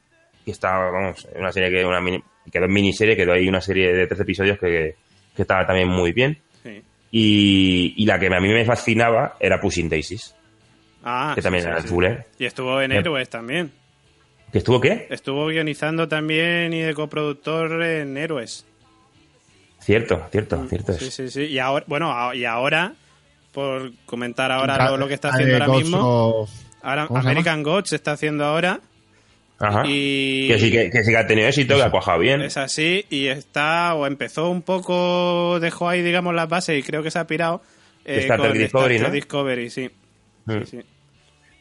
que 0.44 0.50
estaba, 0.50 0.90
vamos, 0.90 1.26
una 1.34 1.50
serie 1.52 1.70
que, 1.70 1.84
una 1.86 2.00
mini- 2.00 2.22
quedó 2.52 2.64
en 2.66 2.72
miniserie, 2.72 3.16
quedó 3.16 3.32
ahí 3.32 3.48
una 3.48 3.60
serie 3.62 3.92
de 3.94 4.06
tres 4.06 4.20
episodios 4.20 4.58
que, 4.58 4.96
que 5.34 5.42
estaba 5.42 5.66
también 5.66 5.88
muy 5.88 6.12
bien. 6.12 6.36
sí. 6.62 6.82
Y, 7.12 7.94
y 7.96 8.04
la 8.06 8.18
que 8.20 8.26
a 8.26 8.40
mí 8.40 8.48
me 8.48 8.64
fascinaba 8.64 9.36
era 9.40 9.58
Pushing 9.60 9.88
Daisies, 9.88 10.36
Ah, 11.04 11.32
que 11.34 11.40
sí, 11.40 11.44
también 11.44 11.64
sí, 11.64 11.70
era 11.70 11.80
sí. 11.82 11.88
Fuller. 11.88 12.26
Y 12.38 12.44
estuvo 12.44 12.80
en. 12.80 12.92
Héroes 12.92 13.28
también. 13.28 13.72
¿Que 14.52 14.58
estuvo 14.58 14.80
qué? 14.80 15.06
Estuvo 15.10 15.46
guionizando 15.46 16.08
también 16.08 16.72
y 16.72 16.80
de 16.80 16.92
coproductor 16.94 17.82
en 17.82 18.16
Héroes. 18.16 18.66
Cierto, 19.78 20.26
cierto, 20.30 20.66
cierto. 20.68 20.92
Mm, 20.92 20.96
Sí, 20.98 21.06
es. 21.06 21.14
sí, 21.14 21.30
sí. 21.30 21.42
Y 21.44 21.58
ahora, 21.58 21.84
bueno, 21.88 22.34
y 22.34 22.44
ahora, 22.44 22.92
por 23.52 23.92
comentar 24.06 24.52
ahora 24.52 24.74
Ah, 24.74 24.90
lo, 24.90 24.96
lo 24.98 25.08
que 25.08 25.14
está 25.14 25.30
haciendo 25.30 25.54
ahora 25.54 25.66
Gods 25.66 25.82
mismo, 25.84 26.00
of- 26.42 26.50
ahora 26.82 27.06
¿cómo 27.06 27.22
se 27.22 27.28
American 27.28 27.62
Gods 27.62 27.88
se 27.90 27.96
está 27.96 28.12
haciendo 28.12 28.44
ahora 28.44 28.80
Ajá. 29.58 29.84
y 29.86 30.48
Que 30.48 30.58
sí 30.58 30.70
que, 30.70 30.90
que 30.90 31.02
sí 31.04 31.10
que 31.10 31.16
ha 31.16 31.26
tenido 31.26 31.48
éxito, 31.48 31.76
que 31.76 31.82
ha 31.82 31.90
cuajado 31.90 32.18
bien. 32.18 32.42
es 32.42 32.56
así 32.56 33.06
y 33.08 33.26
está 33.28 33.94
o 33.94 34.06
empezó 34.06 34.50
un 34.50 34.62
poco, 34.62 35.58
dejó 35.60 35.88
ahí 35.88 36.02
digamos 36.02 36.34
las 36.34 36.48
bases 36.48 36.78
y 36.78 36.82
creo 36.82 37.02
que 37.02 37.10
se 37.10 37.18
ha 37.18 37.26
pirado 37.26 37.62
eh, 38.04 38.18
Star 38.20 38.38
Trek 38.38 38.50
con 38.50 38.58
Discovery, 38.58 38.94
Star 38.96 39.10
Trek 39.10 39.12
¿no? 39.12 39.14
Discovery, 39.14 39.70
sí. 39.70 39.90
Mm. 40.50 40.64
Sí. 40.64 40.80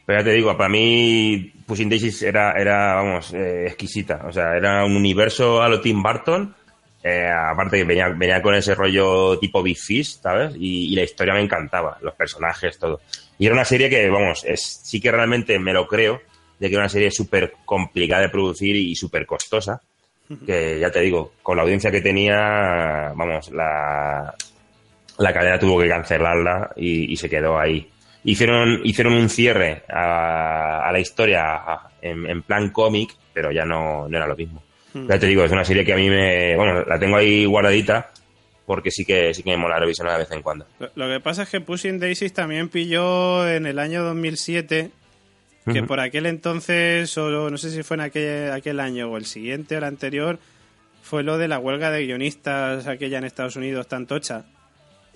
Pero 0.06 0.18
ya 0.20 0.24
te 0.24 0.32
digo, 0.32 0.56
para 0.56 0.68
mí 0.68 1.52
Pushing 1.66 1.88
Daisies 1.88 2.22
era, 2.22 2.52
era 2.52 2.94
vamos, 2.96 3.32
eh, 3.32 3.66
exquisita. 3.66 4.22
O 4.26 4.32
sea, 4.32 4.56
era 4.56 4.84
un 4.84 4.96
universo 4.96 5.62
a 5.62 5.68
lo 5.68 5.80
Tim 5.80 6.02
Burton. 6.02 6.54
eh, 7.02 7.28
aparte 7.30 7.78
que 7.78 7.84
venía, 7.84 8.08
venía 8.08 8.42
con 8.42 8.54
ese 8.54 8.74
rollo 8.74 9.38
tipo 9.38 9.62
Big 9.62 9.78
Fish, 9.78 10.20
¿sabes? 10.20 10.54
Y, 10.56 10.92
y 10.92 10.96
la 10.96 11.02
historia 11.04 11.32
me 11.34 11.40
encantaba, 11.40 11.96
los 12.02 12.14
personajes, 12.14 12.78
todo. 12.78 13.00
Y 13.38 13.46
era 13.46 13.54
una 13.54 13.64
serie 13.64 13.88
que, 13.88 14.10
vamos, 14.10 14.44
es, 14.44 14.80
sí 14.84 15.00
que 15.00 15.10
realmente 15.10 15.58
me 15.58 15.72
lo 15.72 15.86
creo, 15.86 16.20
de 16.58 16.68
que 16.68 16.74
era 16.74 16.82
una 16.82 16.88
serie 16.90 17.10
súper 17.10 17.54
complicada 17.64 18.20
de 18.22 18.28
producir 18.28 18.76
y 18.76 18.94
súper 18.94 19.24
costosa. 19.26 19.80
Que 20.46 20.78
ya 20.78 20.90
te 20.92 21.00
digo, 21.00 21.32
con 21.42 21.56
la 21.56 21.62
audiencia 21.64 21.90
que 21.90 22.00
tenía, 22.02 23.12
vamos, 23.16 23.50
la, 23.50 24.32
la 25.18 25.32
cadena 25.32 25.58
tuvo 25.58 25.80
que 25.80 25.88
cancelarla 25.88 26.70
y, 26.76 27.12
y 27.12 27.16
se 27.16 27.28
quedó 27.28 27.58
ahí. 27.58 27.88
Hicieron, 28.24 28.80
hicieron 28.84 29.14
un 29.14 29.28
cierre 29.30 29.82
a, 29.88 30.86
a 30.88 30.92
la 30.92 31.00
historia 31.00 31.54
a- 31.54 31.90
en, 32.02 32.26
en 32.28 32.42
plan 32.42 32.70
cómic, 32.70 33.10
pero 33.32 33.50
ya 33.50 33.64
no, 33.64 34.08
no 34.08 34.16
era 34.16 34.26
lo 34.26 34.36
mismo. 34.36 34.62
Ya 34.92 35.18
te 35.18 35.26
digo, 35.26 35.44
es 35.44 35.52
una 35.52 35.64
serie 35.64 35.84
que 35.84 35.92
a 35.92 35.96
mí 35.96 36.10
me. 36.10 36.56
Bueno, 36.56 36.84
la 36.84 36.98
tengo 36.98 37.16
ahí 37.16 37.44
guardadita 37.44 38.10
porque 38.66 38.90
sí 38.90 39.04
que 39.04 39.32
sí 39.34 39.42
que 39.42 39.50
me 39.50 39.56
mola 39.56 39.78
revisionar 39.78 40.14
de 40.14 40.18
vez 40.24 40.32
en 40.32 40.42
cuando. 40.42 40.66
Lo, 40.80 40.90
lo 40.96 41.08
que 41.08 41.20
pasa 41.20 41.44
es 41.44 41.48
que 41.48 41.60
Pushing 41.60 41.98
Daisies 42.00 42.32
también 42.32 42.68
pilló 42.68 43.48
en 43.48 43.66
el 43.66 43.78
año 43.78 44.02
2007 44.02 44.90
que 45.72 45.78
Ujú. 45.80 45.86
por 45.86 46.00
aquel 46.00 46.26
entonces, 46.26 47.16
o 47.18 47.50
no 47.50 47.56
sé 47.58 47.70
si 47.70 47.82
fue 47.84 47.96
en 47.96 48.00
aquel, 48.00 48.50
aquel 48.52 48.80
año 48.80 49.10
o 49.10 49.16
el 49.16 49.26
siguiente 49.26 49.74
o 49.76 49.78
el 49.78 49.84
anterior, 49.84 50.38
fue 51.02 51.22
lo 51.22 51.38
de 51.38 51.48
la 51.48 51.58
huelga 51.58 51.90
de 51.90 52.06
guionistas 52.06 52.86
aquella 52.88 53.18
en 53.18 53.24
Estados 53.24 53.56
Unidos 53.56 53.86
tan 53.86 54.06
tocha. 54.06 54.44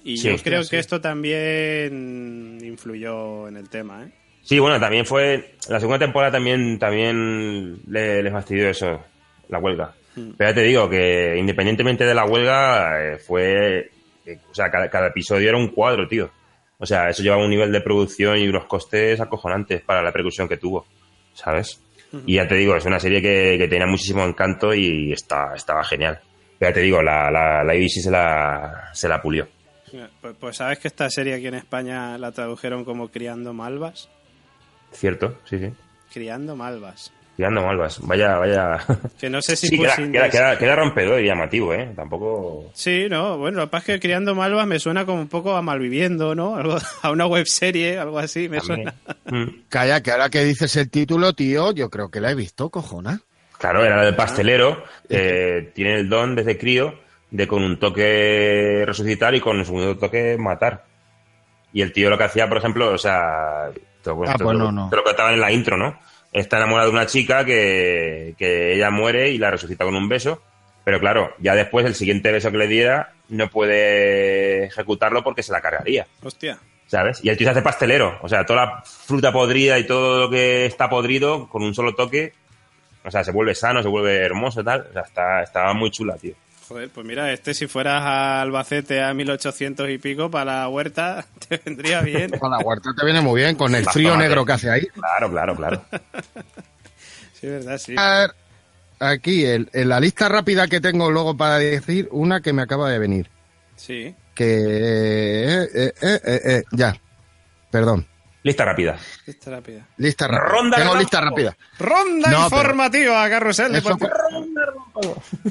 Y 0.04 0.16
Sí, 0.18 0.28
yo 0.28 0.36
creo 0.42 0.62
sí. 0.62 0.70
que 0.70 0.78
esto 0.78 1.00
también 1.00 2.58
influyó 2.62 3.48
en 3.48 3.56
el 3.56 3.68
tema, 3.68 4.04
¿eh? 4.04 4.10
Sí, 4.42 4.58
bueno, 4.58 4.78
también 4.78 5.06
fue. 5.06 5.54
La 5.70 5.80
segunda 5.80 5.98
temporada 5.98 6.32
también, 6.32 6.78
también 6.78 7.80
le, 7.88 8.22
le 8.22 8.30
fastidió 8.30 8.68
eso, 8.68 9.02
la 9.48 9.58
huelga. 9.58 9.94
Pero 10.14 10.50
ya 10.50 10.54
te 10.54 10.62
digo 10.62 10.88
que 10.88 11.34
independientemente 11.38 12.04
de 12.04 12.14
la 12.14 12.24
huelga, 12.26 13.14
eh, 13.14 13.18
fue. 13.18 13.90
eh, 14.26 14.38
o 14.50 14.54
sea, 14.54 14.70
cada, 14.70 14.88
cada 14.90 15.08
episodio 15.08 15.48
era 15.48 15.58
un 15.58 15.68
cuadro, 15.68 16.06
tío. 16.06 16.30
O 16.78 16.86
sea, 16.86 17.08
eso 17.08 17.22
llevaba 17.22 17.42
un 17.42 17.50
nivel 17.50 17.72
de 17.72 17.80
producción 17.80 18.36
y 18.38 18.46
unos 18.46 18.66
costes 18.66 19.18
acojonantes 19.20 19.80
para 19.80 20.00
la 20.02 20.08
repercusión 20.08 20.46
que 20.48 20.58
tuvo, 20.58 20.86
¿sabes? 21.32 21.80
Y 22.26 22.34
ya 22.36 22.46
te 22.46 22.54
digo, 22.54 22.76
es 22.76 22.84
una 22.84 23.00
serie 23.00 23.20
que, 23.20 23.56
que 23.58 23.66
tenía 23.66 23.86
muchísimo 23.86 24.24
encanto 24.24 24.72
y 24.74 25.12
está, 25.12 25.52
estaba 25.56 25.82
genial. 25.82 26.20
Pero 26.58 26.70
ya 26.70 26.74
te 26.74 26.80
digo, 26.80 27.02
la, 27.02 27.28
la, 27.30 27.64
la 27.64 27.72
ABC 27.72 28.02
se 28.02 28.10
la, 28.10 28.90
se 28.92 29.08
la 29.08 29.20
pulió. 29.20 29.48
Pues, 30.20 30.34
pues 30.38 30.56
sabes 30.56 30.78
que 30.78 30.88
esta 30.88 31.08
serie 31.10 31.34
aquí 31.34 31.46
en 31.46 31.54
España 31.54 32.16
la 32.18 32.32
tradujeron 32.32 32.84
como 32.84 33.08
Criando 33.08 33.52
Malvas. 33.52 34.08
¿Cierto? 34.92 35.38
Sí, 35.48 35.58
sí. 35.58 35.72
Criando 36.12 36.56
Malvas. 36.56 37.12
Tirando 37.36 37.62
malvas. 37.62 37.98
Vaya, 38.06 38.36
vaya. 38.36 38.78
Que 39.18 39.28
no 39.28 39.42
sé 39.42 39.56
si 39.56 39.66
Sí, 39.70 39.76
queda, 39.78 39.96
queda, 39.96 40.06
Daisies- 40.06 40.30
queda, 40.30 40.56
queda 40.58 40.76
rompedor 40.76 41.20
y 41.20 41.26
llamativo, 41.26 41.74
¿eh? 41.74 41.90
Tampoco... 41.96 42.70
Sí, 42.74 43.08
no, 43.10 43.38
bueno, 43.38 43.58
lo 43.58 43.64
que 43.64 43.70
pasa 43.72 43.92
es 43.92 43.98
que 43.98 44.06
Criando 44.06 44.36
Malvas 44.36 44.68
me 44.68 44.78
suena 44.78 45.04
como 45.04 45.20
un 45.22 45.26
poco 45.26 45.56
a 45.56 45.60
Malviviendo, 45.60 46.36
¿no? 46.36 46.54
Algo, 46.56 46.76
a 47.02 47.10
una 47.10 47.26
web 47.26 47.46
serie, 47.48 47.98
algo 47.98 48.20
así, 48.20 48.48
me 48.48 48.58
También. 48.58 48.92
suena. 49.26 49.44
Mm. 49.46 49.62
Calla, 49.68 50.00
que 50.00 50.12
ahora 50.12 50.30
que 50.30 50.44
dices 50.44 50.76
el 50.76 50.88
título, 50.90 51.32
tío, 51.32 51.72
yo 51.72 51.90
creo 51.90 52.08
que 52.08 52.20
la 52.20 52.30
he 52.30 52.36
visto, 52.36 52.70
cojona. 52.70 53.20
Claro, 53.58 53.84
era 53.84 54.04
del 54.04 54.14
pastelero. 54.14 54.84
que 55.08 55.72
tiene 55.74 55.96
el 55.96 56.08
don 56.08 56.36
desde 56.36 56.56
crío 56.56 57.00
de 57.34 57.48
con 57.48 57.64
un 57.64 57.80
toque 57.80 58.84
resucitar 58.86 59.34
y 59.34 59.40
con 59.40 59.58
un 59.58 59.64
segundo 59.64 59.98
toque 59.98 60.36
matar. 60.38 60.84
Y 61.72 61.82
el 61.82 61.92
tío 61.92 62.08
lo 62.08 62.16
que 62.16 62.22
hacía, 62.22 62.48
por 62.48 62.58
ejemplo, 62.58 62.92
o 62.92 62.98
sea... 62.98 63.70
Te 64.02 64.10
lo, 64.10 64.22
Ah, 64.24 64.34
te 64.36 64.44
pues 64.44 64.56
no, 64.56 64.70
no. 64.70 64.88
te 64.88 64.94
lo 64.94 65.02
contaban 65.02 65.34
en 65.34 65.40
la 65.40 65.50
intro, 65.50 65.76
¿no? 65.76 65.98
Está 66.32 66.58
enamorado 66.58 66.90
de 66.90 66.94
una 66.94 67.06
chica 67.06 67.44
que, 67.44 68.36
que 68.38 68.74
ella 68.74 68.90
muere 68.90 69.30
y 69.30 69.38
la 69.38 69.50
resucita 69.50 69.84
con 69.84 69.96
un 69.96 70.08
beso. 70.08 70.40
Pero 70.84 71.00
claro, 71.00 71.34
ya 71.40 71.56
después 71.56 71.84
el 71.86 71.96
siguiente 71.96 72.30
beso 72.30 72.52
que 72.52 72.58
le 72.58 72.68
diera 72.68 73.14
no 73.30 73.48
puede 73.50 74.66
ejecutarlo 74.66 75.24
porque 75.24 75.42
se 75.42 75.50
la 75.50 75.60
cargaría. 75.60 76.06
Hostia. 76.22 76.56
¿sabes? 76.86 77.18
Y 77.24 77.30
el 77.30 77.36
tío 77.36 77.46
se 77.46 77.50
hace 77.52 77.62
pastelero, 77.62 78.16
o 78.22 78.28
sea, 78.28 78.44
toda 78.46 78.64
la 78.64 78.82
fruta 78.84 79.32
podrida 79.32 79.76
y 79.78 79.86
todo 79.86 80.20
lo 80.20 80.30
que 80.30 80.66
está 80.66 80.88
podrido 80.88 81.48
con 81.48 81.64
un 81.64 81.74
solo 81.74 81.94
toque, 81.96 82.32
o 83.04 83.10
sea, 83.10 83.24
se 83.24 83.32
vuelve 83.32 83.56
sano, 83.56 83.82
se 83.82 83.88
vuelve 83.88 84.18
hermoso, 84.18 84.62
tal, 84.62 84.86
o 84.90 84.92
sea, 84.92 85.02
está, 85.02 85.42
estaba 85.42 85.72
muy 85.72 85.90
chula, 85.90 86.14
tío. 86.16 86.34
Joder, 86.68 86.88
pues 86.88 87.06
mira, 87.06 87.30
este 87.32 87.52
si 87.52 87.66
fueras 87.66 88.02
a 88.02 88.40
Albacete 88.40 89.02
a 89.02 89.12
1800 89.12 89.90
y 89.90 89.98
pico 89.98 90.30
para 90.30 90.60
la 90.60 90.68
huerta, 90.68 91.26
te 91.48 91.60
vendría 91.64 92.00
bien. 92.00 92.30
Con 92.38 92.50
la 92.50 92.58
huerta 92.58 92.90
te 92.98 93.04
viene 93.04 93.20
muy 93.20 93.42
bien, 93.42 93.54
con 93.56 93.74
el 93.74 93.84
frío 93.84 94.16
negro 94.16 94.44
que 94.46 94.52
hace 94.52 94.70
ahí. 94.70 94.86
Claro, 94.94 95.30
claro, 95.30 95.54
claro. 95.56 95.84
Sí, 97.40 97.48
verdad, 97.48 97.76
sí. 97.76 97.94
A 97.98 98.20
ver, 98.20 98.30
aquí 99.00 99.44
el- 99.44 99.68
en 99.74 99.88
la 99.90 100.00
lista 100.00 100.30
rápida 100.30 100.66
que 100.66 100.80
tengo 100.80 101.10
luego 101.10 101.36
para 101.36 101.58
decir 101.58 102.08
una 102.10 102.40
que 102.40 102.54
me 102.54 102.62
acaba 102.62 102.88
de 102.88 102.98
venir. 102.98 103.28
Sí. 103.76 104.14
Que... 104.34 104.44
eh, 104.54 105.68
eh, 105.74 105.92
eh, 106.00 106.20
eh, 106.24 106.40
eh, 106.46 106.62
ya, 106.72 106.96
perdón. 107.70 108.06
Lista 108.44 108.64
rápida. 108.64 108.98
Lista 109.26 109.50
rápida. 109.50 109.86
Lista 109.98 110.26
rápida. 110.28 110.48
Ronda 110.48 110.76
tengo 110.78 110.96
lista 110.96 111.20
rápida. 111.20 111.56
Ronda 111.78 112.30
No, 112.30 112.44
informativa, 112.44 113.28
carrusel. 113.28 113.74
Eso 113.74 113.88
deportivo. 113.90 114.10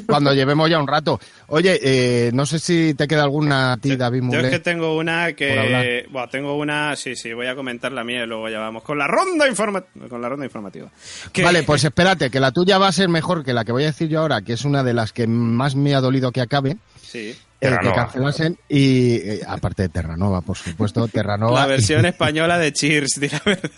Cuando 0.07 0.33
llevemos 0.33 0.69
ya 0.69 0.79
un 0.79 0.87
rato. 0.87 1.19
Oye, 1.47 1.79
eh, 1.83 2.31
no 2.33 2.45
sé 2.45 2.59
si 2.59 2.93
te 2.93 3.07
queda 3.07 3.23
alguna 3.23 3.73
a 3.73 3.77
ti, 3.77 3.95
David 3.95 4.23
Yo 4.31 4.39
es 4.39 4.49
que 4.49 4.59
tengo 4.59 4.97
una 4.97 5.33
que. 5.33 6.07
Bueno, 6.09 6.29
tengo 6.29 6.57
una. 6.57 6.95
Sí, 6.95 7.15
sí, 7.15 7.33
voy 7.33 7.47
a 7.47 7.55
comentar 7.55 7.91
la 7.91 8.03
mía 8.03 8.23
y 8.23 8.27
luego 8.27 8.47
ya 8.49 8.59
vamos 8.59 8.83
con 8.83 8.97
la 8.97 9.07
ronda 9.07 9.47
informativa. 9.47 10.07
Con 10.07 10.21
la 10.21 10.29
ronda 10.29 10.45
informativa. 10.45 10.89
Que- 11.31 11.43
Vale, 11.43 11.63
pues 11.63 11.83
espérate, 11.83 12.29
que 12.29 12.39
la 12.39 12.51
tuya 12.51 12.77
va 12.77 12.87
a 12.87 12.91
ser 12.91 13.09
mejor 13.09 13.43
que 13.43 13.53
la 13.53 13.65
que 13.65 13.71
voy 13.71 13.83
a 13.83 13.87
decir 13.87 14.07
yo 14.09 14.21
ahora, 14.21 14.41
que 14.41 14.53
es 14.53 14.63
una 14.65 14.83
de 14.83 14.93
las 14.93 15.11
que 15.13 15.27
más 15.27 15.75
me 15.75 15.93
ha 15.93 16.01
dolido 16.01 16.31
que 16.31 16.41
acabe. 16.41 16.77
Sí. 17.01 17.35
eh, 17.61 17.77
que 17.81 17.91
cancelasen 17.93 18.57
y 18.67 19.15
eh, 19.15 19.41
aparte 19.47 19.83
de 19.83 19.89
Terranova, 19.89 20.41
por 20.41 20.57
supuesto, 20.57 21.07
Terranova. 21.09 21.59
La 21.61 21.67
versión 21.67 22.05
española 22.05 22.57
de 22.57 22.73
Cheers, 22.73 23.19
di 23.19 23.29
la 23.29 23.41
verdad. 23.45 23.71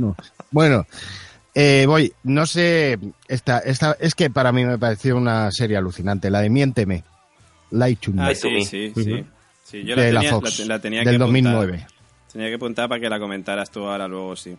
No. 0.00 0.16
Bueno, 0.50 0.86
eh, 1.54 1.84
voy, 1.86 2.12
no 2.24 2.46
sé, 2.46 2.98
esta, 3.28 3.58
esta, 3.60 3.96
es 4.00 4.14
que 4.14 4.30
para 4.30 4.52
mí 4.52 4.64
me 4.64 4.78
pareció 4.78 5.16
una 5.16 5.50
serie 5.52 5.76
alucinante, 5.76 6.30
la 6.30 6.40
de 6.40 6.50
Miénteme, 6.50 7.04
Light 7.70 8.00
to 8.00 8.12
Me, 8.12 8.22
Ah, 8.22 8.34
sí, 8.34 8.60
sí, 8.64 8.88
Ujú. 8.90 9.02
sí. 9.02 9.24
Sí, 9.64 9.84
yo 9.84 9.96
la 9.96 10.02
de 10.02 10.12
tenía, 10.12 10.22
la 10.22 10.30
Fox, 10.30 10.58
la, 10.60 10.66
la 10.66 10.78
tenía 10.80 11.00
del 11.00 11.08
que 11.18 11.22
apuntar. 11.22 11.52
2009. 11.52 11.86
Tenía 12.32 12.48
que 12.48 12.54
apuntar 12.54 12.88
para 12.88 13.00
que 13.00 13.08
la 13.08 13.18
comentaras 13.18 13.70
tú 13.70 13.86
ahora 13.86 14.06
luego, 14.08 14.36
sí. 14.36 14.56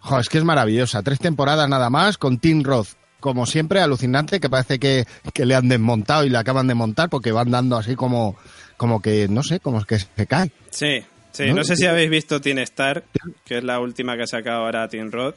Jo, 0.00 0.18
es 0.18 0.28
que 0.28 0.38
es 0.38 0.44
maravillosa, 0.44 1.02
tres 1.02 1.18
temporadas 1.18 1.68
nada 1.68 1.88
más, 1.90 2.18
con 2.18 2.38
Tim 2.38 2.62
Roth, 2.62 2.88
como 3.20 3.46
siempre, 3.46 3.80
alucinante, 3.80 4.40
que 4.40 4.50
parece 4.50 4.78
que, 4.78 5.06
que 5.32 5.46
le 5.46 5.54
han 5.54 5.68
desmontado 5.68 6.24
y 6.24 6.30
le 6.30 6.38
acaban 6.38 6.66
de 6.66 6.74
montar 6.74 7.08
porque 7.08 7.32
van 7.32 7.50
dando 7.50 7.76
así 7.76 7.94
como, 7.96 8.36
como 8.76 9.00
que, 9.00 9.28
no 9.28 9.42
sé, 9.42 9.60
como 9.60 9.82
que 9.84 9.98
se 9.98 10.26
cae. 10.26 10.50
Sí, 10.70 11.02
sí. 11.32 11.46
¿No? 11.46 11.56
No, 11.56 11.64
sé 11.64 11.76
si 11.76 11.86
habéis 11.86 12.10
visto 12.10 12.40
Teen 12.40 12.58
Star, 12.58 13.04
que 13.44 13.58
es 13.58 13.64
la 13.64 13.80
última 13.80 14.16
que 14.16 14.24
ha 14.24 14.26
sacado 14.26 14.64
ahora 14.64 14.88
Teen 14.88 15.10
Roth. 15.12 15.36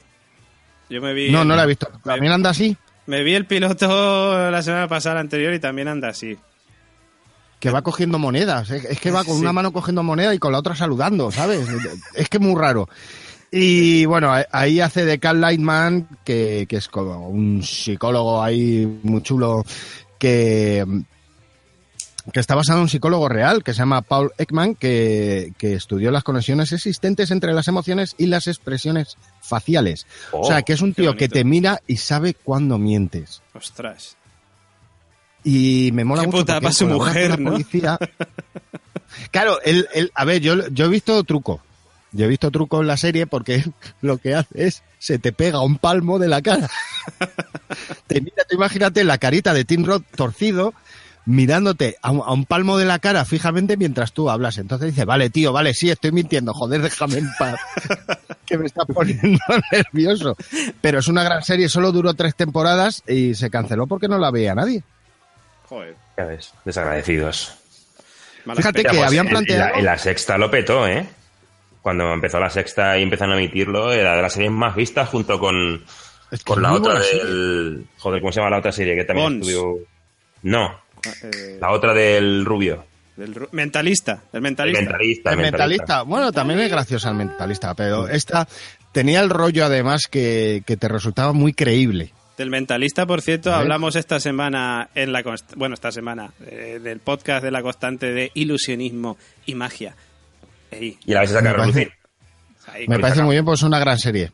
Yo 0.90 1.02
me 1.02 1.14
vi. 1.14 1.32
No, 1.32 1.44
no 1.46 1.56
la 1.56 1.64
he 1.64 1.68
visto. 1.68 1.88
¿También 2.04 2.34
anda 2.34 2.50
así? 2.50 2.76
Me 3.06 3.24
vi 3.24 3.34
el 3.36 3.46
piloto 3.46 3.88
la 4.52 4.62
semana 4.62 4.88
pasada, 4.88 5.16
la 5.16 5.22
anterior, 5.22 5.54
y 5.54 5.60
también 5.60 5.88
anda 5.88 6.10
así. 6.10 6.38
que 7.60 7.70
va 7.72 7.82
cogiendo 7.82 8.18
monedas. 8.20 8.70
Es 8.72 9.00
que 9.00 9.12
va 9.12 9.24
con 9.24 9.36
Sí. 9.36 9.42
una 9.42 9.52
mano 9.54 9.72
cogiendo 9.74 10.02
moneda 10.04 10.34
y 10.34 10.40
con 10.40 10.52
la 10.54 10.60
otra 10.60 10.76
saludando, 10.76 11.30
¿sabes? 11.32 11.68
Es 12.16 12.30
que 12.30 12.38
es 12.38 12.42
muy 12.42 12.56
raro. 12.60 12.88
Y 13.52 14.06
bueno, 14.06 14.32
ahí 14.52 14.80
hace 14.80 15.06
de 15.06 15.20
Cal 15.20 15.42
Lightman, 15.42 16.08
que, 16.24 16.66
que 16.70 16.78
es 16.78 16.88
como 16.88 17.28
un 17.30 17.64
psicólogo 17.64 18.42
ahí 18.44 19.00
muy 19.04 19.22
chulo, 19.24 19.66
que, 20.20 20.86
que 22.22 22.40
está 22.40 22.56
basado 22.56 22.80
en 22.80 22.84
un 22.84 22.90
psicólogo 22.90 23.30
real, 23.30 23.64
que 23.64 23.74
se 23.74 23.80
llama 23.80 24.02
Paul 24.02 24.32
Ekman, 24.38 24.76
que, 24.76 25.54
que 25.58 25.74
estudió 25.74 26.12
las 26.12 26.24
conexiones 26.24 26.72
existentes 26.72 27.32
entre 27.32 27.54
las 27.54 27.68
emociones 27.68 28.16
y 28.18 28.28
las 28.28 28.48
expresiones 28.48 29.18
faciales. 29.42 30.06
o 30.32 30.46
sea, 30.46 30.62
que 30.62 30.74
es 30.74 30.82
un 30.82 30.94
tío 30.94 31.16
que 31.16 31.30
te 31.30 31.44
mira 31.44 31.82
y 31.88 31.98
sabe 31.98 32.34
cuándo 32.34 32.78
mientes. 32.78 33.42
Ostras. 33.54 34.16
Y 35.44 35.92
me 35.94 36.04
mola 36.04 36.22
Qué 36.22 36.28
mucho. 36.28 36.40
puta 36.40 36.60
para 36.62 36.74
su 36.74 36.86
mujer, 36.88 37.32
la 37.32 37.38
¿no? 37.38 37.52
policía. 37.52 37.98
Claro, 39.32 39.60
él, 39.64 39.88
él- 39.96 40.12
a 40.14 40.24
ver, 40.24 40.40
yo, 40.40 40.68
yo 40.70 40.86
he 40.86 40.90
visto 40.90 41.24
truco. 41.24 41.60
Yo 42.12 42.26
he 42.26 42.28
visto 42.28 42.52
truco 42.52 42.82
en 42.82 42.88
la 42.88 42.96
serie 42.96 43.26
porque 43.26 43.64
lo 44.02 44.18
que 44.20 44.36
hace 44.36 44.68
es 44.68 44.84
se 45.00 45.18
te 45.18 45.32
pega 45.32 45.62
un 45.62 45.78
palmo 45.80 46.20
de 46.20 46.28
la 46.28 46.42
cara. 46.44 46.70
te 48.08 48.22
mira, 48.22 48.44
tú 48.48 48.56
imagínate 48.56 49.04
la 49.04 49.18
carita 49.18 49.54
de 49.54 49.66
Tim 49.66 49.84
Roth 49.84 50.04
torcido 50.16 50.74
mirándote 51.26 51.98
a 52.02 52.12
un, 52.12 52.22
a 52.26 52.32
un 52.32 52.46
palmo 52.46 52.78
de 52.78 52.86
la 52.86 53.00
cara 53.00 53.24
fijamente 53.26 53.78
mientras 53.78 54.14
tú 54.14 54.30
hablas. 54.30 54.58
Entonces 54.58 54.90
dice, 54.94 55.06
vale, 55.06 55.30
tío, 55.30 55.54
vale, 55.54 55.74
sí, 55.74 55.90
estoy 55.92 56.12
mintiendo, 56.12 56.54
joder, 56.54 56.82
déjame 56.82 57.20
en 57.20 57.30
paz. 57.38 57.60
que 58.46 58.58
me 58.58 58.66
está 58.66 58.86
poniendo 58.86 59.40
nervioso. 59.72 60.36
Pero 60.82 61.00
es 61.00 61.08
una 61.08 61.24
gran 61.24 61.44
serie, 61.44 61.70
solo 61.70 61.92
duró 61.92 62.14
tres 62.16 62.36
temporadas 62.36 63.04
y 63.08 63.36
se 63.36 63.50
canceló 63.50 63.86
porque 63.88 64.08
no 64.08 64.18
la 64.18 64.32
veía 64.32 64.56
nadie. 64.56 64.84
Joder. 65.68 65.96
Ya 66.18 66.26
ves, 66.26 66.54
desagradecidos. 66.66 67.54
Mala 68.46 68.58
Fíjate 68.58 68.84
que 68.84 68.90
pues, 68.90 69.04
habían 69.04 69.28
en 69.28 69.34
planteado- 69.34 69.72
la- 69.74 69.80
En 69.80 69.86
la, 69.86 69.98
sexta 69.98 70.38
lo 70.38 70.50
petó, 70.50 70.88
¿eh? 70.88 71.08
Cuando 71.82 72.12
empezó 72.12 72.40
la 72.40 72.50
sexta 72.50 72.98
y 72.98 73.04
empezaron 73.04 73.36
a 73.36 73.38
emitirlo, 73.38 73.92
era 73.92 74.16
de 74.16 74.22
las 74.22 74.34
series 74.34 74.52
más 74.52 74.76
vistas 74.76 75.08
junto 75.10 75.40
con, 75.40 75.84
Es 76.32 76.40
que 76.44 76.46
con 76.54 76.58
es 76.60 76.64
la 76.64 76.74
otra 76.74 77.02
serie. 77.02 77.24
del... 77.26 77.86
Joder, 78.00 78.20
¿cómo 78.22 78.32
se 78.34 78.40
llama 78.40 78.50
la 78.50 78.58
otra 78.60 78.72
serie? 78.72 78.96
Que 78.96 79.04
también 79.06 79.40
Bones. 79.40 79.48
estudió... 79.48 79.76
No, 80.42 80.80
Eh, 81.24 81.58
la 81.62 81.72
otra 81.72 81.94
del 81.94 82.46
rubio. 82.46 82.86
del 83.16 83.36
ru- 83.36 83.50
mentalista. 83.52 84.24
El 84.32 84.38
El 84.38 84.42
mentalista. 84.42 85.32
El 85.32 85.38
mentalista. 85.38 86.02
Bueno, 86.04 86.32
también 86.32 86.60
es 86.62 86.70
graciosa 86.72 87.10
el 87.10 87.16
mentalista, 87.16 87.74
pero 87.76 88.08
esta 88.08 88.48
tenía 88.94 89.20
el 89.22 89.30
rollo 89.30 89.66
además 89.66 90.04
que, 90.10 90.64
que 90.66 90.78
te 90.78 90.88
resultaba 90.88 91.34
muy 91.34 91.54
creíble. 91.54 92.14
Del 92.38 92.50
mentalista, 92.50 93.06
por 93.06 93.22
cierto, 93.22 93.54
hablamos 93.54 93.98
esta 93.98 94.20
semana 94.22 94.90
en 94.96 95.12
la 95.12 95.22
bueno, 95.58 95.74
esta 95.74 95.92
semana 95.92 96.32
eh, 96.48 96.80
del 96.82 97.00
podcast 97.00 97.44
de 97.44 97.52
la 97.52 97.62
constante 97.62 98.14
de 98.14 98.32
ilusionismo 98.34 99.18
y 99.46 99.56
magia. 99.56 99.94
Ey, 100.72 100.98
Y 101.06 101.12
la 101.12 101.20
vais 101.20 101.32
a 101.32 101.34
sacar 101.34 101.56
a 101.56 101.58
Me 101.58 101.60
parece- 101.74 101.80
relucir. 101.80 101.98
ahí, 102.68 102.88
Me 102.88 103.00
parece 103.00 103.24
muy 103.24 103.36
bien, 103.36 103.44
pues 103.44 103.60
es 103.60 103.64
una 103.64 103.80
gran 103.80 103.98
serie. 104.00 104.32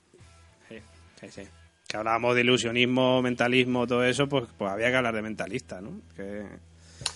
Que 1.88 1.98
hablábamos 1.98 2.36
de 2.36 2.42
ilusionismo, 2.42 3.22
mentalismo, 3.22 3.86
todo 3.88 4.04
eso, 4.04 4.28
pues, 4.28 4.46
pues 4.58 4.72
había 4.72 4.90
que 4.90 4.96
hablar 4.98 5.14
de 5.16 5.22
mentalista, 5.22 5.82
¿no? 5.82 6.02
Que- 6.16 6.44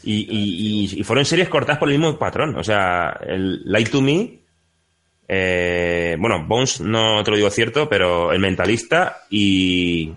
Y, 0.04 0.14
y- 0.30 0.86
y- 0.96 1.00
y 1.00 1.04
fueron 1.04 1.26
series 1.26 1.50
cortadas 1.50 1.80
por 1.80 1.90
el 1.90 1.98
mismo 1.98 2.18
patrón. 2.20 2.56
O 2.56 2.64
sea, 2.64 3.18
el 3.26 3.62
Light 3.66 3.90
to 3.90 4.02
Me. 4.02 4.40
eh, 5.28 6.16
bueno, 6.20 6.46
Bones 6.48 6.82
no 6.82 7.24
te 7.24 7.32
lo 7.32 7.38
digo 7.38 7.50
cierto, 7.52 7.88
pero 7.90 8.32
El 8.34 8.40
Mentalista 8.40 9.24
y, 9.30 10.12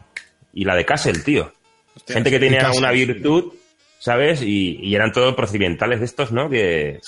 y 0.54 0.64
la 0.64 0.74
de 0.74 0.84
Castle, 0.86 1.18
tío. 1.20 1.52
Hostia, 1.94 2.14
Gente 2.14 2.30
que 2.30 2.38
tenía 2.38 2.60
Castle, 2.60 2.78
una 2.78 2.90
virtud, 2.92 3.52
¿sabes? 3.98 4.40
Y, 4.42 4.78
y 4.82 4.94
eran 4.94 5.12
todos 5.12 5.34
procedimentales 5.34 6.00
de 6.00 6.06
estos, 6.06 6.32
¿no? 6.32 6.48
Que. 6.48 7.00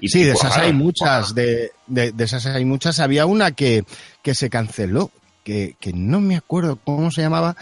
y- 0.00 0.08
Sí, 0.08 0.24
de 0.24 0.32
esas 0.32 0.56
hay 0.58 0.72
muchas, 0.72 1.34
de, 1.34 1.70
de, 1.86 2.10
de 2.12 2.24
esas 2.24 2.44
hay 2.46 2.64
muchas. 2.64 2.98
Había 3.00 3.26
una 3.26 3.52
que, 3.52 3.84
que 4.22 4.34
se 4.34 4.50
canceló, 4.50 5.10
que, 5.44 5.76
que 5.80 5.92
no 5.92 6.20
me 6.20 6.36
acuerdo 6.36 6.78
cómo 6.82 7.10
se 7.12 7.22
llamaba, 7.22 7.54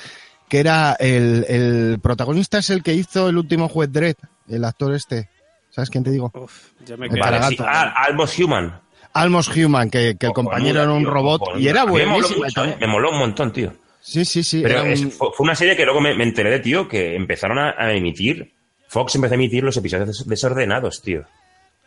que 0.49 0.61
era 0.61 0.93
el, 0.99 1.45
el 1.49 1.99
protagonista 2.03 2.59
es 2.59 2.71
el 2.71 2.83
que 2.83 2.95
hizo 2.95 3.29
el 3.29 3.37
último 3.37 3.69
juez 3.69 3.93
Dredd, 3.93 4.17
el 4.49 4.65
actor 4.65 4.95
este. 4.95 5.29
¿Sabes 5.71 5.89
quién 5.91 6.05
te 6.05 6.11
digo? 6.11 6.31
Uf, 6.35 6.69
ya 6.87 6.97
me 6.97 7.09
sí. 7.11 7.57
Ah, 7.61 8.05
Almost 8.07 8.39
Human. 8.39 8.81
Almost 9.15 9.57
Human, 9.57 9.91
que, 9.91 10.17
que 10.19 10.27
el 10.27 10.33
compañero 10.33 10.83
era 10.83 10.93
un 10.93 11.03
Tío, 11.03 11.11
robot 11.11 11.43
y 11.59 11.69
era 11.69 11.85
me 11.85 11.91
buenísimo. 11.93 12.45
mucho, 12.45 12.65
¿eh? 12.65 12.77
Me 12.81 12.87
moló 12.87 13.11
un 13.11 13.19
montón, 13.19 13.53
tío. 13.53 13.73
Sí, 14.01 14.25
sí, 14.25 14.43
sí. 14.43 14.61
Pero 14.63 14.75
era 14.75 14.83
un- 14.85 14.91
es- 14.91 15.15
fue 15.17 15.33
una 15.39 15.55
serie 15.55 15.77
que 15.77 15.85
luego 15.85 16.01
me, 16.01 16.15
me 16.15 16.25
enteré 16.25 16.51
de, 16.51 16.61
tío, 16.61 16.89
que 16.89 17.15
empezaron 17.17 17.59
a, 17.59 17.75
a 17.79 17.93
emitir. 17.93 18.53
Fox 18.89 19.15
empezó 19.15 19.33
a 19.33 19.37
emitir 19.37 19.63
los 19.65 19.77
episodios 19.77 20.09
des- 20.09 20.27
desordenados, 20.27 21.01
tío. 21.03 21.25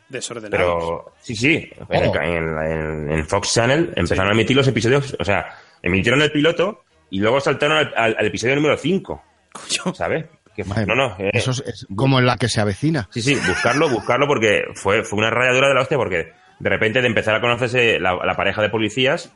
Desordenados. 0.10 0.52
Pero, 0.52 1.14
sí, 1.22 1.36
sí. 1.36 1.70
En, 1.89 2.10
Oh. 2.10 2.16
en- 2.22 2.58
en- 2.60 3.12
en 3.12 3.26
Fox 3.28 3.54
Channel 3.54 3.91
empezaron 3.96 4.30
a 4.32 4.34
emitir 4.34 4.56
los 4.56 4.68
episodios, 4.68 5.16
o 5.20 5.24
sea, 5.26 5.48
emitieron 5.88 6.21
el 6.21 6.31
piloto 6.31 6.83
y 7.09 7.19
luego 7.19 7.39
saltaron 7.39 7.77
al, 7.77 7.93
al- 7.95 8.15
al 8.19 8.25
episodio 8.25 8.55
número 8.55 8.75
5, 8.77 9.23
Coño. 9.53 9.95
¿sabes? 9.95 10.25
Que, 10.55 10.63
Madre 10.63 10.86
no, 10.86 10.95
no. 10.95 11.15
eh, 11.19 11.31
Eso 11.33 11.51
es, 11.51 11.63
es 11.67 11.88
como 11.95 12.17
en 12.19 12.25
la 12.25 12.38
que 12.38 12.47
se 12.49 12.61
avecina. 12.61 13.07
Sí, 13.11 13.21
sí, 13.21 13.36
buscarlo, 13.47 13.89
buscarlo 13.89 14.25
porque 14.27 14.63
fue, 14.75 15.03
fue 15.03 15.19
una 15.19 15.29
rayadura 15.29 15.67
de 15.69 15.73
la 15.75 15.81
hostia 15.81 15.97
porque 15.97 16.31
de 16.59 16.70
repente 16.70 17.01
de 17.01 17.07
empezar 17.07 17.36
a 17.36 17.41
conocerse 17.41 17.99
la, 17.99 18.16
la 18.25 18.36
pareja 18.36 18.62
de 18.62 18.70
policías 18.70 19.33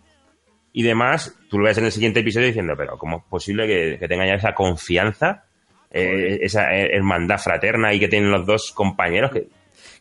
y 0.71 0.83
demás, 0.83 1.35
tú 1.49 1.57
lo 1.59 1.65
ves 1.65 1.77
en 1.77 1.85
el 1.85 1.91
siguiente 1.91 2.21
episodio 2.21 2.47
diciendo, 2.47 2.73
pero 2.77 2.97
¿cómo 2.97 3.17
es 3.17 3.23
posible 3.29 3.67
que, 3.67 3.97
que 3.99 4.07
tengan 4.07 4.27
ya 4.27 4.35
esa 4.35 4.53
confianza, 4.53 5.43
eh, 5.91 6.39
esa 6.41 6.73
eh, 6.73 6.89
hermandad 6.95 7.37
fraterna 7.39 7.93
y 7.93 7.99
que 7.99 8.07
tienen 8.07 8.31
los 8.31 8.45
dos 8.45 8.71
compañeros? 8.73 9.31
Que, 9.31 9.47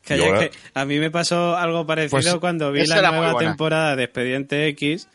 Calla, 0.06 0.24
Yo- 0.26 0.38
que 0.38 0.50
a 0.74 0.84
mí 0.84 0.98
me 1.00 1.10
pasó 1.10 1.56
algo 1.56 1.84
parecido 1.84 2.10
Pues, 2.20 2.34
cuando 2.36 2.70
vi 2.70 2.86
la 2.86 3.10
nueva 3.10 3.36
temporada 3.38 3.96
de 3.96 4.04
Expediente 4.04 4.68
X 4.68 5.08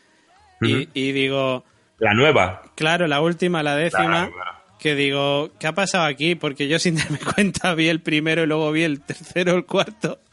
y, 0.64 0.74
Ujú. 0.74 0.90
y 0.94 1.12
digo, 1.12 1.64
la 1.98 2.14
nueva. 2.14 2.62
claro, 2.74 3.06
la 3.06 3.20
última, 3.20 3.62
la 3.62 3.76
décima, 3.76 4.30
que 4.78 4.94
digo, 4.94 5.50
¿qué 5.58 5.66
ha 5.66 5.72
pasado 5.72 6.04
aquí? 6.04 6.34
Porque 6.34 6.68
yo 6.68 6.78
sin 6.78 6.96
darme 6.96 7.18
cuenta 7.34 7.74
vi 7.74 7.88
el 7.88 8.00
primero 8.00 8.42
y 8.42 8.46
luego 8.46 8.70
vi 8.72 8.82
el 8.82 9.00
tercero, 9.00 9.52
el 9.54 9.64
cuarto. 9.64 10.18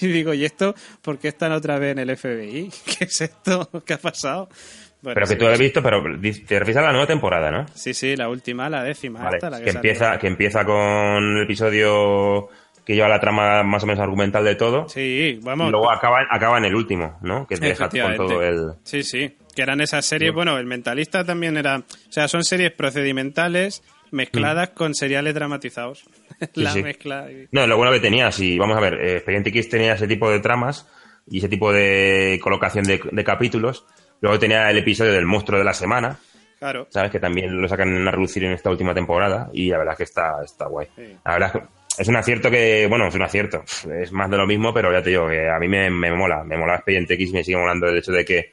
Y 0.00 0.08
digo, 0.08 0.34
¿y 0.34 0.44
esto 0.44 0.74
por 1.02 1.18
qué 1.18 1.28
están 1.28 1.52
otra 1.52 1.78
vez 1.78 1.92
en 1.92 2.00
el 2.00 2.16
FBI? 2.16 2.68
¿Qué 2.98 3.04
es 3.04 3.20
esto? 3.20 3.70
¿Qué 3.86 3.94
ha 3.94 3.98
pasado? 3.98 4.48
Bueno, 5.02 5.14
Pero 5.14 5.26
que 5.26 5.32
sí, 5.32 5.36
tú 5.38 5.44
lo 5.46 5.52
has 5.52 5.58
visto, 5.58 5.82
pero 5.82 6.02
te 6.02 6.58
refieres 6.58 6.76
a 6.76 6.82
la 6.82 6.90
nueva 6.92 7.06
temporada, 7.06 7.50
¿no? 7.50 7.66
Sí, 7.74 7.94
sí, 7.94 8.14
la 8.16 8.28
última, 8.28 8.68
la 8.68 8.84
décima. 8.84 9.20
Vale, 9.22 9.38
la 9.40 9.58
que, 9.58 9.64
que, 9.64 9.70
empieza, 9.70 10.18
que 10.18 10.26
empieza 10.28 10.64
con 10.64 11.36
el 11.36 11.42
episodio 11.44 12.48
que 12.84 12.94
lleva 12.94 13.08
la 13.08 13.20
trama 13.20 13.62
más 13.62 13.82
o 13.82 13.86
menos 13.86 14.00
argumental 14.00 14.44
de 14.44 14.54
todo. 14.56 14.88
Sí, 14.88 15.38
vamos. 15.42 15.68
Y 15.68 15.70
luego 15.70 15.90
acaba, 15.90 16.26
acaba 16.30 16.58
en 16.58 16.64
el 16.66 16.74
último, 16.74 17.18
¿no? 17.22 17.46
Que 17.46 17.56
te 17.56 17.68
deja 17.68 17.88
con 17.88 18.16
todo 18.16 18.42
el... 18.42 18.74
Sí, 18.84 19.02
sí. 19.02 19.36
Que 19.54 19.62
eran 19.62 19.80
esas 19.80 20.04
series, 20.06 20.32
bueno, 20.32 20.56
El 20.58 20.66
Mentalista 20.66 21.24
también 21.24 21.56
era... 21.56 21.78
O 21.78 22.12
sea, 22.12 22.28
son 22.28 22.42
series 22.44 22.72
procedimentales 22.72 23.82
mezcladas 24.10 24.70
con 24.70 24.94
seriales 24.94 25.34
dramatizados. 25.34 26.04
La 26.54 26.72
sí. 26.72 26.82
mezcla... 26.82 27.30
y- 27.30 27.48
No, 27.52 27.66
lo 27.66 27.76
bueno 27.76 27.92
que 27.92 28.00
tenía, 28.00 28.30
si 28.32 28.58
vamos 28.58 28.76
a 28.76 28.80
ver, 28.80 28.94
eh, 28.94 29.16
Expediente 29.16 29.50
X 29.50 29.68
tenía 29.68 29.94
ese 29.94 30.06
tipo 30.08 30.30
de 30.30 30.40
tramas 30.40 30.88
y 31.28 31.38
ese 31.38 31.48
tipo 31.48 31.72
de 31.72 32.38
colocación 32.42 32.84
de, 32.84 33.00
de 33.10 33.24
capítulos. 33.24 33.84
Luego 34.20 34.38
tenía 34.38 34.70
el 34.70 34.78
episodio 34.78 35.12
del 35.12 35.26
monstruo 35.26 35.58
de 35.58 35.64
la 35.64 35.74
semana, 35.74 36.18
Claro. 36.58 36.86
¿sabes? 36.90 37.10
Que 37.10 37.18
también 37.18 37.60
lo 37.60 37.66
sacan 37.68 38.06
a 38.06 38.10
reducir 38.12 38.44
en 38.44 38.52
esta 38.52 38.70
última 38.70 38.94
temporada 38.94 39.50
y 39.52 39.68
la 39.70 39.78
verdad 39.78 39.94
es 39.94 39.98
que 39.98 40.04
está, 40.04 40.34
está 40.44 40.66
guay. 40.68 40.86
Sí. 40.94 41.16
La 41.24 41.32
verdad 41.32 41.50
es 41.54 41.60
que 41.60 42.02
es 42.02 42.08
un 42.08 42.14
acierto 42.16 42.50
que, 42.52 42.86
bueno, 42.88 43.08
es 43.08 43.14
un 43.16 43.22
acierto. 43.22 43.64
Es 44.00 44.12
más 44.12 44.30
de 44.30 44.36
lo 44.36 44.46
mismo, 44.46 44.72
pero 44.72 44.92
ya 44.92 45.02
te 45.02 45.10
digo 45.10 45.28
que 45.28 45.48
a 45.50 45.58
mí 45.58 45.66
me, 45.66 45.90
me 45.90 46.12
mola. 46.12 46.44
Me 46.44 46.56
mola 46.56 46.76
Expediente 46.76 47.14
X 47.14 47.30
y 47.30 47.32
me 47.32 47.42
sigue 47.44 47.56
molando 47.58 47.88
el 47.88 47.98
hecho 47.98 48.12
de 48.12 48.24
que 48.24 48.52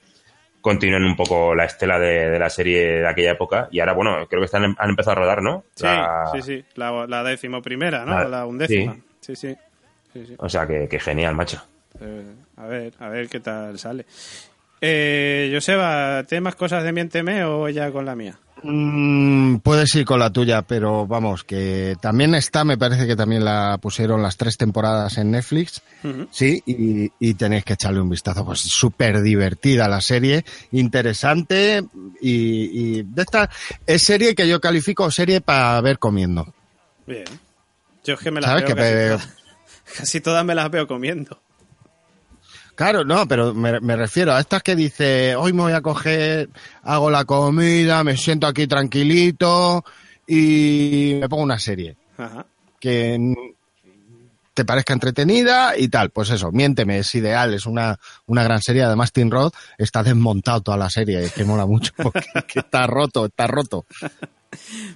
continúen 0.61 1.03
un 1.03 1.15
poco 1.15 1.56
la 1.56 1.65
estela 1.65 1.98
de, 1.99 2.30
de 2.30 2.40
la 2.40 2.49
serie 2.49 2.99
de 2.99 3.07
aquella 3.07 3.31
época. 3.31 3.68
Y 3.72 3.80
ahora, 3.80 3.94
bueno, 3.94 4.27
creo 4.27 4.41
que 4.41 4.45
están, 4.45 4.76
han 4.77 4.90
empezado 4.90 5.14
a 5.14 5.15
rodar, 5.22 5.41
¿no? 5.41 5.64
Sí, 5.76 5.84
La- 5.86 6.30
sí, 6.34 6.41
sí. 6.41 6.65
La, 6.76 7.06
la 7.07 7.23
décimo 7.23 7.61
primera, 7.61 8.06
¿no? 8.06 8.14
La- 8.18 8.26
La, 8.30 8.45
undécima. 8.45 8.98
Sí, 9.22 9.36
sí. 9.36 9.56
sí, 10.14 10.26
sí. 10.26 10.36
O 10.38 10.49
sea, 10.49 10.68
que, 10.68 10.88
que 10.88 10.99
genial, 10.99 11.36
macho. 11.36 11.61
Eh, 12.02 12.34
a 12.57 12.65
ver, 12.68 12.94
a 12.99 13.10
ver 13.10 13.27
qué 13.30 13.40
tal 13.40 13.77
sale. 13.80 14.06
Eh, 14.81 15.51
Joseba, 15.53 16.23
¿tienes 16.27 16.43
más 16.43 16.56
cosas 16.56 16.84
de 16.84 16.93
Miénteme 16.93 17.43
o 17.43 17.68
ya 17.69 17.91
con 17.91 18.06
la 18.06 18.15
mía? 18.15 18.39
Mm, 18.61 19.57
puedes 19.57 19.93
ir 19.95 20.06
con 20.06 20.19
la 20.19 20.31
tuya, 20.31 20.61
pero 20.64 21.07
vamos, 21.07 21.43
que 21.43 21.95
también 22.01 22.35
está, 22.35 22.65
me 22.65 22.77
parece 22.77 23.07
que 23.07 23.15
también 23.15 23.45
la 23.45 23.77
pusieron 23.81 24.22
las 24.22 24.35
tres 24.35 24.57
temporadas 24.57 25.18
en 25.18 25.31
Netflix, 25.31 25.81
sí, 26.30 26.61
y, 26.65 27.10
y 27.19 27.34
tenéis 27.35 27.64
que 27.64 27.73
echarle 27.73 28.01
un 28.01 28.10
vistazo, 28.10 28.45
pues 28.45 28.60
súper 28.60 29.22
divertida 29.22 29.88
la 29.88 30.01
serie, 30.01 30.43
interesante, 30.73 31.84
y, 32.22 32.97
y 32.99 33.03
de 33.03 33.22
esta 33.22 33.49
es 33.85 34.03
serie 34.03 34.35
que 34.35 34.47
yo 34.47 34.60
califico 34.60 35.10
serie 35.10 35.39
para 35.39 35.80
ver 35.80 35.97
comiendo. 35.97 36.53
Bien. 37.07 37.26
Yo 38.03 38.15
es 38.15 38.19
que 38.19 38.31
me 38.31 38.41
las 38.41 38.49
¿Sabes 38.49 38.65
veo 38.65 38.76
que 38.76 38.81
casi, 38.81 38.93
todas, 39.07 39.35
casi 39.97 40.22
todas 40.22 40.45
me 40.45 40.56
las 40.56 40.69
veo 40.69 40.85
comiendo. 40.88 41.41
Claro, 42.80 43.03
no, 43.03 43.27
pero 43.27 43.53
me, 43.53 43.81
me 43.81 43.97
refiero 43.97 44.34
a 44.34 44.39
estas 44.39 44.64
que 44.64 44.73
dice, 44.73 45.35
hoy 45.35 45.51
me 45.51 45.64
voy 45.64 45.73
a 45.73 45.81
coger, 45.81 46.47
hago 46.84 47.11
la 47.11 47.26
comida, 47.26 48.06
me 48.06 48.15
siento 48.15 48.47
aquí 48.47 48.68
tranquilito 48.68 49.84
y 50.26 51.18
me 51.19 51.27
pongo 51.27 51.43
una 51.43 51.60
serie. 51.60 51.97
Ajá. 52.18 52.45
que 52.80 53.35
te 54.53 54.64
parezca 54.64 54.93
entretenida 54.93 55.77
y 55.77 55.89
tal. 55.89 56.10
Pues 56.11 56.30
eso, 56.30 56.53
miénteme, 56.53 56.99
es 56.99 57.14
ideal, 57.15 57.53
es 57.53 57.65
una, 57.65 57.99
una 58.27 58.43
gran 58.45 58.61
serie. 58.61 58.84
Además, 58.84 59.11
Tim 59.11 59.30
Roth 59.30 59.53
está 59.77 60.01
desmontado 60.01 60.61
toda 60.61 60.77
la 60.77 60.89
serie, 60.89 61.22
es 61.26 61.34
que 61.34 61.43
mola 61.43 61.65
mucho 61.65 61.91
porque 61.97 62.30
que 62.47 62.60
está 62.60 62.88
roto, 62.88 63.26
está 63.26 63.45
roto. 63.45 63.85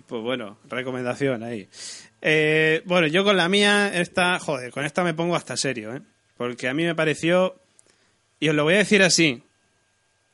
Pues 0.07 0.21
bueno, 0.21 0.57
recomendación 0.69 1.43
ahí. 1.43 1.67
Eh, 2.21 2.81
bueno, 2.85 3.07
yo 3.07 3.25
con 3.25 3.35
la 3.35 3.49
mía, 3.49 3.91
esta, 3.93 4.39
joder, 4.39 4.71
con 4.71 4.85
esta 4.85 5.03
me 5.03 5.13
pongo 5.13 5.35
hasta 5.35 5.57
serio, 5.57 5.93
¿eh? 5.93 6.01
Porque 6.37 6.67
a 6.67 6.73
mí 6.73 6.83
me 6.83 6.95
pareció, 6.95 7.55
y 8.43 8.49
os 8.49 8.55
lo 8.55 8.65
voy 8.65 8.73
a 8.73 8.79
decir 8.79 9.01
así, 9.03 9.41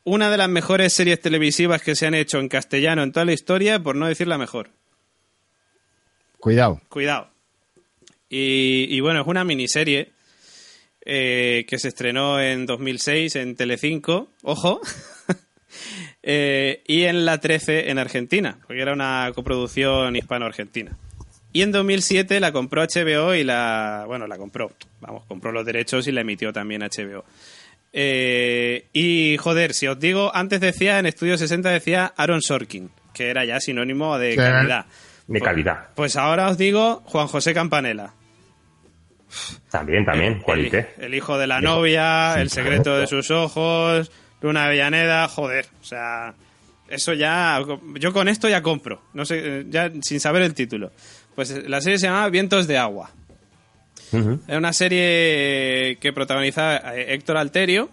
una 0.04 0.32
de 0.32 0.38
las 0.38 0.50
mejores 0.50 0.94
series 0.94 1.22
televisivas 1.22 1.84
que 1.84 1.94
se 1.94 2.08
han 2.08 2.16
hecho 2.16 2.40
en 2.40 2.50
castellano 2.50 3.04
en 3.04 3.12
toda 3.12 3.24
la 3.24 3.34
historia, 3.34 3.78
por 3.78 3.96
no 3.96 4.08
decir 4.08 4.28
la 4.28 4.40
mejor. 4.40 4.72
Cuidado. 6.40 6.82
Cuidado. 6.90 7.30
Y, 8.28 8.88
y 8.90 9.00
bueno, 9.02 9.22
es 9.22 9.28
una 9.28 9.44
miniserie 9.44 10.10
eh, 11.06 11.68
que 11.70 11.78
se 11.78 11.90
estrenó 11.90 12.42
en 12.42 12.66
2006 12.66 13.36
en 13.36 13.56
Telecinco, 13.56 14.30
ojo, 14.42 14.82
eh, 16.24 16.82
y 16.88 17.04
en 17.04 17.26
la 17.26 17.40
13 17.40 17.92
en 17.92 18.00
Argentina, 18.00 18.58
porque 18.66 18.82
era 18.82 18.94
una 18.94 19.32
coproducción 19.36 20.16
hispano-argentina. 20.16 20.98
Y 21.54 21.62
en 21.62 21.72
2007 21.72 22.40
la 22.40 22.52
compró 22.52 22.82
HBO 22.82 23.36
y 23.36 23.44
la, 23.44 24.06
bueno, 24.08 24.26
la 24.26 24.40
compró, 24.40 24.72
vamos, 25.00 25.26
compró 25.28 25.52
los 25.52 25.64
derechos 25.64 26.08
y 26.08 26.12
la 26.12 26.22
emitió 26.22 26.52
también 26.52 26.82
HBO. 26.82 27.24
Eh, 27.92 28.88
y 28.94 29.38
joder, 29.38 29.74
si 29.74 29.88
os 29.88 30.00
digo, 30.00 30.32
antes 30.36 30.60
decía 30.62 31.00
en 31.00 31.06
Estudio 31.08 31.38
60 31.38 31.70
decía 31.70 32.14
Aaron 32.16 32.42
Sorkin, 32.42 32.92
que 33.14 33.30
era 33.30 33.46
ya 33.46 33.60
sinónimo 33.60 34.18
de 34.20 34.36
calidad. 34.36 34.86
De 35.28 35.42
calidad. 35.42 35.88
Pues 35.96 36.16
ahora 36.16 36.50
os 36.50 36.58
digo 36.58 37.02
Juan 37.06 37.28
José 37.28 37.54
Campanella. 37.54 38.14
También, 39.70 40.06
también, 40.06 40.34
El, 40.34 40.42
cualité. 40.42 40.90
el 40.98 41.14
hijo 41.14 41.38
de 41.38 41.46
la 41.48 41.62
novia, 41.62 42.34
Sí, 42.36 42.42
el 42.42 42.50
secreto 42.50 42.98
de 42.98 43.06
sus 43.06 43.30
ojos, 43.30 44.12
Luna 44.42 44.66
Avellaneda, 44.66 45.28
joder, 45.28 45.68
o 45.82 45.84
sea, 45.84 46.34
eso 46.88 47.14
ya, 47.14 47.62
yo 48.00 48.12
con 48.12 48.28
esto 48.28 48.50
ya 48.50 48.64
compro, 48.64 49.04
no 49.14 49.26
sé, 49.26 49.66
ya 49.70 49.92
sin 50.02 50.20
saber 50.20 50.42
el 50.42 50.56
título. 50.56 50.92
Pues 51.36 51.68
la 51.70 51.80
serie 51.80 52.00
se 52.00 52.08
llama 52.08 52.28
Vientos 52.30 52.68
de 52.68 52.80
Agua. 52.80 53.12
Es 54.12 54.58
una 54.58 54.74
serie 54.74 55.98
que 56.00 56.12
protagoniza 56.14 56.88
a 56.88 56.96
Héctor 56.96 57.38
Alterio, 57.38 57.90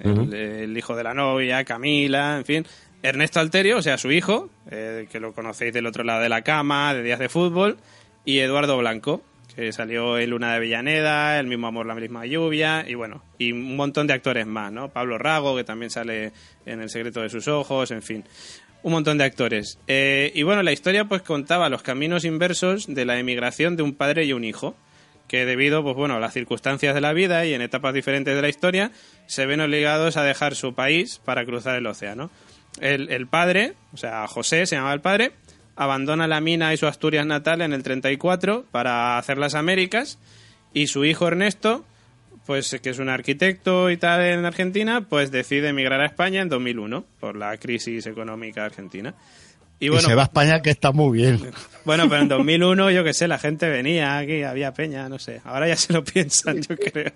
el, 0.00 0.76
hijo 0.76 0.96
de 0.96 1.04
la 1.04 1.14
novia, 1.14 1.64
Camila, 1.64 2.36
en 2.38 2.44
fin. 2.44 2.66
Ernesto 3.02 3.40
Alterio, 3.40 3.78
o 3.78 3.82
sea, 3.82 3.98
su 3.98 4.10
hijo, 4.10 4.50
eh, 4.70 5.06
que 5.10 5.20
lo 5.20 5.32
conocéis 5.32 5.72
del 5.72 5.86
otro 5.86 6.02
lado 6.02 6.20
de 6.20 6.28
la 6.28 6.42
cama, 6.42 6.94
de 6.94 7.02
Días 7.02 7.18
de 7.18 7.28
Fútbol, 7.28 7.76
y 8.24 8.38
Eduardo 8.38 8.76
Blanco, 8.78 9.22
que 9.54 9.72
salió 9.72 10.18
en 10.18 10.30
Luna 10.30 10.50
de 10.50 10.56
Avellaneda, 10.56 11.38
El 11.38 11.46
mismo 11.46 11.68
amor, 11.68 11.86
la 11.86 11.94
misma 11.94 12.26
lluvia, 12.26 12.84
y 12.88 12.94
bueno, 12.94 13.22
y 13.38 13.52
un 13.52 13.76
montón 13.76 14.06
de 14.06 14.14
actores 14.14 14.46
más, 14.46 14.72
¿no? 14.72 14.88
Pablo 14.88 15.18
Rago, 15.18 15.56
que 15.56 15.64
también 15.64 15.90
sale 15.90 16.32
en 16.64 16.80
El 16.80 16.90
secreto 16.90 17.22
de 17.22 17.28
sus 17.28 17.46
ojos, 17.48 17.90
en 17.90 18.02
fin 18.02 18.24
un 18.86 18.92
montón 18.92 19.18
de 19.18 19.24
actores. 19.24 19.80
Eh, 19.88 20.30
y 20.32 20.44
bueno, 20.44 20.62
la 20.62 20.70
historia 20.70 21.06
pues 21.06 21.20
contaba 21.22 21.68
los 21.68 21.82
caminos 21.82 22.24
inversos 22.24 22.86
de 22.86 23.04
la 23.04 23.18
emigración 23.18 23.74
de 23.74 23.82
un 23.82 23.94
padre 23.94 24.26
y 24.26 24.32
un 24.32 24.44
hijo, 24.44 24.76
que 25.28 25.46
debido 25.46 25.82
pues 25.82 25.96
bueno, 25.96 26.16
a 26.16 26.20
las 26.20 26.32
circunstancias 26.32 26.94
de 26.94 27.00
la 27.00 27.12
vida 27.12 27.44
y 27.46 27.54
en 27.54 27.62
etapas 27.62 27.94
diferentes 27.94 28.34
de 28.34 28.42
la 28.42 28.48
historia, 28.48 28.92
se 29.26 29.46
ven 29.46 29.60
obligados 29.60 30.16
a 30.16 30.22
dejar 30.22 30.54
su 30.54 30.74
país 30.74 31.20
para 31.24 31.44
cruzar 31.44 31.76
el 31.76 31.86
océano. 31.86 32.30
El, 32.80 33.10
el 33.10 33.26
padre, 33.26 33.74
o 33.92 33.96
sea, 33.96 34.26
José 34.26 34.66
se 34.66 34.76
llamaba 34.76 34.94
el 34.94 35.00
padre, 35.00 35.32
abandona 35.76 36.26
la 36.26 36.40
mina 36.40 36.72
y 36.72 36.76
su 36.76 36.86
Asturias 36.86 37.26
natal 37.26 37.62
en 37.62 37.72
el 37.72 37.82
34 37.82 38.66
para 38.70 39.18
hacer 39.18 39.38
las 39.38 39.54
Américas 39.54 40.18
y 40.72 40.86
su 40.88 41.04
hijo 41.04 41.26
Ernesto 41.26 41.84
pues 42.46 42.78
que 42.80 42.90
es 42.90 42.98
un 42.98 43.08
arquitecto 43.08 43.90
y 43.90 43.96
tal 43.96 44.22
en 44.22 44.44
Argentina, 44.44 45.02
pues 45.06 45.30
decide 45.32 45.68
emigrar 45.68 46.00
a 46.00 46.06
España 46.06 46.40
en 46.40 46.48
2001 46.48 47.04
por 47.18 47.36
la 47.36 47.56
crisis 47.58 48.06
económica 48.06 48.64
argentina. 48.64 49.14
Y 49.80 49.90
se 49.98 50.14
va 50.14 50.22
a 50.22 50.24
España 50.26 50.62
que 50.62 50.70
está 50.70 50.92
muy 50.92 51.18
bien. 51.18 51.40
bueno, 51.86 52.06
pero 52.10 52.20
en 52.20 52.28
2001 52.28 52.90
yo 52.90 53.02
qué 53.02 53.14
sé, 53.14 53.26
la 53.28 53.38
gente 53.38 53.68
venía 53.70 54.18
aquí, 54.18 54.42
había 54.42 54.74
peña, 54.74 55.08
no 55.08 55.18
sé. 55.18 55.40
Ahora 55.44 55.66
ya 55.68 55.76
se 55.76 55.94
lo 55.94 56.04
piensan, 56.04 56.60
yo 56.60 56.76
creo. 56.76 57.12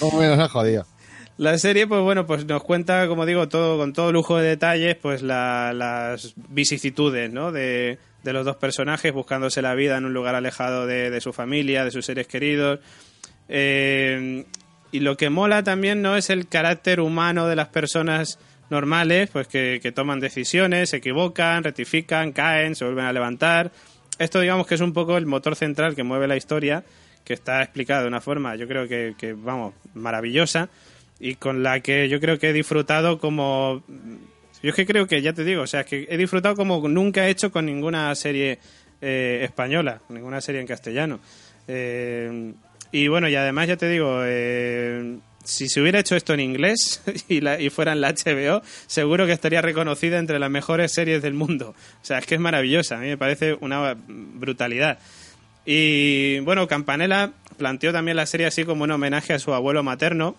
Como 0.00 0.20
menos 0.20 0.38
ha 0.38 0.48
jodido. 0.48 0.86
La 1.36 1.56
serie, 1.58 1.86
pues 1.86 2.00
bueno, 2.00 2.26
pues 2.26 2.46
nos 2.46 2.64
cuenta, 2.64 3.06
como 3.06 3.24
digo, 3.26 3.48
todo 3.48 3.76
con 3.78 3.92
todo 3.92 4.10
lujo 4.10 4.38
de 4.38 4.48
detalles, 4.48 4.96
pues 4.96 5.22
la- 5.22 5.72
las 5.74 6.34
vicisitudes, 6.48 7.30
¿no? 7.30 7.52
De, 7.52 7.98
de 8.24 8.32
los 8.32 8.44
dos 8.44 8.56
personajes 8.56 9.12
buscándose 9.12 9.62
la 9.62 9.74
vida 9.74 9.96
en 9.98 10.04
un 10.04 10.12
lugar 10.14 10.34
alejado 10.34 10.86
de, 10.86 11.10
de 11.10 11.20
su 11.20 11.32
familia, 11.32 11.84
de 11.84 11.90
sus 11.92 12.06
seres 12.06 12.26
queridos. 12.26 12.80
Eh, 13.48 14.44
y 14.90 15.00
lo 15.00 15.16
que 15.16 15.30
mola 15.30 15.62
también 15.62 16.02
no 16.02 16.16
es 16.16 16.30
el 16.30 16.48
carácter 16.48 17.00
humano 17.00 17.46
de 17.46 17.56
las 17.56 17.68
personas 17.68 18.38
normales, 18.70 19.30
pues 19.30 19.48
que, 19.48 19.80
que 19.82 19.92
toman 19.92 20.20
decisiones, 20.20 20.90
se 20.90 20.98
equivocan, 20.98 21.64
rectifican, 21.64 22.32
caen, 22.32 22.74
se 22.74 22.84
vuelven 22.84 23.06
a 23.06 23.12
levantar. 23.12 23.70
Esto 24.18 24.40
digamos 24.40 24.66
que 24.66 24.74
es 24.74 24.80
un 24.80 24.92
poco 24.92 25.16
el 25.16 25.26
motor 25.26 25.56
central 25.56 25.94
que 25.94 26.02
mueve 26.02 26.26
la 26.26 26.36
historia, 26.36 26.84
que 27.24 27.34
está 27.34 27.62
explicado 27.62 28.02
de 28.02 28.08
una 28.08 28.20
forma, 28.20 28.56
yo 28.56 28.66
creo 28.66 28.88
que, 28.88 29.14
que, 29.18 29.32
vamos, 29.32 29.74
maravillosa 29.94 30.68
y 31.20 31.34
con 31.34 31.62
la 31.62 31.80
que 31.80 32.08
yo 32.08 32.20
creo 32.20 32.38
que 32.38 32.50
he 32.50 32.52
disfrutado 32.52 33.18
como... 33.18 33.82
Yo 34.62 34.70
es 34.70 34.74
que 34.74 34.86
creo 34.86 35.06
que, 35.06 35.22
ya 35.22 35.32
te 35.32 35.44
digo, 35.44 35.62
o 35.62 35.66
sea, 35.66 35.84
que 35.84 36.06
he 36.10 36.16
disfrutado 36.16 36.56
como 36.56 36.86
nunca 36.88 37.26
he 37.26 37.30
hecho 37.30 37.52
con 37.52 37.66
ninguna 37.66 38.12
serie 38.16 38.58
eh, 39.00 39.40
española, 39.42 40.00
ninguna 40.08 40.40
serie 40.40 40.60
en 40.60 40.66
castellano. 40.66 41.20
Eh, 41.68 42.52
y 42.90 43.06
bueno, 43.06 43.28
y 43.28 43.36
además 43.36 43.68
ya 43.68 43.76
te 43.76 43.88
digo, 43.88 44.20
eh, 44.24 45.18
si 45.48 45.68
se 45.68 45.80
hubiera 45.80 45.98
hecho 45.98 46.14
esto 46.14 46.34
en 46.34 46.40
inglés 46.40 47.02
y, 47.28 47.40
la, 47.40 47.60
y 47.60 47.70
fuera 47.70 47.92
en 47.92 48.02
la 48.02 48.12
HBO, 48.12 48.62
seguro 48.86 49.26
que 49.26 49.32
estaría 49.32 49.62
reconocida 49.62 50.18
entre 50.18 50.38
las 50.38 50.50
mejores 50.50 50.92
series 50.92 51.22
del 51.22 51.34
mundo. 51.34 51.70
O 51.70 52.04
sea, 52.04 52.18
es 52.18 52.26
que 52.26 52.34
es 52.34 52.40
maravillosa, 52.40 52.96
a 52.96 53.00
mí 53.00 53.08
me 53.08 53.16
parece 53.16 53.56
una 53.60 53.96
brutalidad. 54.06 54.98
Y 55.64 56.40
bueno, 56.40 56.68
Campanella 56.68 57.32
planteó 57.56 57.92
también 57.92 58.16
la 58.16 58.26
serie 58.26 58.46
así 58.46 58.64
como 58.64 58.84
un 58.84 58.90
homenaje 58.90 59.32
a 59.32 59.38
su 59.38 59.54
abuelo 59.54 59.82
materno, 59.82 60.36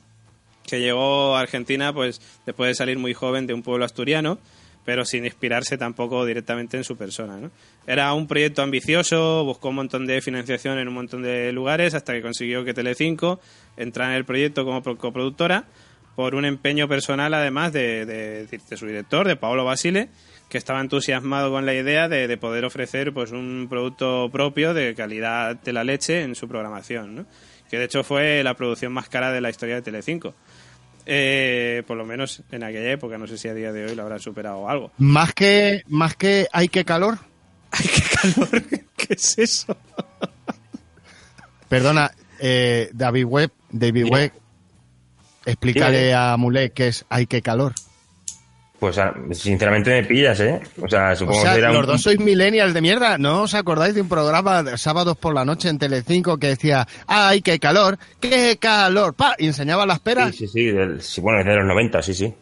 que 0.65 0.79
llegó 0.79 1.35
a 1.35 1.41
Argentina 1.41 1.91
pues 1.91 2.21
después 2.45 2.69
de 2.69 2.75
salir 2.75 2.99
muy 2.99 3.13
joven 3.15 3.47
de 3.47 3.55
un 3.55 3.63
pueblo 3.63 3.85
asturiano, 3.85 4.37
pero 4.85 5.05
sin 5.05 5.25
inspirarse 5.25 5.77
tampoco 5.77 6.25
directamente 6.25 6.77
en 6.77 6.83
su 6.83 6.97
persona. 6.97 7.37
¿no? 7.37 7.51
Era 7.85 8.13
un 8.13 8.27
proyecto 8.27 8.61
ambicioso, 8.61 9.43
buscó 9.45 9.69
un 9.69 9.75
montón 9.75 10.05
de 10.07 10.21
financiación 10.21 10.79
en 10.79 10.87
un 10.87 10.93
montón 10.95 11.21
de 11.21 11.51
lugares 11.51 11.93
hasta 11.93 12.13
que 12.13 12.21
consiguió 12.21 12.63
que 12.65 12.73
Telecinco 12.73 13.39
entrara 13.77 14.11
en 14.11 14.17
el 14.17 14.25
proyecto 14.25 14.65
como 14.65 14.81
pro- 14.81 14.97
coproductora, 14.97 15.65
por 16.15 16.35
un 16.35 16.43
empeño 16.43 16.87
personal 16.89 17.33
además 17.33 17.71
de, 17.71 18.05
de- 18.05 18.77
su 18.77 18.85
director, 18.87 19.27
de 19.27 19.35
Paolo 19.37 19.63
Basile, 19.63 20.09
que 20.49 20.57
estaba 20.57 20.81
entusiasmado 20.81 21.51
con 21.51 21.65
la 21.65 21.73
idea 21.75 22.09
de, 22.09 22.27
de 22.27 22.37
poder 22.37 22.65
ofrecer 22.65 23.13
pues 23.13 23.31
un 23.31 23.67
producto 23.69 24.29
propio 24.31 24.73
de 24.73 24.95
calidad 24.95 25.55
de 25.55 25.71
la 25.73 25.83
leche 25.83 26.23
en 26.23 26.35
su 26.35 26.47
programación, 26.47 27.15
¿no? 27.15 27.25
que 27.69 27.77
de 27.77 27.85
hecho 27.85 28.03
fue 28.03 28.43
la 28.43 28.55
producción 28.55 28.91
más 28.91 29.07
cara 29.09 29.31
de 29.31 29.41
la 29.41 29.49
historia 29.51 29.75
de 29.75 29.81
Telecinco. 29.83 30.33
Eh, 31.05 31.83
por 31.87 31.97
lo 31.97 32.05
menos 32.05 32.43
en 32.51 32.63
aquella 32.63 32.91
época, 32.91 33.17
no 33.17 33.27
sé 33.27 33.37
si 33.37 33.47
a 33.47 33.53
día 33.53 33.71
de 33.71 33.85
hoy 33.85 33.95
lo 33.95 34.03
habrán 34.03 34.19
superado 34.19 34.69
algo. 34.69 34.91
Más 34.97 35.33
que, 35.33 35.83
más 35.87 36.15
que 36.15 36.47
hay 36.51 36.69
que 36.69 36.85
calor. 36.85 37.17
¡Ay, 37.71 37.85
qué 37.93 38.01
calor! 38.33 38.63
¿Qué 38.95 39.13
es 39.13 39.37
eso? 39.37 39.77
Perdona, 41.67 42.11
eh, 42.39 42.89
David 42.93 43.25
Webb, 43.25 43.51
David. 43.71 44.05
Webb, 44.09 44.31
explícale 45.45 46.13
a 46.13 46.35
Mulet 46.37 46.73
que 46.73 46.87
es 46.87 47.05
hay 47.09 47.27
que 47.27 47.41
calor. 47.41 47.73
Pues 48.79 48.97
ah, 48.97 49.13
sinceramente 49.31 49.89
me 49.89 50.03
pillas, 50.07 50.39
¿eh? 50.39 50.61
O 50.81 50.87
sea, 50.87 51.11
O 51.11 51.15
supongo 51.17 51.41
sea, 51.41 51.53
que 51.53 51.59
era 51.59 51.71
los 51.71 51.81
un... 51.81 51.85
dos 51.87 52.01
sois 52.01 52.17
millennials 52.19 52.73
de 52.73 52.79
mierda. 52.81 53.17
¿No 53.17 53.41
os 53.41 53.53
acordáis 53.53 53.93
de 53.93 54.01
un 54.01 54.07
programa 54.07 54.63
de 54.63 54.77
sábados 54.77 55.17
por 55.17 55.33
la 55.35 55.43
noche 55.43 55.67
en 55.67 55.77
Telecinco 55.77 56.37
que 56.37 56.47
decía, 56.47 56.87
¡ay, 57.05 57.41
qué 57.41 57.59
calor! 57.59 57.97
¡Qué 58.21 58.57
calor! 58.57 59.13
¡Pa! 59.15 59.35
Y 59.37 59.47
enseñaba 59.47 59.85
las 59.85 59.99
peras. 59.99 60.31
Sí, 60.33 60.47
sí, 60.47 60.53
sí, 60.53 60.71
del- 60.71 61.01
sí, 61.01 61.19
bueno, 61.19 61.39
es 61.41 61.45
de 61.45 61.55
los 61.55 61.65
90, 61.65 62.01
sí, 62.01 62.13
sí. 62.13 62.33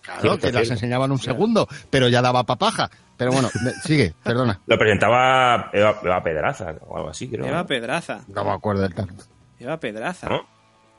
Claro, 0.00 0.20
Cierto, 0.22 0.46
que 0.46 0.52
las 0.54 0.70
enseñaban 0.70 1.12
un 1.12 1.18
segundo, 1.18 1.68
pero 1.90 2.08
ya 2.08 2.22
daba 2.22 2.44
papaja. 2.44 2.90
Pero 3.18 3.32
bueno, 3.32 3.50
sigue, 3.84 4.14
perdona. 4.22 4.58
Lo 4.66 4.78
presentaba 4.78 5.68
Eva, 5.74 6.00
Eva 6.02 6.22
Pedraza 6.22 6.74
o 6.86 6.96
algo 6.96 7.10
así, 7.10 7.28
creo. 7.28 7.44
Eva 7.44 7.58
¿no? 7.58 7.66
Pedraza. 7.66 8.20
No 8.28 8.42
me 8.44 8.52
acuerdo 8.52 8.82
del 8.82 8.94
tanto. 8.94 9.24
Eva 9.60 9.76
Pedraza. 9.78 10.28
¿No? 10.30 10.46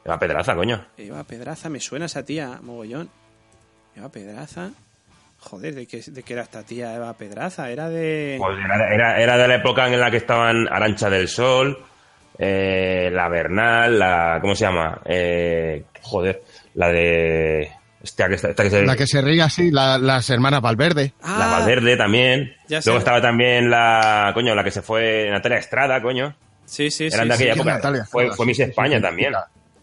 Eva 0.06 0.20
Pedraza, 0.20 0.54
coño. 0.54 0.86
Eva 0.96 1.24
Pedraza, 1.24 1.70
me 1.70 1.80
suena 1.80 2.06
esa 2.06 2.24
tía, 2.24 2.60
mogollón. 2.62 3.10
Eva 4.00 4.10
Pedraza. 4.10 4.72
Joder, 5.42 5.74
¿de 5.76 5.88
qué, 5.88 6.02
de 6.06 6.24
qué 6.24 6.34
era 6.34 6.42
esta 6.44 6.64
tía 6.64 6.94
Eva 6.96 7.14
Pedraza? 7.14 7.70
Era 7.70 7.88
de... 7.90 8.36
Pues 8.40 8.58
era, 8.58 8.94
era, 8.94 9.22
era 9.22 9.38
de 9.38 9.48
la 9.48 9.56
época 9.56 9.88
en 9.88 10.00
la 10.00 10.12
que 10.12 10.18
estaban 10.18 10.68
Arancha 10.70 11.10
del 11.10 11.28
Sol, 11.30 11.78
eh, 12.38 13.10
la 13.12 13.30
Bernal, 13.30 13.98
la... 14.00 14.40
¿Cómo 14.42 14.54
se 14.56 14.66
llama? 14.66 15.00
Eh, 15.06 15.84
joder, 16.02 16.42
la 16.76 16.90
de... 16.90 17.72
Esta 18.04 18.28
que, 18.30 18.36
esta 18.36 18.54
que 18.64 18.70
se... 18.70 18.86
La 18.86 18.96
que 18.96 19.08
se 19.08 19.22
ríe 19.22 19.42
así, 19.42 19.72
la- 19.72 19.98
las 19.98 20.30
hermanas 20.30 20.62
Valverde. 20.62 21.14
Ah, 21.22 21.38
La 21.40 21.48
Valverde 21.60 21.96
también. 21.98 22.54
Ya 22.68 22.82
sé. 22.82 22.90
Luego 22.90 23.00
estaba 23.00 23.22
también 23.22 23.70
la... 23.70 24.32
Coño, 24.34 24.56
la 24.56 24.64
que 24.64 24.72
se 24.72 24.82
fue 24.82 25.30
Natalia 25.30 25.58
Estrada, 25.60 26.02
coño. 26.02 26.36
Sí, 26.66 26.92
sí, 26.92 27.10
sí. 27.10 27.16
Eran 27.16 27.28
de 27.30 27.34
aquella 27.36 27.54
sí. 27.54 27.60
sí, 27.60 27.62
época. 27.62 27.76
Natalia 27.76 28.06
fue, 28.06 28.28
fue 28.28 28.46
sí, 28.46 28.48
Miss 28.48 28.58
sí, 28.58 28.64
sí, 28.64 28.70
España 28.70 28.98
sí. 28.98 29.02
también. 29.04 29.34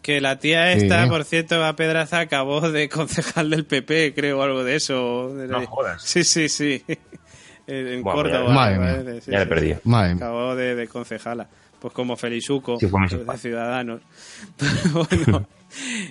Que 0.07 0.21
la 0.21 0.39
tía 0.39 0.71
esta, 0.71 1.03
Sí. 1.03 1.09
por 1.09 1.25
cierto, 1.25 1.55
Eva 1.55 1.75
Pedraza, 1.75 2.19
acabó 2.21 2.61
de 2.71 2.87
concejal 2.89 3.49
del 3.49 3.65
PP, 3.65 4.13
creo, 4.15 4.39
o 4.39 4.41
algo 4.41 4.63
de 4.63 4.77
eso. 4.77 5.33
No 5.35 5.65
jodas. 5.67 6.01
Sí, 6.01 6.23
sí, 6.23 6.47
sí. 6.47 6.81
En 7.67 8.01
Córdoba. 8.01 8.45
ya- 8.47 8.53
Madre 8.53 8.79
me 8.79 8.85
mía. 8.85 8.95
parece, 9.03 9.21
sí, 9.21 9.31
Ya 9.31 9.39
le 9.39 9.45
sí. 9.45 9.49
Madre 9.83 10.15
mía. 10.15 10.23
Acabó 10.25 10.55
de, 10.55 10.75
de 10.75 10.87
concejala. 10.87 11.49
Pues 11.81 11.93
como 11.93 12.15
Felizuco, 12.15 12.77
de. 12.77 13.37
Ciudadanos. 13.37 13.99
Pero 14.57 15.05
bueno. 15.09 15.47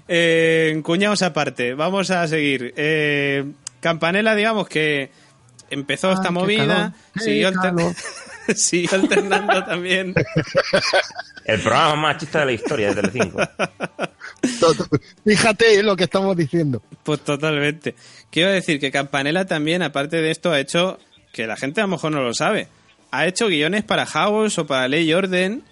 Eh, 0.07 0.79
cuñados 0.85 1.23
aparte, 1.23 1.73
vamos 1.73 2.11
a 2.11 2.29
seguir. 2.29 2.75
Eh, 2.77 3.45
Campanella, 3.81 4.35
digamos 4.35 4.69
que 4.69 5.11
empezó 5.71 6.13
esta 6.13 6.29
Ay, 6.29 6.35
movida, 6.35 6.93
siguió, 7.19 7.49
alter- 7.49 7.97
siguió 8.55 8.91
alternando 8.93 9.65
también. 9.65 10.13
El 11.47 11.61
programa 11.61 11.95
más 11.95 12.15
machista 12.15 12.41
de 12.41 12.47
la 12.47 12.53
historia 12.53 12.93
de 12.93 13.03
Telecinco. 13.03 13.39
Fíjate 15.25 15.83
lo 15.83 15.97
que 15.97 16.05
estamos 16.05 16.37
diciendo. 16.37 16.83
Pues 17.03 17.21
totalmente. 17.21 17.95
Quiero 18.31 18.51
decir 18.51 18.81
que 18.81 18.91
Campanella 18.91 19.45
también, 19.45 19.83
aparte 19.83 20.17
de 20.21 20.31
esto, 20.31 20.53
ha 20.53 20.61
hecho, 20.61 20.99
que 21.33 21.47
la 21.47 21.57
gente 21.57 21.81
a 21.81 21.85
lo 21.85 21.89
mejor 21.89 22.13
no 22.13 22.21
lo 22.23 22.35
sabe, 22.35 22.69
ha 23.11 23.27
hecho 23.27 23.49
guiones 23.49 23.85
para 23.85 24.07
House 24.07 24.59
o 24.59 24.67
para 24.67 24.89
Ley 24.89 25.09
y 25.09 25.15
Orden. 25.15 25.63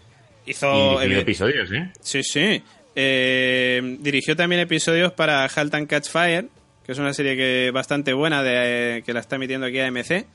Hizo... 0.47 1.03
Y, 1.03 1.07
y 1.07 1.09
evi- 1.11 1.19
episodios, 1.21 1.71
¿eh? 1.73 1.91
Sí, 2.01 2.23
sí. 2.23 2.63
Eh, 2.95 3.97
dirigió 4.01 4.37
también 4.37 4.61
episodios 4.61 5.13
para 5.13 5.45
Halt 5.45 5.75
and 5.75 5.89
Catch 5.89 6.09
Fire, 6.09 6.47
que 6.87 6.93
es 6.93 6.99
una 6.99 7.13
serie 7.13 7.37
que 7.37 7.71
bastante 7.73 8.13
buena 8.13 8.43
de, 8.43 9.03
que 9.05 9.13
la 9.13 9.21
está 9.21 9.37
emitiendo 9.37 9.67
aquí 9.67 9.81
AMC 9.81 10.27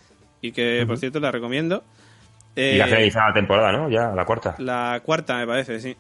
y 0.41 0.51
que, 0.51 0.83
por 0.85 0.97
cierto, 0.97 1.19
la 1.19 1.31
recomiendo. 1.31 1.83
Y 2.55 2.77
la 2.77 2.85
Eh, 2.85 2.89
finalizada 2.89 3.27
la 3.30 3.34
temporada, 3.34 3.71
¿no? 3.71 3.89
Ya, 3.89 4.11
la 4.11 4.26
cuarta. 4.26 4.55
la 4.59 5.01
cuarta, 5.05 5.38
me 5.38 5.47
parece, 5.47 5.80
sí. 5.80 5.95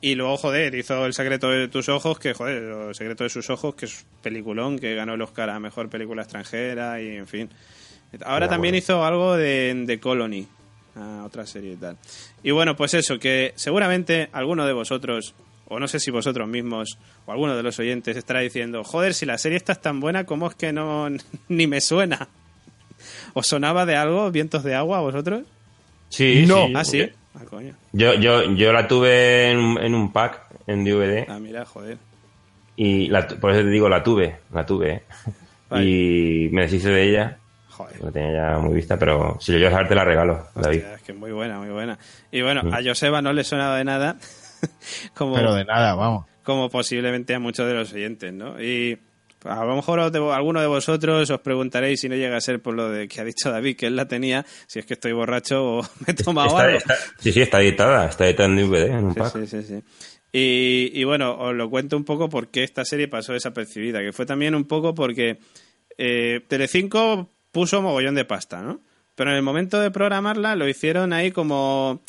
Y 0.00 0.14
luego, 0.14 0.36
joder, 0.36 0.74
hizo 0.76 1.04
El 1.06 1.12
secreto 1.12 1.50
de 1.50 1.66
tus 1.68 1.88
ojos, 1.88 2.18
que, 2.18 2.32
joder, 2.32 2.62
El 2.88 2.94
secreto 2.94 3.24
de 3.24 3.30
sus 3.30 3.50
ojos, 3.50 3.74
que 3.74 3.86
es 3.86 4.06
peliculón, 4.22 4.78
que 4.78 4.94
ganó 4.94 5.14
el 5.14 5.22
Oscar 5.22 5.50
a 5.50 5.58
Mejor 5.58 5.88
Película 5.90 6.22
Extranjera 6.22 7.00
y, 7.02 7.16
en 7.16 7.26
fin. 7.26 7.50
Ahora 8.24 8.46
Ya, 8.46 8.50
también 8.50 8.72
bueno. 8.72 8.78
hizo 8.78 9.04
algo 9.04 9.36
de, 9.36 9.74
de 9.86 9.98
Colony, 10.00 10.46
a 10.96 11.24
otra 11.26 11.44
serie 11.46 11.72
y 11.72 11.76
tal. 11.76 11.96
Y 12.42 12.52
bueno, 12.52 12.76
pues 12.76 12.94
eso, 12.94 13.18
que 13.18 13.52
seguramente 13.56 14.28
alguno 14.32 14.64
de 14.66 14.72
vosotros, 14.72 15.34
o 15.66 15.78
no 15.80 15.88
sé 15.88 15.98
si 16.00 16.10
vosotros 16.12 16.46
mismos, 16.48 16.96
o 17.26 17.32
alguno 17.32 17.56
de 17.56 17.62
los 17.64 17.78
oyentes 17.80 18.16
estará 18.16 18.40
diciendo, 18.40 18.84
joder, 18.84 19.12
si 19.14 19.26
la 19.26 19.36
serie 19.36 19.58
está 19.58 19.74
tan 19.74 19.98
buena, 20.00 20.24
¿cómo 20.24 20.46
es 20.48 20.54
que 20.54 20.72
no 20.72 21.08
ni 21.48 21.66
me 21.66 21.80
suena? 21.80 22.28
¿Os 23.34 23.46
sonaba 23.48 23.84
de 23.84 23.96
algo, 23.96 24.30
Vientos 24.30 24.62
de 24.62 24.74
Agua, 24.76 24.98
a 24.98 25.02
vosotros? 25.02 25.42
Sí, 26.08 26.44
No. 26.46 26.66
sí. 26.66 26.72
Ah, 26.76 26.84
sí. 26.84 27.08
Ah, 27.34 27.44
coño. 27.48 27.74
Yo, 27.92 28.14
yo, 28.14 28.42
yo 28.54 28.72
la 28.72 28.88
tuve 28.88 29.50
en, 29.50 29.58
un- 29.58 29.78
en 29.78 29.94
un 29.94 30.12
pack, 30.12 30.42
en 30.66 30.84
DVD, 30.84 31.26
Ah, 31.28 31.38
mira, 31.38 31.64
joder. 31.64 31.98
y 32.76 33.08
la, 33.08 33.26
por 33.26 33.50
eso 33.52 33.60
te 33.62 33.68
digo, 33.70 33.88
la 33.88 34.02
tuve, 34.02 34.36
la 34.52 34.64
tuve, 34.66 34.90
¿eh? 34.92 35.02
Vale. 35.70 35.84
Y 35.84 36.48
me 36.50 36.62
deshice 36.62 36.88
de 36.88 37.02
ella, 37.10 37.38
Joder. 37.68 38.02
la 38.02 38.10
tenía 38.10 38.32
ya 38.54 38.58
muy 38.58 38.74
vista, 38.74 38.98
pero 38.98 39.36
si 39.40 39.52
lo 39.52 39.58
llevas 39.58 39.74
a 39.74 39.78
ver 39.78 39.88
te 39.88 39.94
la 39.94 40.04
regalo, 40.04 40.46
David. 40.54 40.82
Es 40.96 41.02
que 41.02 41.12
muy 41.12 41.30
buena, 41.30 41.58
muy 41.58 41.68
buena. 41.68 41.98
Y 42.32 42.40
bueno, 42.40 42.62
a 42.72 42.80
Joseba 42.82 43.20
no 43.20 43.32
le 43.34 43.44
sonaba 43.44 43.76
de 43.76 43.84
nada, 43.84 44.16
como, 45.14 45.34
Pero 45.34 45.54
de 45.54 45.64
nada, 45.66 45.94
vamos. 45.94 46.24
como 46.42 46.70
posiblemente 46.70 47.34
a 47.34 47.38
muchos 47.38 47.66
de 47.68 47.74
los 47.74 47.92
oyentes, 47.92 48.32
¿no? 48.32 48.60
Y 48.62 48.98
a 49.44 49.64
lo 49.64 49.76
mejor 49.76 50.00
alguno 50.00 50.60
de 50.60 50.66
vosotros 50.66 51.30
os 51.30 51.40
preguntaréis 51.40 52.00
si 52.00 52.08
no 52.08 52.14
llega 52.16 52.36
a 52.36 52.40
ser 52.40 52.60
por 52.60 52.74
lo 52.74 52.90
de 52.90 53.06
que 53.08 53.20
ha 53.20 53.24
dicho 53.24 53.50
David, 53.50 53.76
que 53.76 53.86
él 53.86 53.96
la 53.96 54.08
tenía, 54.08 54.44
si 54.66 54.78
es 54.78 54.86
que 54.86 54.94
estoy 54.94 55.12
borracho 55.12 55.64
o 55.64 55.82
me 56.06 56.12
he 56.12 56.14
tomado 56.14 56.48
Está- 56.48 56.62
algo. 56.64 56.78
está- 56.78 56.96
sí, 57.18 57.32
sí, 57.32 57.40
está 57.40 57.60
editada, 57.62 58.06
está 58.08 58.26
editada 58.26 58.48
en 58.48 58.56
DVD, 58.56 58.86
en 58.90 59.04
un 59.04 59.14
Sí, 59.14 59.18
pack. 59.20 59.32
sí, 59.32 59.46
sí, 59.46 59.62
sí. 59.62 59.82
Y, 60.32 60.90
y 60.94 61.04
bueno, 61.04 61.36
os 61.38 61.54
lo 61.54 61.70
cuento 61.70 61.96
un 61.96 62.04
poco 62.04 62.28
por 62.28 62.48
qué 62.48 62.62
esta 62.62 62.84
serie 62.84 63.08
pasó 63.08 63.32
desapercibida, 63.32 64.00
que 64.00 64.12
fue 64.12 64.26
también 64.26 64.54
un 64.54 64.64
poco 64.64 64.94
porque 64.94 65.38
eh, 65.96 66.40
Telecinco 66.48 67.30
puso 67.50 67.80
mogollón 67.80 68.14
de 68.14 68.24
pasta, 68.24 68.60
¿no? 68.62 68.80
Pero 69.14 69.30
en 69.30 69.36
el 69.36 69.42
momento 69.42 69.80
de 69.80 69.90
programarla 69.90 70.54
lo 70.54 70.68
hicieron 70.68 71.12
ahí 71.12 71.32
como 71.32 72.02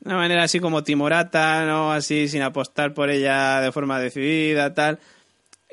de 0.00 0.10
una 0.10 0.16
manera 0.18 0.42
así 0.42 0.60
como 0.60 0.84
timorata, 0.84 1.64
¿no? 1.64 1.92
Así 1.92 2.28
sin 2.28 2.42
apostar 2.42 2.92
por 2.92 3.08
ella 3.10 3.60
de 3.60 3.72
forma 3.72 3.98
decidida, 3.98 4.74
tal. 4.74 4.98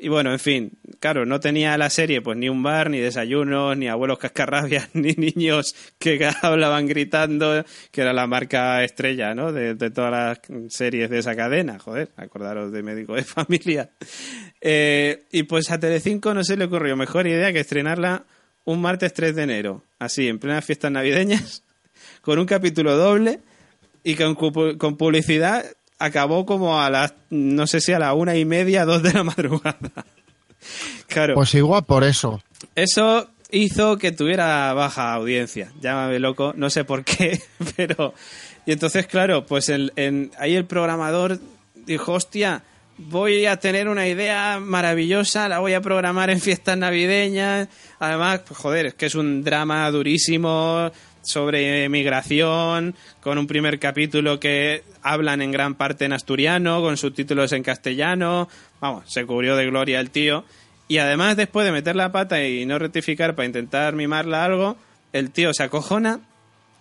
Y 0.02 0.08
bueno, 0.08 0.32
en 0.32 0.38
fin, 0.38 0.72
claro, 0.98 1.26
no 1.26 1.40
tenía 1.40 1.76
la 1.76 1.90
serie 1.90 2.22
pues 2.22 2.36
ni 2.38 2.48
un 2.48 2.62
bar, 2.62 2.88
ni 2.88 2.98
desayunos, 2.98 3.76
ni 3.76 3.88
abuelos 3.88 4.18
cascarrabias, 4.18 4.88
ni 4.94 5.12
niños 5.12 5.74
que 5.98 6.26
hablaban 6.42 6.86
gritando, 6.86 7.64
que 7.90 8.00
era 8.00 8.12
la 8.12 8.26
marca 8.26 8.82
estrella, 8.82 9.34
¿no? 9.34 9.52
De, 9.52 9.74
todas 9.90 10.10
las 10.10 10.72
series 10.72 11.10
de 11.10 11.18
esa 11.18 11.36
cadena, 11.36 11.78
joder, 11.78 12.10
acordaros 12.16 12.72
de 12.72 12.82
Médico 12.82 13.14
de 13.14 13.24
Familia. 13.24 13.90
Eh, 14.60 15.24
y 15.32 15.42
pues 15.42 15.70
a 15.70 15.78
Telecinco 15.78 16.32
no 16.32 16.44
se 16.44 16.56
le 16.56 16.64
ocurrió 16.64 16.96
mejor 16.96 17.26
idea 17.26 17.52
que 17.52 17.60
estrenarla 17.60 18.24
un 18.64 18.80
martes 18.80 19.12
3 19.12 19.34
de 19.34 19.42
enero, 19.42 19.84
así, 19.98 20.28
en 20.28 20.38
plenas 20.38 20.64
fiestas 20.64 20.92
navideñas, 20.92 21.64
con 22.22 22.38
un 22.38 22.46
capítulo 22.46 22.96
doble 22.96 23.40
y 24.02 24.14
con, 24.14 24.34
con 24.34 24.96
publicidad 24.96 25.64
acabó 26.00 26.44
como 26.44 26.80
a 26.82 26.90
las, 26.90 27.14
no 27.30 27.68
sé 27.68 27.80
si 27.80 27.92
a 27.92 28.00
la 28.00 28.12
una 28.14 28.34
y 28.36 28.44
media, 28.44 28.84
dos 28.84 29.02
de 29.04 29.12
la 29.12 29.22
madrugada. 29.22 29.78
Claro, 31.08 31.34
Pues 31.34 31.54
igual 31.54 31.84
por 31.84 32.04
eso. 32.04 32.42
eso 32.74 33.28
hizo 33.50 33.96
que 33.98 34.12
tuviera 34.12 34.72
baja 34.74 35.12
audiencia. 35.14 35.72
Llámame 35.80 36.18
loco, 36.18 36.52
no 36.56 36.68
sé 36.70 36.84
por 36.84 37.04
qué, 37.04 37.40
pero... 37.76 38.14
Y 38.66 38.72
entonces, 38.72 39.06
claro, 39.06 39.46
pues 39.46 39.70
en- 39.70 40.30
ahí 40.38 40.54
el 40.54 40.66
programador 40.66 41.38
dijo, 41.86 42.12
hostia, 42.12 42.62
voy 42.98 43.46
a 43.46 43.56
tener 43.56 43.88
una 43.88 44.06
idea 44.06 44.60
maravillosa, 44.60 45.48
la 45.48 45.58
voy 45.60 45.72
a 45.72 45.80
programar 45.80 46.28
en 46.28 46.40
fiestas 46.40 46.76
navideñas. 46.76 47.68
Además, 47.98 48.42
pues, 48.46 48.60
joder, 48.60 48.86
es 48.86 48.94
que 48.94 49.06
es 49.06 49.14
un 49.14 49.42
drama 49.42 49.90
durísimo 49.90 50.90
sobre 51.22 51.88
migración, 51.88 52.94
con 53.20 53.38
un 53.38 53.46
primer 53.46 53.78
capítulo 53.78 54.40
que 54.40 54.82
hablan 55.02 55.42
en 55.42 55.52
gran 55.52 55.74
parte 55.74 56.04
en 56.04 56.12
asturiano, 56.12 56.80
con 56.80 56.96
subtítulos 56.96 57.52
en 57.52 57.62
castellano. 57.62 58.48
Vamos, 58.80 59.04
se 59.12 59.24
cubrió 59.26 59.56
de 59.56 59.66
gloria 59.66 60.00
el 60.00 60.10
tío. 60.10 60.44
Y 60.88 60.98
además, 60.98 61.36
después 61.36 61.64
de 61.66 61.72
meter 61.72 61.94
la 61.96 62.10
pata 62.10 62.42
y 62.44 62.66
no 62.66 62.78
rectificar 62.78 63.34
para 63.34 63.46
intentar 63.46 63.94
mimarla 63.94 64.44
algo, 64.44 64.76
el 65.12 65.30
tío 65.30 65.54
se 65.54 65.62
acojona 65.62 66.20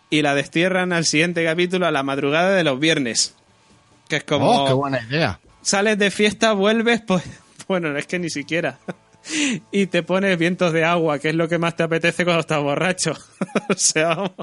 y 0.09 0.21
la 0.23 0.33
destierran 0.33 0.93
al 0.93 1.05
siguiente 1.05 1.43
capítulo 1.45 1.85
a 1.85 1.91
la 1.91 2.01
madrugada 2.03 2.55
de 2.55 2.63
los 2.63 2.79
viernes. 2.79 3.35
Que 4.07 4.15
es 4.17 4.23
como 4.23 4.49
Oh, 4.63 4.65
qué 4.65 4.73
buena 4.73 4.99
idea. 5.07 5.39
sales 5.61 5.99
de 5.99 6.09
fiesta, 6.09 6.53
vuelves, 6.53 7.01
pues, 7.05 7.23
Bueno, 7.67 7.95
es 7.95 8.07
que 8.07 8.17
ni 8.17 8.31
siquiera. 8.31 8.79
Y 9.71 9.87
te 9.87 10.03
pones 10.03 10.37
vientos 10.37 10.73
de 10.73 10.83
agua, 10.83 11.19
que 11.19 11.29
es 11.29 11.35
lo 11.35 11.47
que 11.47 11.57
más 11.57 11.75
te 11.75 11.83
apetece 11.83 12.23
cuando 12.23 12.41
estás 12.41 12.61
borracho. 12.61 13.13
o 13.69 13.73
sea, 13.73 14.09
vamos. 14.09 14.33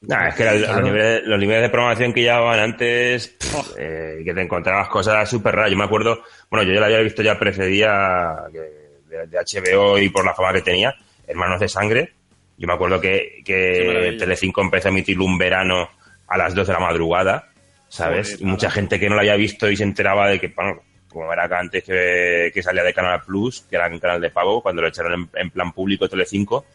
Nah, 0.00 0.28
es 0.28 0.34
que 0.34 0.44
los, 0.44 0.82
niveles, 0.82 1.22
los 1.24 1.38
niveles 1.38 1.62
de 1.62 1.68
programación 1.70 2.12
que 2.12 2.22
llevaban 2.22 2.60
antes, 2.60 3.28
pff, 3.28 3.76
eh, 3.78 4.22
que 4.24 4.32
te 4.32 4.40
encontrabas 4.42 4.88
cosas 4.88 5.28
súper 5.28 5.54
raras. 5.54 5.70
Yo 5.70 5.76
me 5.76 5.84
acuerdo, 5.84 6.22
bueno, 6.50 6.66
yo 6.66 6.72
ya 6.72 6.80
la 6.80 6.86
había 6.86 7.00
visto 7.00 7.22
ya 7.22 7.38
precedía 7.38 8.36
de, 8.52 9.26
de 9.26 9.38
HBO 9.38 9.98
y 9.98 10.08
por 10.08 10.24
la 10.24 10.34
fama 10.34 10.52
que 10.52 10.62
tenía, 10.62 10.94
Hermanos 11.26 11.60
de 11.60 11.68
Sangre. 11.68 12.12
Yo 12.56 12.66
me 12.66 12.74
acuerdo 12.74 13.00
que, 13.00 13.42
que. 13.44 14.16
Telecinco 14.18 14.62
empezó 14.62 14.88
a 14.88 14.90
emitirlo 14.90 15.24
un 15.24 15.38
verano 15.38 15.88
a 16.26 16.36
las 16.36 16.54
2 16.54 16.66
de 16.66 16.72
la 16.72 16.80
madrugada, 16.80 17.48
¿sabes? 17.88 18.32
Joder, 18.32 18.42
y 18.42 18.44
mucha 18.44 18.70
gente 18.70 18.98
que 18.98 19.08
no 19.08 19.14
lo 19.14 19.20
había 19.20 19.36
visto 19.36 19.70
y 19.70 19.76
se 19.76 19.84
enteraba 19.84 20.28
de 20.28 20.40
que, 20.40 20.48
bueno, 20.48 20.82
como 21.08 21.32
era 21.32 21.48
que 21.48 21.54
antes 21.54 21.84
que, 21.84 22.50
que 22.52 22.62
salía 22.62 22.82
de 22.82 22.92
Canal 22.94 23.22
Plus, 23.26 23.62
que 23.68 23.76
era 23.76 23.88
un 23.88 23.98
canal 23.98 24.20
de 24.20 24.30
pago, 24.30 24.62
cuando 24.62 24.82
lo 24.82 24.88
echaron 24.88 25.12
en, 25.34 25.40
en 25.40 25.50
plan 25.50 25.72
público 25.72 26.08
Telecinco, 26.08 26.66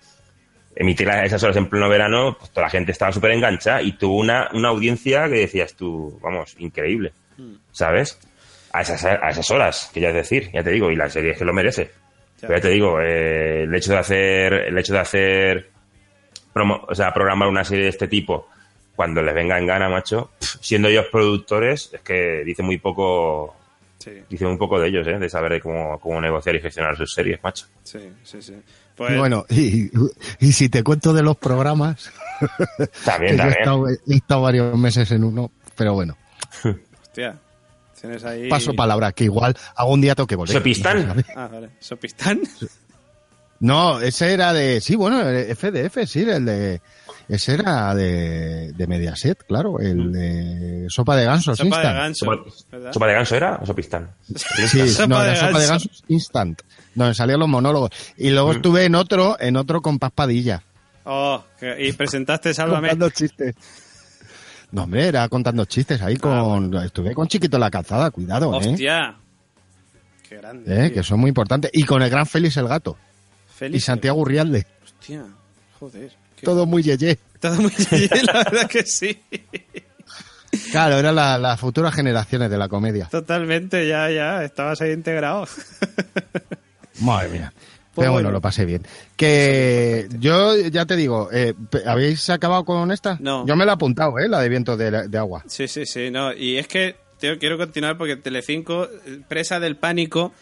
emitir 0.76 1.08
esas 1.10 1.44
horas 1.44 1.56
en 1.58 1.68
pleno 1.70 1.88
verano, 1.88 2.36
pues 2.38 2.50
toda 2.52 2.66
la 2.68 2.70
gente 2.72 2.92
estaba 2.92 3.12
súper 3.12 3.32
enganchada 3.32 3.82
y 3.82 3.92
tuvo 3.94 4.18
una, 4.18 4.50
una 4.54 4.70
audiencia 4.70 5.26
que 5.30 5.36
decías 5.36 5.76
tú, 5.76 6.20
vamos, 6.22 6.56
increíble, 6.60 7.14
¿sabes? 7.72 8.18
A 8.72 8.82
esas, 8.82 9.06
a 9.06 9.30
esas 9.30 9.52
horas, 9.52 9.92
que 9.94 10.00
ya 10.02 10.10
es 10.10 10.16
decir, 10.16 10.50
ya 10.52 10.64
te 10.64 10.72
digo, 10.72 10.90
y 10.90 10.96
la 10.96 11.10
serie 11.10 11.32
es 11.34 11.38
que 11.38 11.46
lo 11.46 11.54
merece. 11.54 11.92
Ya. 12.42 12.48
Pero 12.48 12.56
ya 12.56 12.62
te 12.62 12.70
digo, 12.70 13.00
eh, 13.02 13.64
el 13.64 13.76
hecho 13.76 13.92
de 13.92 14.00
hacer, 14.00 14.54
el 14.54 14.78
hecho 14.78 14.94
de 14.94 15.00
hacer, 15.00 15.70
promo- 16.54 16.84
o 16.90 16.96
sea, 16.96 17.14
programar 17.14 17.48
una 17.50 17.64
serie 17.64 17.84
de 17.84 17.90
este 17.92 18.08
tipo 18.08 18.50
cuando 18.96 19.22
les 19.22 19.34
venga 19.36 19.58
en 19.60 19.68
gana, 19.68 19.90
macho, 19.90 20.32
siendo 20.40 20.88
ellos 20.88 21.06
productores, 21.12 21.92
es 21.94 22.02
que 22.02 22.44
dice 22.44 22.64
muy 22.64 22.78
poco, 22.80 23.56
Sí, 24.04 24.12
dice 24.30 24.46
muy 24.46 24.58
poco 24.58 24.80
de 24.80 24.90
ellos, 24.90 25.08
¿eh? 25.08 25.18
De 25.18 25.30
saber 25.30 25.62
cómo, 25.62 25.98
cómo 26.00 26.20
negociar 26.20 26.56
y 26.56 26.62
gestionar 26.62 26.98
sus 26.98 27.14
series, 27.14 27.42
macho. 27.44 27.68
sí, 27.84 28.00
sí, 28.24 28.42
sí. 28.42 28.54
Pues, 28.96 29.18
bueno, 29.18 29.46
y, 29.50 29.90
y 30.40 30.52
si 30.52 30.70
te 30.70 30.84
cuento 30.84 31.14
de 31.14 31.24
los 31.24 31.36
programas, 31.38 32.12
También, 33.06 33.36
he 33.36 33.38
también. 33.38 33.60
estado, 33.60 33.88
he 33.90 34.16
estado 34.16 34.42
varios 34.42 34.78
meses 34.78 35.10
en 35.12 35.24
uno, 35.24 35.52
pero 35.76 35.94
bueno, 35.94 36.16
hostia, 37.02 37.40
tienes 38.00 38.24
ahí... 38.24 38.50
paso 38.50 38.74
palabra, 38.76 39.12
que 39.14 39.24
igual 39.24 39.56
algún 39.76 40.02
día 40.02 40.14
tengo 40.14 40.28
que 40.28 40.36
volver. 40.36 40.58
¿Sopistán? 40.58 41.24
Ah, 41.36 41.50
vale. 41.52 41.70
¿Sopistán? 41.80 42.42
No, 43.60 44.00
ese 44.02 44.34
era 44.34 44.52
de, 44.54 44.82
sí, 44.82 44.96
bueno, 44.96 45.22
FDF, 45.56 46.06
sí, 46.06 46.22
el 46.30 46.46
de, 46.46 46.82
ese 47.30 47.54
era 47.54 47.94
de, 47.96 48.72
de 48.74 48.88
Mediaset, 48.88 49.44
claro, 49.46 49.80
el 49.80 50.12
de 50.12 50.86
Sopa 50.90 51.16
de 51.16 51.26
Gansos, 51.26 51.58
Sopa 51.58 51.78
de 51.78 51.84
Instant. 51.88 51.96
ganso, 51.98 52.26
¿Sopa, 52.26 52.44
¿verdad? 52.72 52.94
sopa 52.94 53.08
de 53.08 53.14
ganso 53.14 53.36
era 53.36 53.60
o 53.62 53.66
sopistán? 53.66 54.12
Sí, 54.68 54.88
Sopa 54.90 55.08
no, 55.08 55.22
de 55.22 55.30
de 55.32 55.36
Sopa 55.36 55.60
de 55.60 55.68
Gansos. 55.68 56.04
Instant, 56.08 56.62
donde 56.96 57.14
salían 57.14 57.40
los 57.40 57.50
monólogos. 57.50 57.90
Y 58.18 58.30
luego 58.30 58.50
Mm. 58.50 58.56
estuve 58.56 58.86
en 58.86 58.96
otro, 58.96 59.38
en 59.40 59.56
otro 59.58 59.82
con 59.82 60.00
Paz 60.00 60.12
Padilla. 60.14 60.62
Oh, 61.06 61.44
y 61.80 61.92
presentaste 61.94 62.54
Sálvame. 62.54 62.90
Contando 62.90 63.10
chistes. 63.10 63.56
No, 64.72 64.84
hombre, 64.84 65.08
era 65.08 65.28
contando 65.30 65.66
chistes 65.66 66.02
ahí 66.02 66.18
con, 66.18 66.74
estuve 66.84 67.14
con 67.14 67.28
Chiquito 67.28 67.58
en 67.58 67.62
la 67.62 67.70
calzada, 67.72 68.10
cuidado, 68.12 68.54
eh, 68.56 68.58
Hostia. 68.72 69.16
Qué 70.28 70.38
grande. 70.38 70.88
eh, 70.88 70.92
que 70.92 71.04
son 71.04 71.20
muy 71.20 71.30
importantes. 71.30 71.70
Y 71.74 71.84
con 71.84 72.02
el 72.02 72.10
gran 72.10 72.26
Félix 72.26 72.58
el 72.58 72.68
Gato. 72.68 72.98
Félix, 73.54 73.84
y 73.84 73.86
Santiago 73.86 74.20
Urrialde. 74.20 74.66
Hostia, 74.84 75.26
joder. 75.80 76.12
Todo 76.44 76.66
muy 76.66 76.84
yeye. 76.84 77.18
Todo 77.40 77.56
muy 77.62 77.72
la 78.24 78.34
verdad 78.34 78.68
que 78.70 78.84
sí. 78.86 79.20
Claro, 80.72 80.98
eran 80.98 81.16
la- 81.16 81.38
las 81.38 81.60
futuras 81.60 81.94
generaciones 81.96 82.50
de 82.50 82.58
la 82.58 82.68
comedia. 82.70 83.08
Totalmente, 83.10 83.88
ya, 83.88 84.10
ya, 84.12 84.44
estabas 84.44 84.82
ahí 84.82 84.92
integrado. 84.92 85.48
Madre 87.02 87.30
mía. 87.30 87.54
Pues 87.94 88.06
Pero 88.06 88.12
bueno, 88.14 88.28
bueno. 88.28 88.32
lo 88.32 88.42
pasé 88.42 88.66
bien. 88.66 88.82
Que 89.16 90.08
yo 90.20 90.56
ya 90.58 90.86
te 90.86 90.96
digo, 90.96 91.30
eh, 91.32 91.54
¿habéis 91.86 92.28
acabado 92.32 92.66
con 92.66 92.92
esta? 92.92 93.18
No. 93.20 93.46
Yo 93.46 93.56
me 93.56 93.66
la 93.66 93.74
he 93.74 93.76
apuntado, 93.76 94.18
¿eh? 94.20 94.28
La 94.28 94.40
de 94.42 94.50
viento 94.50 94.76
de, 94.78 95.08
de 95.08 95.18
agua. 95.18 95.44
Sí, 95.48 95.68
sí, 95.68 95.86
sí, 95.86 96.10
no. 96.10 96.34
Y 96.34 96.58
es 96.58 96.68
que 96.68 96.96
tío, 97.20 97.38
quiero 97.38 97.58
continuar 97.58 97.98
porque 97.98 98.16
Telecinco, 98.16 98.88
presa 99.28 99.60
del 99.60 99.76
pánico, 99.78 100.34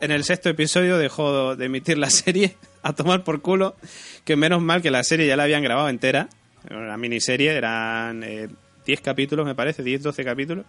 en 0.00 0.10
el 0.10 0.24
sexto 0.24 0.48
episodio 0.48 0.98
dejó 0.98 1.54
de 1.54 1.66
emitir 1.66 1.96
la 1.96 2.10
serie 2.10 2.56
a 2.88 2.92
tomar 2.94 3.24
por 3.24 3.40
culo. 3.40 3.76
Que 4.24 4.36
menos 4.36 4.62
mal 4.62 4.82
que 4.82 4.90
la 4.90 5.02
serie 5.04 5.26
ya 5.26 5.36
la 5.36 5.44
habían 5.44 5.62
grabado 5.62 5.88
entera. 5.88 6.28
Era 6.68 6.78
Una 6.78 6.96
miniserie, 6.96 7.52
eran 7.52 8.22
eh, 8.22 8.48
10 8.86 9.00
capítulos, 9.00 9.46
me 9.46 9.54
parece, 9.54 9.82
10, 9.82 10.02
12 10.02 10.24
capítulos. 10.24 10.66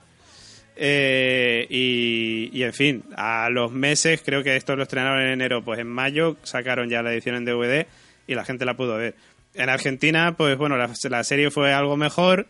Eh, 0.75 1.65
y, 1.69 2.49
y, 2.53 2.63
en 2.63 2.73
fin, 2.73 3.03
a 3.15 3.49
los 3.49 3.71
meses, 3.71 4.21
creo 4.23 4.43
que 4.43 4.55
esto 4.55 4.75
lo 4.75 4.83
estrenaron 4.83 5.21
en 5.21 5.29
enero, 5.29 5.63
pues 5.63 5.79
en 5.79 5.87
mayo 5.87 6.37
sacaron 6.43 6.87
ya 6.87 7.01
la 7.01 7.11
edición 7.11 7.35
en 7.35 7.45
DVD 7.45 7.87
y 8.27 8.35
la 8.35 8.45
gente 8.45 8.63
la 8.63 8.75
pudo 8.75 8.97
ver. 8.97 9.15
En 9.55 9.69
Argentina, 9.69 10.35
pues 10.37 10.55
bueno, 10.55 10.77
la, 10.77 10.91
la 11.09 11.23
serie 11.23 11.49
fue 11.49 11.73
algo 11.73 11.97
mejor, 11.97 12.45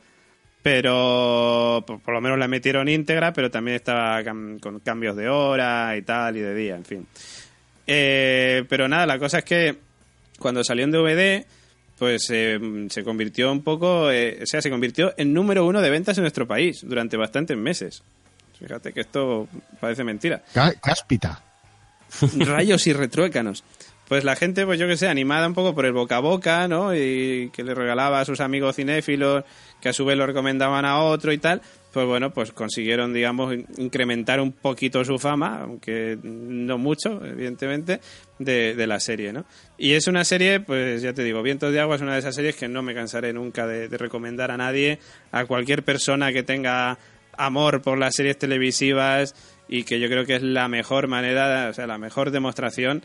pero 0.61 1.85
por, 1.87 2.01
por 2.01 2.13
lo 2.13 2.19
menos 2.19 2.37
la 2.37 2.49
metieron 2.49 2.89
íntegra, 2.89 3.31
pero 3.31 3.49
también 3.49 3.75
estaba 3.75 4.21
con 4.25 4.59
cambios 4.83 5.15
de 5.15 5.29
hora 5.29 5.95
y 5.95 6.01
tal, 6.01 6.35
y 6.35 6.41
de 6.41 6.53
día, 6.53 6.75
en 6.75 6.83
fin. 6.83 7.07
Eh, 7.87 8.65
pero 8.69 8.87
nada, 8.87 9.05
la 9.05 9.17
cosa 9.17 9.39
es 9.39 9.45
que 9.45 9.75
cuando 10.39 10.63
salió 10.63 10.83
en 10.83 10.91
DVD, 10.91 11.45
pues 11.97 12.29
eh, 12.29 12.59
se 12.89 13.03
convirtió 13.03 13.51
un 13.51 13.63
poco, 13.63 14.11
eh, 14.11 14.39
o 14.43 14.45
sea, 14.45 14.61
se 14.61 14.69
convirtió 14.69 15.13
en 15.17 15.33
número 15.33 15.65
uno 15.65 15.81
de 15.81 15.89
ventas 15.89 16.17
en 16.17 16.23
nuestro 16.23 16.47
país 16.47 16.81
durante 16.83 17.17
bastantes 17.17 17.57
meses. 17.57 18.03
Fíjate 18.59 18.91
que 18.93 19.01
esto 19.01 19.47
parece 19.79 20.03
mentira. 20.03 20.43
Cá- 20.53 20.73
Cáspita. 20.81 21.41
Rayos 22.37 22.85
y 22.87 22.93
retruécanos. 22.93 23.63
Pues 24.07 24.23
la 24.23 24.35
gente, 24.37 24.65
pues 24.65 24.79
yo 24.79 24.87
que 24.87 24.95
sé, 24.95 25.07
animada 25.09 25.45
un 25.47 25.53
poco 25.53 25.75
por 25.75 25.85
el 25.85 25.91
boca 25.91 26.15
a 26.17 26.19
boca, 26.19 26.67
¿no? 26.69 26.95
Y 26.95 27.49
que 27.53 27.61
le 27.63 27.75
regalaba 27.75 28.21
a 28.21 28.25
sus 28.25 28.39
amigos 28.39 28.77
cinéfilos, 28.77 29.43
que 29.81 29.89
a 29.89 29.93
su 29.93 30.05
vez 30.05 30.17
lo 30.17 30.25
recomendaban 30.25 30.85
a 30.85 30.99
otro 30.99 31.33
y 31.33 31.37
tal. 31.37 31.61
Pues 31.93 32.05
bueno, 32.05 32.31
pues 32.31 32.51
consiguieron, 32.51 33.13
digamos, 33.13 33.53
in- 33.53 33.65
incrementar 33.77 34.39
un 34.39 34.51
poquito 34.51 35.03
su 35.03 35.17
fama, 35.17 35.61
aunque 35.61 36.17
no 36.21 36.77
mucho, 36.77 37.25
evidentemente, 37.25 37.99
de, 38.37 38.75
de 38.75 38.87
la 38.87 38.99
serie, 38.99 39.33
¿no? 39.33 39.45
Y 39.77 39.93
es 39.93 40.07
una 40.07 40.23
serie, 40.23 40.59
pues 40.59 41.01
ya 41.01 41.13
te 41.13 41.23
digo, 41.23 41.41
Vientos 41.41 41.71
de 41.73 41.79
Agua 41.79 41.95
es 41.95 42.01
una 42.01 42.13
de 42.13 42.19
esas 42.19 42.35
series 42.35 42.55
que 42.55 42.67
no 42.67 42.83
me 42.83 42.93
cansaré 42.93 43.33
nunca 43.33 43.65
de, 43.65 43.87
de 43.87 43.97
recomendar 43.97 44.51
a 44.51 44.57
nadie, 44.57 44.99
a 45.31 45.45
cualquier 45.45 45.83
persona 45.83 46.31
que 46.33 46.43
tenga 46.43 46.99
amor 47.37 47.81
por 47.81 47.97
las 47.97 48.15
series 48.15 48.37
televisivas 48.37 49.33
y 49.67 49.83
que 49.83 49.99
yo 49.99 50.07
creo 50.07 50.25
que 50.25 50.35
es 50.35 50.43
la 50.43 50.67
mejor 50.67 51.07
manera, 51.07 51.69
o 51.69 51.73
sea, 51.73 51.87
la 51.87 51.97
mejor 51.97 52.31
demostración 52.31 53.01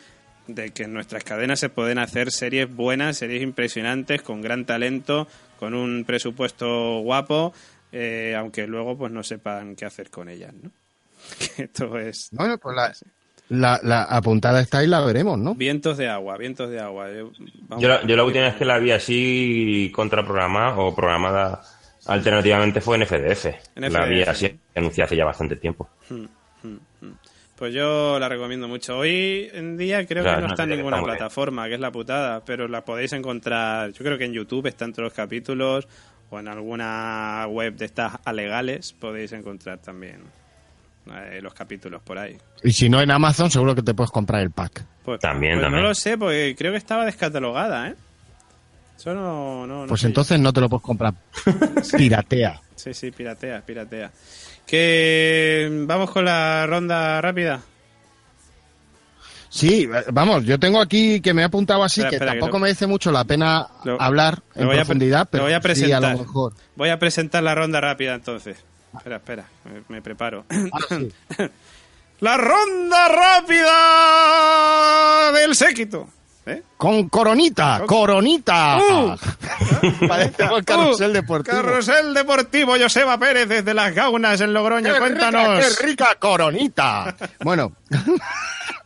de 0.48 0.70
que 0.70 0.82
en 0.84 0.92
nuestras 0.92 1.22
cadenas 1.22 1.60
se 1.60 1.68
pueden 1.68 1.98
hacer 1.98 2.32
series 2.32 2.68
buenas, 2.74 3.16
series 3.18 3.42
impresionantes, 3.42 4.22
con 4.22 4.42
gran 4.42 4.64
talento, 4.64 5.28
con 5.59 5.74
un 5.74 6.04
presupuesto 6.04 6.98
guapo, 7.00 7.52
eh, 7.93 8.35
aunque 8.36 8.66
luego 8.66 8.97
pues 8.97 9.12
no 9.12 9.23
sepan 9.23 9.77
qué 9.77 9.85
hacer 9.85 10.10
con 10.10 10.28
ellas, 10.28 10.52
¿no? 10.55 10.70
Que 11.56 11.64
Esto 11.64 11.98
es 11.98 12.28
Bueno, 12.32 12.59
pues 12.59 12.74
la, 12.74 12.93
la, 13.48 13.81
la 13.82 14.02
apuntada 14.05 14.60
está 14.60 14.82
y 14.82 14.86
la 14.89 15.01
veremos, 15.01 15.39
¿no? 15.39 15.55
vientos 15.55 15.97
de 15.98 16.09
agua, 16.09 16.36
vientos 16.39 16.70
de 16.70 16.81
agua. 16.81 17.10
eh, 17.10 17.24
vamos 17.69 17.82
Yo 17.82 17.89
la, 17.89 18.05
yo 18.06 18.16
la 18.16 18.24
última 18.24 18.44
vez 18.47 18.55
que 18.56 18.64
la 18.64 18.78
vi 18.78 18.90
así 18.90 19.93
contraprogramada 19.94 20.77
o 20.78 20.94
programada 20.94 21.62
alternativamente 22.06 22.81
fue 22.81 22.97
en 22.97 23.06
FDF. 23.06 23.47
En 23.77 23.93
La 23.93 24.05
vi 24.06 24.23
FDF. 24.23 24.28
así 24.28 24.59
anunciada 24.74 25.06
hace 25.06 25.16
ya 25.16 25.24
bastante 25.24 25.56
tiempo. 25.56 25.89
Pues 27.56 27.73
yo 27.74 28.19
la 28.19 28.28
recomiendo 28.28 28.66
mucho. 28.66 28.98
Hoy 28.98 29.48
en 29.52 29.77
día 29.77 30.05
creo 30.06 30.24
Claro, 30.24 30.39
que 30.39 30.43
no 30.43 30.48
no, 30.48 30.55
está 30.55 30.64
en 30.64 30.70
ninguna 30.70 30.97
bien. 30.97 31.05
plataforma, 31.05 31.69
que 31.69 31.74
es 31.74 31.81
la 31.81 31.93
putada, 31.93 32.44
pero 32.44 32.66
la 32.66 32.85
podéis 32.85 33.12
encontrar, 33.12 33.93
yo 33.93 33.98
creo 34.05 34.19
que 34.19 34.24
en 34.24 34.32
YouTube 34.32 34.66
están 34.66 34.93
todos 34.93 35.05
los 35.05 35.12
capítulos 35.12 35.86
o 36.32 36.40
en 36.40 36.48
alguna 36.48 37.46
web 37.46 37.76
de 37.76 37.84
estas 37.84 38.14
alegales 38.24 38.94
podéis 38.94 39.32
encontrar 39.32 39.78
también 39.78 40.22
eh, 41.06 41.40
los 41.42 41.52
capítulos 41.52 42.00
por 42.02 42.18
ahí. 42.18 42.38
Y 42.62 42.72
si 42.72 42.88
no 42.88 43.02
en 43.02 43.10
Amazon, 43.10 43.50
seguro 43.50 43.74
que 43.74 43.82
te 43.82 43.92
puedes 43.92 44.10
comprar 44.10 44.40
el 44.40 44.50
pack. 44.50 44.82
Pues, 45.04 45.20
También, 45.20 45.54
pues 45.54 45.64
también. 45.64 45.82
no 45.82 45.88
lo 45.88 45.94
sé, 45.94 46.16
porque 46.16 46.54
creo 46.56 46.72
que 46.72 46.78
estaba 46.78 47.04
descatalogada, 47.04 47.88
¿eh? 47.88 47.94
Eso 48.96 49.12
no... 49.14 49.66
no, 49.66 49.82
no 49.82 49.86
Pues 49.88 50.04
entonces 50.04 50.40
no 50.40 50.52
te 50.52 50.60
lo 50.60 50.70
puedes 50.70 50.84
comprar. 50.84 51.12
Piratea. 51.96 52.60
Sí, 52.76 52.94
sí, 52.94 53.10
piratea, 53.10 53.60
piratea. 53.60 54.10
Que 54.66 55.68
vamos 55.86 56.10
con 56.10 56.24
la 56.24 56.66
ronda 56.66 57.20
rápida. 57.20 57.60
Sí, 59.55 59.87
vamos, 60.11 60.45
yo 60.45 60.59
tengo 60.59 60.81
aquí 60.81 61.20
que 61.20 61.35
me 61.35 61.43
he 61.43 61.45
apuntado 61.45 61.85
así, 61.85 62.01
Espera, 62.01 62.09
que 62.11 62.16
espera, 62.16 62.33
que 62.33 62.39
tampoco 62.39 62.57
lo- 62.59 62.62
merece 62.62 62.87
mucho 62.87 63.12
la 63.12 63.24
pena 63.24 63.69
hablar 63.99 64.43
en 64.55 64.65
voy 64.66 64.77
a 64.77 64.79
profundidad, 64.79 65.20
lo 65.24 65.31
pero 65.31 65.43
voy 65.45 65.53
a 65.53 65.57
sí, 65.57 65.59
a 65.59 65.61
presentar. 65.61 66.03
lo 66.12 66.19
mejor. 66.20 66.53
Voy 66.74 66.89
a 66.89 66.99
presentar 66.99 67.43
la 67.43 67.55
ronda 67.55 67.79
rápida 67.83 68.15
entonces. 68.15 68.57
Espera, 68.97 69.16
espera, 69.16 69.45
me, 69.65 69.83
me 69.97 70.01
preparo. 70.03 70.47
Ah, 70.51 70.79
sí. 70.89 71.12
la 72.20 72.37
ronda 72.39 73.09
rápida 74.12 75.33
del 75.39 75.55
séquito. 75.55 76.09
¿Eh? 76.45 76.61
Con 76.77 77.09
coronita, 77.09 77.79
Con- 77.81 77.87
coronita. 77.87 78.79
Uh. 78.79 79.15
Parece 80.09 80.43
el 80.45 80.65
carrusel 80.65 81.11
Uh, 81.11 81.15
deportivo. 81.15 81.57
Carrusel 81.57 82.15
deportivo, 82.15 82.74
Joseba 82.81 83.16
Pérez 83.19 83.49
desde 83.49 83.73
las 83.74 83.95
Gaunas 83.95 84.41
en 84.41 84.53
Logroño. 84.53 84.93
¡Qué 84.95 84.99
Cuéntanos. 84.99 85.59
rica, 85.59 85.69
qué 85.79 85.87
rica 85.87 86.16
coronita! 86.19 87.15
Bueno, 87.45 87.73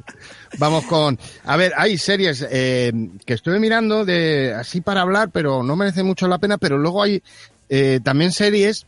Vamos 0.58 0.84
con. 0.86 1.18
A 1.44 1.56
ver, 1.56 1.72
hay 1.76 1.98
series 1.98 2.46
eh, 2.50 2.92
que 3.24 3.34
estuve 3.34 3.58
mirando 3.60 4.04
de 4.04 4.54
así 4.54 4.80
para 4.80 5.02
hablar, 5.02 5.30
pero 5.30 5.62
no 5.62 5.76
merece 5.76 6.02
mucho 6.02 6.26
la 6.28 6.38
pena. 6.38 6.58
Pero 6.58 6.78
luego 6.78 7.02
hay 7.02 7.22
eh, 7.68 8.00
también 8.02 8.32
series 8.32 8.86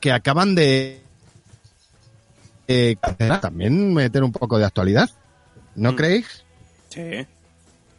que 0.00 0.12
acaban 0.12 0.54
de 0.54 1.00
eh, 2.68 2.96
también 3.40 3.92
meter 3.94 4.22
un 4.22 4.32
poco 4.32 4.58
de 4.58 4.64
actualidad. 4.64 5.10
¿No 5.74 5.92
Mm. 5.92 5.96
creéis? 5.96 6.44
Sí. 6.88 7.26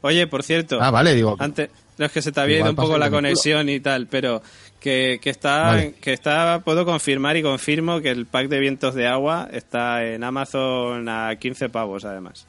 Oye, 0.02 0.28
por 0.28 0.44
cierto, 0.44 0.78
Ah, 0.82 0.92
vale, 0.92 1.14
digo. 1.16 1.36
antes, 1.40 1.70
no 1.98 2.06
es 2.06 2.12
que 2.12 2.22
se 2.22 2.32
te 2.32 2.40
había 2.40 2.60
ido 2.60 2.70
un 2.70 2.76
poco 2.76 2.98
la 2.98 3.10
conexión 3.10 3.70
y 3.70 3.80
tal, 3.80 4.08
pero 4.08 4.42
que, 4.86 5.20
que 5.20 5.32
está, 5.32 5.62
Vale. 5.64 5.94
que 6.00 6.14
está, 6.14 6.62
puedo 6.64 6.86
confirmar 6.86 7.36
y 7.38 7.42
confirmo 7.42 8.02
que 8.02 8.12
el 8.12 8.28
pack 8.28 8.50
de 8.50 8.60
vientos 8.60 8.94
de 8.94 9.08
agua 9.08 9.50
está 9.52 10.06
en 10.06 10.24
Amazon 10.24 11.10
a 11.10 11.36
15 11.36 11.70
pavos 11.70 12.06
además. 12.06 12.46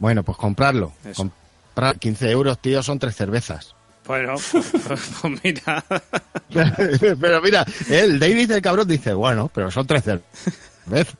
Bueno, 0.00 0.24
pues 0.24 0.36
comprarlo. 0.36 0.92
Eso. 1.04 1.30
Comprar 1.72 1.96
15 2.00 2.28
euros, 2.32 2.58
tío, 2.58 2.82
son 2.82 2.98
tres 2.98 3.14
cervezas. 3.14 3.76
Bueno, 4.04 4.34
pues, 4.52 4.72
pues 5.22 5.44
mira, 5.44 5.84
pero 7.20 7.40
mira, 7.40 7.64
el 7.88 8.18
David 8.18 8.50
el 8.50 8.62
cabrón 8.62 8.88
dice, 8.88 9.12
bueno, 9.14 9.48
pero 9.54 9.70
son 9.70 9.86
tres 9.86 10.02
cervezas. 10.02 11.14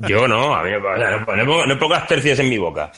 Yo 0.00 0.26
no, 0.26 0.52
a 0.56 0.64
mí 0.64 0.70
o 0.74 0.80
sea, 0.98 1.10
no, 1.10 1.20
no 1.20 1.26
pongo- 1.46 1.66
no 1.66 1.78
pongas 1.78 2.08
tercios 2.08 2.40
en 2.40 2.48
mi 2.50 2.58
boca. 2.58 2.90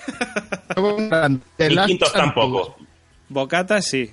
Ni 1.58 1.76
quintos 1.86 2.12
tampoco. 2.14 2.76
bocata 3.28 3.82
sí. 3.82 4.10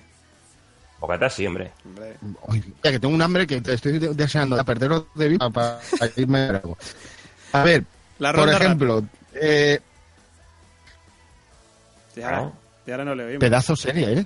Bocata 1.00 1.30
sí, 1.30 1.48
hombre. 1.48 1.72
Hombre, 1.86 2.18
Ay, 2.50 2.62
mira, 2.66 2.92
que 2.92 3.00
tengo 3.00 3.14
un 3.16 3.22
hambre 3.22 3.48
que 3.48 3.62
te 3.62 3.74
estoy 3.74 4.00
de- 4.00 4.14
deseando 4.14 4.60
a 4.60 4.64
perderos 4.64 5.06
de 5.16 5.30
vista 5.30 5.50
para, 5.50 5.80
para 5.98 6.12
irme 6.18 6.40
a 6.40 6.50
algo. 6.50 6.78
A 7.54 7.64
ver, 7.64 7.84
La 8.20 8.34
por 8.34 8.50
ejemplo, 8.50 9.04
eh, 9.34 9.80
ahora, 12.18 12.38
Ah. 12.40 12.52
ahora 12.92 13.06
no 13.06 13.16
le 13.16 13.24
oímos. 13.26 13.40
pedazo 13.40 13.76
serie, 13.76 14.12
¿eh? 14.14 14.26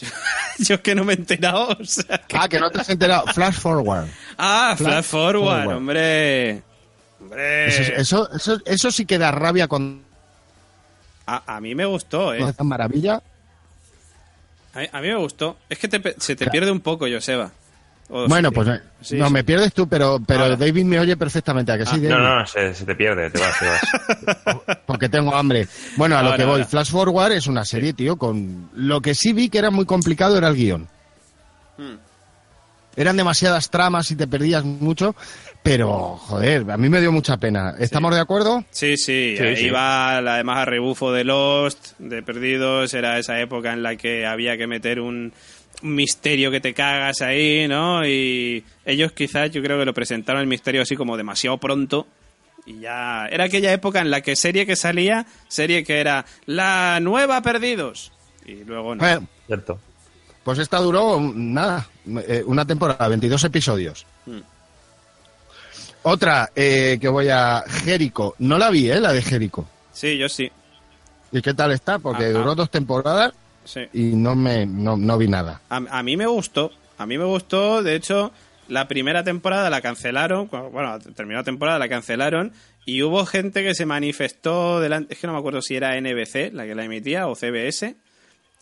Yo 0.58 0.76
es 0.76 0.80
que 0.80 0.94
no 0.94 1.04
me 1.04 1.12
he 1.12 1.16
enterado. 1.16 1.68
o 1.78 1.84
sea 1.84 2.18
que- 2.26 2.36
Ah, 2.38 2.48
que 2.48 2.58
no 2.58 2.70
te 2.70 2.80
has 2.80 2.88
enterado. 2.88 3.26
Flash 3.34 3.54
Forward. 3.60 4.06
Ah, 4.38 4.74
Flash 4.76 4.88
Flash 4.90 5.04
Forward, 5.04 5.58
Forward. 5.64 5.76
hombre. 5.76 6.62
Hombre. 7.20 7.66
Eso, 7.68 7.82
eso, 7.92 8.32
eso, 8.32 8.58
eso 8.64 8.90
sí 8.90 9.04
que 9.04 9.18
da 9.18 9.30
rabia 9.32 9.68
con 9.68 10.02
A, 11.26 11.56
a 11.56 11.60
mí 11.60 11.74
me 11.74 11.84
gustó, 11.84 12.32
¿eh? 12.32 12.40
esta 12.48 12.62
maravilla. 12.64 13.20
A, 14.76 14.98
a 14.98 15.00
mí 15.00 15.08
me 15.08 15.16
gustó. 15.16 15.56
Es 15.68 15.78
que 15.78 15.88
te 15.88 16.00
pe- 16.00 16.14
se 16.18 16.36
te 16.36 16.46
pierde 16.50 16.70
un 16.70 16.80
poco, 16.80 17.06
Joseba. 17.10 17.50
O- 18.08 18.28
Bueno, 18.28 18.50
sí. 18.50 18.54
pues 18.54 18.80
Sí, 19.00 19.16
no 19.16 19.26
sí. 19.28 19.32
me 19.32 19.42
pierdes 19.42 19.72
tú, 19.72 19.88
pero, 19.88 20.20
pero 20.24 20.42
Ahora. 20.44 20.56
David 20.56 20.84
me 20.84 21.00
oye 21.00 21.16
perfectamente. 21.16 21.72
¿A 21.72 21.78
que 21.78 21.84
sí, 21.86 21.92
Ah, 21.94 21.98
David? 21.98 22.08
No, 22.10 22.38
no, 22.38 22.46
se, 22.46 22.74
se 22.74 22.84
te 22.84 22.94
pierde, 22.94 23.30
te 23.30 23.38
vas, 23.40 23.58
te 23.58 23.66
vas. 23.66 24.78
Porque 24.86 25.08
tengo 25.08 25.34
hambre. 25.34 25.66
Bueno, 25.96 26.16
a 26.16 26.22
lo 26.22 26.36
que 26.36 26.44
voy. 26.44 26.52
ahora. 26.52 26.66
Flash 26.66 26.90
Forward 26.90 27.32
es 27.32 27.46
una 27.48 27.64
serie, 27.64 27.94
tío, 27.94 28.16
con... 28.16 28.70
Lo 28.74 29.00
que 29.00 29.14
sí 29.14 29.32
vi 29.32 29.48
que 29.48 29.58
era 29.58 29.70
muy 29.70 29.86
complicado 29.86 30.36
era 30.38 30.48
el 30.48 30.54
guion. 30.54 30.88
Hmm. 31.78 31.96
Eran 32.96 33.16
demasiadas 33.16 33.68
tramas 33.70 34.10
y 34.10 34.16
te 34.16 34.26
perdías 34.26 34.64
mucho, 34.64 35.14
pero, 35.70 36.16
joder, 36.16 36.70
a 36.70 36.76
mí 36.76 36.88
me 36.88 37.00
dio 37.00 37.12
mucha 37.12 37.36
pena. 37.36 37.74
¿Estamos 37.78 38.14
de 38.14 38.20
acuerdo? 38.20 38.64
Sí, 38.70 38.96
sí, 38.96 39.36
Sí, 39.56 39.70
va 39.70 40.20
la- 40.20 40.34
además 40.34 40.58
a 40.58 40.64
rebufo 40.64 41.12
de 41.12 41.24
Lost, 41.24 41.98
de 41.98 42.22
Perdidos, 42.22 42.94
era 42.94 43.18
esa 43.18 43.40
época 43.40 43.72
en 43.72 43.82
la 43.82 43.96
que 43.96 44.24
había 44.26 44.56
que 44.56 44.66
meter 44.66 45.00
un, 45.00 45.32
un 45.82 45.94
misterio 45.94 46.50
que 46.50 46.60
te 46.60 46.72
cagas 46.74 47.20
ahí, 47.22 47.66
¿no? 47.68 48.06
Y 48.06 48.64
ellos 48.84 49.12
quizás 49.12 49.50
yo 49.50 49.62
creo 49.62 49.78
que 49.78 49.84
lo 49.84 49.92
presentaron 49.94 50.40
el 50.40 50.46
misterio 50.48 50.82
así 50.82 50.96
como 50.96 51.16
demasiado 51.16 51.58
pronto. 51.58 52.06
Y 52.64 52.80
ya 52.80 53.26
era 53.30 53.44
aquella 53.44 53.72
época 53.72 54.00
en 54.00 54.10
la 54.10 54.22
que 54.22 54.34
serie 54.34 54.66
que 54.66 54.74
salía, 54.74 55.24
serie 55.48 55.84
que 55.84 56.00
era 56.00 56.24
la 56.46 56.98
nueva 57.00 57.40
Perdidos. 57.42 58.10
Y 58.44 58.64
luego 58.64 58.94
no. 58.94 59.06
Eh, 59.06 59.20
Cierto. 59.46 59.78
pues 60.42 60.58
esta 60.58 60.78
duró, 60.78 61.20
mm, 61.20 61.52
nada, 61.54 61.86
eh, 62.26 62.42
una 62.46 62.64
temporada, 62.64 63.06
22 63.08 63.44
episodios. 63.44 64.04
Hmm. 64.26 64.38
Otra 66.08 66.50
eh, 66.54 66.98
que 67.00 67.08
voy 67.08 67.28
a... 67.30 67.64
Jericho. 67.66 68.36
No 68.38 68.58
la 68.58 68.70
vi, 68.70 68.88
¿eh? 68.88 69.00
La 69.00 69.12
de 69.12 69.22
Jericho. 69.22 69.66
Sí, 69.92 70.16
yo 70.16 70.28
sí. 70.28 70.48
¿Y 71.32 71.42
qué 71.42 71.52
tal 71.52 71.72
está? 71.72 71.98
Porque 71.98 72.26
Ajá. 72.26 72.32
duró 72.32 72.54
dos 72.54 72.70
temporadas 72.70 73.32
sí. 73.64 73.80
y 73.92 74.14
no 74.14 74.36
me 74.36 74.66
no, 74.66 74.96
no 74.96 75.18
vi 75.18 75.26
nada. 75.26 75.62
A, 75.68 75.76
a 75.76 76.02
mí 76.04 76.16
me 76.16 76.28
gustó. 76.28 76.70
A 76.96 77.06
mí 77.06 77.18
me 77.18 77.24
gustó. 77.24 77.82
De 77.82 77.96
hecho, 77.96 78.30
la 78.68 78.86
primera 78.86 79.24
temporada 79.24 79.68
la 79.68 79.80
cancelaron. 79.80 80.48
Bueno, 80.48 80.96
terminó 81.00 81.40
la 81.40 81.44
temporada, 81.44 81.80
la 81.80 81.88
cancelaron. 81.88 82.52
Y 82.84 83.02
hubo 83.02 83.26
gente 83.26 83.64
que 83.64 83.74
se 83.74 83.84
manifestó 83.84 84.78
delante. 84.78 85.14
Es 85.14 85.20
que 85.20 85.26
no 85.26 85.32
me 85.32 85.40
acuerdo 85.40 85.60
si 85.60 85.74
era 85.74 86.00
NBC 86.00 86.52
la 86.52 86.66
que 86.66 86.76
la 86.76 86.84
emitía 86.84 87.26
o 87.26 87.34
CBS. 87.34 87.96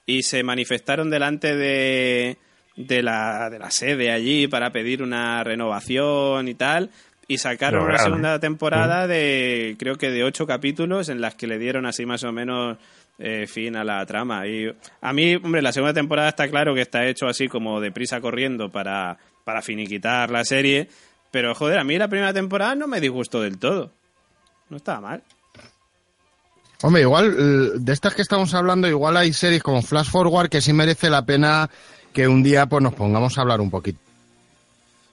Y 0.06 0.22
se 0.22 0.42
manifestaron 0.44 1.10
delante 1.10 1.54
de, 1.54 2.38
de, 2.76 3.02
la, 3.02 3.50
de 3.50 3.58
la 3.58 3.70
sede 3.70 4.12
allí 4.12 4.48
para 4.48 4.70
pedir 4.70 5.02
una 5.02 5.44
renovación 5.44 6.48
y 6.48 6.54
tal. 6.54 6.90
Y 7.26 7.38
sacaron 7.38 7.84
una 7.84 7.98
segunda 7.98 8.38
temporada 8.38 9.06
de, 9.06 9.76
creo 9.78 9.96
que 9.96 10.10
de 10.10 10.24
ocho 10.24 10.46
capítulos 10.46 11.08
en 11.08 11.20
las 11.20 11.34
que 11.34 11.46
le 11.46 11.58
dieron 11.58 11.86
así 11.86 12.04
más 12.04 12.22
o 12.24 12.32
menos 12.32 12.76
eh, 13.18 13.46
fin 13.46 13.76
a 13.76 13.84
la 13.84 14.04
trama. 14.04 14.46
Y 14.46 14.70
a 15.00 15.12
mí, 15.12 15.36
hombre, 15.36 15.62
la 15.62 15.72
segunda 15.72 15.94
temporada 15.94 16.28
está 16.28 16.48
claro 16.48 16.74
que 16.74 16.82
está 16.82 17.06
hecho 17.06 17.26
así 17.26 17.48
como 17.48 17.80
deprisa 17.80 18.20
corriendo 18.20 18.70
para, 18.70 19.16
para 19.44 19.62
finiquitar 19.62 20.30
la 20.30 20.44
serie. 20.44 20.88
Pero 21.30 21.54
joder, 21.54 21.78
a 21.78 21.84
mí 21.84 21.96
la 21.96 22.08
primera 22.08 22.32
temporada 22.32 22.74
no 22.74 22.86
me 22.86 23.00
disgustó 23.00 23.40
del 23.40 23.58
todo. 23.58 23.90
No 24.68 24.76
estaba 24.76 25.00
mal. 25.00 25.22
Hombre, 26.82 27.02
igual, 27.02 27.34
eh, 27.38 27.78
de 27.78 27.92
estas 27.92 28.14
que 28.14 28.22
estamos 28.22 28.52
hablando, 28.52 28.86
igual 28.86 29.16
hay 29.16 29.32
series 29.32 29.62
como 29.62 29.80
Flash 29.80 30.10
Forward 30.10 30.50
que 30.50 30.60
sí 30.60 30.72
merece 30.72 31.08
la 31.08 31.24
pena 31.24 31.70
que 32.12 32.28
un 32.28 32.42
día 32.42 32.66
pues 32.66 32.82
nos 32.82 32.94
pongamos 32.94 33.36
a 33.36 33.40
hablar 33.40 33.60
un 33.60 33.70
poquito 33.70 33.98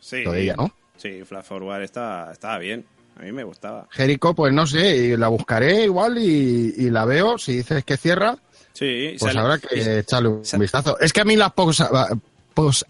Sí, 0.02 0.18
de 0.18 0.42
ella, 0.42 0.56
¿no? 0.58 0.72
Sí 1.02 1.24
Flash 1.26 1.46
Forward 1.46 1.82
estaba, 1.84 2.32
estaba 2.32 2.58
bien. 2.60 2.86
A 3.18 3.24
mí 3.24 3.32
me 3.32 3.44
gustaba. 3.44 3.88
Jericho, 3.92 4.34
pues 4.34 4.54
no 4.54 4.66
sé, 4.66 4.96
y 4.98 5.18
la 5.18 5.28
buscaré 5.28 5.84
igual 5.84 6.18
y, 6.18 6.74
y 6.78 6.90
la 6.90 7.06
veo. 7.06 7.38
Si 7.38 7.58
dices 7.58 7.84
que 7.84 7.98
cierra, 7.98 8.38
Sí, 8.74 9.16
pues 9.20 9.34
sale- 9.34 9.40
habrá 9.40 9.58
que 9.60 10.00
echarle 10.00 10.30
un 10.30 10.42
vistazo. 10.60 10.98
Es 11.00 11.12
que 11.12 11.22
a 11.22 11.26
mí 11.26 11.36
las 11.36 11.52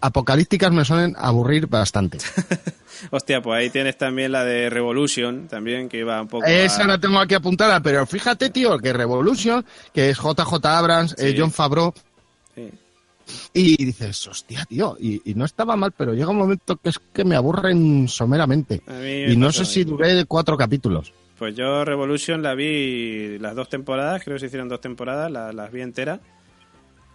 apocalípticas 0.00 0.70
me 0.72 0.84
suelen 0.84 1.14
aburrir 1.18 1.66
bastante. 1.66 2.18
Hostia, 3.10 3.42
pues 3.42 3.58
ahí 3.58 3.70
tienes 3.70 3.98
también 3.98 4.30
la 4.32 4.44
de 4.44 4.70
Revolution, 4.70 5.48
también, 5.48 5.88
que 5.88 5.98
iba 5.98 6.20
un 6.22 6.28
poco. 6.28 6.46
a- 6.46 6.50
Esa 6.50 6.84
la 6.86 6.98
tengo 6.98 7.18
aquí 7.18 7.34
apuntada, 7.34 7.80
pero 7.80 8.06
fíjate, 8.06 8.50
tío, 8.50 8.78
que 8.78 8.92
Revolution, 8.92 9.64
que 9.92 10.10
es 10.10 10.18
JJ 10.18 10.64
Abrams, 10.66 11.16
eh. 11.18 11.34
John 11.36 11.50
Favreau, 11.50 11.92
Sí. 12.54 12.70
Y 13.54 13.84
dices, 13.84 14.26
hostia, 14.26 14.64
tío, 14.66 14.96
y, 15.00 15.20
y 15.30 15.34
no 15.34 15.44
estaba 15.44 15.76
mal, 15.76 15.92
pero 15.92 16.14
llega 16.14 16.30
un 16.30 16.38
momento 16.38 16.76
que 16.76 16.88
es 16.90 16.98
que 17.12 17.24
me 17.24 17.36
aburren 17.36 18.08
someramente. 18.08 18.82
Me 18.86 19.32
Y 19.32 19.36
no 19.36 19.52
sé 19.52 19.64
si 19.64 19.84
duré 19.84 20.24
cuatro 20.26 20.56
capítulos. 20.56 21.12
Pues 21.38 21.56
yo 21.56 21.84
Revolution 21.84 22.42
la 22.42 22.54
vi 22.54 23.38
las 23.38 23.54
dos 23.56 23.68
temporadas, 23.68 24.22
creo 24.22 24.36
que 24.36 24.40
se 24.40 24.46
hicieron 24.46 24.68
dos 24.68 24.80
temporadas, 24.80 25.30
la- 25.30 25.52
las 25.52 25.72
vi 25.72 25.80
enteras. 25.80 26.20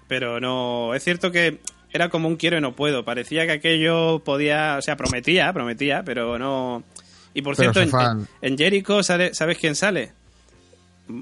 Pero 0.07 0.39
no, 0.39 0.93
es 0.93 1.03
cierto 1.03 1.31
que 1.31 1.59
era 1.91 2.09
como 2.09 2.27
un 2.27 2.35
quiero 2.35 2.57
y 2.57 2.61
no 2.61 2.75
puedo. 2.75 3.03
Parecía 3.05 3.45
que 3.45 3.53
aquello 3.53 4.19
podía, 4.19 4.75
o 4.77 4.81
sea, 4.81 4.95
prometía, 4.97 5.51
prometía, 5.53 6.03
pero 6.03 6.37
no. 6.39 6.83
Y 7.33 7.41
por 7.41 7.55
Pero 7.55 7.73
cierto, 7.73 7.99
en, 8.01 8.27
en 8.41 8.57
Jericho, 8.57 9.03
sale- 9.03 9.33
¿sabes 9.33 9.57
quién 9.57 9.75
sale? 9.75 10.11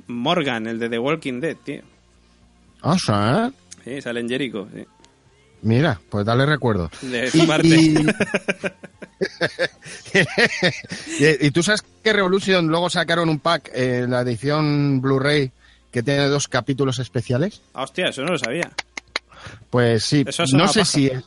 Morgan, 0.07 0.65
el 0.67 0.79
de 0.79 0.89
The 0.89 0.99
Walking 0.99 1.39
Dead, 1.41 1.57
tío. 1.63 1.81
Ah, 2.81 2.97
sí, 2.99 3.11
Sí, 3.85 4.01
sale 4.01 4.19
en 4.19 4.27
Jericho, 4.27 4.67
sí. 4.75 4.83
Mira, 5.61 6.01
pues 6.09 6.25
dale 6.25 6.45
recuerdo. 6.45 6.91
De 7.01 7.29
Y, 7.33 7.41
Marte. 7.47 7.67
y- 7.67 7.95
y- 11.19 11.47
y 11.47 11.51
tú 11.51 11.63
sabes 11.63 11.83
que 12.03 12.13
Revolution 12.13 12.67
luego 12.67 12.89
sacaron 12.89 13.29
un 13.29 13.39
pack 13.39 13.71
en 13.73 14.11
la 14.11 14.21
edición 14.21 15.01
Blu-ray 15.01 15.51
que 15.91 16.03
tiene 16.03 16.27
dos 16.27 16.47
capítulos 16.47 16.99
especiales. 16.99 17.61
Ah, 17.73 17.83
hostia, 17.83 18.07
eso 18.09 18.21
no 18.23 18.33
lo 18.33 18.37
sabía. 18.37 18.71
Pues 19.69 20.03
sí, 20.03 20.25
Eso 20.27 20.43
no 20.53 20.67
sé 20.67 20.79
paja. 20.81 20.91
si... 20.91 21.07
es- 21.07 21.23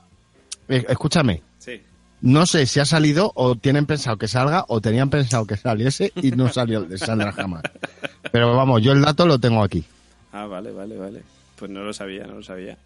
eh, 0.68 0.84
escúchame, 0.88 1.42
Sí. 1.58 1.80
no 2.20 2.44
sé 2.44 2.66
si 2.66 2.78
ha 2.80 2.84
salido 2.84 3.32
o 3.34 3.54
tienen 3.56 3.86
pensado 3.86 4.18
que 4.18 4.28
salga 4.28 4.64
o 4.68 4.80
tenían 4.82 5.08
pensado 5.08 5.46
que 5.46 5.56
saliese 5.56 6.12
y 6.16 6.32
no 6.32 6.52
salió 6.52 6.82
de 6.82 6.98
Sandra 6.98 7.32
jamás. 7.32 7.62
Pero 8.32 8.54
vamos, 8.54 8.82
yo 8.82 8.92
el 8.92 9.00
dato 9.00 9.24
lo 9.26 9.38
tengo 9.38 9.62
aquí. 9.62 9.84
Ah, 10.32 10.44
vale, 10.46 10.70
vale, 10.72 10.96
vale. 10.98 11.22
Pues 11.58 11.70
no 11.70 11.82
lo 11.82 11.92
sabía, 11.92 12.26
no 12.26 12.36
lo 12.36 12.42
sabía. 12.42 12.78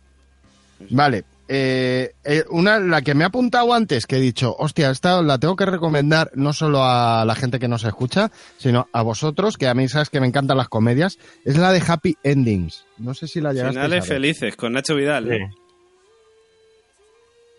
Vale, 0.90 1.22
eh, 1.46 2.12
eh, 2.24 2.44
una, 2.50 2.80
la 2.80 3.02
que 3.02 3.14
me 3.14 3.22
ha 3.22 3.28
apuntado 3.28 3.72
antes, 3.72 4.06
que 4.06 4.16
he 4.16 4.20
dicho, 4.20 4.56
hostia, 4.58 4.90
esta 4.90 5.22
la 5.22 5.38
tengo 5.38 5.54
que 5.54 5.66
recomendar 5.66 6.32
no 6.34 6.52
solo 6.52 6.82
a 6.82 7.24
la 7.24 7.34
gente 7.36 7.60
que 7.60 7.68
nos 7.68 7.84
escucha, 7.84 8.32
sino 8.58 8.88
a 8.92 9.02
vosotros, 9.02 9.56
que 9.56 9.68
a 9.68 9.74
mí 9.74 9.88
sabes 9.88 10.10
que 10.10 10.18
me 10.20 10.26
encantan 10.26 10.56
las 10.56 10.68
comedias, 10.68 11.18
es 11.44 11.56
la 11.56 11.70
de 11.70 11.82
Happy 11.86 12.16
Endings. 12.24 12.84
No 12.98 13.14
sé 13.14 13.28
si 13.28 13.40
la 13.40 13.52
llegaste 13.52 13.78
a 13.78 13.82
Finales 13.82 14.04
saber. 14.06 14.20
felices, 14.22 14.56
con 14.56 14.72
Nacho 14.72 14.96
Vidal. 14.96 15.28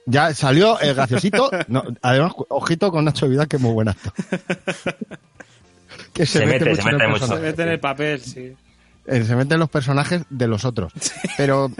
Ya 0.06 0.34
salió 0.34 0.78
el 0.82 0.96
graciosito. 0.96 1.50
No, 1.70 1.82
además, 2.02 2.34
ojito 2.50 2.92
con 2.92 3.06
Nacho 3.06 3.30
Vidal, 3.30 3.48
que 3.48 3.56
es 3.56 3.62
muy 3.62 3.72
buen 3.74 3.88
actor. 3.88 4.12
que 6.14 6.26
se, 6.26 6.40
Se 6.40 6.46
mete, 6.46 6.66
mete, 6.66 6.70
mucho 6.72 6.82
se 6.82 6.90
en 6.90 6.90
el 6.90 6.98
mete 6.98 7.08
mucho. 7.08 7.14
Se 7.14 7.20
personaje. 7.30 7.46
mete 7.52 7.62
en 7.64 7.70
el 7.70 7.80
papel, 7.80 8.20
sí. 8.22 8.54
Eh, 9.06 9.24
se 9.24 9.36
meten 9.36 9.60
los 9.60 9.70
personajes 9.70 10.24
de 10.30 10.48
los 10.48 10.66
otros. 10.66 10.94
Pero 11.38 11.72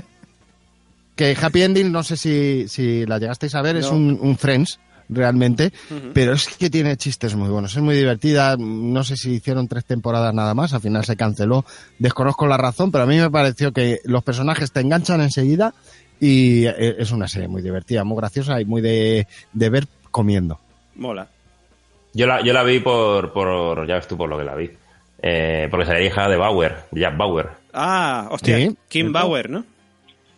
que 1.16 1.38
Happy 1.40 1.62
Ending, 1.62 1.92
no 1.92 2.04
sé 2.04 2.18
si, 2.18 2.68
si 2.68 3.06
la 3.06 3.20
llegasteis 3.20 3.56
a 3.56 3.62
ver, 3.62 3.78
es 3.78 3.88
un, 3.88 4.18
un 4.20 4.38
Friends, 4.38 4.80
realmente, 5.10 5.72
pero 6.14 6.34
es 6.34 6.48
que 6.48 6.70
tiene 6.70 6.98
chistes 6.98 7.36
muy 7.36 7.50
buenos, 7.50 7.76
es 7.76 7.82
muy 7.82 7.96
divertida, 7.96 8.56
no 8.58 9.04
sé 9.04 9.16
si 9.16 9.34
hicieron 9.34 9.68
tres 9.68 9.86
temporadas 9.86 10.34
nada 10.34 10.54
más, 10.54 10.74
al 10.74 10.82
final 10.82 11.06
se 11.06 11.16
canceló, 11.16 11.66
desconozco 12.00 12.48
la 12.48 12.58
razón, 12.58 12.92
pero 12.92 13.04
a 13.04 13.08
mí 13.08 13.18
me 13.18 13.30
pareció 13.30 13.72
que 13.72 14.00
los 14.06 14.24
personajes 14.24 14.72
te 14.72 14.80
enganchan 14.80 15.22
enseguida 15.22 15.74
y 16.20 16.66
eh, 16.66 16.96
es 16.98 17.12
una 17.12 17.28
serie 17.28 17.48
muy 17.48 17.62
divertida, 17.62 18.04
muy 18.04 18.18
graciosa 18.18 18.60
y 18.60 18.66
muy 18.66 18.82
de, 18.82 19.28
de 19.52 19.70
ver 19.70 19.88
comiendo. 20.10 20.60
Mola. 20.96 21.28
Yo 22.14 22.28
la, 22.28 22.42
yo 22.44 22.54
la 22.54 22.64
vi 22.64 22.80
por, 22.80 23.34
por. 23.34 23.88
Ya 23.88 23.96
ves 23.96 24.08
tú 24.08 24.16
por 24.16 24.30
lo 24.30 24.38
que 24.38 24.44
la 24.44 24.54
vi. 24.54 24.70
Eh, 25.26 25.68
porque 25.72 25.86
se 25.86 25.94
la 25.94 26.02
hija 26.02 26.28
de 26.28 26.36
Bauer, 26.36 26.76
de 26.92 27.00
Jack 27.02 27.16
Bauer. 27.16 27.48
Ah, 27.74 28.28
hostia. 28.30 28.58
Sí. 28.58 28.76
Kim 28.90 29.14
Bauer, 29.14 29.50
¿no? 29.50 29.64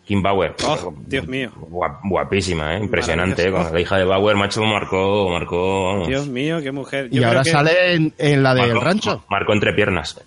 Kim 0.04 0.22
Bauer. 0.22 0.54
Oh, 0.64 0.94
Dios 1.04 1.26
mío. 1.26 1.50
Guap- 1.56 1.98
guapísima, 2.08 2.76
¿eh? 2.76 2.78
impresionante. 2.80 3.48
¿eh? 3.48 3.50
Con 3.50 3.72
la 3.74 3.80
hija 3.80 3.96
de 3.98 4.04
Bauer, 4.04 4.36
macho, 4.36 4.62
marcó. 4.62 5.28
marcó 5.28 5.86
vamos. 5.88 6.06
Dios 6.08 6.28
mío, 6.28 6.60
qué 6.62 6.70
mujer. 6.70 7.08
y 7.10 7.24
ahora 7.24 7.42
que 7.42 7.50
sale 7.50 7.94
en, 7.94 8.14
en 8.16 8.42
la 8.44 8.54
del 8.54 8.80
rancho. 8.80 9.24
Marcó 9.28 9.52
entre 9.52 9.72
piernas. 9.72 10.20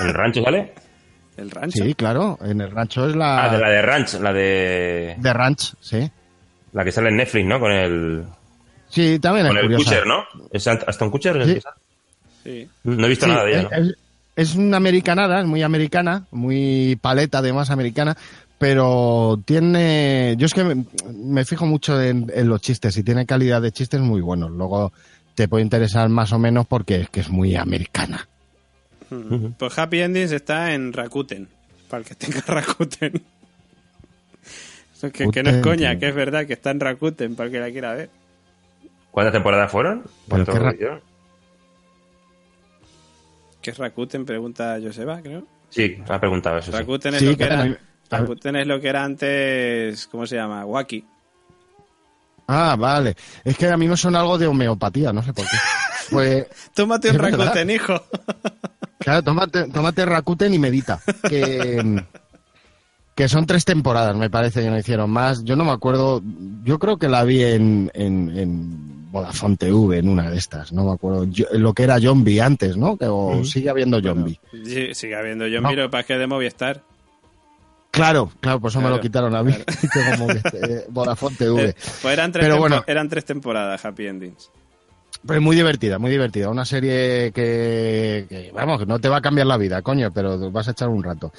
¿En 0.00 0.08
el 0.08 0.14
rancho 0.14 0.42
sale? 0.42 0.74
El 1.36 1.50
rancho. 1.52 1.84
Sí, 1.84 1.94
claro, 1.94 2.36
en 2.42 2.60
el 2.60 2.70
rancho 2.70 3.08
es 3.08 3.16
la 3.16 3.44
Ah, 3.44 3.48
de 3.48 3.58
la 3.58 3.70
de 3.70 3.80
Ranch, 3.80 4.14
la 4.20 4.30
de. 4.32 5.14
de 5.16 5.32
ranch, 5.32 5.72
sí. 5.80 6.10
La 6.72 6.84
que 6.84 6.92
sale 6.92 7.08
en 7.08 7.16
Netflix, 7.16 7.46
¿no? 7.46 7.58
Con 7.58 7.72
el. 7.72 8.24
Sí, 8.88 9.18
también 9.20 9.46
Con 9.46 9.56
es 9.56 9.62
el 9.62 9.68
curiosa. 9.70 9.84
Kutcher, 9.90 10.06
¿no? 10.06 10.24
¿Es 10.52 10.66
Aston 10.66 11.10
Kutcher? 11.10 11.36
el 11.38 11.46
Sí. 11.46 11.54
que 11.54 11.60
sale? 11.62 11.76
Sí. 12.44 12.68
No 12.84 13.06
he 13.06 13.08
visto 13.08 13.26
Sí, 13.26 13.32
nada 13.32 13.44
de 13.44 13.50
ella, 13.52 13.62
¿no? 13.70 13.76
es, 13.76 13.94
es 14.36 14.54
una 14.54 14.76
americanada, 14.78 15.40
es 15.40 15.46
muy 15.46 15.62
americana, 15.62 16.24
muy 16.30 16.96
paleta 17.00 17.38
además 17.38 17.70
americana, 17.70 18.16
pero 18.58 19.40
tiene... 19.44 20.34
Yo 20.38 20.46
es 20.46 20.54
que 20.54 20.64
me, 20.64 20.84
me 21.14 21.44
fijo 21.44 21.66
mucho 21.66 22.00
en, 22.00 22.30
en 22.34 22.48
los 22.48 22.60
chistes 22.60 22.96
y 22.96 23.02
tiene 23.02 23.26
calidad 23.26 23.60
de 23.62 23.72
chistes 23.72 24.00
muy 24.00 24.20
buenos. 24.20 24.50
Luego 24.50 24.92
te 25.34 25.48
puede 25.48 25.64
interesar 25.64 26.08
más 26.08 26.32
o 26.32 26.38
menos 26.38 26.66
porque 26.66 27.02
es 27.02 27.10
que 27.10 27.20
es 27.20 27.30
muy 27.30 27.56
americana. 27.56 28.26
Mm. 29.10 29.52
Pues 29.58 29.78
Happy 29.78 30.00
Endings 30.00 30.32
está 30.32 30.72
en 30.74 30.92
Rakuten. 30.92 31.48
Para 31.88 32.02
el 32.02 32.06
que 32.08 32.14
tenga 32.14 32.40
Rakuten. 32.46 33.22
Que, 35.12 35.28
que 35.30 35.42
no 35.42 35.50
es 35.50 35.62
coña, 35.62 35.98
que 35.98 36.08
es 36.08 36.14
verdad 36.14 36.46
que 36.46 36.52
está 36.52 36.70
en 36.70 36.80
Rakuten 36.80 37.34
para 37.34 37.46
el 37.46 37.52
que 37.52 37.60
la 37.60 37.70
quiera 37.70 37.94
ver. 37.94 38.10
¿Cuántas 39.10 39.32
temporadas 39.32 39.72
fueron? 39.72 40.02
Pero 40.28 40.44
¿Cuánto 40.44 40.52
qué 40.52 40.58
ra- 40.86 41.00
¿Qué 43.60 43.70
es 43.70 43.78
Rakuten? 43.78 44.24
Pregunta 44.24 44.78
Joseba, 44.82 45.20
creo. 45.22 45.46
Sí, 45.68 45.96
ha 46.08 46.18
preguntado 46.18 46.58
eso. 46.58 46.72
sí. 46.72 46.78
Rakuten 46.78 47.14
es 47.14 47.20
Sí, 47.20 47.26
lo 47.26 47.36
que 47.36 47.44
era. 47.44 47.78
Rakuten 48.10 48.56
es 48.56 48.66
lo 48.66 48.80
que 48.80 48.88
era 48.88 49.04
antes. 49.04 50.06
¿Cómo 50.08 50.26
se 50.26 50.36
llama? 50.36 50.64
Waki. 50.64 51.04
Ah, 52.48 52.74
vale. 52.76 53.14
Es 53.44 53.56
que 53.56 53.68
a 53.68 53.76
mí 53.76 53.86
me 53.86 53.96
suena 53.96 54.20
algo 54.20 54.36
de 54.36 54.48
homeopatía, 54.48 55.12
no 55.12 55.22
sé 55.22 55.32
por 55.32 55.44
qué. 55.44 55.56
Pues, 56.10 56.46
Tómate 56.74 57.10
un 57.10 57.18
verdad. 57.18 57.38
Rakuten, 57.38 57.70
hijo. 57.70 58.02
claro, 58.98 59.22
tómate, 59.22 59.68
tómate 59.68 60.04
Rakuten 60.06 60.52
y 60.54 60.58
medita. 60.58 61.00
Que, 61.28 62.02
que 63.14 63.28
son 63.28 63.44
tres 63.46 63.64
temporadas, 63.64 64.16
me 64.16 64.30
parece 64.30 64.62
que 64.62 64.70
no 64.70 64.78
hicieron 64.78 65.10
más. 65.10 65.44
Yo 65.44 65.56
no 65.56 65.64
me 65.64 65.72
acuerdo, 65.72 66.22
yo 66.64 66.78
creo 66.78 66.96
que 66.98 67.08
la 67.08 67.24
vi 67.24 67.42
en, 67.42 67.90
en, 67.94 68.36
en 68.38 69.10
Vodafone 69.10 69.56
TV, 69.56 69.98
en 69.98 70.08
una 70.08 70.30
de 70.30 70.38
estas, 70.38 70.72
no 70.72 70.84
me 70.84 70.92
acuerdo. 70.92 71.24
Yo- 71.24 71.46
lo 71.52 71.74
que 71.74 71.82
era 71.82 72.00
Zombie 72.00 72.40
antes, 72.40 72.76
¿no? 72.76 72.96
Que, 72.96 73.06
o 73.06 73.44
sigue 73.44 73.68
habiendo 73.68 74.00
Zombie. 74.00 74.40
Sí, 74.64 74.94
sigue 74.94 75.16
habiendo. 75.16 75.46
Yo 75.48 75.60
No. 75.60 75.68
para 75.90 76.04
que 76.04 76.16
de 76.16 76.26
Movistar. 76.26 76.82
Claro, 77.90 78.30
claro, 78.40 78.60
por 78.60 78.70
eso 78.70 78.78
me 78.78 78.84
Claro, 78.84 78.96
lo 78.96 79.02
quitaron 79.02 79.34
a 79.34 79.42
mí. 79.42 79.52
Tengo 79.92 80.16
Movistar, 80.26 80.70
eh, 80.70 80.84
Vodafone 80.90 81.36
TV. 81.36 81.64
Eh, 81.70 81.74
pues 82.02 82.12
eran 82.14 82.30
tres, 82.30 82.44
Pero 82.46 82.58
bueno. 82.58 82.84
eran 82.86 83.08
tres 83.08 83.24
temporadas 83.24 83.84
Happy 83.84 84.06
Endings. 84.06 84.50
Pues 85.26 85.38
muy 85.40 85.54
divertida, 85.54 85.98
muy 85.98 86.10
divertida. 86.10 86.48
Una 86.48 86.64
serie 86.64 87.30
que, 87.34 88.24
que, 88.28 88.50
vamos, 88.54 88.86
no 88.86 88.98
te 88.98 89.08
va 89.10 89.18
a 89.18 89.20
cambiar 89.20 89.46
la 89.46 89.58
vida, 89.58 89.82
coño, 89.82 90.10
pero 90.12 90.50
vas 90.50 90.68
a 90.68 90.70
echar 90.70 90.88
un 90.88 91.02
rato. 91.02 91.30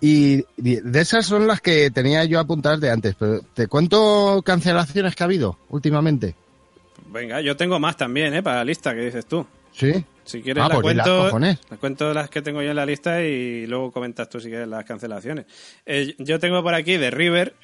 Y 0.00 0.44
y 0.56 0.76
de 0.80 1.00
esas 1.00 1.26
son 1.26 1.46
las 1.46 1.60
que 1.60 1.90
tenía 1.92 2.24
yo 2.24 2.40
apuntadas 2.40 2.80
de 2.80 2.90
antes, 2.90 3.14
pero 3.16 3.40
te 3.54 3.68
cuento 3.68 4.42
cancelaciones 4.44 5.14
que 5.14 5.22
ha 5.22 5.26
habido 5.26 5.58
últimamente. 5.68 6.34
Venga, 7.12 7.40
yo 7.40 7.56
tengo 7.56 7.78
más 7.78 7.96
también, 7.96 8.34
¿eh? 8.34 8.42
Para 8.42 8.56
la 8.58 8.64
lista 8.64 8.94
que 8.94 9.02
dices 9.04 9.26
tú. 9.26 9.46
Sí. 9.72 10.04
Si 10.24 10.42
quieres 10.42 10.62
Ah, 10.64 10.68
la 10.68 10.80
pues 10.80 10.96
las 10.96 11.06
cuento, 11.06 11.24
cojones. 11.26 11.58
la 11.70 11.76
cuento 11.76 12.12
las 12.14 12.30
que 12.30 12.42
tengo 12.42 12.62
yo 12.62 12.70
en 12.70 12.76
la 12.76 12.86
lista 12.86 13.22
y 13.22 13.66
luego 13.66 13.90
comentas 13.92 14.28
tú 14.28 14.40
si 14.40 14.48
quieres 14.48 14.66
las 14.68 14.84
cancelaciones. 14.84 15.46
Eh, 15.86 16.14
yo 16.18 16.38
tengo 16.40 16.62
por 16.62 16.74
aquí 16.74 16.98
The 16.98 17.10
River, 17.10 17.54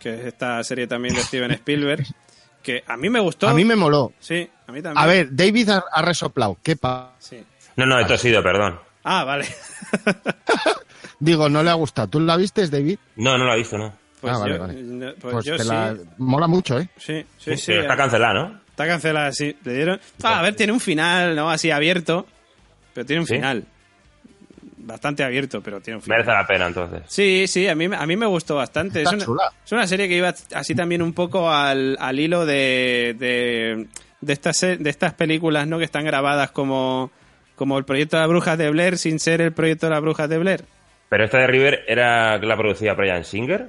que 0.00 0.14
es 0.14 0.26
esta 0.26 0.62
serie 0.64 0.86
también 0.88 1.14
de 1.14 1.20
Steven 1.22 1.50
Spielberg, 1.52 2.04
que 2.62 2.82
a 2.86 2.96
mí 2.96 3.10
me 3.10 3.20
gustó. 3.20 3.48
A 3.48 3.54
mí 3.54 3.64
me 3.64 3.76
moló. 3.76 4.12
Sí, 4.20 4.48
a 4.66 4.72
mí 4.72 4.80
también. 4.82 5.02
A 5.02 5.06
ver, 5.06 5.28
David 5.34 5.68
ha, 5.70 5.84
ha 5.92 6.02
resoplado. 6.02 6.56
¿Qué 6.62 6.76
pa? 6.76 7.12
Sí. 7.18 7.42
No, 7.76 7.86
no, 7.86 7.98
esto 7.98 8.14
ha 8.14 8.18
sido, 8.18 8.42
perdón. 8.42 8.78
Ah, 9.04 9.24
vale. 9.24 9.46
Digo, 11.18 11.48
no 11.48 11.62
le 11.62 11.70
ha 11.70 11.74
gustado. 11.74 12.08
¿Tú 12.08 12.20
la 12.20 12.36
viste, 12.36 12.66
David? 12.68 12.98
No, 13.16 13.38
no 13.38 13.44
lo 13.44 13.52
ha 13.52 13.56
visto, 13.56 13.78
¿no? 13.78 13.92
Pues 14.20 14.34
Ah, 14.34 14.38
vale, 14.38 14.54
yo, 14.54 14.60
vale. 14.60 14.74
no, 14.82 15.12
pues 15.20 15.32
Pues 15.34 15.44
yo 15.44 15.56
te 15.56 15.62
sí. 15.64 15.68
la... 15.68 15.96
mola 16.18 16.46
mucho, 16.46 16.78
¿eh? 16.78 16.88
Sí, 16.96 17.24
sí, 17.38 17.56
sí. 17.56 17.64
Pero 17.66 17.82
está 17.82 17.96
cancelada, 17.96 18.34
¿no? 18.34 18.60
Está 18.70 18.86
cancelada, 18.86 19.32
sí. 19.32 19.56
Le 19.64 19.74
dieron... 19.74 20.00
Ah, 20.22 20.38
a 20.38 20.42
ver, 20.42 20.54
tiene 20.56 20.72
un 20.72 20.80
final, 20.80 21.34
¿no? 21.36 21.50
Así 21.50 21.70
abierto. 21.70 22.26
Pero 22.94 23.06
tiene 23.06 23.20
un 23.20 23.26
¿Sí? 23.26 23.34
final. 23.34 23.64
Bastante 24.84 25.22
abierto, 25.22 25.60
pero 25.60 25.80
tiene 25.80 25.96
un 25.98 26.02
final. 26.02 26.18
Merece 26.18 26.32
la 26.36 26.46
pena, 26.46 26.66
entonces. 26.66 27.02
Sí, 27.06 27.46
sí, 27.46 27.68
a 27.68 27.74
mí, 27.76 27.84
a 27.84 28.04
mí 28.06 28.16
me 28.16 28.26
gustó 28.26 28.56
bastante. 28.56 29.02
Está 29.02 29.10
es, 29.10 29.14
una, 29.16 29.24
chula. 29.24 29.52
es 29.64 29.72
una 29.72 29.86
serie 29.86 30.08
que 30.08 30.16
iba 30.16 30.34
así 30.54 30.74
también 30.74 31.02
un 31.02 31.12
poco 31.12 31.50
al, 31.50 31.96
al 32.00 32.18
hilo 32.18 32.44
de, 32.44 33.14
de, 33.18 33.86
de, 34.20 34.32
estas, 34.32 34.60
de 34.60 34.90
estas 34.90 35.14
películas 35.14 35.68
¿no? 35.68 35.78
que 35.78 35.84
están 35.84 36.04
grabadas 36.04 36.50
como, 36.50 37.12
como 37.54 37.78
el 37.78 37.84
proyecto 37.84 38.16
de 38.16 38.22
las 38.22 38.28
brujas 38.28 38.58
de 38.58 38.70
Blair 38.70 38.98
sin 38.98 39.20
ser 39.20 39.40
el 39.40 39.52
proyecto 39.52 39.86
de 39.86 39.90
las 39.92 40.00
brujas 40.00 40.28
de 40.28 40.38
Blair. 40.38 40.64
Pero 41.08 41.24
esta 41.24 41.38
de 41.38 41.46
River 41.46 41.84
era 41.86 42.38
la 42.38 42.56
producía 42.56 42.94
Brian 42.94 43.24
Singer. 43.24 43.68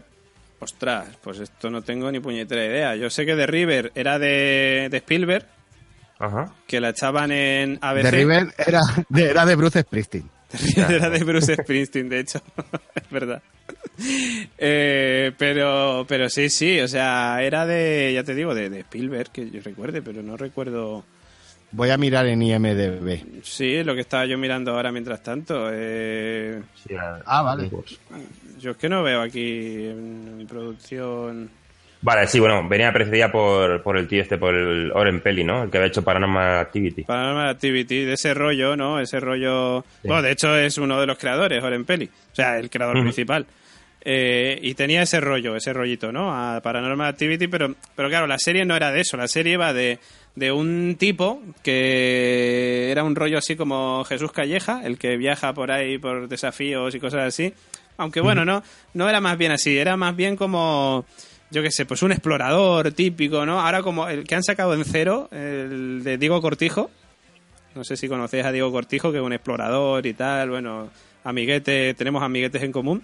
Ostras, 0.60 1.06
pues 1.22 1.40
esto 1.40 1.70
no 1.70 1.82
tengo 1.82 2.10
ni 2.12 2.20
puñetera 2.22 2.66
idea. 2.66 2.96
Yo 2.96 3.10
sé 3.10 3.26
que 3.26 3.36
The 3.36 3.46
River 3.46 3.92
era 3.96 4.18
de, 4.18 4.88
de 4.90 4.98
Spielberg, 4.98 5.46
Ajá. 6.20 6.54
que 6.66 6.80
la 6.80 6.90
echaban 6.90 7.32
en 7.32 7.78
ABC. 7.82 8.04
De 8.04 8.12
River 8.12 8.48
era 8.58 8.82
de, 9.10 9.30
era 9.30 9.46
de 9.46 9.56
Bruce 9.56 9.82
Springsteen. 9.82 10.30
Era 10.78 11.10
de 11.10 11.24
Bruce 11.24 11.56
Springsteen, 11.56 12.10
de 12.10 12.20
hecho. 12.20 12.42
es 12.96 13.10
verdad. 13.10 13.42
Eh, 14.58 15.32
pero, 15.38 16.06
pero 16.08 16.30
sí, 16.30 16.50
sí, 16.50 16.80
o 16.80 16.88
sea, 16.88 17.42
era 17.42 17.66
de, 17.66 18.12
ya 18.14 18.24
te 18.24 18.34
digo, 18.36 18.54
de, 18.56 18.70
de 18.70 18.80
Spielberg, 18.82 19.32
que 19.32 19.50
yo 19.50 19.62
recuerde, 19.62 20.02
pero 20.02 20.22
no 20.24 20.38
recuerdo. 20.38 21.04
Voy 21.72 21.90
a 21.90 21.98
mirar 21.98 22.28
en 22.28 22.42
IMDB. 22.42 23.44
Sí, 23.44 23.84
lo 23.84 23.96
que 23.96 24.02
estaba 24.02 24.26
yo 24.26 24.38
mirando 24.38 24.74
ahora 24.76 24.92
mientras 24.92 25.24
tanto. 25.24 25.70
Eh, 25.72 26.62
Sí, 26.88 26.94
Ah, 27.26 27.42
vale. 27.42 27.70
yo 28.60 28.72
es 28.72 28.78
que 28.78 28.90
no 28.90 29.02
veo 29.04 29.22
aquí 29.22 29.88
en 29.88 30.38
mi 30.38 30.46
producción. 30.46 31.50
Vale, 32.04 32.28
sí, 32.28 32.38
bueno, 32.38 32.68
venía 32.68 32.92
precedida 32.92 33.32
por, 33.32 33.82
por 33.82 33.98
el 33.98 34.10
tío 34.10 34.22
este, 34.22 34.38
por 34.38 34.54
el 34.54 34.92
Oren 34.92 35.22
Pelli, 35.22 35.46
¿no? 35.46 35.64
El 35.64 35.72
que 35.72 35.78
había 35.78 35.88
hecho 35.88 36.04
Paranormal 36.04 36.60
Activity. 36.60 37.04
Paranormal 37.04 37.48
Activity, 37.48 38.04
de 38.04 38.14
ese 38.14 38.34
rollo, 38.34 38.76
¿no? 38.76 39.00
Ese 39.00 39.22
rollo... 39.22 39.86
Bueno, 40.04 40.22
de 40.22 40.32
hecho 40.32 40.54
es 40.58 40.78
uno 40.78 41.00
de 41.00 41.08
los 41.08 41.18
creadores, 41.18 41.64
Oren 41.64 41.86
Peli. 41.86 42.06
O 42.06 42.36
sea, 42.36 42.60
el 42.60 42.70
creador 42.70 43.02
principal. 43.02 43.46
Eh, 44.04 44.60
y 44.62 44.74
tenía 44.74 45.04
ese 45.04 45.22
rollo, 45.22 45.56
ese 45.56 45.72
rollito, 45.72 46.12
¿no? 46.12 46.34
A 46.34 46.60
Paranormal 46.60 47.08
Activity, 47.08 47.48
pero, 47.48 47.74
pero 47.96 48.10
claro, 48.10 48.28
la 48.28 48.38
serie 48.38 48.66
no 48.66 48.76
era 48.76 48.92
de 48.92 49.00
eso. 49.00 49.16
La 49.16 49.30
serie 49.30 49.54
iba 49.54 49.72
de, 49.72 49.98
de 50.36 50.52
un 50.52 50.98
tipo 51.00 51.42
que 51.64 52.92
era 52.92 53.06
un 53.06 53.16
rollo 53.16 53.38
así 53.38 53.56
como 53.56 54.04
Jesús 54.04 54.34
Calleja, 54.34 54.82
el 54.84 54.98
que 54.98 55.16
viaja 55.16 55.54
por 55.54 55.72
ahí 55.72 56.00
por 56.00 56.28
desafíos 56.28 56.94
y 56.96 57.00
cosas 57.00 57.28
así. 57.28 57.54
Aunque 57.96 58.20
bueno, 58.20 58.44
no, 58.44 58.62
no 58.94 59.08
era 59.08 59.22
más 59.22 59.38
bien 59.38 59.54
así, 59.54 59.78
era 59.78 59.96
más 59.96 60.16
bien 60.18 60.36
como 60.36 61.06
yo 61.52 61.62
qué 61.62 61.72
sé, 61.72 61.86
pues 61.86 62.02
un 62.02 62.12
explorador 62.12 62.92
típico, 62.92 63.46
¿no? 63.46 63.60
Ahora 63.60 63.84
como 63.84 64.08
el 64.08 64.24
que 64.24 64.36
han 64.36 64.44
sacado 64.44 64.74
en 64.74 64.86
cero, 64.86 65.30
el 65.32 66.04
de 66.04 66.18
Diego 66.18 66.42
Cortijo. 66.42 66.90
No 67.76 67.84
sé 67.84 67.98
si 67.98 68.08
conocéis 68.08 68.46
a 68.46 68.52
Diego 68.52 68.72
Cortijo, 68.72 69.12
que 69.12 69.18
es 69.18 69.24
un 69.24 69.34
explorador 69.34 70.06
y 70.06 70.14
tal, 70.14 70.50
bueno, 70.50 70.90
amiguete, 71.24 71.94
tenemos 71.96 72.22
amiguetes 72.22 72.62
en 72.62 72.72
común. 72.72 73.04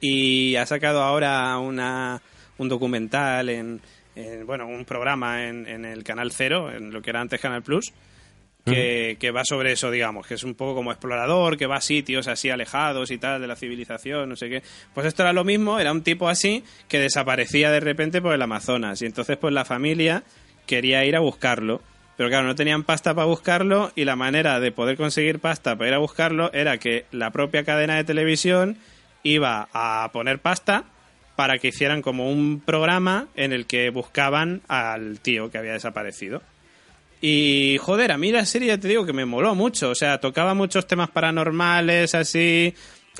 Y 0.00 0.56
ha 0.56 0.66
sacado 0.66 1.02
ahora 1.02 1.58
una, 1.58 2.20
un 2.58 2.68
documental 2.68 3.48
en, 3.48 3.80
en, 4.14 4.46
bueno, 4.46 4.66
un 4.66 4.84
programa 4.84 5.46
en, 5.46 5.66
en 5.66 5.84
el 5.84 6.04
Canal 6.04 6.32
Cero, 6.32 6.70
en 6.70 6.92
lo 6.92 7.00
que 7.00 7.10
era 7.10 7.20
antes 7.20 7.40
Canal 7.40 7.62
Plus, 7.62 7.92
que, 8.70 9.30
va 9.30 9.44
sobre 9.44 9.72
eso, 9.72 9.90
digamos, 9.90 10.26
que 10.26 10.34
es 10.34 10.44
un 10.44 10.54
poco 10.54 10.74
como 10.74 10.90
explorador, 10.90 11.56
que 11.56 11.66
va 11.66 11.76
a 11.76 11.80
sitios 11.80 12.28
así 12.28 12.50
alejados 12.50 13.10
y 13.10 13.18
tal 13.18 13.40
de 13.40 13.46
la 13.46 13.56
civilización, 13.56 14.28
no 14.28 14.36
sé 14.36 14.48
qué. 14.48 14.62
Pues 14.94 15.06
esto 15.06 15.22
era 15.22 15.32
lo 15.32 15.44
mismo, 15.44 15.78
era 15.78 15.92
un 15.92 16.02
tipo 16.02 16.28
así 16.28 16.64
que 16.88 16.98
desaparecía 16.98 17.70
de 17.70 17.80
repente 17.80 18.20
por 18.20 18.34
el 18.34 18.42
Amazonas 18.42 19.02
y 19.02 19.06
entonces 19.06 19.36
pues 19.36 19.52
la 19.52 19.64
familia 19.64 20.22
quería 20.66 21.04
ir 21.04 21.16
a 21.16 21.20
buscarlo 21.20 21.80
Pero 22.16 22.28
claro, 22.28 22.46
no 22.46 22.54
tenían 22.54 22.84
pasta 22.84 23.14
para 23.14 23.26
buscarlo 23.26 23.90
y 23.94 24.04
la 24.04 24.16
manera 24.16 24.60
de 24.60 24.72
poder 24.72 24.96
conseguir 24.96 25.38
pasta 25.38 25.76
para 25.76 25.88
ir 25.88 25.94
a 25.94 25.98
buscarlo 25.98 26.52
era 26.52 26.78
que 26.78 27.06
la 27.10 27.30
propia 27.30 27.64
cadena 27.64 27.96
de 27.96 28.04
televisión 28.04 28.76
iba 29.22 29.68
a 29.72 30.10
poner 30.12 30.38
pasta 30.38 30.84
para 31.36 31.58
que 31.58 31.68
hicieran 31.68 32.02
como 32.02 32.30
un 32.30 32.60
programa 32.60 33.28
en 33.36 33.52
el 33.52 33.66
que 33.66 33.90
buscaban 33.90 34.60
al 34.66 35.20
tío 35.20 35.52
que 35.52 35.58
había 35.58 35.72
desaparecido. 35.72 36.42
Y 37.20 37.78
joder, 37.80 38.12
a 38.12 38.18
mí 38.18 38.30
la 38.30 38.44
serie 38.46 38.68
ya 38.68 38.78
te 38.78 38.86
digo 38.88 39.04
que 39.04 39.12
me 39.12 39.24
moló 39.24 39.54
mucho, 39.54 39.90
o 39.90 39.94
sea, 39.94 40.18
tocaba 40.20 40.54
muchos 40.54 40.86
temas 40.86 41.10
paranormales, 41.10 42.14
así, 42.14 42.74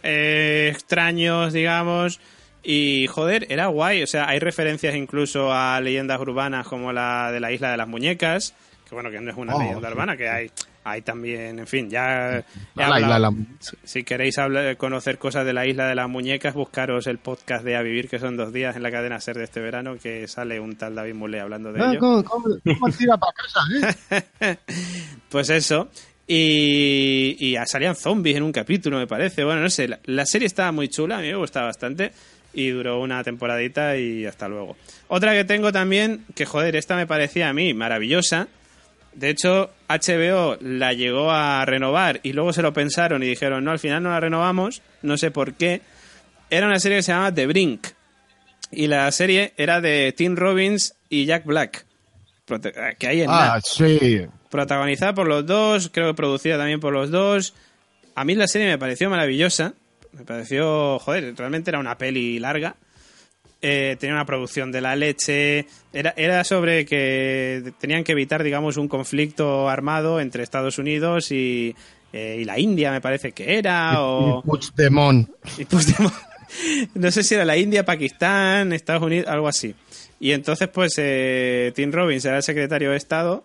eh, 0.04 0.70
extraños, 0.72 1.52
digamos, 1.52 2.20
y 2.62 3.06
joder, 3.08 3.46
era 3.50 3.66
guay, 3.66 4.02
o 4.02 4.06
sea, 4.06 4.28
hay 4.28 4.38
referencias 4.38 4.94
incluso 4.94 5.52
a 5.52 5.80
leyendas 5.80 6.20
urbanas 6.20 6.66
como 6.68 6.92
la 6.92 7.32
de 7.32 7.40
la 7.40 7.50
isla 7.50 7.70
de 7.72 7.76
las 7.76 7.88
muñecas, 7.88 8.54
que 8.88 8.94
bueno, 8.94 9.10
que 9.10 9.20
no 9.20 9.30
es 9.30 9.36
una 9.36 9.54
Oh, 9.56 9.58
leyenda 9.60 9.88
sí. 9.88 9.92
urbana, 9.94 10.16
que 10.16 10.28
hay, 10.28 10.50
hay 10.84 11.02
también, 11.02 11.58
en 11.58 11.66
fin, 11.66 11.90
ya... 11.90 12.42
La 12.74 12.86
hablado. 12.86 13.00
isla 13.00 13.14
de 13.14 13.20
la- 13.20 13.32
Si, 13.60 13.76
si 13.84 14.02
queréis 14.04 14.38
hablar- 14.38 14.76
conocer 14.76 15.18
cosas 15.18 15.44
de 15.44 15.52
la 15.52 15.66
isla 15.66 15.86
de 15.86 15.94
las 15.94 16.08
muñecas, 16.08 16.54
buscaros 16.54 17.06
el 17.06 17.18
podcast 17.18 17.64
de 17.64 17.76
A 17.76 17.82
Vivir, 17.82 18.08
que 18.08 18.18
son 18.18 18.36
dos 18.36 18.52
días 18.52 18.76
en 18.76 18.82
la 18.82 18.90
cadena 18.90 19.20
SER 19.20 19.36
de 19.36 19.44
este 19.44 19.60
verano, 19.60 19.96
que 20.02 20.26
sale 20.28 20.58
un 20.60 20.76
tal 20.76 20.94
David 20.94 21.14
Mulé 21.14 21.40
hablando 21.40 21.72
de 21.72 21.82
Ah, 21.82 21.90
ello. 21.90 22.00
¿Cómo, 22.00 22.24
cómo, 22.24 22.44
cómo 22.64 22.92
tira 22.96 23.16
para 23.18 23.32
casa, 23.32 23.96
eh? 24.40 24.56
Pues 25.28 25.50
eso. 25.50 25.88
Y, 26.26 27.36
y 27.38 27.56
salían 27.66 27.96
zombies 27.96 28.36
en 28.36 28.42
un 28.42 28.52
capítulo, 28.52 28.98
me 28.98 29.06
parece. 29.06 29.44
Bueno, 29.44 29.60
no 29.62 29.70
sé, 29.70 29.88
la, 29.88 29.98
la 30.04 30.26
serie 30.26 30.46
estaba 30.46 30.72
muy 30.72 30.88
chula, 30.88 31.18
a 31.18 31.20
mí 31.20 31.28
me 31.28 31.36
gustaba 31.36 31.66
bastante. 31.66 32.12
Y 32.54 32.68
duró 32.70 33.00
una 33.00 33.22
temporadita 33.22 33.96
y 33.96 34.24
hasta 34.26 34.48
luego. 34.48 34.76
Otra 35.08 35.32
que 35.32 35.44
tengo 35.44 35.70
también, 35.70 36.24
que 36.34 36.44
joder, 36.46 36.76
esta 36.76 36.96
me 36.96 37.06
parecía 37.06 37.48
a 37.48 37.52
mí 37.52 37.72
maravillosa. 37.74 38.48
De 39.18 39.30
hecho, 39.30 39.70
HBO 39.88 40.56
la 40.60 40.92
llegó 40.92 41.32
a 41.32 41.64
renovar 41.64 42.20
y 42.22 42.32
luego 42.34 42.52
se 42.52 42.62
lo 42.62 42.72
pensaron 42.72 43.22
y 43.24 43.26
dijeron, 43.26 43.64
no, 43.64 43.72
al 43.72 43.80
final 43.80 44.00
no 44.02 44.10
la 44.10 44.20
renovamos, 44.20 44.80
no 45.02 45.16
sé 45.16 45.32
por 45.32 45.54
qué. 45.54 45.80
Era 46.50 46.66
una 46.66 46.78
serie 46.78 46.98
que 46.98 47.02
se 47.02 47.10
llamaba 47.12 47.34
The 47.34 47.46
Brink. 47.48 47.86
Y 48.70 48.86
la 48.86 49.10
serie 49.10 49.54
era 49.56 49.80
de 49.80 50.12
Tim 50.16 50.36
Robbins 50.36 50.94
y 51.08 51.24
Jack 51.26 51.44
Black. 51.46 51.84
Prote- 52.46 52.96
Que 52.96 53.08
hay 53.08 53.22
en 53.22 53.26
Ah, 53.28 53.58
sí. 53.64 54.20
protagonizada 54.50 55.14
por 55.14 55.26
los 55.26 55.44
dos, 55.44 55.90
creo 55.92 56.08
que 56.08 56.14
producida 56.14 56.56
también 56.56 56.78
por 56.78 56.92
los 56.92 57.10
dos. 57.10 57.54
A 58.14 58.24
mí 58.24 58.34
la 58.36 58.46
serie 58.46 58.68
me 58.68 58.78
pareció 58.78 59.10
maravillosa. 59.10 59.74
Me 60.12 60.24
pareció, 60.24 60.98
joder, 61.00 61.34
realmente 61.36 61.70
era 61.70 61.78
una 61.80 61.98
peli 61.98 62.38
larga. 62.38 62.76
Eh, 63.60 63.96
tenía 63.98 64.14
una 64.14 64.24
producción 64.24 64.70
de 64.70 64.80
la 64.80 64.94
leche. 64.94 65.66
Era, 65.92 66.14
era 66.16 66.44
sobre 66.44 66.84
que 66.86 67.72
tenían 67.78 68.04
que 68.04 68.12
evitar, 68.12 68.42
digamos, 68.42 68.76
un 68.76 68.88
conflicto 68.88 69.68
armado 69.68 70.20
entre 70.20 70.44
Estados 70.44 70.78
Unidos 70.78 71.32
y, 71.32 71.74
eh, 72.12 72.38
y 72.40 72.44
la 72.44 72.58
India, 72.58 72.92
me 72.92 73.00
parece 73.00 73.32
que 73.32 73.58
era. 73.58 74.02
O... 74.02 74.40
Y 74.40 74.46
Puigdemont. 74.46 75.28
Y 75.58 75.64
Puigdemont. 75.64 76.14
no 76.94 77.10
sé 77.10 77.22
si 77.24 77.34
era 77.34 77.44
la 77.44 77.56
India, 77.56 77.84
Pakistán, 77.84 78.72
Estados 78.72 79.02
Unidos, 79.02 79.28
algo 79.28 79.48
así. 79.48 79.74
Y 80.20 80.32
entonces, 80.32 80.68
pues, 80.68 80.94
eh, 80.98 81.72
Tim 81.74 81.92
Robbins 81.92 82.24
era 82.24 82.36
el 82.36 82.42
secretario 82.42 82.90
de 82.92 82.96
Estado 82.96 83.44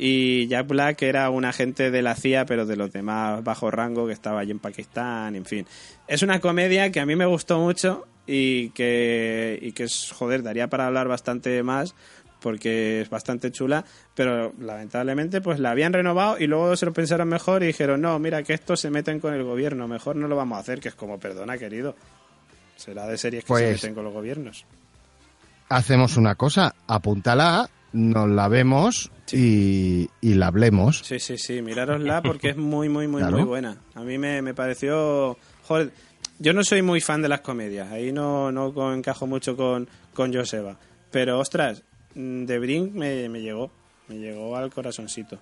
y 0.00 0.46
Jack 0.46 0.68
Black 0.68 1.02
era 1.02 1.28
un 1.28 1.44
agente 1.44 1.90
de 1.90 2.02
la 2.02 2.14
CIA, 2.14 2.46
pero 2.46 2.64
de 2.64 2.76
los 2.76 2.92
demás 2.92 3.42
bajo 3.42 3.68
rango 3.70 4.06
que 4.06 4.12
estaba 4.12 4.38
allí 4.40 4.52
en 4.52 4.60
Pakistán, 4.60 5.34
en 5.34 5.44
fin. 5.44 5.66
Es 6.06 6.22
una 6.22 6.38
comedia 6.40 6.92
que 6.92 7.00
a 7.00 7.06
mí 7.06 7.16
me 7.16 7.26
gustó 7.26 7.58
mucho 7.58 8.06
y 8.26 8.70
que, 8.70 9.58
y 9.60 9.72
que 9.72 9.82
es, 9.84 10.12
joder, 10.12 10.42
daría 10.44 10.68
para 10.68 10.86
hablar 10.86 11.08
bastante 11.08 11.62
más 11.64 11.94
porque 12.40 13.00
es 13.00 13.10
bastante 13.10 13.50
chula, 13.50 13.84
pero 14.14 14.52
lamentablemente 14.60 15.40
pues 15.40 15.58
la 15.58 15.72
habían 15.72 15.92
renovado 15.92 16.38
y 16.38 16.46
luego 16.46 16.76
se 16.76 16.86
lo 16.86 16.92
pensaron 16.92 17.28
mejor 17.28 17.64
y 17.64 17.66
dijeron, 17.66 18.00
no, 18.00 18.16
mira 18.20 18.44
que 18.44 18.52
estos 18.54 18.78
se 18.78 18.90
meten 18.90 19.18
con 19.18 19.34
el 19.34 19.42
gobierno, 19.42 19.88
mejor 19.88 20.14
no 20.14 20.28
lo 20.28 20.36
vamos 20.36 20.56
a 20.56 20.60
hacer, 20.60 20.78
que 20.78 20.88
es 20.90 20.94
como, 20.94 21.18
perdona 21.18 21.58
querido, 21.58 21.96
será 22.76 23.08
de 23.08 23.18
series 23.18 23.42
que 23.42 23.48
se 23.48 23.52
Pues- 23.52 23.82
meten 23.82 23.94
con 23.96 24.04
los 24.04 24.12
gobiernos. 24.12 24.64
Hacemos 25.70 26.16
una 26.16 26.36
cosa, 26.36 26.74
apúntala, 26.86 27.68
nos 27.92 28.28
la 28.28 28.48
vemos 28.48 29.10
y, 29.32 30.08
y 30.20 30.34
la 30.34 30.48
hablemos. 30.48 30.98
Sí, 31.04 31.18
sí, 31.18 31.38
sí, 31.38 31.62
mirárosla 31.62 32.22
porque 32.22 32.50
es 32.50 32.56
muy, 32.56 32.88
muy, 32.88 33.08
muy, 33.08 33.20
Claro. 33.22 33.36
muy 33.38 33.46
buena. 33.46 33.76
A 33.94 34.02
mí 34.02 34.18
me, 34.18 34.42
me 34.42 34.54
pareció... 34.54 35.36
Joder, 35.66 35.90
yo 36.38 36.52
no 36.52 36.62
soy 36.64 36.82
muy 36.82 37.00
fan 37.00 37.20
de 37.22 37.28
las 37.28 37.40
comedias, 37.40 37.90
ahí 37.90 38.12
no, 38.12 38.52
no 38.52 38.94
encajo 38.94 39.26
mucho 39.26 39.56
con, 39.56 39.88
con 40.14 40.32
Joseba. 40.32 40.78
Pero, 41.10 41.38
ostras, 41.38 41.82
mm, 42.14 42.44
The 42.46 42.58
Brink 42.58 42.92
me, 42.94 43.28
me 43.28 43.40
llegó, 43.40 43.70
me 44.08 44.16
llegó 44.18 44.56
al 44.56 44.70
corazoncito. 44.72 45.38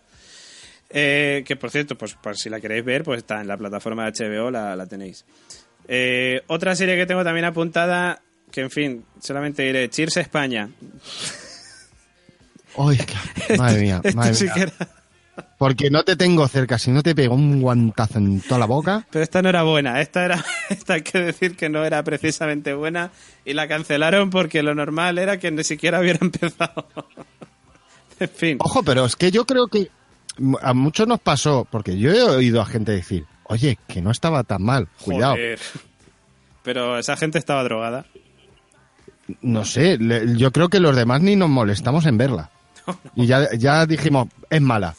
Eh, 0.88 1.42
que 1.46 1.56
por 1.56 1.70
cierto, 1.70 1.98
pues, 1.98 2.16
pues 2.22 2.38
si 2.38 2.48
la 2.48 2.60
queréis 2.60 2.84
ver, 2.84 3.02
pues 3.02 3.18
está 3.18 3.40
en 3.40 3.48
la 3.48 3.56
plataforma 3.56 4.08
de 4.08 4.12
HBO, 4.12 4.50
la, 4.50 4.74
la 4.76 4.86
tenéis. 4.86 5.24
Eh, 5.88 6.40
otra 6.46 6.74
serie 6.76 6.96
que 6.96 7.06
tengo 7.06 7.22
también 7.24 7.44
apuntada, 7.44 8.22
que 8.50 8.60
en 8.62 8.70
fin, 8.70 9.04
solamente 9.20 9.64
diré 9.64 9.88
Cheers 9.90 10.16
España. 10.18 10.70
Ay, 12.78 12.98
qué- 12.98 13.56
madre 13.56 13.80
mía, 13.82 14.00
Esto 14.04 14.16
madre 14.16 14.44
mía. 14.54 14.72
Porque 15.58 15.90
no 15.90 16.02
te 16.02 16.16
tengo 16.16 16.46
cerca, 16.48 16.78
si 16.78 16.90
no 16.90 17.02
te 17.02 17.14
pego 17.14 17.34
un 17.34 17.60
guantazo 17.60 18.18
en 18.18 18.40
toda 18.40 18.58
la 18.58 18.66
boca. 18.66 19.06
Pero 19.10 19.22
esta 19.22 19.42
no 19.42 19.48
era 19.50 19.62
buena, 19.64 20.00
esta 20.00 20.24
era, 20.24 20.42
esta 20.70 20.94
hay 20.94 21.02
que 21.02 21.18
decir 21.18 21.56
que 21.56 21.68
no 21.68 21.84
era 21.84 22.02
precisamente 22.02 22.72
buena 22.74 23.10
y 23.44 23.52
la 23.54 23.68
cancelaron 23.68 24.30
porque 24.30 24.62
lo 24.62 24.74
normal 24.74 25.18
era 25.18 25.38
que 25.38 25.50
ni 25.50 25.62
siquiera 25.64 26.00
hubiera 26.00 26.18
empezado. 26.22 26.86
en 28.18 28.28
fin. 28.30 28.56
Ojo, 28.60 28.82
pero 28.82 29.04
es 29.04 29.16
que 29.16 29.30
yo 29.30 29.44
creo 29.46 29.66
que 29.68 29.90
a 30.62 30.72
muchos 30.74 31.06
nos 31.06 31.20
pasó, 31.20 31.66
porque 31.70 31.98
yo 31.98 32.12
he 32.12 32.22
oído 32.22 32.60
a 32.62 32.66
gente 32.66 32.92
decir, 32.92 33.24
oye, 33.44 33.78
que 33.88 34.00
no 34.02 34.10
estaba 34.10 34.42
tan 34.42 34.62
mal, 34.62 34.88
cuidado. 35.02 35.34
Joder. 35.34 35.58
Pero 36.62 36.98
esa 36.98 37.16
gente 37.16 37.38
estaba 37.38 37.62
drogada. 37.62 38.06
No 39.40 39.64
sé, 39.64 39.98
yo 40.36 40.50
creo 40.52 40.68
que 40.68 40.80
los 40.80 40.94
demás 40.96 41.20
ni 41.20 41.36
nos 41.36 41.48
molestamos 41.48 42.06
en 42.06 42.16
verla. 42.18 42.50
Y 43.14 43.26
ya, 43.26 43.48
ya 43.56 43.86
dijimos, 43.86 44.28
es 44.50 44.60
mala. 44.60 44.94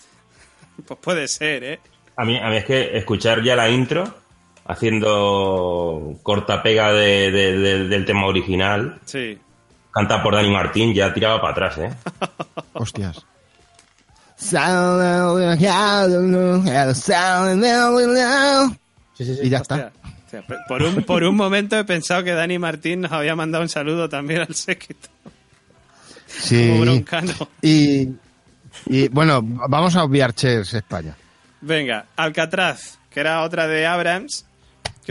Pues 0.85 0.99
puede 0.99 1.27
ser, 1.27 1.63
¿eh? 1.63 1.79
A 2.15 2.25
mí, 2.25 2.37
a 2.37 2.49
mí 2.49 2.57
es 2.57 2.65
que 2.65 2.97
escuchar 2.97 3.43
ya 3.43 3.55
la 3.55 3.69
intro, 3.69 4.03
haciendo 4.65 6.15
corta 6.23 6.61
pega 6.63 6.91
de, 6.91 7.31
de- 7.31 7.57
de- 7.57 7.87
del 7.87 8.05
tema 8.05 8.25
original, 8.25 8.99
Sí. 9.05 9.37
canta 9.91 10.21
por 10.23 10.33
Dani 10.35 10.51
Martín, 10.51 10.93
ya 10.93 11.13
tiraba 11.13 11.39
para 11.41 11.51
atrás, 11.67 11.77
¿eh? 11.77 11.93
Hostias. 12.73 13.25
Y 19.41 19.49
ya 19.49 19.57
está. 19.59 19.91
Hostia, 20.25 20.43
por, 20.67 20.83
un, 20.83 21.03
por 21.03 21.23
un 21.23 21.35
momento 21.35 21.77
he 21.77 21.83
pensado 21.85 22.23
que 22.23 22.33
Dani 22.33 22.59
Martín 22.59 23.01
nos 23.01 23.11
había 23.11 23.35
mandado 23.35 23.63
un 23.63 23.69
saludo 23.69 24.09
también 24.09 24.41
al 24.41 24.53
séquito. 24.55 25.09
Como 26.37 26.47
Sí. 26.47 26.79
broncano. 26.79 27.33
Y, 27.61 28.09
y 28.85 29.07
bueno, 29.09 29.41
vamos 29.43 29.95
a 29.95 30.03
obviar 30.03 30.33
Chess 30.33 30.73
España. 30.73 31.15
Venga, 31.61 32.05
Alcatraz, 32.15 32.99
que 33.09 33.19
era 33.19 33.41
otra 33.43 33.67
de 33.67 33.85
Abrams. 33.85 34.45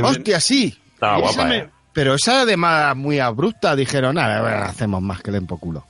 Hostia, 0.02 0.40
sí. 0.40 0.76
Estaba 0.94 1.18
esa 1.18 1.22
guapa, 1.26 1.44
me- 1.48 1.56
¿eh? 1.58 1.70
Pero 1.92 2.14
esa 2.14 2.42
además 2.42 2.94
muy 2.94 3.18
abrupta, 3.20 3.74
dijeron, 3.74 4.14
nada, 4.16 4.42
bueno, 4.42 4.56
hacemos 4.58 5.00
más 5.02 5.22
que 5.22 5.30
le 5.32 5.40
por 5.40 5.58
culo. 5.58 5.86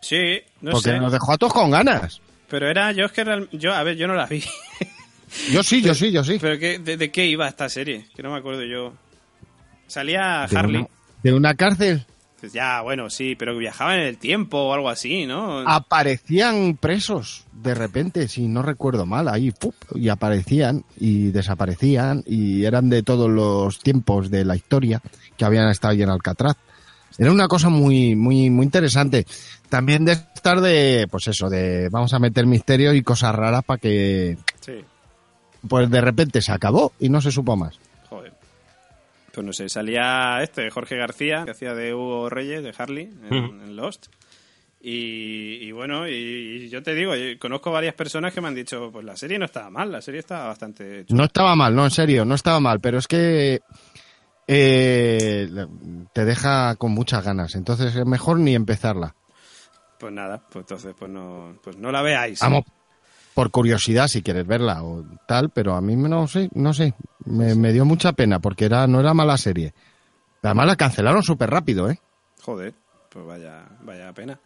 Sí, 0.00 0.40
no 0.60 0.70
Porque 0.72 0.90
sé. 0.90 0.98
nos 1.00 1.12
dejó 1.12 1.32
a 1.32 1.38
todos 1.38 1.52
con 1.52 1.70
ganas. 1.70 2.20
Pero 2.48 2.68
era, 2.70 2.92
yo 2.92 3.04
es 3.06 3.12
que 3.12 3.24
real- 3.24 3.48
yo, 3.52 3.72
a 3.74 3.82
ver, 3.82 3.96
yo 3.96 4.06
no 4.06 4.14
la 4.14 4.26
vi. 4.26 4.42
Yo 5.50 5.62
sí, 5.62 5.80
yo 5.82 5.94
sí, 5.94 6.12
yo 6.12 6.22
sí. 6.22 6.38
Pero 6.40 6.58
qué, 6.58 6.78
de, 6.78 6.96
de 6.96 7.10
qué 7.10 7.26
iba 7.26 7.48
esta 7.48 7.68
serie? 7.68 8.06
Que 8.14 8.22
no 8.22 8.30
me 8.30 8.38
acuerdo 8.38 8.62
yo. 8.64 8.92
Salía 9.86 10.46
De 10.48 10.56
Harley. 10.58 10.80
una, 10.82 10.88
de 11.22 11.32
una 11.32 11.54
cárcel 11.54 12.06
Pues 12.42 12.52
ya, 12.52 12.80
bueno, 12.80 13.08
sí, 13.08 13.36
pero 13.36 13.52
que 13.52 13.60
viajaban 13.60 14.00
en 14.00 14.06
el 14.08 14.18
tiempo 14.18 14.58
o 14.58 14.74
algo 14.74 14.88
así, 14.88 15.26
¿no? 15.26 15.60
Aparecían 15.60 16.76
presos 16.76 17.44
de 17.52 17.72
repente, 17.72 18.26
si 18.26 18.48
no 18.48 18.62
recuerdo 18.62 19.06
mal, 19.06 19.28
ahí, 19.28 19.52
¡pup! 19.52 19.76
y 19.94 20.08
aparecían 20.08 20.84
y 20.96 21.30
desaparecían 21.30 22.24
y 22.26 22.64
eran 22.64 22.90
de 22.90 23.04
todos 23.04 23.30
los 23.30 23.78
tiempos 23.78 24.28
de 24.28 24.44
la 24.44 24.56
historia 24.56 25.00
que 25.36 25.44
habían 25.44 25.68
estado 25.68 25.92
ahí 25.92 26.02
en 26.02 26.10
Alcatraz. 26.10 26.56
Era 27.16 27.30
una 27.30 27.46
cosa 27.46 27.68
muy, 27.68 28.16
muy, 28.16 28.50
muy 28.50 28.64
interesante. 28.64 29.24
También 29.68 30.04
de 30.04 30.14
estar 30.14 30.60
de, 30.60 31.06
pues 31.08 31.28
eso, 31.28 31.48
de 31.48 31.90
vamos 31.90 32.12
a 32.12 32.18
meter 32.18 32.44
misterio 32.46 32.92
y 32.92 33.04
cosas 33.04 33.36
raras 33.36 33.62
para 33.62 33.78
que, 33.78 34.36
Sí, 34.58 34.84
pues 35.68 35.88
de 35.88 36.00
repente 36.00 36.42
se 36.42 36.50
acabó 36.50 36.92
y 36.98 37.08
no 37.08 37.20
se 37.20 37.30
supo 37.30 37.56
más. 37.56 37.78
Pues 39.32 39.46
no 39.46 39.52
sé, 39.52 39.68
salía 39.68 40.42
este, 40.42 40.70
Jorge 40.70 40.96
García, 40.96 41.44
que 41.44 41.52
hacía 41.52 41.74
de 41.74 41.94
Hugo 41.94 42.28
Reyes, 42.28 42.62
de 42.62 42.74
Harley, 42.76 43.10
en, 43.30 43.76
Lost. 43.76 44.06
Y, 44.80 45.58
y 45.60 45.72
bueno, 45.72 46.08
y, 46.08 46.12
y 46.12 46.68
yo 46.68 46.82
te 46.82 46.94
digo, 46.94 47.14
yo 47.14 47.38
conozco 47.38 47.70
varias 47.70 47.94
personas 47.94 48.34
que 48.34 48.40
me 48.40 48.48
han 48.48 48.54
dicho, 48.54 48.90
pues 48.92 49.04
la 49.04 49.16
serie 49.16 49.38
no 49.38 49.44
estaba 49.44 49.70
mal, 49.70 49.90
la 49.90 50.02
serie 50.02 50.20
estaba 50.20 50.48
bastante 50.48 51.06
chula. 51.06 51.18
No 51.18 51.24
estaba 51.24 51.54
mal, 51.54 51.74
no, 51.74 51.84
en 51.84 51.90
serio, 51.90 52.24
no 52.24 52.34
estaba 52.34 52.60
mal, 52.60 52.80
pero 52.80 52.98
es 52.98 53.06
que 53.06 53.62
eh, 54.46 55.48
te 56.12 56.24
deja 56.24 56.74
con 56.76 56.92
muchas 56.92 57.24
ganas, 57.24 57.54
entonces 57.54 57.94
es 57.94 58.04
mejor 58.04 58.38
ni 58.38 58.54
empezarla. 58.54 59.14
Pues 59.98 60.12
nada, 60.12 60.42
pues 60.50 60.64
entonces 60.64 60.94
pues 60.98 61.10
no, 61.10 61.56
pues 61.62 61.76
no 61.76 61.92
la 61.92 62.02
veáis. 62.02 62.40
Vamos, 62.40 62.64
por 63.34 63.50
curiosidad 63.50 64.08
si 64.08 64.22
quieres 64.22 64.46
verla 64.46 64.82
o 64.82 65.04
tal, 65.26 65.50
pero 65.50 65.74
a 65.74 65.80
mí 65.80 65.96
no 65.96 66.26
sé, 66.26 66.48
no 66.54 66.72
sé, 66.72 66.94
me, 67.24 67.54
me 67.54 67.72
dio 67.72 67.84
mucha 67.84 68.12
pena 68.12 68.38
porque 68.40 68.66
era 68.66 68.86
no 68.86 69.00
era 69.00 69.14
mala 69.14 69.36
serie. 69.36 69.74
Además 70.42 70.66
la 70.66 70.76
cancelaron 70.76 71.22
súper 71.22 71.50
rápido, 71.50 71.88
¿eh? 71.88 72.00
Joder, 72.42 72.74
pues 73.08 73.24
vaya, 73.24 73.64
vaya 73.82 74.12
pena. 74.12 74.38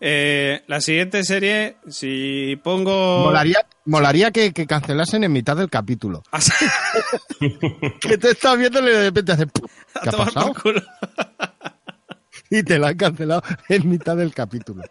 Eh, 0.00 0.62
la 0.66 0.80
siguiente 0.80 1.22
serie, 1.24 1.76
si 1.88 2.56
pongo... 2.62 3.24
Molaría, 3.24 3.66
molaría 3.84 4.30
que, 4.30 4.52
que 4.52 4.66
cancelasen 4.66 5.24
en 5.24 5.32
mitad 5.32 5.56
del 5.56 5.70
capítulo. 5.70 6.22
Ah. 6.32 6.40
Que 8.00 8.18
te 8.18 8.30
estás 8.30 8.58
viendo 8.58 8.80
y 8.80 8.92
de 8.92 9.04
repente 9.04 9.32
hace... 9.32 9.46
¿Qué 10.02 10.08
ha 10.08 10.12
pasado? 10.12 10.54
Y 12.52 12.64
te 12.64 12.78
la 12.78 12.88
han 12.88 12.96
cancelado 12.96 13.42
en 13.68 13.88
mitad 13.88 14.16
del 14.16 14.34
capítulo. 14.34 14.82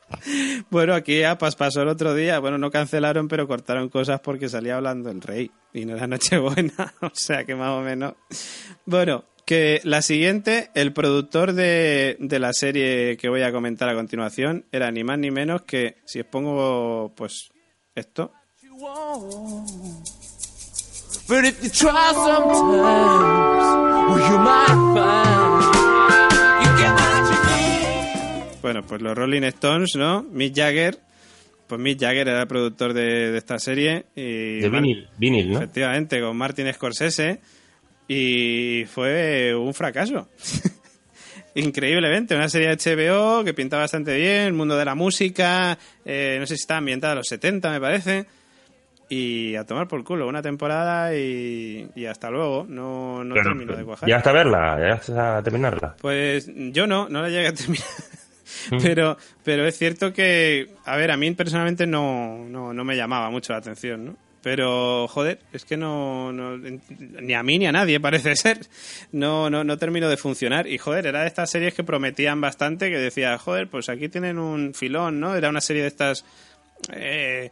Bueno, 0.70 0.96
aquí 0.96 1.24
Apas 1.24 1.58
pasó 1.58 1.82
el 1.82 1.90
otro 1.90 2.16
día. 2.16 2.40
Bueno, 2.40 2.58
no 2.58 2.72
cancelaron, 2.72 3.28
pero 3.28 3.48
cortaron 3.48 3.90
cosas 3.90 4.22
porque 4.22 4.48
salía 4.48 4.78
hablando 4.78 5.12
el 5.12 5.22
rey. 5.22 5.52
Y 5.74 5.86
no 5.86 5.96
era 5.96 6.08
Nochebuena. 6.08 6.94
o 7.02 7.12
sea 7.14 7.44
que 7.44 7.56
más 7.56 7.72
o 7.72 7.82
menos. 7.82 8.14
Bueno, 8.86 9.26
que 9.46 9.82
la 9.84 10.02
siguiente, 10.02 10.72
el 10.74 10.94
productor 10.94 11.52
de, 11.54 12.16
de 12.20 12.40
la 12.40 12.54
serie 12.54 13.18
que 13.18 13.28
voy 13.28 13.42
a 13.42 13.52
comentar 13.52 13.90
a 13.90 13.96
continuación, 13.96 14.66
era 14.72 14.90
ni 14.92 15.04
más 15.04 15.20
ni 15.20 15.32
menos 15.32 15.64
que, 15.64 15.98
si 16.06 16.22
os 16.22 16.28
pongo, 16.28 17.14
pues, 17.16 17.52
esto. 17.94 18.32
But 21.28 21.46
if 21.46 21.62
you 21.62 21.70
try 21.70 22.12
sometimes, 22.14 22.82
well, 24.10 24.32
you 24.32 24.38
might 24.40 24.96
find 24.96 25.79
Bueno, 28.62 28.84
pues 28.84 29.02
los 29.02 29.18
Rolling 29.18 29.44
Stones, 29.44 29.96
¿no? 29.96 30.24
Mick 30.24 30.56
Jagger. 30.56 30.98
Pues 31.68 31.80
Mick 31.80 32.00
Jagger 32.00 32.28
era 32.28 32.42
el 32.42 32.48
productor 32.48 32.94
de, 32.94 33.32
de 33.32 33.38
esta 33.38 33.60
serie. 33.60 34.06
Y 34.16 34.60
De 34.60 34.70
vinil, 34.70 35.08
vinil, 35.18 35.52
¿no? 35.52 35.58
Efectivamente, 35.60 36.20
con 36.20 36.36
Martin 36.36 36.72
Scorsese. 36.74 37.40
Y 38.08 38.86
fue 38.86 39.54
un 39.56 39.74
fracaso. 39.74 40.30
Increíblemente, 41.56 42.36
una 42.36 42.50
serie 42.50 42.70
de 42.70 42.76
HBO 42.78 43.44
que 43.44 43.54
pintaba 43.54 43.84
bastante 43.84 44.16
bien, 44.16 44.48
el 44.48 44.54
mundo 44.54 44.78
de 44.78 44.86
la 44.86 44.96
música, 44.96 45.78
eh, 46.06 46.38
no 46.40 46.46
sé 46.46 46.56
si 46.56 46.62
está 46.62 46.78
ambientada 46.78 47.14
a 47.14 47.16
los 47.18 47.28
70, 47.28 47.72
me 47.72 47.80
parece. 47.80 48.26
Y 49.10 49.56
a 49.56 49.66
tomar 49.66 49.88
por 49.88 50.04
culo, 50.04 50.28
una 50.28 50.42
temporada 50.44 51.16
y, 51.16 51.90
y 51.96 52.06
hasta 52.06 52.30
luego. 52.30 52.66
No, 52.70 53.24
no 53.24 53.34
Pero, 53.34 53.50
terminó 53.50 53.76
de 53.76 53.84
cuajar. 53.84 54.08
¿Llegaste 54.08 54.30
a 54.30 54.34
verla? 54.34 54.78
¿Llegaste 54.78 55.14
a 55.20 55.42
terminarla? 55.44 55.96
Pues 56.00 56.50
yo 56.56 56.86
no, 56.86 57.10
no 57.10 57.22
la 57.24 57.30
llegué 57.30 57.48
a 57.48 57.54
terminar. 57.54 57.88
Mm. 58.72 58.78
pero, 58.82 59.18
pero 59.44 59.66
es 59.68 59.78
cierto 59.78 60.14
que, 60.14 60.70
a 60.86 60.96
ver, 60.98 61.12
a 61.12 61.18
mí 61.18 61.32
personalmente 61.32 61.86
no, 61.88 62.46
no, 62.48 62.74
no 62.74 62.84
me 62.84 62.96
llamaba 62.96 63.30
mucho 63.30 63.54
la 63.54 63.60
atención, 63.60 64.06
¿no? 64.06 64.16
Pero, 64.42 65.08
joder, 65.10 65.40
es 65.52 65.66
que 65.66 65.76
no, 65.76 66.32
no- 66.32 66.58
ni 66.58 67.34
a 67.34 67.44
mí 67.44 67.60
ni 67.60 67.68
a 67.68 67.74
nadie 67.74 68.00
parece 68.00 68.36
ser. 68.38 68.60
No, 69.12 69.50
no, 69.50 69.66
no 69.66 69.78
termino 69.78 70.08
de 70.08 70.16
funcionar. 70.16 70.66
Y, 70.66 70.78
joder, 70.78 71.08
era 71.08 71.22
de 71.22 71.28
estas 71.28 71.50
series 71.50 71.74
que 71.74 71.84
prometían 71.84 72.40
bastante, 72.40 72.90
que 72.90 72.98
decía, 72.98 73.38
joder, 73.38 73.68
pues 73.70 73.90
aquí 73.90 74.08
tienen 74.08 74.40
un 74.40 74.74
filón, 74.74 75.20
¿no? 75.20 75.36
Era 75.36 75.50
una 75.50 75.60
serie 75.60 75.82
de 75.82 75.90
estas 75.90 76.24
eh, 76.94 77.52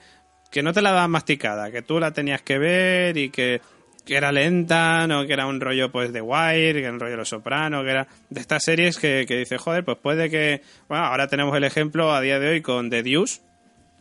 que 0.50 0.64
no 0.64 0.72
te 0.72 0.82
la 0.82 0.92
daban 0.92 1.12
masticada, 1.12 1.72
que 1.72 1.82
tú 1.82 2.00
la 2.00 2.12
tenías 2.12 2.42
que 2.42 2.58
ver 2.58 3.18
y 3.18 3.30
que, 3.32 3.60
que 4.08 4.16
era 4.16 4.32
lenta, 4.32 5.06
no 5.06 5.28
que 5.28 5.34
era 5.34 5.46
un 5.46 5.60
rollo 5.62 5.92
pues 5.92 6.12
de 6.14 6.22
Wire, 6.22 6.74
que 6.74 6.80
era 6.86 6.92
un 6.94 7.00
rollo 7.00 7.12
de 7.12 7.18
Los 7.18 7.30
Soprano, 7.30 7.84
que 7.84 7.92
era 7.92 8.08
de 8.30 8.40
estas 8.42 8.64
series 8.64 8.98
que, 8.98 9.26
que 9.28 9.36
dice, 9.38 9.58
joder, 9.58 9.84
pues 9.84 9.98
puede 10.02 10.30
que... 10.30 10.62
Bueno, 10.88 11.04
ahora 11.06 11.28
tenemos 11.28 11.56
el 11.58 11.64
ejemplo 11.66 12.12
a 12.14 12.22
día 12.22 12.40
de 12.40 12.50
hoy 12.50 12.62
con 12.62 12.90
The 12.90 13.04
Deuce, 13.04 13.42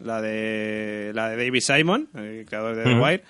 la 0.01 0.23
de, 0.23 1.11
la 1.15 1.29
de 1.31 1.37
David 1.37 1.61
Simon, 1.61 2.09
el 2.15 2.47
creador 2.47 2.77
de 2.77 2.85
The. 2.85 2.95
Wire, 2.95 3.23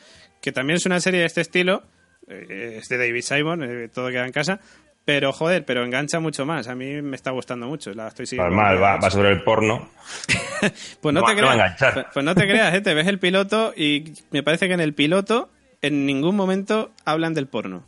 que 0.42 0.52
también 0.52 0.76
es 0.76 0.86
una 0.86 1.00
serie 1.00 1.20
de 1.20 1.26
este 1.26 1.40
estilo, 1.40 1.82
eh, 2.28 2.76
es 2.80 2.88
de 2.88 2.98
David 2.98 3.22
Simon, 3.22 3.62
eh, 3.64 3.88
todo 3.88 4.08
queda 4.10 4.26
en 4.26 4.32
casa, 4.32 4.60
pero 5.04 5.32
joder, 5.32 5.64
pero 5.64 5.84
engancha 5.84 6.18
mucho 6.20 6.44
más. 6.44 6.66
A 6.68 6.74
mí 6.74 7.00
me 7.00 7.14
está 7.16 7.30
gustando 7.30 7.66
mucho, 7.68 7.92
la 7.94 8.08
estoy 8.08 8.26
siguiendo. 8.26 8.54
Normal, 8.54 8.82
va, 8.82 8.96
va 8.96 9.10
sobre 9.10 9.30
el 9.30 9.42
porno. 9.42 9.88
Pues 11.00 11.14
no, 11.14 11.20
No 11.20 11.26
te 11.26 11.34
va- 11.34 11.40
no 11.40 11.48
a 11.48 11.52
creas. 11.52 11.54
enganchar. 11.54 11.94
pues- 11.94 12.06
Pues 12.14 12.24
no 12.24 12.34
te 12.34 12.48
creas, 12.48 12.74
¿eh? 12.74 12.80
te 12.80 12.94
ves 12.94 13.06
el 13.06 13.18
piloto 13.18 13.72
y 13.76 14.12
me 14.30 14.42
parece 14.42 14.66
que 14.68 14.74
en 14.74 14.80
el 14.80 14.94
piloto 14.94 15.50
en 15.82 16.06
ningún 16.06 16.36
momento 16.36 16.92
hablan 17.04 17.34
del 17.34 17.46
porno. 17.46 17.84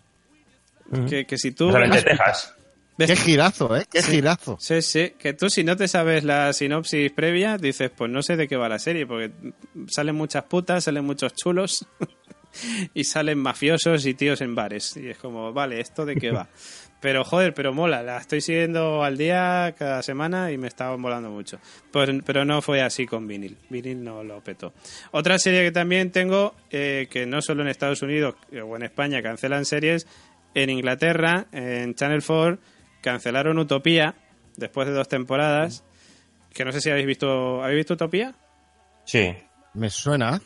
que, 1.09 1.27
que 1.27 1.37
si 1.39 1.53
tú... 1.53 1.71
De 1.71 2.03
Texas. 2.03 2.55
ves- 2.97 3.09
Qué 3.11 3.17
girazo, 3.17 3.77
¿eh? 3.77 3.87
Qué 3.91 4.03
girazo. 4.03 4.57
Sí, 4.61 4.83
sí, 4.83 5.13
que 5.19 5.33
tú 5.35 5.49
si 5.51 5.63
no 5.65 5.77
te 5.77 5.87
sabes 5.89 6.25
la 6.25 6.53
sinopsis 6.53 7.13
previa, 7.13 7.57
dices, 7.59 7.91
pues 7.97 8.11
no 8.11 8.23
sé 8.23 8.37
de 8.37 8.49
qué 8.49 8.57
va 8.57 8.69
la 8.69 8.79
serie, 8.79 9.07
porque 9.07 9.31
salen 9.89 10.17
muchas 10.17 10.45
putas, 10.45 10.85
salen 10.85 11.05
muchos 11.05 11.35
chulos 11.35 11.87
y 12.95 13.05
salen 13.05 13.39
mafiosos 13.39 14.05
y 14.07 14.15
tíos 14.15 14.41
en 14.41 14.55
bares. 14.55 14.97
Y 14.97 15.09
es 15.11 15.19
como, 15.19 15.53
vale, 15.53 15.81
¿esto 15.81 16.05
de 16.07 16.17
qué 16.17 16.31
va? 16.31 16.49
Pero 17.01 17.25
joder, 17.25 17.55
pero 17.55 17.73
mola, 17.73 18.03
la 18.03 18.19
estoy 18.19 18.41
siguiendo 18.41 19.05
al 19.05 19.17
día, 19.17 19.75
cada 19.79 20.03
semana 20.03 20.51
y 20.51 20.59
me 20.59 20.67
estaba 20.67 20.97
molando 20.97 21.31
mucho. 21.31 21.61
Pues, 21.93 22.11
pero 22.25 22.45
no 22.45 22.61
fue 22.61 22.83
así 22.83 23.07
con 23.07 23.29
vinil, 23.29 23.57
vinil 23.71 24.03
no 24.03 24.25
lo 24.25 24.43
petó. 24.43 24.73
Otra 25.13 25.39
serie 25.39 25.63
que 25.63 25.71
también 25.71 26.11
tengo, 26.11 26.57
eh, 26.71 27.07
que 27.11 27.25
no 27.25 27.41
solo 27.41 27.63
en 27.63 27.69
Estados 27.69 28.03
Unidos 28.03 28.35
eh, 28.51 28.61
o 28.63 28.75
en 28.75 28.83
España 28.83 29.23
cancelan 29.23 29.65
series, 29.65 30.09
en 30.55 30.71
Inglaterra, 30.71 31.47
en 31.53 31.95
Channel 31.95 32.23
4, 32.27 32.59
cancelaron 33.01 33.59
Utopía 33.59 34.17
después 34.57 34.89
de 34.89 34.95
dos 34.95 35.09
temporadas. 35.09 35.85
Que 36.53 36.65
no 36.65 36.73
sé 36.73 36.81
si 36.81 36.91
habéis 36.91 37.07
visto. 37.07 37.63
¿Habéis 37.63 37.79
visto 37.79 37.95
Utopía? 37.95 38.35
Sí. 39.05 39.35
Me 39.75 39.91
suena. 39.91 40.41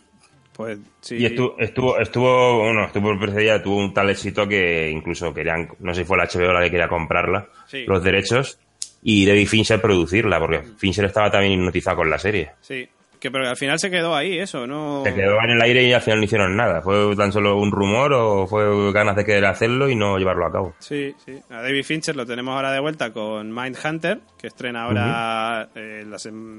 Pues 0.55 0.79
sí. 1.01 1.17
Y 1.17 1.27
estuvo, 1.27 1.59
estuvo, 1.59 1.99
estuvo, 1.99 2.59
bueno, 2.65 2.85
estuvo 2.85 3.19
precedida, 3.19 3.63
tuvo 3.63 3.79
un 3.79 3.95
tal 3.95 4.11
éxito 4.11 4.47
que 4.47 4.91
incluso 4.91 5.33
querían, 5.33 5.69
no 5.81 5.95
sé 5.95 6.03
si 6.03 6.07
fue 6.07 6.19
la 6.19 6.25
HBO 6.27 6.53
la 6.53 6.63
que 6.63 6.71
quería 6.71 6.89
comprarla, 6.89 7.49
Sí. 7.67 7.85
los 7.87 8.03
derechos, 8.05 8.59
y 9.03 9.25
David 9.27 9.47
Fincher 9.49 9.81
producirla, 9.81 10.39
porque 10.39 10.63
Fincher 10.77 11.07
estaba 11.07 11.31
también 11.31 11.55
hipnotizado 11.55 11.97
con 11.99 12.11
la 12.11 12.19
serie. 12.19 12.51
Sí. 12.61 12.87
Que 13.23 13.31
pero 13.31 13.49
al 13.49 13.57
final 13.57 13.79
se 13.79 13.89
quedó 13.89 14.17
ahí, 14.17 14.37
eso, 14.41 14.67
¿no? 14.67 15.05
Se 15.05 15.15
quedó 15.15 15.37
en 15.45 15.51
el 15.51 15.63
aire 15.63 15.85
y 15.85 15.93
al 15.93 16.01
final 16.03 16.19
no 16.19 16.25
hicieron 16.25 16.57
nada. 16.57 16.83
¿Fue 16.83 17.15
tan 17.15 17.31
solo 17.31 17.57
un 17.57 17.71
rumor 17.71 18.13
o 18.15 18.49
fue 18.49 18.93
ganas 18.93 19.15
de 19.15 19.25
querer 19.25 19.45
hacerlo 19.47 19.89
y 19.89 19.95
no 19.95 20.19
llevarlo 20.19 20.45
a 20.45 20.51
cabo? 20.51 20.75
Sí, 20.81 21.15
sí. 21.25 21.39
A 21.49 21.63
David 21.63 21.85
Fincher 21.85 22.17
lo 22.17 22.27
tenemos 22.27 22.53
ahora 22.57 22.73
de 22.73 22.81
vuelta 22.81 23.13
con 23.13 23.55
Mindhunter, 23.55 24.23
que 24.37 24.49
estrena 24.49 24.83
ahora, 24.87 25.69
eh, 25.77 26.05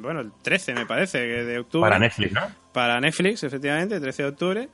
bueno, 0.02 0.22
el 0.22 0.32
13 0.42 0.74
me 0.74 0.86
parece, 0.86 1.20
de 1.20 1.60
octubre. 1.60 1.90
Para 1.90 2.00
Netflix, 2.00 2.32
¿no? 2.32 2.42
Para 2.72 3.02
Netflix, 3.02 3.44
efectivamente, 3.44 4.00
13 4.00 4.24
de 4.24 4.30
octubre. 4.30 4.70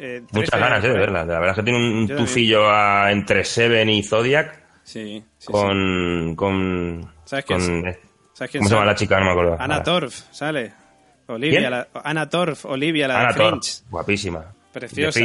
Eh, 0.00 0.22
13 0.22 0.26
Muchas 0.32 0.58
ganas, 0.60 0.84
eh, 0.84 0.88
de 0.88 0.98
verla. 0.98 1.20
La 1.24 1.38
verdad 1.38 1.50
es 1.50 1.56
que 1.56 1.62
tiene 1.62 1.78
un 1.78 2.08
Yo 2.08 2.16
tufillo 2.16 2.68
a- 2.68 3.12
entre 3.12 3.44
Seven 3.44 3.88
y 3.88 4.02
Zodiac 4.02 4.60
Sí, 4.82 5.22
sí, 5.38 5.46
sí. 5.46 5.52
con... 5.52 6.34
con, 6.34 7.08
¿Sabes 7.24 7.44
quién 7.44 7.60
con- 7.60 7.86
es? 7.86 7.98
¿Sabes 8.32 8.50
quién 8.50 8.60
¿Cómo 8.62 8.68
se 8.68 8.74
llama 8.74 8.86
la 8.86 8.94
chica? 8.96 9.18
No 9.20 9.26
me 9.26 9.30
acuerdo. 9.30 9.56
Ana. 9.60 9.80
Torf, 9.84 10.12
sale. 10.32 10.72
Olivia, 11.30 11.70
la, 11.70 11.88
Ana 12.04 12.28
Torf, 12.28 12.64
Olivia, 12.66 13.08
la 13.08 13.20
Ana 13.20 13.28
de 13.32 13.34
Torf, 13.34 13.50
Fringe. 13.50 13.90
guapísima. 13.90 14.52
Preciosa. 14.72 15.20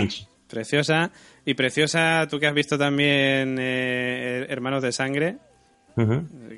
Preciosa. 0.47 1.11
Y 1.45 1.53
preciosa, 1.55 2.27
tú 2.29 2.39
que 2.39 2.47
has 2.47 2.53
visto 2.53 2.77
también 2.77 3.57
eh, 3.59 4.45
Hermanos 4.49 4.81
de 4.83 4.91
Sangre, 4.91 5.37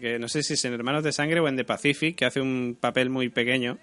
que 0.02 0.18
no 0.19 0.28
sé 0.28 0.44
si 0.44 0.53
es 0.53 0.65
en 0.65 0.74
Hermanos 0.74 1.03
de 1.03 1.11
Sangre 1.11 1.40
o 1.40 1.48
en 1.48 1.56
The 1.56 1.64
Pacific, 1.65 2.15
que 2.15 2.26
hace 2.26 2.41
un 2.41 2.78
papel 2.80 3.10
muy 3.10 3.30
pequeño 3.30 3.78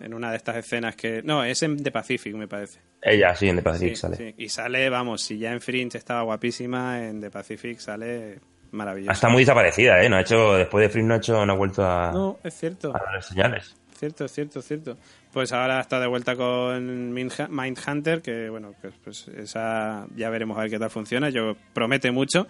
en 0.00 0.14
una 0.14 0.30
de 0.30 0.36
estas 0.38 0.56
escenas 0.56 0.96
que... 0.96 1.22
No, 1.22 1.44
es 1.44 1.62
en 1.62 1.82
The 1.82 1.90
Pacific, 1.90 2.34
me 2.34 2.48
parece. 2.48 2.80
Ella, 3.02 3.34
sí, 3.36 3.48
en 3.48 3.56
The 3.56 3.62
Pacific 3.62 3.90
Sí, 3.94 4.00
sale. 4.00 4.16
sí. 4.16 4.34
Y 4.38 4.48
sale, 4.48 4.88
vamos, 4.88 5.20
si 5.22 5.38
ya 5.38 5.52
en 5.52 5.60
Fringe 5.60 5.98
estaba 5.98 6.22
guapísima, 6.22 7.04
en 7.06 7.20
The 7.20 7.30
Pacific 7.30 7.78
sale 7.78 8.40
maravillosa. 8.70 9.12
Está 9.12 9.28
muy 9.28 9.42
desaparecida, 9.42 10.02
¿eh? 10.02 10.08
No 10.08 10.16
ha 10.16 10.22
hecho, 10.22 10.54
después 10.54 10.82
de 10.82 10.88
Fringe 10.88 11.08
no 11.08 11.14
ha 11.14 11.18
hecho, 11.18 11.44
no 11.44 11.52
ha 11.52 11.56
vuelto 11.56 11.84
a, 11.84 12.10
No, 12.12 12.38
es 12.42 12.54
cierto. 12.54 12.94
a 12.96 13.12
dar 13.12 13.22
señales. 13.22 13.76
Cierto, 14.02 14.26
cierto, 14.26 14.62
cierto. 14.62 14.96
Pues 15.32 15.52
ahora 15.52 15.78
está 15.80 16.00
de 16.00 16.08
vuelta 16.08 16.34
con 16.34 17.14
Mindhunter, 17.14 18.20
que 18.20 18.48
bueno, 18.48 18.74
pues, 18.80 18.94
pues 19.04 19.28
esa 19.28 20.08
ya 20.16 20.28
veremos 20.28 20.58
a 20.58 20.62
ver 20.62 20.70
qué 20.70 20.78
tal 20.80 20.90
funciona. 20.90 21.30
Yo 21.30 21.54
promete 21.72 22.10
mucho. 22.10 22.48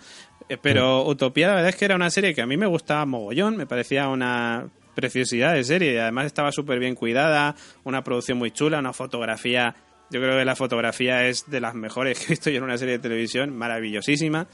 Eh, 0.49 0.57
Pero 0.57 1.07
Utopía, 1.07 1.49
la 1.49 1.57
verdad 1.57 1.69
es 1.69 1.77
que 1.77 1.85
era 1.85 1.95
una 1.95 2.09
serie 2.09 2.33
que 2.33 2.41
a 2.41 2.47
mí 2.47 2.57
me 2.57 2.65
gustaba 2.65 3.05
mogollón, 3.05 3.59
me 3.59 3.67
parecía 3.67 4.09
una 4.09 4.71
preciosidad 4.95 5.53
de 5.53 5.63
serie. 5.63 6.01
Además 6.01 6.25
estaba 6.25 6.53
súper 6.53 6.79
bien 6.79 6.95
cuidada, 6.95 7.55
una 7.85 8.03
producción 8.03 8.39
muy 8.39 8.51
chula, 8.51 8.79
una 8.79 8.95
fotografía. 8.95 9.77
Yo 10.09 10.21
creo 10.23 10.39
que 10.39 10.47
la 10.47 10.57
fotografía 10.57 11.27
es 11.27 11.51
de 11.51 11.61
las 11.61 11.75
mejores 11.75 12.19
que 12.19 12.25
he 12.25 12.29
visto 12.29 12.49
yo 12.49 12.57
en 12.57 12.65
una 12.65 12.79
serie 12.79 12.95
de 12.95 13.01
televisión, 13.01 13.55
maravillosísima. 13.55 14.47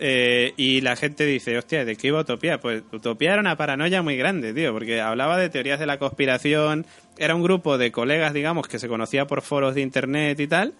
Eh, 0.00 0.52
y 0.56 0.80
la 0.80 0.94
gente 0.96 1.24
dice, 1.26 1.58
hostia, 1.58 1.84
¿de 1.84 1.96
qué 1.96 2.08
iba 2.08 2.20
Utopía? 2.20 2.60
Pues 2.60 2.82
Utopía 2.92 3.32
era 3.32 3.40
una 3.40 3.56
paranoia 3.56 4.00
muy 4.02 4.16
grande, 4.16 4.54
tío, 4.54 4.72
porque 4.72 5.00
hablaba 5.00 5.36
de 5.36 5.48
teorías 5.48 5.80
de 5.80 5.86
la 5.86 5.98
conspiración, 5.98 6.86
era 7.16 7.34
un 7.34 7.42
grupo 7.42 7.78
de 7.78 7.90
colegas, 7.90 8.32
digamos, 8.32 8.68
que 8.68 8.78
se 8.78 8.86
conocía 8.88 9.26
por 9.26 9.42
foros 9.42 9.74
de 9.74 9.80
internet 9.80 10.38
y 10.38 10.46
tal, 10.46 10.74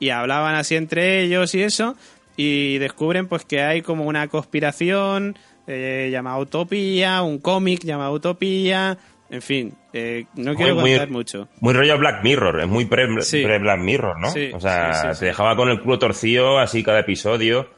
y 0.00 0.10
hablaban 0.10 0.56
así 0.56 0.74
entre 0.74 1.22
ellos 1.22 1.54
y 1.54 1.62
eso, 1.62 1.96
y 2.36 2.78
descubren 2.78 3.28
pues 3.28 3.44
que 3.44 3.62
hay 3.62 3.82
como 3.82 4.04
una 4.04 4.26
conspiración 4.28 5.38
eh, 5.68 6.08
llamada 6.12 6.38
Utopía, 6.38 7.22
un 7.22 7.38
cómic 7.38 7.84
llamado 7.84 8.12
Utopía, 8.12 8.98
En 9.28 9.42
fin, 9.42 9.74
eh, 9.92 10.26
no 10.36 10.54
quiero 10.54 10.74
Muy- 10.76 10.82
muy- 10.82 10.90
contar 10.92 11.10
mucho. 11.10 11.48
Muy 11.60 11.74
rollo 11.74 11.98
Black 11.98 12.22
Mirror, 12.22 12.60
es 12.60 12.68
muy 12.68 12.84
pre, 12.84 13.08
Sí. 13.22 13.42
pre- 13.42 13.58
Black 13.58 13.80
Mirror, 13.80 14.20
¿no? 14.20 14.30
Sí, 14.30 14.50
o 14.54 14.60
sea, 14.60 15.14
sí, 15.14 15.18
te 15.20 15.26
dejaba 15.26 15.56
con 15.56 15.68
el 15.68 15.80
culo 15.80 15.98
torcido 15.98 16.60
así 16.60 16.84
cada 16.84 17.00
episodio 17.00 17.68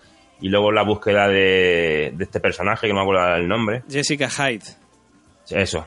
y 0.41 0.49
luego 0.49 0.71
la 0.73 0.83
búsqueda 0.83 1.29
de, 1.29 2.13
de 2.15 2.25
este 2.25 2.41
personaje, 2.41 2.87
que 2.87 2.93
no 2.93 3.01
me 3.01 3.03
acuerdo 3.03 3.37
el 3.37 3.49
nombre. 3.49 3.83
Jessica 3.91 4.29
Hyde. 4.29 4.65
Eso. 5.51 5.87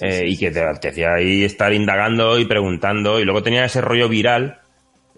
Eh, 0.00 0.24
y 0.26 0.38
que 0.38 0.50
te, 0.50 0.62
te 0.80 0.88
hacía 0.88 1.14
ahí 1.14 1.44
estar 1.44 1.72
indagando 1.72 2.38
y 2.38 2.44
preguntando. 2.46 3.20
Y 3.20 3.24
luego 3.24 3.42
tenía 3.42 3.64
ese 3.64 3.80
rollo 3.80 4.08
viral. 4.08 4.58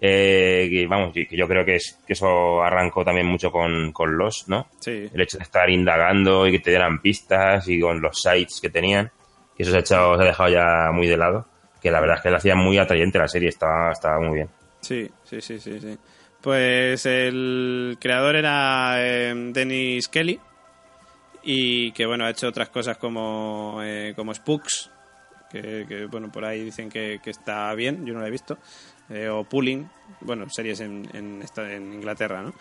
eh, 0.01 0.67
que 0.69 0.87
vamos, 0.87 1.13
que 1.13 1.27
yo 1.31 1.47
creo 1.47 1.63
que, 1.65 1.75
es, 1.75 1.97
que 2.05 2.13
eso 2.13 2.61
arrancó 2.61 3.03
también 3.05 3.25
mucho 3.27 3.49
con, 3.51 3.91
con 3.93 4.17
los, 4.17 4.47
¿no? 4.49 4.67
Sí. 4.79 5.09
El 5.13 5.21
hecho 5.21 5.37
de 5.37 5.43
estar 5.43 5.69
indagando 5.69 6.45
y 6.47 6.51
que 6.51 6.59
te 6.59 6.69
dieran 6.71 7.01
pistas 7.01 7.67
y 7.69 7.79
con 7.79 8.01
los 8.01 8.17
sites 8.21 8.59
que 8.61 8.69
tenían. 8.69 9.09
Que 9.55 9.63
eso 9.63 9.71
se 9.71 9.77
ha, 9.77 9.81
echado, 9.81 10.17
se 10.17 10.23
ha 10.23 10.25
dejado 10.25 10.49
ya 10.49 10.91
muy 10.91 11.07
de 11.07 11.15
lado. 11.17 11.45
Que 11.81 11.89
la 11.91 12.01
verdad 12.01 12.17
es 12.17 12.23
que 12.23 12.29
le 12.31 12.35
hacía 12.37 12.55
muy 12.55 12.77
atrayente 12.77 13.17
la 13.19 13.27
serie, 13.29 13.49
estaba, 13.49 13.91
estaba 13.91 14.19
muy 14.19 14.35
bien. 14.35 14.49
Sí, 14.81 15.09
sí, 15.23 15.39
sí, 15.39 15.59
sí, 15.59 15.79
sí. 15.79 15.97
Pues 16.45 17.07
el 17.07 17.97
creador 17.99 18.35
era 18.35 18.97
eh, 18.99 19.33
Dennis 19.51 20.07
Kelly 20.07 20.39
y 21.41 21.91
que 21.93 22.05
bueno 22.05 22.23
ha 22.23 22.29
hecho 22.29 22.47
otras 22.47 22.69
cosas 22.69 22.97
como 22.97 23.79
eh, 23.81 24.13
como 24.15 24.31
Spooks 24.31 24.91
que, 25.49 26.07
bueno 26.07 26.31
por 26.31 26.45
ahí 26.45 26.63
dicen 26.63 26.87
que, 26.87 27.19
está 27.25 27.73
bien 27.73 28.05
yo 28.05 28.13
no 28.13 28.19
la 28.19 28.27
he 28.27 28.31
visto 28.31 28.59
eh, 29.09 29.27
o 29.27 29.43
Pulling 29.43 29.89
bueno 30.21 30.47
series 30.51 30.81
en, 30.81 31.09
en 31.13 31.93
Inglaterra 31.93 32.43
no 32.43 32.53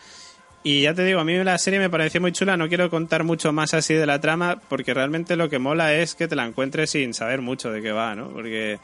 y 0.62 0.80
ya 0.80 0.94
te 0.94 1.04
digo 1.04 1.20
a 1.20 1.24
mí 1.24 1.44
la 1.44 1.58
serie 1.58 1.78
me 1.78 1.90
pareció 1.90 2.22
muy 2.22 2.32
chula 2.32 2.56
no 2.56 2.68
quiero 2.68 2.88
contar 2.88 3.22
mucho 3.22 3.52
más 3.52 3.74
así 3.74 3.92
de 3.92 4.06
la 4.06 4.18
trama 4.18 4.62
porque 4.70 4.94
realmente 4.94 5.36
lo 5.36 5.50
que 5.50 5.58
mola 5.58 5.92
es 5.92 6.14
que 6.14 6.26
te 6.26 6.36
la 6.36 6.46
encuentres 6.46 6.88
sin 6.88 7.12
saber 7.12 7.42
mucho 7.42 7.70
de 7.70 7.82
qué 7.82 7.92
va 7.92 8.14
no 8.14 8.30
porque 8.30 8.78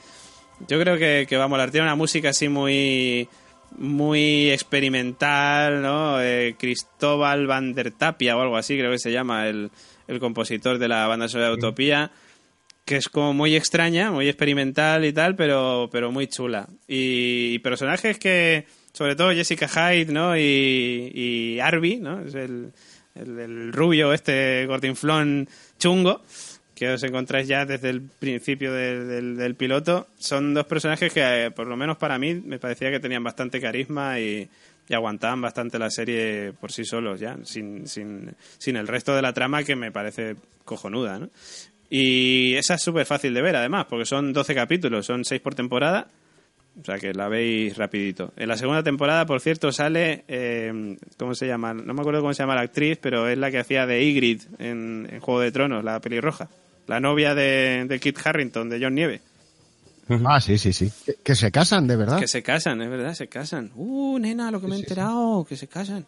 yo 0.68 0.78
creo 0.80 0.98
que, 0.98 1.26
que 1.28 1.36
va 1.36 1.44
a 1.44 1.48
molar. 1.48 1.70
Tiene 1.70 1.86
una 1.86 1.94
música 1.94 2.30
así 2.30 2.48
muy 2.48 3.28
muy 3.76 4.50
experimental, 4.50 5.82
¿no? 5.82 6.20
Eh, 6.20 6.56
Cristóbal 6.58 7.46
Van 7.46 7.72
der 7.72 7.90
Tapia 7.90 8.36
o 8.36 8.40
algo 8.40 8.56
así, 8.56 8.76
creo 8.76 8.90
que 8.90 8.98
se 8.98 9.12
llama 9.12 9.48
el, 9.48 9.70
el 10.08 10.20
compositor 10.20 10.78
de 10.78 10.88
la 10.88 11.06
banda 11.06 11.28
sonora 11.28 11.50
de 11.50 11.56
Utopía, 11.56 12.10
que 12.84 12.96
es 12.96 13.08
como 13.08 13.32
muy 13.32 13.56
extraña, 13.56 14.10
muy 14.10 14.28
experimental 14.28 15.04
y 15.04 15.12
tal, 15.12 15.36
pero, 15.36 15.88
pero 15.92 16.10
muy 16.10 16.26
chula. 16.26 16.68
Y, 16.88 17.54
y 17.54 17.58
personajes 17.60 18.18
que, 18.18 18.66
sobre 18.92 19.16
todo 19.16 19.30
Jessica 19.32 19.68
Hyde, 19.68 20.12
¿no? 20.12 20.36
Y, 20.36 21.12
y 21.14 21.60
Arby, 21.60 21.96
¿no? 21.96 22.20
Es 22.20 22.34
el, 22.34 22.72
el, 23.14 23.38
el 23.38 23.72
rubio 23.72 24.12
este 24.12 24.66
gordinflón 24.66 25.48
chungo 25.78 26.22
que 26.80 26.88
os 26.88 27.02
encontráis 27.04 27.46
ya 27.46 27.66
desde 27.66 27.90
el 27.90 28.00
principio 28.00 28.72
del, 28.72 29.36
del- 29.36 29.54
piloto, 29.54 30.08
son 30.18 30.54
dos 30.54 30.64
personajes 30.64 31.12
que, 31.12 31.20
eh, 31.22 31.50
por 31.50 31.66
lo 31.66 31.76
menos 31.76 31.98
para 31.98 32.18
mí, 32.18 32.32
me 32.34 32.58
parecía 32.58 32.90
que 32.90 32.98
tenían 33.00 33.22
bastante 33.22 33.60
carisma 33.60 34.18
y, 34.18 34.48
y 34.88 34.94
aguantaban 34.94 35.42
bastante 35.42 35.78
la 35.78 35.90
serie 35.90 36.54
por 36.58 36.72
sí 36.72 36.86
solos, 36.86 37.20
ya, 37.20 37.36
sin, 37.44 37.86
sin, 37.86 38.30
sin 38.56 38.76
el 38.76 38.88
resto 38.88 39.14
de 39.14 39.20
la 39.20 39.34
trama 39.34 39.62
que 39.62 39.76
me 39.76 39.92
parece 39.92 40.36
cojonuda, 40.64 41.18
¿no? 41.18 41.28
Y 41.90 42.54
esa 42.54 42.74
es 42.76 42.82
súper 42.82 43.04
fácil 43.04 43.34
de 43.34 43.42
ver, 43.42 43.56
además, 43.56 43.84
porque 43.86 44.06
son 44.06 44.32
12 44.32 44.54
capítulos, 44.54 45.04
son 45.04 45.22
6 45.24 45.40
por 45.42 45.54
temporada, 45.54 46.06
o 46.80 46.84
sea 46.84 46.98
que 46.98 47.12
la 47.12 47.28
veis 47.28 47.76
rapidito. 47.76 48.32
En 48.36 48.48
la 48.48 48.56
segunda 48.56 48.82
temporada, 48.82 49.26
por 49.26 49.40
cierto, 49.42 49.70
sale, 49.70 50.24
eh, 50.28 50.96
¿cómo 51.18 51.34
se 51.34 51.46
llama? 51.46 51.74
No 51.74 51.92
me 51.92 52.00
acuerdo 52.00 52.20
cómo 52.22 52.32
se 52.32 52.42
llama 52.42 52.54
la 52.54 52.62
actriz, 52.62 52.96
pero 53.02 53.28
es 53.28 53.36
la 53.36 53.50
que 53.50 53.58
hacía 53.58 53.84
de 53.86 54.02
Ygritte 54.02 54.46
en, 54.58 55.08
en 55.12 55.20
Juego 55.20 55.40
de 55.40 55.52
Tronos, 55.52 55.84
la 55.84 56.00
pelirroja. 56.00 56.48
La 56.90 56.98
novia 56.98 57.36
de, 57.36 57.84
de 57.86 58.00
Kit 58.00 58.18
Harrington, 58.24 58.68
de 58.68 58.80
John 58.82 58.96
Nieve. 58.96 59.20
Ah, 60.24 60.40
sí, 60.40 60.58
sí, 60.58 60.72
sí. 60.72 60.90
Que, 61.06 61.14
que 61.22 61.36
se 61.36 61.52
casan, 61.52 61.86
de 61.86 61.94
verdad. 61.94 62.18
Que 62.18 62.26
se 62.26 62.42
casan, 62.42 62.82
es 62.82 62.90
verdad, 62.90 63.14
se 63.14 63.28
casan. 63.28 63.70
Uh, 63.76 64.18
nena, 64.18 64.50
lo 64.50 64.60
que 64.60 64.66
me 64.66 64.74
he 64.74 64.80
enterado, 64.80 65.46
que 65.48 65.56
se 65.56 65.68
casan. 65.68 66.04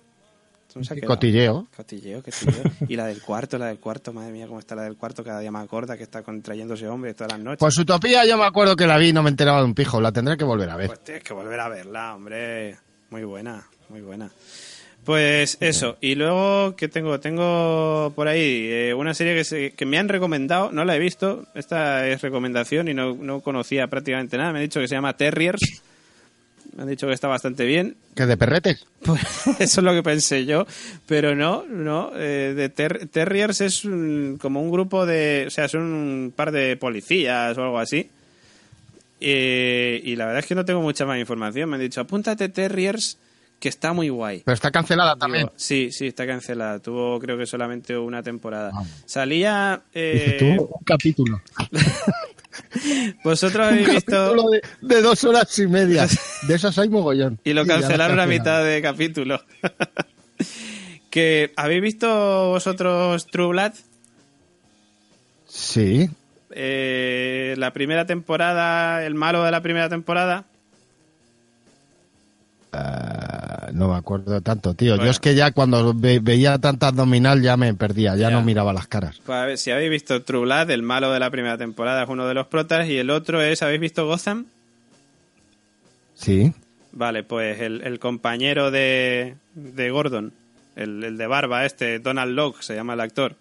¿Dónde 0.75 0.89
se 0.89 1.01
cotilleo. 1.03 1.69
Cotilleo, 1.77 2.21
cotilleo. 2.21 2.65
y 2.89 2.97
la 2.97 3.07
del 3.07 3.23
cuarto, 3.23 3.59
la 3.59 3.67
del 3.67 3.79
cuarto, 3.79 4.13
madre 4.13 4.33
mía, 4.33 4.49
cómo 4.49 4.59
está 4.59 4.75
la 4.75 4.83
del 4.83 4.97
cuarto, 4.97 5.23
cada 5.23 5.39
día 5.39 5.53
más 5.53 5.69
gorda, 5.69 5.97
que 5.97 6.03
está 6.03 6.25
contrayéndose 6.25 6.89
hombre 6.89 7.15
todas 7.15 7.35
las 7.35 7.41
noches. 7.41 7.61
Pues 7.61 7.79
Utopía 7.79 8.27
yo 8.27 8.37
me 8.37 8.45
acuerdo 8.45 8.75
que 8.75 8.89
la 8.89 8.99
vi 8.99 9.11
y 9.11 9.13
no 9.13 9.23
me 9.23 9.31
enteraba 9.31 9.61
de 9.61 9.67
un 9.67 9.75
pijo. 9.75 10.01
La 10.01 10.11
tendré 10.11 10.37
que 10.37 10.43
volver 10.43 10.69
a 10.69 10.75
ver. 10.75 10.89
Pues 10.89 11.05
tienes 11.05 11.23
que 11.23 11.33
volver 11.33 11.61
a 11.61 11.69
verla, 11.69 12.17
hombre. 12.17 12.77
Muy 13.11 13.23
buena, 13.23 13.65
muy 13.89 14.01
buena. 14.01 14.29
Pues 15.05 15.57
eso, 15.61 15.97
y 16.01 16.15
luego, 16.15 16.77
¿qué 16.77 16.87
tengo? 16.87 17.19
Tengo 17.19 18.13
por 18.15 18.29
ahí 18.29 18.69
eh, 18.71 18.95
una 18.95 19.15
serie 19.15 19.35
que, 19.35 19.43
se- 19.45 19.71
que 19.73 19.85
me 19.85 19.99
han 19.99 20.09
recomendado, 20.09 20.71
no 20.71 20.85
la 20.85 20.95
he 20.95 21.01
visto, 21.01 21.45
esta 21.57 22.07
es 22.07 22.23
recomendación 22.23 22.87
y 22.87 22.95
no, 22.95 23.15
no 23.17 23.41
conocía 23.41 23.89
prácticamente 23.89 24.37
nada, 24.39 24.53
me 24.53 24.61
han 24.61 24.65
dicho 24.65 24.79
que 24.79 24.87
se 24.87 24.95
llama 24.95 25.17
Terriers, 25.17 25.83
me 26.77 26.85
han 26.85 26.89
dicho 26.89 27.09
que 27.09 27.15
está 27.15 27.27
bastante 27.27 27.65
bien, 27.65 27.97
¿Que 28.15 28.27
de 28.27 28.37
perretes? 28.37 28.87
pues 29.05 29.21
eso 29.59 29.81
es 29.81 29.85
lo 29.85 29.93
que 29.93 30.05
pensé 30.05 30.47
yo, 30.47 30.67
pero 31.07 31.35
no, 31.35 31.65
no. 31.69 32.13
eh, 32.15 32.55
de 32.55 32.69
ter- 32.69 33.09
Terriers 33.09 33.61
es 33.61 33.85
un- 33.85 34.39
como 34.41 34.63
un 34.63 34.71
grupo 34.71 35.05
de. 35.05 35.45
O 35.49 35.51
sea, 35.51 35.67
son 35.67 35.83
un 35.83 36.33
par 36.37 36.53
de 36.53 36.77
policías 36.77 37.59
o 37.59 37.63
algo 37.65 37.79
así. 37.81 38.09
Eh, 39.21 40.01
y 40.05 40.17
la 40.17 40.27
verdad 40.27 40.41
es 40.41 40.47
que 40.47 40.55
no 40.55 40.65
tengo 40.65 40.81
mucha 40.83 41.07
más 41.07 41.19
información. 41.19 41.69
Me 41.71 41.77
han 41.77 41.83
dicho, 41.83 42.01
apúntate 42.01 42.49
Terriers, 42.49 43.19
que 43.63 43.69
está 43.69 43.93
muy 43.93 44.09
guay. 44.09 44.43
Pero 44.45 44.55
está 44.55 44.73
cancelada 44.73 45.15
también. 45.15 45.45
Digo, 45.45 45.53
sí, 45.57 45.93
sí, 45.93 46.09
está 46.09 46.27
cancelada. 46.27 46.81
Tuvo, 46.81 47.21
creo 47.21 47.39
que 47.39 47.47
solamente 47.47 47.97
una 47.97 48.21
temporada. 48.21 48.73
Salía. 49.07 49.81
Dices 49.95 50.33
eh, 50.33 50.37
tú, 50.41 50.65
un 50.65 50.85
capítulo. 50.85 51.41
vosotros 53.23 53.69
Un 53.69 53.73
habéis 53.73 53.89
visto. 53.89 54.11
capítulo 54.11 54.51
de, 54.51 54.63
de 54.81 55.01
dos 55.01 55.23
horas 55.23 55.57
y 55.61 55.69
media. 55.69 56.09
De 56.49 56.57
esas 56.57 56.77
hay 56.77 56.89
mogollón. 56.89 57.39
Y 57.45 57.53
lo 57.53 57.65
cancelaron 57.65 58.19
a 58.19 58.27
mitad 58.27 58.65
de 58.65 58.83
capítulo. 58.83 59.41
que 61.11 61.53
¿Habéis 61.55 61.83
visto 61.83 62.49
vosotros 62.49 63.29
True 63.29 63.47
Blood? 63.47 63.73
Sí. 65.47 66.11
Eh, 66.51 67.55
la 67.59 67.73
primera 67.73 68.07
temporada, 68.07 69.07
el 69.07 69.15
malo 69.15 69.45
de 69.45 69.53
la 69.53 69.61
primera 69.61 69.89
temporada. 69.89 70.47
Ah, 72.73 73.32
no 73.73 73.89
me 73.89 73.97
acuerdo 73.97 74.41
tanto, 74.41 74.75
tío. 74.75 74.93
Bueno. 74.93 75.05
Yo 75.05 75.11
es 75.11 75.19
que 75.21 75.35
ya 75.35 75.51
cuando 75.53 75.93
ve- 75.95 76.21
veía 76.23 76.59
tanta 76.59 76.89
abdominal 76.89 77.43
ya 77.43 77.57
me 77.57 77.73
perdía, 77.75 78.15
ya, 78.17 78.29
Ya. 78.29 78.37
no 78.37 78.43
miraba 78.43 78.73
las 78.73 78.87
caras. 78.87 79.21
Pues 79.25 79.37
a 79.39 79.47
ver, 79.47 79.59
si 79.59 79.71
habéis 79.71 79.91
visto 79.91 80.23
True 80.23 80.43
Blood, 80.43 80.71
el 80.71 80.83
malo 80.83 81.11
de 81.13 81.19
la 81.19 81.31
primera 81.31 81.59
temporada 81.59 82.03
es 82.05 82.09
uno 82.09 82.27
de 82.29 82.35
los 82.35 82.47
protas 82.47 82.89
y 82.89 82.97
el 82.99 83.11
otro 83.11 83.43
es, 83.43 83.63
¿habéis 83.63 83.81
visto 83.81 84.07
Gotham? 84.07 84.47
Sí. 86.15 86.53
Vale, 86.93 87.23
pues 87.25 87.61
el, 87.61 87.81
el 87.83 87.99
compañero 87.99 88.71
de, 88.71 89.35
de 89.55 89.91
Gordon, 89.91 90.33
el, 90.77 91.03
el 91.05 91.17
de 91.17 91.27
barba 91.27 91.65
este, 91.65 91.99
Donald 91.99 92.35
Locke 92.35 92.63
se 92.63 92.75
llama 92.75 92.95
el 92.95 93.01
actor. 93.01 93.35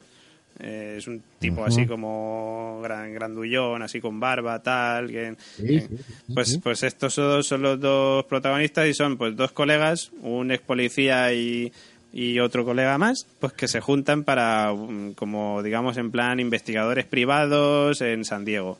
Eh, 0.60 0.96
es 0.98 1.08
un 1.08 1.24
tipo 1.40 1.66
así 1.66 1.88
como 1.88 2.80
gran, 2.84 3.14
grandullón, 3.14 3.82
así 3.82 4.00
con 4.00 4.20
barba, 4.20 4.62
tal. 4.62 5.08
Que, 5.10 5.36
Sí, 5.56 5.78
eh, 5.78 5.88
sí, 5.90 5.98
sí, 5.98 6.34
pues, 6.34 6.50
sí. 6.50 6.58
pues 6.60 6.84
estos 6.84 7.14
son, 7.14 7.44
son 7.44 7.62
los 7.62 7.80
dos 7.80 8.26
protagonistas 8.26 8.88
y 8.88 8.94
son 8.94 9.18
pues 9.18 9.36
dos 9.36 9.52
colegas, 9.52 10.12
un 10.22 10.52
ex 10.52 10.64
policía 10.64 11.34
y, 11.34 11.72
y 12.14 12.40
otro 12.40 12.64
colega 12.66 12.98
más, 12.98 13.26
pues 13.40 13.54
que 13.54 13.68
se 13.68 13.82
juntan 13.82 14.24
para, 14.24 14.72
um, 14.72 15.14
como 15.14 15.64
digamos, 15.64 15.98
en 15.98 16.12
plan 16.12 16.40
investigadores 16.40 17.06
privados 17.06 18.02
en 18.02 18.26
San 18.26 18.46
Diego. 18.46 18.78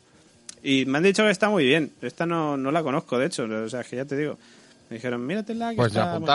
Y 0.64 0.86
me 0.86 1.00
han 1.00 1.04
dicho 1.04 1.24
que 1.24 1.32
está 1.32 1.50
muy 1.50 1.66
bien. 1.66 1.92
Esta 2.02 2.28
no, 2.28 2.58
no 2.58 2.72
la 2.72 2.84
conozco, 2.84 3.18
de 3.18 3.26
hecho. 3.26 3.46
O 3.46 3.70
sea, 3.70 3.84
que 3.84 3.96
ya 3.96 4.06
te 4.06 4.16
digo. 4.16 4.38
Me 4.90 4.98
dijeron, 4.98 5.26
míratela. 5.26 5.72
Que 5.72 5.78
Pues 5.78 5.88
está 5.88 6.20
muy 6.20 6.28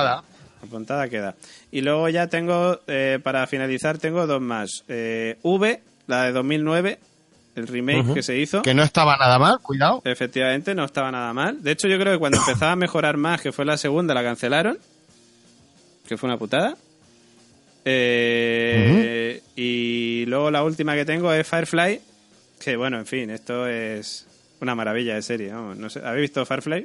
apuntada. 0.67 1.05
bien". 1.07 1.25
Apuntada 1.25 1.35
queda. 1.35 1.35
Y 1.71 1.81
luego 1.81 2.09
ya 2.09 2.27
tengo, 2.29 2.81
eh, 2.87 3.19
para 3.23 3.47
finalizar, 3.47 3.99
tengo 3.99 4.27
dos 4.27 4.41
más. 4.41 4.85
Eh, 4.89 5.37
v, 5.43 5.81
la 6.07 6.25
de 6.25 6.33
2009, 6.33 6.99
el 7.57 7.67
remake 7.67 8.15
que 8.15 8.23
se 8.23 8.37
hizo. 8.39 8.63
Que 8.63 8.75
no 8.75 8.83
estaba 8.83 9.17
nada 9.17 9.39
mal, 9.39 9.59
cuidado. 9.61 10.03
Efectivamente, 10.05 10.75
no 10.75 10.85
estaba 10.85 11.11
nada 11.11 11.33
mal. 11.33 11.63
De 11.63 11.73
hecho, 11.73 11.89
yo 11.89 11.99
creo 11.99 12.13
que 12.13 12.19
cuando 12.19 12.39
empezaba 12.47 12.73
a 12.73 12.77
mejorar 12.77 13.17
más, 13.17 13.41
que 13.41 13.53
fue 13.53 13.65
la 13.65 13.77
segunda, 13.77 14.13
la 14.15 14.23
cancelaron. 14.23 14.79
Que 16.07 16.17
fue 16.17 16.29
una 16.29 16.39
putada. 16.39 16.77
Eh, 17.85 19.43
Y 19.55 20.25
luego 20.27 20.51
la 20.51 20.63
última 20.63 20.95
que 20.95 21.05
tengo 21.05 21.33
es 21.33 21.47
Firefly. 21.49 22.01
Que 22.61 22.77
bueno, 22.77 22.99
en 22.99 23.07
fin, 23.07 23.31
esto 23.31 23.67
es 23.67 24.27
una 24.61 24.75
maravilla 24.75 25.15
de 25.15 25.23
serie. 25.23 25.53
vamos. 25.53 25.77
No 25.77 25.89
sé, 25.91 26.01
¿Habéis 26.05 26.23
visto 26.31 26.45
Firefly? 26.45 26.85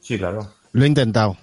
Sí, 0.00 0.16
claro. 0.18 0.52
Lo 0.72 0.84
he 0.84 0.86
intentado. 0.86 1.36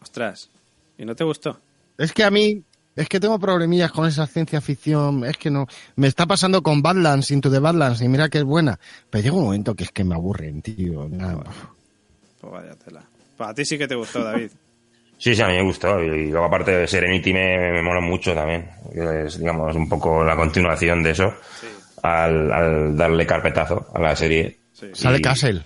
Ostras. 0.00 0.48
¿Y 0.98 1.04
no 1.04 1.14
te 1.14 1.24
gustó? 1.24 1.58
Es 1.98 2.12
que 2.12 2.24
a 2.24 2.30
mí, 2.30 2.62
es 2.96 3.08
que 3.08 3.20
tengo 3.20 3.38
problemillas 3.38 3.92
con 3.92 4.06
esa 4.06 4.26
ciencia 4.26 4.60
ficción. 4.60 5.24
Es 5.24 5.36
que 5.36 5.50
no. 5.50 5.66
Me 5.96 6.08
está 6.08 6.26
pasando 6.26 6.62
con 6.62 6.82
Badlands, 6.82 7.30
Into 7.30 7.50
the 7.50 7.58
Badlands, 7.58 8.02
y 8.02 8.08
mira 8.08 8.28
que 8.28 8.38
es 8.38 8.44
buena. 8.44 8.78
Pero 9.10 9.22
llega 9.24 9.36
un 9.36 9.44
momento 9.44 9.74
que 9.74 9.84
es 9.84 9.92
que 9.92 10.04
me 10.04 10.14
aburren, 10.14 10.62
tío. 10.62 11.08
Nada. 11.08 11.44
Pues 12.40 12.52
vaya 12.52 12.74
tela. 12.76 13.02
Pues 13.36 13.50
a 13.50 13.54
ti 13.54 13.64
sí 13.64 13.78
que 13.78 13.88
te 13.88 13.94
gustó, 13.94 14.22
David. 14.22 14.50
Sí, 15.18 15.36
sí, 15.36 15.40
a 15.42 15.46
mí 15.46 15.52
me 15.52 15.62
gustó. 15.62 16.02
Y 16.02 16.32
luego, 16.32 16.46
aparte 16.46 16.72
de 16.72 16.86
Serenity, 16.88 17.32
me, 17.32 17.56
me 17.70 17.80
mola 17.80 18.00
mucho 18.00 18.34
también. 18.34 18.68
Es, 18.92 19.38
digamos, 19.38 19.76
un 19.76 19.88
poco 19.88 20.24
la 20.24 20.34
continuación 20.34 21.00
de 21.00 21.12
eso. 21.12 21.32
al, 22.02 22.50
al 22.52 22.96
darle 22.96 23.24
carpetazo 23.24 23.86
a 23.94 24.00
la 24.00 24.16
serie. 24.16 24.58
Sí. 24.72 24.88
Sale 24.92 25.20
Castle. 25.20 25.64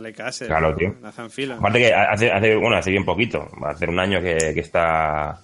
Sale. 0.00 0.48
Claro, 0.48 0.74
tío. 0.76 0.94
Nathan. 1.02 1.28
Aparte 1.58 1.78
que 1.78 1.92
hace, 1.94 2.30
hace, 2.30 2.56
bueno, 2.56 2.76
hace 2.76 2.90
bien 2.90 3.04
poquito, 3.04 3.48
hacer 3.64 3.88
un 3.88 3.98
año 3.98 4.20
que, 4.20 4.36
que 4.54 4.60
está 4.60 5.40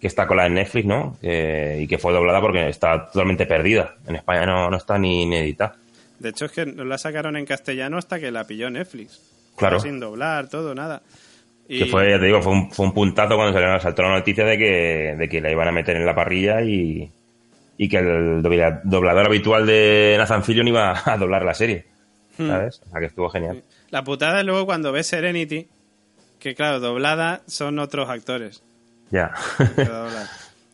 que 0.00 0.06
está 0.06 0.26
con 0.26 0.38
la 0.38 0.44
de 0.44 0.50
Netflix, 0.50 0.86
¿no? 0.86 1.18
Y 1.20 1.86
que 1.86 1.98
fue 1.98 2.12
doblada 2.12 2.40
porque 2.40 2.68
está 2.68 3.06
totalmente 3.06 3.44
perdida. 3.44 3.96
En 4.06 4.16
España 4.16 4.46
no, 4.46 4.70
no 4.70 4.76
está 4.78 4.98
ni, 4.98 5.26
ni 5.26 5.36
editada. 5.36 5.76
De 6.18 6.30
hecho, 6.30 6.46
es 6.46 6.52
que 6.52 6.64
no 6.64 6.84
la 6.84 6.96
sacaron 6.96 7.36
en 7.36 7.44
castellano 7.44 7.98
hasta 7.98 8.18
que 8.18 8.30
la 8.30 8.44
pilló 8.44 8.70
Netflix. 8.70 9.20
Claro. 9.56 9.78
Sin 9.78 10.00
doblar, 10.00 10.48
todo, 10.48 10.74
nada. 10.74 11.02
Y 11.68 11.80
Que 11.80 11.86
fue, 11.86 12.10
ya 12.10 12.18
te 12.18 12.24
digo, 12.26 12.40
fue 12.40 12.52
un, 12.54 12.70
fue 12.72 12.86
un 12.86 12.94
puntazo 12.94 13.36
cuando 13.36 13.52
salió, 13.52 13.78
saltó 13.78 14.02
la 14.02 14.16
noticia 14.16 14.44
de 14.44 14.56
que, 14.56 15.14
de 15.18 15.28
que 15.28 15.40
la 15.42 15.50
iban 15.52 15.68
a 15.68 15.72
meter 15.72 15.96
en 15.96 16.06
la 16.06 16.14
parrilla 16.14 16.62
y, 16.62 17.10
y 17.76 17.88
que 17.88 17.98
el 17.98 18.42
dobla- 18.42 18.80
doblador 18.82 19.26
habitual 19.26 19.66
de 19.66 20.14
Nathan 20.18 20.42
Fillion 20.42 20.66
iba 20.68 20.94
a 21.04 21.16
doblar 21.18 21.44
la 21.44 21.52
serie. 21.54 21.84
¿Sabes? 22.46 22.80
O 22.86 22.90
sea 22.90 23.00
que 23.00 23.06
estuvo 23.06 23.28
genial. 23.30 23.62
La 23.90 24.04
putada 24.04 24.40
es 24.40 24.46
luego 24.46 24.66
cuando 24.66 24.92
ves 24.92 25.06
Serenity, 25.06 25.68
que 26.38 26.54
claro, 26.54 26.80
doblada 26.80 27.42
son 27.46 27.78
otros 27.78 28.08
actores. 28.08 28.62
Ya. 29.10 29.32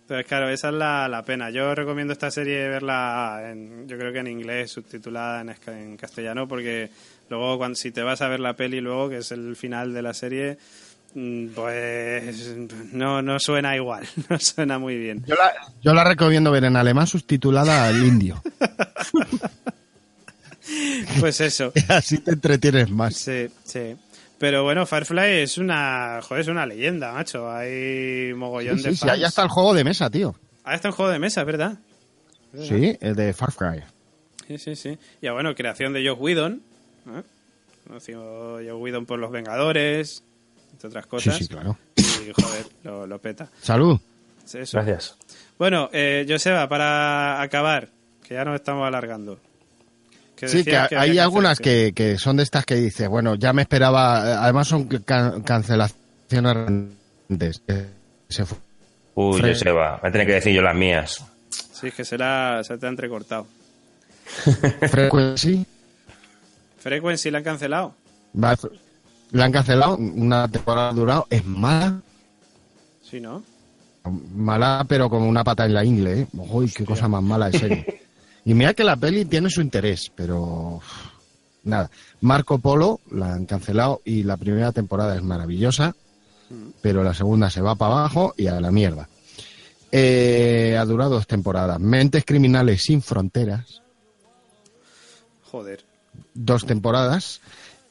Entonces, 0.06 0.26
claro, 0.28 0.48
esa 0.50 0.68
es 0.68 0.74
la, 0.74 1.08
la 1.08 1.24
pena. 1.24 1.50
Yo 1.50 1.74
recomiendo 1.74 2.12
esta 2.12 2.30
serie 2.30 2.68
verla, 2.68 3.50
en, 3.50 3.88
yo 3.88 3.98
creo 3.98 4.12
que 4.12 4.20
en 4.20 4.28
inglés, 4.28 4.70
subtitulada 4.70 5.40
en, 5.40 5.52
en 5.66 5.96
castellano, 5.96 6.46
porque 6.46 6.90
luego 7.28 7.58
cuando, 7.58 7.74
si 7.74 7.90
te 7.90 8.02
vas 8.02 8.22
a 8.22 8.28
ver 8.28 8.38
la 8.38 8.54
peli 8.54 8.80
luego, 8.80 9.08
que 9.08 9.16
es 9.16 9.32
el 9.32 9.56
final 9.56 9.92
de 9.92 10.02
la 10.02 10.14
serie, 10.14 10.58
mm, 11.14 11.48
pues 11.48 12.56
no, 12.92 13.20
no 13.20 13.40
suena 13.40 13.74
igual, 13.74 14.06
no 14.28 14.38
suena 14.38 14.78
muy 14.78 14.96
bien. 14.96 15.24
Yo 15.26 15.34
la, 15.34 15.52
yo 15.82 15.92
la 15.92 16.04
recomiendo 16.04 16.52
ver 16.52 16.62
en 16.62 16.76
alemán 16.76 17.08
subtitulada 17.08 17.88
al 17.88 18.04
indio. 18.04 18.40
Pues 21.20 21.40
eso. 21.40 21.72
Así 21.88 22.18
te 22.18 22.32
entretienes 22.32 22.90
más. 22.90 23.14
Sí, 23.16 23.48
sí. 23.64 23.96
Pero 24.38 24.64
bueno, 24.64 24.84
Firefly 24.84 25.40
es 25.42 25.56
una, 25.58 26.20
joder, 26.22 26.42
es 26.42 26.48
una 26.48 26.66
leyenda, 26.66 27.12
macho. 27.12 27.50
Hay 27.50 28.32
mogollón 28.34 28.78
Sí, 28.78 28.84
de 28.84 28.90
sí, 28.90 28.96
sí, 28.98 29.08
ahí 29.08 29.24
está 29.24 29.42
el 29.42 29.48
juego 29.48 29.72
de 29.74 29.84
mesa, 29.84 30.10
tío. 30.10 30.34
Ah, 30.64 30.74
está 30.74 30.88
en 30.88 30.94
juego 30.94 31.10
de 31.10 31.18
mesa, 31.18 31.42
¿verdad? 31.44 31.78
Sí, 32.60 32.96
el 33.00 33.14
de 33.14 33.32
Far 33.32 33.52
Cry. 33.54 33.82
Sí, 34.46 34.58
sí, 34.58 34.76
sí. 34.76 34.98
Y 35.22 35.28
bueno, 35.30 35.54
creación 35.54 35.92
de 35.92 36.06
Josh 36.06 36.18
Whedon. 36.20 36.62
¿eh? 37.08 37.22
Conoció 37.86 38.54
Josh 38.56 38.72
Whedon 38.80 39.06
por 39.06 39.18
Los 39.18 39.30
Vengadores, 39.30 40.22
entre 40.72 40.88
otras 40.88 41.04
Sí, 41.04 41.10
cosas. 41.10 41.36
sí, 41.36 41.48
claro. 41.48 41.78
Y 41.96 42.32
joder, 42.32 42.66
lo, 42.84 43.06
lo 43.06 43.18
peta. 43.20 43.48
Salud. 43.62 43.98
Eso. 44.52 44.76
Gracias. 44.78 45.16
Bueno, 45.58 45.88
eh, 45.92 46.26
Joseba, 46.28 46.68
para 46.68 47.40
acabar, 47.40 47.88
que 48.26 48.34
ya 48.34 48.44
nos 48.44 48.54
estamos 48.56 48.86
alargando. 48.86 49.40
Que 50.36 50.48
Sí, 50.48 50.64
que 50.64 50.76
hay 50.76 51.18
algunas 51.18 51.58
que, 51.58 51.92
que 51.94 52.18
son 52.18 52.36
de 52.36 52.42
estas 52.42 52.66
que 52.66 52.74
dices, 52.76 53.08
bueno, 53.08 53.36
ya 53.36 53.52
me 53.54 53.62
esperaba, 53.62 54.42
además 54.44 54.68
son 54.68 54.86
can- 54.86 55.42
cancelaciones 55.42 56.56
antes. 57.28 57.62
Se 58.28 58.44
fue. 58.44 58.58
Uy, 59.14 59.40
Fre- 59.40 59.54
Joseba, 59.54 59.98
voy 60.02 60.08
a 60.08 60.12
tener 60.12 60.26
que 60.26 60.34
decir 60.34 60.52
yo 60.54 60.60
las 60.60 60.74
mías. 60.76 61.24
Sí, 61.50 61.86
es 61.88 61.94
que 61.94 62.04
será, 62.04 62.62
se 62.64 62.76
te 62.76 62.84
ha 62.86 62.88
entrecortado. 62.90 63.46
Frequency, 64.90 65.64
Frequency 66.80 67.30
la 67.30 67.38
han 67.38 67.44
cancelado. 67.44 67.94
la 68.34 69.44
han 69.44 69.52
cancelado, 69.52 69.96
una 69.96 70.48
temporada 70.48 70.92
durado, 70.92 71.26
es 71.30 71.44
mala, 71.44 72.00
Sí, 73.08 73.20
¿no? 73.20 73.42
mala 74.34 74.84
pero 74.88 75.08
como 75.08 75.28
una 75.28 75.42
pata 75.44 75.64
en 75.64 75.74
la 75.74 75.84
ingle, 75.84 76.20
¿eh? 76.20 76.26
Uy, 76.34 76.70
qué 76.70 76.84
cosa 76.84 77.08
más 77.08 77.22
mala 77.22 77.50
de 77.50 77.58
serie. 77.58 77.86
Y 78.46 78.54
mira 78.54 78.72
que 78.74 78.84
la 78.84 78.96
peli 78.96 79.24
tiene 79.26 79.50
su 79.50 79.60
interés, 79.60 80.10
pero 80.14 80.80
nada. 81.64 81.90
Marco 82.22 82.58
Polo 82.58 83.00
la 83.10 83.32
han 83.34 83.44
cancelado 83.44 84.00
y 84.04 84.22
la 84.22 84.36
primera 84.38 84.72
temporada 84.72 85.14
es 85.16 85.22
maravillosa, 85.22 85.94
pero 86.80 87.02
la 87.02 87.12
segunda 87.12 87.50
se 87.50 87.60
va 87.60 87.74
para 87.74 87.98
abajo 87.98 88.32
y 88.38 88.46
a 88.46 88.60
la 88.60 88.70
mierda. 88.70 89.08
Eh, 89.92 90.76
ha 90.78 90.84
durado 90.84 91.10
dos 91.10 91.26
temporadas. 91.26 91.78
Mentes 91.80 92.24
Criminales 92.24 92.82
sin 92.82 93.02
Fronteras, 93.02 93.82
Joder. 95.50 95.84
dos 96.34 96.64
temporadas. 96.66 97.40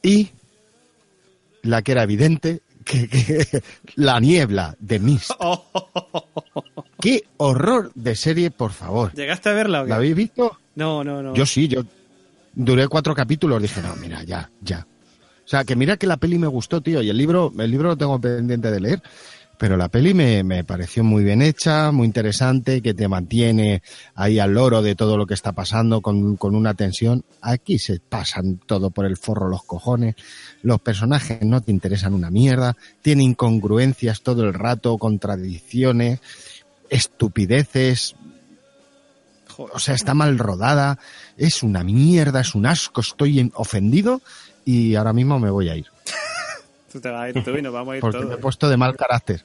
Y 0.01 0.29
la 1.63 1.81
que 1.81 1.91
era 1.93 2.03
evidente, 2.03 2.61
que, 2.85 3.09
que- 3.09 3.61
La 3.95 4.19
Niebla 4.21 4.75
de 4.79 4.99
Mist. 4.99 5.31
¡Qué 6.99 7.23
horror 7.37 7.91
de 7.95 8.15
serie, 8.15 8.51
por 8.51 8.71
favor! 8.71 9.13
¿Llegaste 9.13 9.49
a 9.49 9.53
verla 9.53 9.81
o 9.81 9.83
qué? 9.83 9.89
¿La 9.89 9.95
habéis 9.97 10.15
visto? 10.15 10.57
No, 10.75 11.03
no, 11.03 11.21
no. 11.21 11.33
Yo 11.35 11.45
sí, 11.45 11.67
yo 11.67 11.83
duré 12.53 12.87
cuatro 12.87 13.13
capítulos, 13.13 13.61
dije, 13.61 13.81
no, 13.81 13.95
mira, 13.97 14.23
ya, 14.23 14.49
ya. 14.61 14.87
O 15.45 15.47
sea, 15.47 15.63
que 15.63 15.75
mira 15.75 15.97
que 15.97 16.07
la 16.07 16.17
peli 16.17 16.39
me 16.39 16.47
gustó, 16.47 16.81
tío, 16.81 17.01
y 17.01 17.09
el 17.09 17.17
libro, 17.17 17.53
el 17.57 17.69
libro 17.69 17.89
lo 17.89 17.97
tengo 17.97 18.19
pendiente 18.19 18.71
de 18.71 18.79
leer, 18.79 19.03
pero 19.57 19.77
la 19.77 19.89
peli 19.89 20.13
me, 20.13 20.43
me 20.43 20.63
pareció 20.63 21.03
muy 21.03 21.23
bien 21.23 21.41
hecha, 21.41 21.91
muy 21.91 22.07
interesante, 22.07 22.81
que 22.81 22.93
te 22.93 23.07
mantiene 23.07 23.83
ahí 24.15 24.39
al 24.39 24.53
loro 24.53 24.81
de 24.81 24.95
todo 24.95 25.17
lo 25.17 25.27
que 25.27 25.33
está 25.33 25.51
pasando 25.51 26.01
con, 26.01 26.35
con 26.35 26.55
una 26.55 26.73
tensión. 26.73 27.23
Aquí 27.41 27.77
se 27.77 27.99
pasan 27.99 28.57
todo 28.65 28.89
por 28.89 29.05
el 29.05 29.17
forro 29.17 29.47
los 29.47 29.63
cojones, 29.63 30.15
los 30.63 30.81
personajes 30.81 31.41
no 31.43 31.61
te 31.61 31.71
interesan 31.71 32.13
una 32.13 32.31
mierda, 32.31 32.75
tiene 33.01 33.23
incongruencias 33.23 34.23
todo 34.23 34.43
el 34.43 34.53
rato, 34.53 34.97
contradicciones, 34.97 36.19
estupideces, 36.89 38.15
o 39.57 39.79
sea, 39.79 39.95
está 39.95 40.13
mal 40.13 40.37
rodada, 40.37 40.99
es 41.37 41.63
una 41.63 41.83
mierda, 41.83 42.41
es 42.41 42.55
un 42.55 42.65
asco, 42.65 43.01
estoy 43.01 43.39
en- 43.39 43.51
ofendido 43.55 44.21
y 44.65 44.95
ahora 44.95 45.13
mismo 45.13 45.39
me 45.39 45.49
voy 45.49 45.69
a 45.69 45.75
ir. 45.75 45.87
Tú 46.91 46.99
te 47.01 47.09
vas 47.09 47.23
a 47.23 47.29
ir 47.29 47.43
tú 47.43 47.51
y 47.51 47.61
nos 47.61 47.73
vamos 47.73 47.93
a 47.93 47.95
ir 47.97 48.01
Porque 48.01 48.17
todos. 48.17 48.29
me 48.29 48.35
he 48.35 48.37
puesto 48.39 48.69
de 48.69 48.77
mal 48.77 48.95
carácter. 48.95 49.43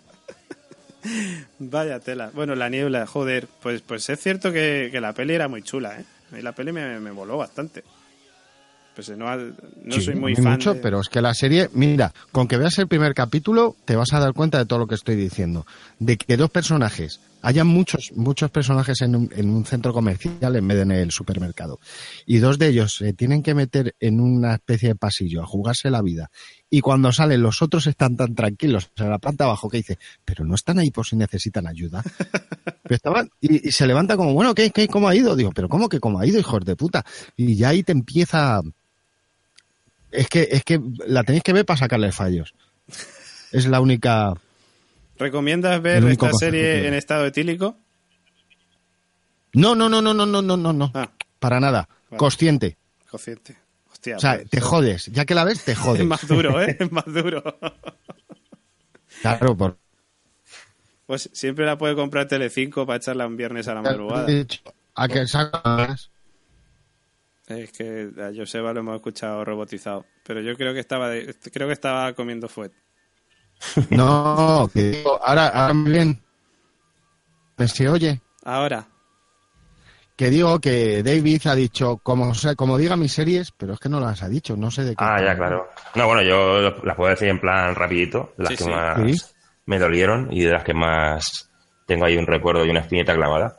Vaya 1.59 1.99
tela. 2.01 2.31
Bueno, 2.33 2.55
la 2.55 2.69
niebla, 2.69 3.07
joder. 3.07 3.49
Pues, 3.63 3.81
pues 3.83 4.09
es 4.11 4.21
cierto 4.21 4.53
que, 4.53 4.89
que 4.93 5.01
la 5.01 5.13
peli 5.13 5.35
era 5.35 5.49
muy 5.49 5.63
chula, 5.63 5.99
¿eh? 5.99 6.05
Mí 6.31 6.43
la 6.43 6.53
peli 6.53 6.71
me, 6.73 7.01
me 7.01 7.11
voló 7.11 7.37
bastante. 7.39 7.83
Pues 8.95 9.09
no, 9.17 9.35
no 9.37 9.95
Sí, 9.95 10.01
soy 10.03 10.15
muy 10.17 10.35
fan. 10.35 10.53
mucho, 10.53 10.75
de- 10.75 10.81
pero 10.81 11.01
es 11.01 11.09
que 11.09 11.21
la 11.23 11.33
serie, 11.33 11.71
mira, 11.73 12.13
con 12.33 12.47
que 12.49 12.57
veas 12.59 12.77
el 12.79 12.89
primer 12.89 13.15
capítulo 13.15 13.77
te 13.85 13.97
vas 13.97 14.13
a 14.13 14.19
dar 14.21 14.33
cuenta 14.35 14.59
de 14.59 14.67
todo 14.67 14.81
lo 14.81 14.87
que 14.87 14.97
estoy 14.97 15.15
diciendo. 15.17 15.65
De 15.99 16.17
que 16.17 16.37
dos 16.37 16.51
personajes, 16.51 17.21
hayan 17.41 17.67
muchos, 17.69 18.11
muchos 18.15 18.51
personajes 18.51 19.01
en 19.01 19.17
un, 19.17 19.31
en 19.35 19.49
un 19.49 19.65
centro 19.65 19.93
comercial 19.95 20.55
en 20.57 20.67
vez 20.69 20.77
de 20.77 20.83
en 20.83 20.91
el 20.91 21.11
supermercado. 21.13 21.79
Y 22.27 22.39
dos 22.39 22.59
de 22.59 22.67
ellos 22.69 22.97
se 22.97 23.13
tienen 23.15 23.43
que 23.43 23.55
meter 23.55 23.95
en 24.01 24.21
una 24.21 24.55
especie 24.55 24.89
de 24.91 24.95
pasillo 24.97 25.43
a 25.43 25.47
jugarse 25.47 25.89
la 25.89 26.03
vida. 26.03 26.31
Y 26.69 26.81
cuando 26.81 27.11
salen 27.13 27.43
los 27.43 27.63
otros 27.63 27.87
están 27.87 28.17
tan 28.17 28.35
tranquilos, 28.35 28.91
o 28.95 28.99
sea, 28.99 29.09
la 29.09 29.19
planta 29.19 29.45
abajo 29.45 29.71
que 29.71 29.79
dice, 29.79 29.99
pero 30.25 30.45
no 30.45 30.57
están 30.57 30.79
ahí 30.79 30.91
por 30.91 31.07
si 31.07 31.17
necesitan 31.17 31.67
ayuda. 31.67 32.03
Pero 32.83 32.97
estaban, 32.97 33.31
y, 33.41 33.69
y 33.69 33.73
se 33.73 33.87
levanta 33.87 34.17
como, 34.17 34.35
bueno, 34.35 34.53
¿qué, 34.53 34.71
qué, 34.73 34.89
cómo 34.89 35.09
ha 35.09 35.15
ido? 35.15 35.37
Digo, 35.37 35.53
pero 35.55 35.69
¿cómo 35.69 35.89
que 35.89 36.01
cómo 36.01 36.19
ha 36.19 36.27
ido, 36.27 36.41
hijos 36.41 36.65
de 36.65 36.75
puta? 36.75 37.05
Y 37.37 37.55
ya 37.55 37.69
ahí 37.69 37.85
te 37.85 37.93
empieza, 37.93 38.61
es 40.13 40.29
que, 40.29 40.49
es 40.51 40.65
que 40.65 40.81
la 41.07 41.25
tenéis 41.25 41.43
que 41.43 41.53
ver 41.53 41.65
para 41.67 41.79
sacarle 41.79 42.13
fallos. 42.13 42.55
Es 43.53 43.67
la 43.67 43.81
única. 43.81 44.35
¿Recomiendas 45.19 45.81
ver 45.83 46.05
esta 46.05 46.33
serie 46.33 46.87
en 46.89 46.95
estado 46.95 47.27
etílico? 47.27 47.77
No, 49.53 49.75
no, 49.75 49.89
no, 49.89 50.01
no, 50.01 50.15
no, 50.15 50.27
no, 50.27 50.43
no, 50.43 50.57
no, 50.57 50.73
no. 50.73 50.91
Ah, 50.95 51.11
Para 51.39 51.61
nada. 51.61 51.89
Vale. 52.11 52.19
Consciente. 52.19 52.77
consciente. 53.11 53.57
Hostia. 53.91 54.17
O 54.17 54.21
sea, 54.21 54.37
pues, 54.37 54.51
te 54.51 54.61
jodes. 54.61 55.07
Ya 55.07 55.25
que 55.25 55.35
la 55.35 55.45
ves, 55.45 55.65
te 55.65 55.73
Es 55.73 55.79
jodes. 55.79 56.05
más 56.07 56.27
duro, 56.27 56.63
¿eh? 56.63 56.77
Es 56.79 56.91
más 56.93 57.05
duro. 57.07 57.43
Claro, 59.23 59.57
por. 59.57 59.79
Pues 61.07 61.29
siempre 61.33 61.67
la 61.67 61.77
puede 61.77 61.97
comprar 61.97 62.29
Telecinco 62.29 62.87
para 62.87 62.99
echarla 62.99 63.27
un 63.27 63.37
viernes 63.37 63.67
a 63.67 63.75
la 63.75 63.83
madrugada. 63.83 64.27
A 64.95 65.09
que 65.09 65.27
sacas. 65.27 66.11
Es 67.51 67.73
que 67.73 68.11
a 68.21 68.31
Joseba 68.35 68.73
lo 68.73 68.81
hemos 68.81 68.97
escuchado 68.97 69.45
robotizado. 69.45 70.07
Pero 70.25 70.41
yo 70.41 70.57
creo 70.57 70.73
que 70.73 70.81
estaba 70.81 71.09
de- 71.11 71.35
creo 71.53 71.67
que 71.67 71.73
estaba 71.75 72.13
comiendo 72.15 72.49
fuet. 72.49 72.73
No, 73.91 74.71
que 74.73 74.83
digo, 74.91 75.21
ahora, 75.23 75.49
ahora 75.49 75.75
bien. 75.75 76.23
¿Me 77.57 77.69
se 77.69 77.89
oye? 77.89 78.21
Ahora. 78.45 78.87
Que 80.17 80.29
digo 80.31 80.59
que 80.61 81.03
David 81.03 81.47
ha 81.47 81.55
dicho, 81.55 81.99
como, 82.03 82.35
sea, 82.35 82.55
como 82.55 82.77
diga 82.77 82.97
mis 82.97 83.13
series, 83.13 83.53
pero 83.53 83.73
es 83.75 83.81
que 83.81 83.89
no 83.89 84.01
las 84.01 84.23
ha 84.23 84.29
dicho, 84.29 84.55
no 84.57 84.71
sé 84.71 84.85
de 84.85 84.91
qué. 84.91 84.97
Ah, 85.05 85.21
ya, 85.23 85.35
claro. 85.37 85.69
No, 85.95 86.07
bueno, 86.07 86.23
yo 86.23 86.61
las 86.85 86.95
puedo 86.97 87.11
decir 87.11 87.29
en 87.29 87.41
plan 87.41 87.75
rapidito, 87.75 88.35
de 88.37 88.45
las 88.45 88.51
Sí, 88.53 88.57
que 88.59 88.65
sí. 88.65 88.71
más 88.71 88.99
Sí. 88.99 89.23
me 89.67 89.79
dolieron 89.79 90.29
y 90.31 90.43
de 90.43 90.53
las 90.53 90.63
que 90.65 90.75
más 90.75 91.51
tengo 91.87 92.05
ahí 92.05 92.17
un 92.19 92.27
recuerdo 92.27 92.65
y 92.67 92.71
una 92.71 92.81
espineta 92.81 93.15
clavada. 93.15 93.57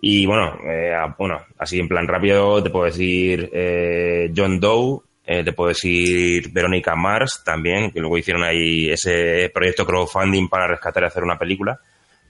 Y 0.00 0.26
bueno, 0.26 0.58
eh, 0.64 0.92
bueno, 1.18 1.40
así 1.58 1.78
en 1.80 1.88
plan 1.88 2.06
rápido 2.06 2.62
te 2.62 2.70
puedo 2.70 2.84
decir 2.84 3.50
eh, 3.52 4.30
John 4.36 4.60
Doe, 4.60 5.00
eh, 5.24 5.42
te 5.42 5.52
puedo 5.52 5.68
decir 5.68 6.50
Verónica 6.52 6.94
Mars 6.94 7.42
también, 7.44 7.90
que 7.90 8.00
luego 8.00 8.18
hicieron 8.18 8.44
ahí 8.44 8.90
ese 8.90 9.50
proyecto 9.52 9.86
crowdfunding 9.86 10.48
para 10.48 10.68
rescatar 10.68 11.02
y 11.02 11.06
hacer 11.06 11.22
una 11.24 11.38
película. 11.38 11.80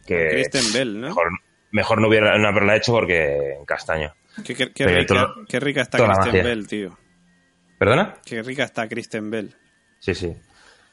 Que 0.07 0.29
Kristen 0.29 0.73
Bell, 0.73 1.01
¿no? 1.01 1.09
mejor, 1.09 1.29
mejor 1.73 2.01
no 2.01 2.09
hubiera 2.09 2.39
no 2.39 2.49
haberla 2.49 2.77
hecho 2.77 2.93
porque 2.93 3.57
castaño. 3.67 4.13
Qué, 4.45 4.55
qué- 4.55 4.73
qué 4.73 4.87
rica, 4.87 5.07
todo- 5.07 5.35
qué 5.49 5.61
rica 5.61 5.81
está 5.83 5.99
Kristen 5.99 6.27
magia. 6.27 6.43
Bell, 6.45 6.67
tío. 6.69 6.97
¿Perdona? 7.79 8.15
Qué 8.25 8.43
rica 8.43 8.65
está 8.65 8.89
Kristen 8.89 9.31
Bell. 9.31 9.55
Sí, 9.99 10.15
sí. 10.15 10.33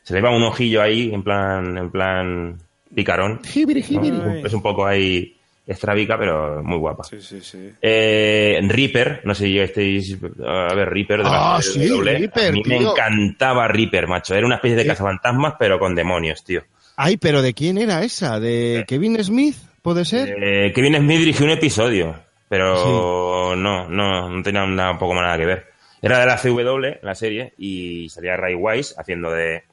Se 0.01 0.13
le 0.13 0.21
va 0.21 0.35
un 0.35 0.43
ojillo 0.43 0.81
ahí, 0.81 1.13
en 1.13 1.23
plan, 1.23 1.77
en 1.77 1.91
plan 1.91 2.57
picarón. 2.93 3.41
Jibiri, 3.43 3.81
jibiri. 3.83 4.17
Ay. 4.27 4.41
Es 4.45 4.53
un 4.53 4.61
poco 4.61 4.85
ahí 4.85 5.37
extravica, 5.65 6.17
pero 6.17 6.61
muy 6.63 6.77
guapa. 6.77 7.03
Sí, 7.03 7.21
sí, 7.21 7.41
sí. 7.41 7.71
Eh, 7.81 8.59
Reaper, 8.67 9.21
no 9.23 9.33
sé 9.33 9.45
si 9.45 9.59
estáis 9.59 10.17
a 10.45 10.73
ver 10.73 10.89
Reaper 10.89 11.19
de 11.19 11.23
la 11.23 11.55
Ah, 11.55 11.61
sí, 11.61 11.85
doble. 11.87 12.17
Reaper, 12.17 12.49
A 12.49 12.51
mí 12.51 12.63
me 12.65 12.77
encantaba 12.77 13.67
Reaper, 13.67 14.07
macho. 14.07 14.35
Era 14.35 14.45
una 14.45 14.55
especie 14.55 14.77
de 14.77 14.85
cazafantasmas, 14.85 15.55
pero 15.57 15.79
con 15.79 15.95
demonios, 15.95 16.43
tío. 16.43 16.63
Ay, 16.95 17.17
pero 17.17 17.41
¿de 17.41 17.53
quién 17.53 17.77
era 17.77 18.03
esa? 18.03 18.39
¿De 18.39 18.83
Kevin 18.87 19.23
Smith? 19.23 19.55
¿Puede 19.81 20.05
ser? 20.05 20.29
Eh, 20.41 20.71
Kevin 20.73 20.95
Smith 20.97 21.19
dirigió 21.19 21.45
un 21.45 21.51
episodio, 21.51 22.15
pero 22.47 23.55
no, 23.55 23.89
no, 23.89 24.29
no 24.29 24.43
tenía 24.43 24.65
nada, 24.65 24.91
un 24.91 24.97
poco 24.99 25.13
más 25.13 25.23
nada 25.23 25.37
que 25.37 25.45
ver. 25.45 25.65
Era 26.01 26.19
de 26.19 26.25
la 26.25 26.37
CW, 26.37 26.99
la 27.01 27.15
serie, 27.15 27.53
y 27.57 28.09
salía 28.09 28.35
Ray 28.37 28.55
Wise 28.55 28.93
haciendo 28.97 29.31
de, 29.31 29.63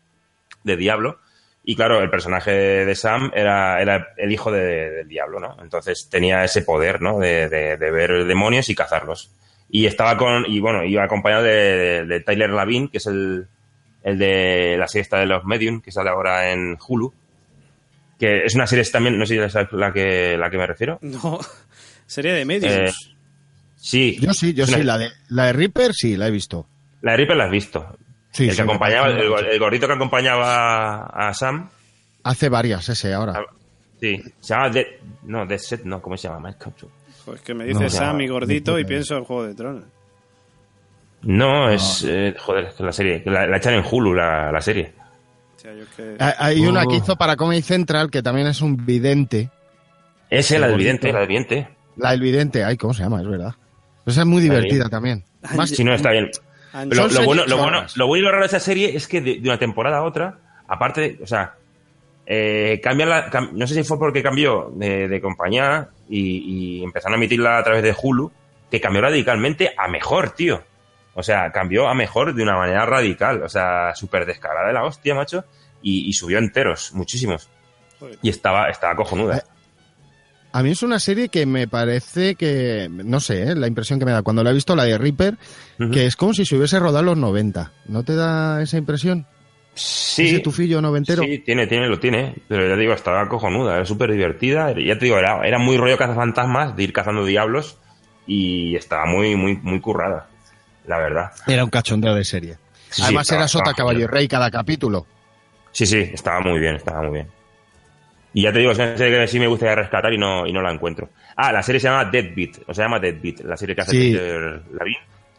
de 0.64 0.76
Diablo. 0.76 1.18
Y 1.62 1.77
claro, 1.77 2.01
el 2.03 2.09
personaje 2.11 2.51
de 2.51 2.95
Sam 2.95 3.31
era, 3.35 3.81
era 3.82 4.09
el 4.16 4.32
hijo 4.32 4.51
de- 4.51 4.91
del 4.91 5.09
Diablo, 5.09 5.41
¿no? 5.41 5.57
Entonces 5.62 6.09
tenía 6.11 6.43
ese 6.45 6.62
poder, 6.62 7.03
¿no? 7.03 7.19
De, 7.19 7.49
de- 7.49 7.77
de 7.77 7.91
ver 7.91 8.24
demonios 8.24 8.69
y 8.70 8.74
cazarlos. 8.74 9.31
Y 9.69 9.87
estaba 9.87 10.16
con, 10.16 10.47
y 10.47 10.59
bueno, 10.61 10.85
iba 10.85 11.05
acompañado 11.05 11.43
de, 11.43 11.53
de- 11.53 12.05
de 12.07 12.20
Tyler 12.20 12.51
Lavin, 12.51 12.89
que 12.89 12.99
es 12.99 13.07
el, 13.07 13.47
el 14.03 14.19
de 14.19 14.77
la 14.78 14.89
serie 14.89 15.03
esta 15.03 15.19
de 15.19 15.27
los 15.27 15.45
Medium, 15.45 15.81
que 15.81 15.93
sale 15.93 16.11
ahora 16.11 16.51
en 16.51 16.77
Hulu. 16.89 17.12
Que 18.19 18.45
es 18.45 18.55
una 18.55 18.66
serie 18.66 18.85
también, 18.87 19.19
no 19.19 19.24
sé 19.27 19.35
si 19.35 19.41
es 19.41 19.55
la 19.73 19.93
que, 19.93 20.37
la 20.39 20.51
que 20.51 20.59
me 20.59 20.66
refiero. 20.66 20.99
No, 21.03 21.41
serie 22.07 22.32
de 22.32 22.45
medios. 22.45 22.73
Eh, 22.73 22.91
Sí. 23.82 24.19
Yo 24.20 24.35
sí, 24.35 24.53
yo 24.53 24.66
sí. 24.66 24.82
La 24.82 24.99
de, 24.99 25.09
la 25.31 25.47
de 25.47 25.53
Reaper 25.55 25.95
sí, 25.95 26.15
la 26.16 26.28
he 26.28 26.31
visto. 26.31 26.66
La 27.01 27.12
de 27.12 27.16
Reaper 27.16 27.37
la 27.39 27.45
has 27.45 27.51
visto. 27.51 27.97
Sí, 28.32 28.48
el 28.48 28.55
que 28.57 28.62
acompañaba, 28.62 29.09
el, 29.09 29.59
gordito 29.59 29.86
que 29.86 29.93
acompañaba 29.93 31.05
a 31.07 31.35
Sam. 31.35 31.69
Hace 32.23 32.48
varias 32.48 32.89
ese 32.89 33.12
ahora. 33.15 33.35
Ah, 33.36 33.43
Sí. 34.01 34.23
Se 34.40 34.55
llama 34.55 34.70
Dead, 34.70 34.86
no, 35.24 35.44
Dead 35.47 35.59
Set, 35.59 35.82
no, 35.85 36.01
¿cómo 36.01 36.16
se 36.16 36.28
llama? 36.28 36.48
Mike. 36.48 36.70
Pues 37.27 37.40
que 37.43 37.52
me 37.52 37.65
dice 37.66 37.82
No, 37.82 37.90
Sam 37.90 38.20
y 38.23 38.28
gordito 38.28 38.78
y 38.78 38.85
pienso 38.85 39.16
en 39.16 39.24
Juego 39.24 39.44
de 39.47 39.55
Tronos. 39.55 39.85
No, 41.23 41.69
es, 41.69 42.05
eh, 42.09 42.35
joder, 42.39 42.66
es 42.66 42.74
que 42.74 42.82
la 42.82 42.93
serie, 42.93 43.23
la, 43.27 43.47
la 43.47 43.57
echan 43.59 43.74
en 43.74 43.85
Hulu, 43.89 44.15
la, 44.15 44.51
la 44.51 44.61
serie. 44.62 44.93
O 45.57 45.61
sea, 45.61 45.74
yo 45.74 45.82
es 45.82 45.89
que... 45.90 46.16
Ha- 46.19 46.36
Hay 46.39 46.61
una 46.66 46.82
que 46.86 46.94
Oh. 46.94 46.98
hizo 46.98 47.16
para 47.16 47.36
Comedy 47.36 47.61
Central 47.61 48.11
que 48.11 48.23
también 48.23 48.47
es 48.47 48.62
un 48.62 48.86
vidente. 48.86 49.51
Esa 50.31 50.55
es 50.55 50.61
la 50.62 50.69
del 50.69 50.78
vidente, 50.78 51.12
la 51.12 51.19
del 51.20 51.28
vidente. 51.28 51.69
La 51.97 52.11
del 52.12 52.20
vidente, 52.23 52.65
ay, 52.65 52.78
¿cómo 52.78 52.94
se 52.94 53.02
llama? 53.02 53.20
Es 53.20 53.28
verdad. 53.28 53.55
Esa 54.07 54.20
es 54.20 54.27
muy 54.27 54.40
divertida 54.40 54.89
también. 54.89 55.23
Más- 55.55 55.69
Si 55.69 55.85
no, 55.85 55.93
está 55.93 56.11
bien. 56.12 56.31
Lo, 56.97 57.09
bueno, 57.24 57.42
lo, 57.47 57.56
bueno, 57.62 57.78
lo 57.97 58.06
bueno 58.06 58.20
y 58.20 58.24
lo 58.24 58.30
raro 58.30 58.42
de 58.42 58.47
esa 58.48 58.60
serie 58.60 58.97
es 58.97 59.06
que 59.09 59.20
de, 59.20 59.34
de 59.40 59.48
una 59.48 59.59
temporada 59.59 59.98
a 59.98 60.02
otra, 60.02 60.38
aparte, 60.68 61.01
de- 61.01 61.18
o 61.22 61.26
sea, 61.26 61.55
eh, 62.26 62.80
cambian 62.82 63.09
la, 63.09 63.30
cam- 63.30 63.51
no 63.52 63.66
sé 63.66 63.74
si 63.74 63.82
fue 63.82 63.98
porque 63.98 64.22
cambió 64.22 64.70
de, 64.74 65.09
de 65.09 65.20
compañía 65.20 65.88
y, 66.09 66.78
y 66.80 66.84
empezaron 66.84 67.14
a 67.14 67.16
emitirla 67.16 67.59
a 67.59 67.64
través 67.64 67.82
de 67.82 67.94
Hulu, 68.01 68.30
que 68.70 68.80
cambió 68.80 69.02
radicalmente 69.02 69.72
a 69.76 69.88
mejor, 69.88 70.30
tío. 70.30 70.62
O 71.14 71.22
sea, 71.24 71.51
cambió 71.51 71.88
a 71.88 71.94
mejor 71.94 72.34
de 72.34 72.42
una 72.42 72.56
manera 72.56 72.86
radical, 72.86 73.42
o 73.42 73.48
sea, 73.48 73.94
súper 73.97 74.26
descarada 74.26 74.68
de 74.68 74.72
la 74.72 74.84
hostia, 74.84 75.14
macho, 75.14 75.44
y, 75.82 76.09
y 76.09 76.12
subió 76.12 76.38
enteros, 76.38 76.92
muchísimos. 76.94 77.48
Y 78.22 78.28
estaba, 78.30 78.68
estaba 78.70 78.94
cojonuda. 78.94 79.42
A 80.52 80.62
mí 80.62 80.70
es 80.70 80.82
una 80.82 80.98
serie 80.98 81.28
que 81.28 81.47
me 81.47 81.68
parece 81.68 82.35
que, 82.35 82.89
no 82.90 83.20
sé, 83.20 83.43
¿eh? 83.44 83.55
la 83.55 83.68
impresión 83.68 83.98
que 84.01 84.05
me 84.05 84.10
da 84.12 84.22
cuando 84.22 84.43
la 84.43 84.51
he 84.51 84.55
visto, 84.55 84.74
la 84.74 84.85
de 84.85 84.98
Reaper, 84.98 85.36
que 85.93 86.06
es 86.06 86.16
como 86.16 86.35
si 86.35 86.44
se 86.44 86.56
hubiese 86.56 86.78
rodado 86.81 87.05
los 87.05 87.16
90. 87.16 87.72
¿No 87.86 88.02
te 88.02 88.16
da 88.16 88.60
esa 88.60 88.77
impresión? 88.77 89.27
Sí, 89.74 90.27
Ese 90.28 90.40
tufillo 90.40 90.82
noventero. 90.82 91.22
Sí, 91.22 91.39
tiene, 91.39 91.66
tiene, 91.68 91.89
lo 91.89 92.01
tiene. 92.01 92.35
Pero 92.48 92.66
ya 92.68 92.74
te 92.74 92.81
digo, 92.81 92.93
estaba 92.93 93.28
cojonuda, 93.28 93.77
era 93.77 93.85
súper 93.86 94.10
divertida. 94.10 94.72
Ya 94.72 94.98
te 94.98 95.05
digo, 95.05 95.16
era, 95.18 95.47
era 95.47 95.59
muy 95.59 95.77
rollo 95.77 95.97
cazafantasmas, 95.97 96.74
de 96.77 96.82
ir 96.82 96.93
cazando 96.93 97.24
diablos. 97.24 97.78
Y 98.27 98.74
estaba 98.77 99.06
muy, 99.06 99.36
muy, 99.36 99.56
muy 99.56 99.81
currada, 99.81 100.28
la 100.86 100.98
verdad. 100.98 101.31
Era 101.47 101.62
un 101.64 101.70
cachondeo 101.70 102.14
de 102.14 102.24
serie. 102.24 102.56
Sí, 102.90 103.02
Además 103.05 103.22
estaba- 103.22 103.40
era 103.43 103.48
Sota 103.48 103.72
Caballo 103.72 104.01
y. 104.01 104.06
Rey 104.06 104.27
cada 104.27 104.51
capítulo. 104.51 105.06
Sí, 105.70 105.86
sí, 105.86 105.98
estaba 106.12 106.40
muy 106.40 106.59
bien, 106.59 106.74
estaba 106.74 107.02
muy 107.02 107.12
bien. 107.12 107.28
Y 108.32 108.43
ya 108.43 108.52
te 108.52 108.61
digo, 108.61 108.70
es 108.73 108.78
una 108.78 108.97
serie 108.97 109.19
que 109.19 109.27
sí 109.27 109.40
me 109.40 109.47
gustaría 109.48 109.74
rescatar 109.74 110.12
y 110.12 110.19
no, 110.19 110.47
y 110.47 110.52
no 110.52 110.62
la 110.62 110.73
encuentro. 110.73 111.11
Ah, 111.36 111.51
la 111.52 111.62
serie 111.62 111.81
se 111.81 111.89
llama 111.89 112.05
Deadbeat, 112.05 112.59
o 112.66 112.73
se 112.74 112.82
llama 112.82 112.98
Deadbeat, 113.01 113.40
la 113.40 113.57
serie 113.57 113.74
que 113.74 113.81
hace 113.82 113.90
Sí. 113.93 114.12
Peter 114.12 114.62
Lavin. 114.73 114.97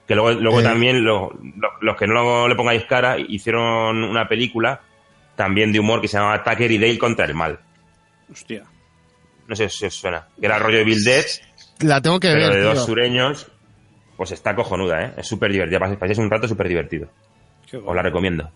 Que 0.07 0.15
luego, 0.15 0.31
luego 0.41 0.59
Eh. 0.59 0.63
también, 0.63 1.03
lo- 1.03 1.31
lo- 1.55 1.71
los 1.79 1.95
que 1.95 2.05
no 2.07 2.47
le 2.49 2.55
pongáis 2.55 2.83
cara, 2.85 3.17
hicieron 3.17 4.03
una 4.03 4.27
película 4.27 4.81
también 5.35 5.71
de 5.71 5.79
humor 5.79 6.01
que 6.01 6.09
se 6.09 6.17
llama 6.17 6.43
Tucker 6.43 6.69
y 6.69 6.77
Dale 6.77 6.97
contra 6.97 7.25
el 7.25 7.33
mal. 7.33 7.59
Hostia. 8.29 8.63
No 9.47 9.55
sé 9.55 9.69
si 9.69 9.85
os 9.85 9.93
suena. 9.93 10.27
Que 10.39 10.45
era 10.45 10.59
rollo 10.59 10.79
de 10.79 10.83
Bill 10.83 11.03
Dead, 11.03 11.25
La 11.79 12.01
tengo 12.01 12.19
que 12.19 12.27
pero 12.29 12.47
ver. 12.49 12.55
de 12.55 12.61
dos 12.61 12.85
sureños. 12.85 13.49
Pues 14.17 14.31
está 14.33 14.53
cojonuda, 14.55 15.01
¿eh? 15.03 15.13
Es 15.17 15.27
súper 15.27 15.51
divertida. 15.51 15.79
Pas- 15.79 15.97
Pasáis 15.97 16.17
un 16.19 16.29
rato 16.29 16.47
súper 16.47 16.67
divertido. 16.67 17.07
Os 17.85 17.95
la 17.95 18.01
recomiendo. 18.03 18.51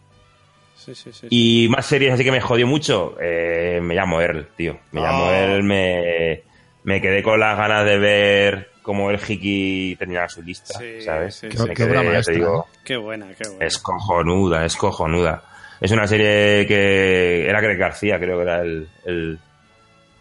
Sí, 0.85 0.93
sí, 0.95 1.11
sí. 1.13 1.27
Y 1.29 1.67
más 1.69 1.85
series 1.85 2.13
así 2.13 2.23
que 2.23 2.31
me 2.31 2.41
jodió 2.41 2.67
mucho. 2.67 3.15
eh, 3.21 3.79
me 3.81 3.95
llamo 3.95 4.21
Earl, 4.21 4.47
tío. 4.55 4.77
Me 4.91 5.01
llamo 5.01 5.25
Oh. 5.25 5.31
Earl. 5.33 5.63
Me, 5.63 6.41
me 6.83 7.01
quedé 7.01 7.23
con 7.23 7.39
las 7.39 7.57
ganas 7.57 7.85
de 7.85 7.97
ver 7.97 8.69
cómo 8.83 9.09
el 9.09 9.19
Hiki 9.19 9.95
tenía 9.97 10.29
su 10.29 10.43
lista, 10.43 10.77
Sí, 10.77 11.01
¿sabes? 11.01 11.35
sí, 11.35 11.49
Qué- 11.49 11.73
quedé, 11.73 12.03
maestra, 12.03 12.35
digo, 12.35 12.67
Qué 12.83 12.97
buena, 12.97 13.27
qué 13.35 13.47
buena. 13.49 13.65
es 13.65 13.79
cojonuda, 13.79 14.63
es 14.65 14.75
cojonuda. 14.75 15.43
Es 15.81 15.91
una 15.91 16.05
serie 16.07 16.67
que 16.67 17.47
era 17.49 17.59
Greg 17.61 17.77
García, 17.79 18.19
creo 18.19 18.37
que 18.37 18.43
era 18.43 18.61
el, 18.61 18.87
el, 19.05 19.39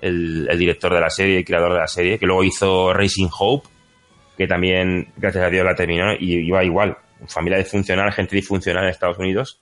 el- 0.00 0.48
el 0.50 0.58
director 0.58 0.94
de 0.94 1.00
la 1.00 1.10
serie, 1.10 1.36
el 1.38 1.44
creador 1.44 1.74
de 1.74 1.78
la 1.80 1.86
serie, 1.86 2.18
que 2.18 2.24
luego 2.26 2.42
hizo 2.42 2.92
Racing 2.94 3.28
Hope, 3.38 3.68
que 4.38 4.46
también, 4.46 5.12
gracias 5.16 5.44
a 5.44 5.50
Dios, 5.50 5.64
la 5.64 5.74
terminó 5.74 6.14
y 6.18 6.46
iba 6.46 6.64
igual. 6.64 6.96
Familia 7.28 7.58
disfuncional, 7.58 8.12
gente 8.12 8.34
disfuncional 8.34 8.84
en 8.84 8.90
Estados 8.90 9.18
Unidos 9.18 9.60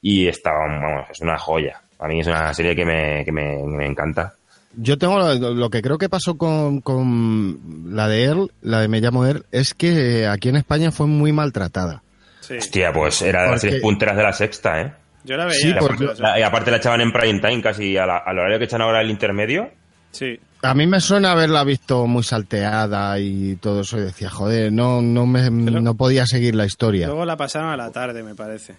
y 0.00 0.26
estaba, 0.28 0.58
vamos, 0.66 1.06
es 1.10 1.20
una 1.20 1.38
joya. 1.38 1.80
A 1.98 2.06
mí 2.08 2.20
es 2.20 2.26
una 2.26 2.52
serie 2.54 2.74
que 2.76 2.84
me, 2.84 3.24
que 3.24 3.32
me, 3.32 3.62
me 3.64 3.86
encanta. 3.86 4.34
Yo 4.78 4.98
tengo 4.98 5.18
lo, 5.18 5.54
lo 5.54 5.70
que 5.70 5.80
creo 5.80 5.96
que 5.96 6.08
pasó 6.10 6.36
con, 6.36 6.80
con 6.82 7.58
la 7.94 8.08
de 8.08 8.24
Earl, 8.24 8.50
la 8.60 8.80
de 8.80 8.88
Me 8.88 9.00
llamo 9.00 9.24
Earl, 9.24 9.46
es 9.50 9.72
que 9.72 10.26
aquí 10.26 10.50
en 10.50 10.56
España 10.56 10.92
fue 10.92 11.06
muy 11.06 11.32
maltratada. 11.32 12.02
Sí. 12.40 12.58
Hostia, 12.58 12.92
pues 12.92 13.22
era 13.22 13.40
de 13.42 13.46
las 13.46 13.54
Porque- 13.54 13.60
series 13.68 13.82
punteras 13.82 14.16
de 14.16 14.22
la 14.22 14.32
sexta, 14.32 14.80
¿eh? 14.82 14.92
Yo 15.24 15.36
la 15.36 15.46
veía. 15.46 15.58
Sí, 15.58 15.68
Y 15.70 15.72
pero- 15.72 15.86
aparte, 15.86 16.22
la- 16.22 16.38
y 16.38 16.42
aparte 16.42 16.70
la 16.70 16.76
echaban 16.76 17.00
en 17.00 17.10
prime 17.12 17.40
time 17.40 17.62
casi 17.62 17.96
a 17.96 18.04
la- 18.06 18.18
al 18.18 18.38
horario 18.38 18.58
que 18.58 18.66
echan 18.66 18.82
ahora 18.82 19.00
el 19.00 19.10
intermedio. 19.10 19.70
Sí. 20.12 20.38
A 20.62 20.74
mí 20.74 20.86
me 20.86 21.00
suena 21.00 21.32
haberla 21.32 21.64
visto 21.64 22.06
muy 22.06 22.22
salteada 22.22 23.18
y 23.18 23.56
todo 23.56 23.80
eso 23.80 23.98
y 23.98 24.02
decía, 24.02 24.28
joder, 24.30 24.72
no, 24.72 25.00
no, 25.02 25.26
me, 25.26 25.40
Pero- 25.50 25.80
no 25.80 25.94
podía 25.94 26.26
seguir 26.26 26.54
la 26.54 26.66
historia. 26.66 27.06
Luego 27.06 27.24
la 27.24 27.36
pasaron 27.36 27.70
a 27.70 27.76
la 27.76 27.90
tarde, 27.90 28.22
me 28.22 28.34
parece. 28.34 28.74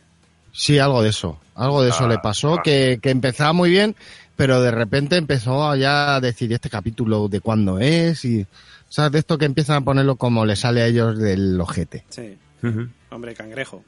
Sí, 0.52 0.80
algo 0.80 1.02
de 1.04 1.10
eso. 1.10 1.40
Algo 1.56 1.82
de 1.84 1.90
eso 1.90 2.06
Ah, 2.06 2.10
le 2.10 2.18
pasó, 2.20 2.56
ah. 2.56 2.62
que, 2.64 3.00
que 3.02 3.10
empezaba 3.10 3.54
muy 3.54 3.70
bien, 3.70 3.96
pero 4.36 4.62
de 4.62 4.72
repente 4.72 5.18
empezó 5.18 5.68
a 5.70 5.76
ya 5.78 6.16
a 6.16 6.22
decir 6.22 6.52
este 6.54 6.70
capítulo 6.70 7.28
de 7.28 7.42
cuándo 7.42 7.80
es 7.80 8.24
y... 8.26 8.46
¿Sabes? 8.90 9.12
De 9.12 9.20
esto 9.20 9.38
que 9.38 9.44
empiezan 9.46 9.76
a 9.76 9.82
ponerlo 9.82 10.16
como 10.16 10.46
le 10.46 10.56
sale 10.56 10.82
a 10.82 10.86
ellos 10.88 11.20
del 11.20 11.60
ojete. 11.60 12.06
Sí. 12.10 12.38
Ujú. 12.64 12.88
Hombre, 13.10 13.34
cangrejo. 13.34 13.84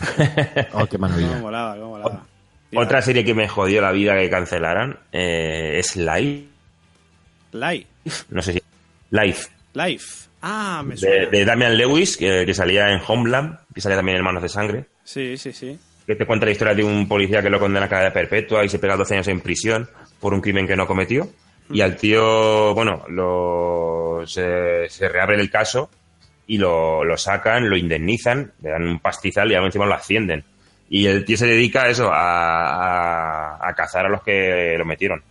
Oh, 0.72 0.86
qué 0.86 0.96
Cómo 0.98 1.08
maravilla. 1.08 1.38
molaba, 1.38 1.74
cómo 1.76 1.90
molaba. 1.90 2.26
Y 2.70 2.76
Otra 2.76 3.00
serie 3.02 3.24
que 3.24 3.34
me 3.34 3.46
jodió 3.48 3.80
la 3.80 3.92
vida 3.92 4.16
que 4.16 4.28
cancelaran 4.28 4.98
eh, 5.12 5.74
es 5.78 5.94
Life. 5.96 6.46
Live. 7.52 7.86
No 8.30 8.42
sé 8.42 8.54
si. 8.54 8.62
Life. 9.10 9.48
Life. 9.74 10.26
Ah, 10.42 10.82
me 10.84 10.94
De, 10.94 11.00
suena. 11.00 11.30
de 11.30 11.44
Damian 11.44 11.76
Lewis, 11.78 12.16
que, 12.16 12.44
que 12.44 12.54
salía 12.54 12.90
en 12.90 13.00
Homeland, 13.06 13.58
que 13.74 13.80
salía 13.80 13.96
también 13.96 14.18
en 14.18 14.24
Manos 14.24 14.42
de 14.42 14.48
Sangre. 14.48 14.86
Sí, 15.06 15.36
sí, 15.36 15.52
sí. 15.52 15.78
Que 16.04 16.16
te 16.16 16.26
cuenta 16.26 16.46
la 16.46 16.52
historia 16.52 16.74
de 16.74 16.84
un 16.84 17.06
policía 17.08 17.40
que 17.40 17.48
lo 17.48 17.60
condena 17.60 17.86
a 17.86 17.88
cadena 17.88 18.12
perpetua 18.12 18.64
y 18.64 18.68
se 18.68 18.78
pega 18.78 18.96
12 18.96 19.14
años 19.14 19.28
en 19.28 19.40
prisión 19.40 19.88
por 20.20 20.34
un 20.34 20.40
crimen 20.40 20.66
que 20.66 20.76
no 20.76 20.86
cometió. 20.86 21.28
Y 21.70 21.80
al 21.80 21.96
tío, 21.96 22.74
bueno, 22.74 23.04
lo, 23.08 24.22
se, 24.26 24.88
se 24.88 25.08
reabre 25.08 25.40
el 25.40 25.50
caso 25.50 25.90
y 26.46 26.58
lo, 26.58 27.04
lo 27.04 27.16
sacan, 27.16 27.68
lo 27.68 27.76
indemnizan, 27.76 28.52
le 28.62 28.70
dan 28.70 28.82
un 28.82 28.98
pastizal 29.00 29.50
y 29.50 29.54
aún 29.54 29.66
encima 29.66 29.86
lo 29.86 29.94
ascienden. 29.94 30.44
Y 30.88 31.06
el 31.06 31.24
tío 31.24 31.36
se 31.36 31.46
dedica 31.46 31.84
a 31.84 31.88
eso, 31.88 32.12
a, 32.12 33.56
a, 33.56 33.68
a 33.68 33.74
cazar 33.74 34.06
a 34.06 34.08
los 34.08 34.22
que 34.22 34.76
lo 34.78 34.84
metieron 34.84 35.22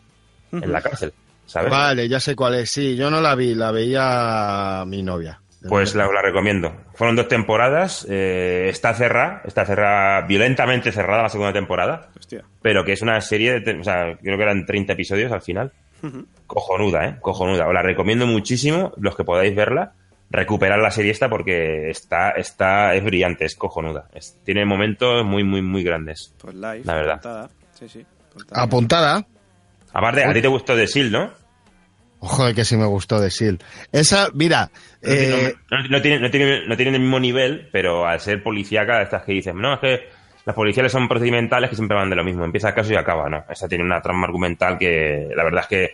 en 0.52 0.72
la 0.72 0.82
cárcel, 0.82 1.14
¿sabes? 1.46 1.72
Vale, 1.72 2.08
ya 2.08 2.20
sé 2.20 2.36
cuál 2.36 2.56
es. 2.56 2.70
Sí, 2.70 2.96
yo 2.96 3.10
no 3.10 3.22
la 3.22 3.36
vi, 3.36 3.56
la 3.56 3.72
veía 3.72 4.84
mi 4.86 5.04
novia. 5.04 5.40
Pues 5.70 5.96
la, 5.96 6.08
la 6.08 6.22
recomiendo. 6.22 6.76
Fueron 6.94 7.16
dos 7.16 7.28
temporadas, 7.28 8.06
eh, 8.10 8.68
está 8.70 8.94
cerrada, 8.94 9.42
está 9.46 9.66
cerrada, 9.66 10.22
violentamente 10.28 10.92
cerrada 10.92 11.24
la 11.24 11.30
segunda 11.30 11.54
temporada, 11.54 12.10
Hostia. 12.18 12.44
pero 12.62 12.84
que 12.86 12.94
es 12.94 13.02
una 13.02 13.20
serie, 13.22 13.60
de, 13.60 13.80
o 13.80 13.84
sea, 13.84 14.18
creo 14.22 14.38
que 14.38 14.44
eran 14.44 14.66
30 14.66 14.94
episodios 14.94 15.32
al 15.32 15.42
final. 15.42 15.72
Cojonuda, 16.48 17.06
¿eh? 17.08 17.16
Cojonuda. 17.20 17.68
Os 17.68 17.74
la 17.74 17.82
recomiendo 17.82 18.28
muchísimo, 18.28 18.94
los 18.98 19.16
que 19.16 19.24
podáis 19.24 19.56
verla, 19.56 19.94
recuperar 20.30 20.80
la 20.80 20.92
serie 20.92 21.12
esta 21.12 21.30
porque 21.30 21.90
está, 21.90 22.32
está, 22.32 22.94
es 22.94 23.04
brillante, 23.04 23.46
es 23.46 23.56
cojonuda. 23.56 24.06
Es- 24.14 24.38
tiene 24.44 24.66
momentos 24.66 25.26
muy, 25.26 25.44
muy, 25.44 25.62
muy 25.62 25.84
grandes. 25.84 26.34
Pues 26.40 26.54
live, 26.56 26.82
La 26.84 26.94
verdad. 26.96 27.14
portada. 27.16 27.50
Sí, 27.74 27.90
sí. 27.90 28.06
portada. 28.34 28.62
Apuntada. 28.64 29.26
Aparte, 29.94 30.24
a 30.26 30.34
ti 30.34 30.42
te 30.42 30.48
gustó 30.48 30.76
The 30.76 30.88
Seal, 30.88 31.12
¿no? 31.12 31.32
Ojo 32.20 32.46
de 32.46 32.54
que 32.56 32.66
sí 32.66 32.76
me 32.78 32.86
gustó 32.86 33.20
de 33.20 33.30
Seal. 33.30 33.60
Esa, 33.92 34.30
mira, 34.34 34.72
No, 35.02 35.10
tiene- 35.10 35.46
eh, 35.48 35.56
no, 35.70 35.88
no 35.90 36.02
tiene, 36.02 36.20
no, 36.20 36.32
tiene, 36.32 36.68
no 36.68 36.76
tiene 36.76 36.96
el 36.96 37.02
mismo 37.02 37.20
nivel, 37.20 37.70
pero 37.72 38.08
al 38.08 38.20
ser 38.20 38.42
policíaca, 38.42 39.02
estas 39.02 39.24
que 39.24 39.34
dicen, 39.34 39.58
no, 39.58 39.76
es 39.76 39.80
que 39.80 40.00
las 40.46 40.56
policiales 40.56 40.92
son 40.92 41.08
procedimentales 41.08 41.70
que 41.70 41.76
siempre 41.76 41.98
van 41.98 42.10
de 42.10 42.16
lo 42.16 42.24
mismo, 42.24 42.44
empieza 42.46 42.70
el 42.70 42.76
caso 42.76 42.94
y 42.94 42.96
acaba, 42.96 43.30
¿no? 43.30 43.44
Esta 43.50 43.68
tiene 43.68 43.84
una 43.84 44.02
trama 44.02 44.26
argumental 44.28 44.78
que 44.78 45.28
la 45.36 45.44
verdad 45.44 45.62
es 45.62 45.68
que 45.68 45.92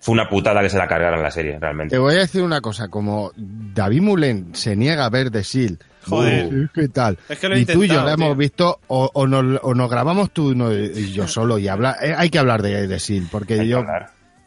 fue 0.00 0.12
una 0.12 0.28
putada 0.28 0.60
que 0.62 0.70
se 0.70 0.78
la 0.78 0.86
cargaron 0.86 1.22
la 1.22 1.30
serie, 1.30 1.58
realmente. 1.58 1.96
te 1.96 1.98
voy 1.98 2.14
a 2.14 2.18
decir 2.18 2.42
una 2.42 2.60
cosa, 2.60 2.88
como 2.88 3.32
David 3.36 4.00
Mullen 4.00 4.54
se 4.54 4.76
niega 4.76 5.04
a 5.04 5.10
ver 5.10 5.30
de 5.30 5.42
Seal. 5.42 5.78
Joder. 6.06 6.70
¿Qué 6.72 6.88
tal? 6.88 7.18
Es 7.28 7.38
que 7.38 7.48
lo 7.48 7.56
he 7.56 7.60
y 7.60 7.64
tú 7.66 7.82
y 7.82 7.88
yo 7.88 8.04
la 8.04 8.12
hemos 8.12 8.36
visto, 8.36 8.78
o, 8.86 9.10
o 9.12 9.26
nos, 9.26 9.58
o 9.62 9.74
nos 9.74 9.90
grabamos 9.90 10.30
tú 10.30 10.52
y 10.52 11.12
yo 11.12 11.26
solo, 11.26 11.58
y 11.58 11.66
habla, 11.68 11.96
eh, 12.00 12.14
hay 12.16 12.30
que 12.30 12.38
hablar 12.38 12.62
de, 12.62 12.86
de 12.86 12.98
Seal, 13.00 13.26
porque 13.30 13.60
Hay 13.60 13.68
yo... 13.68 13.84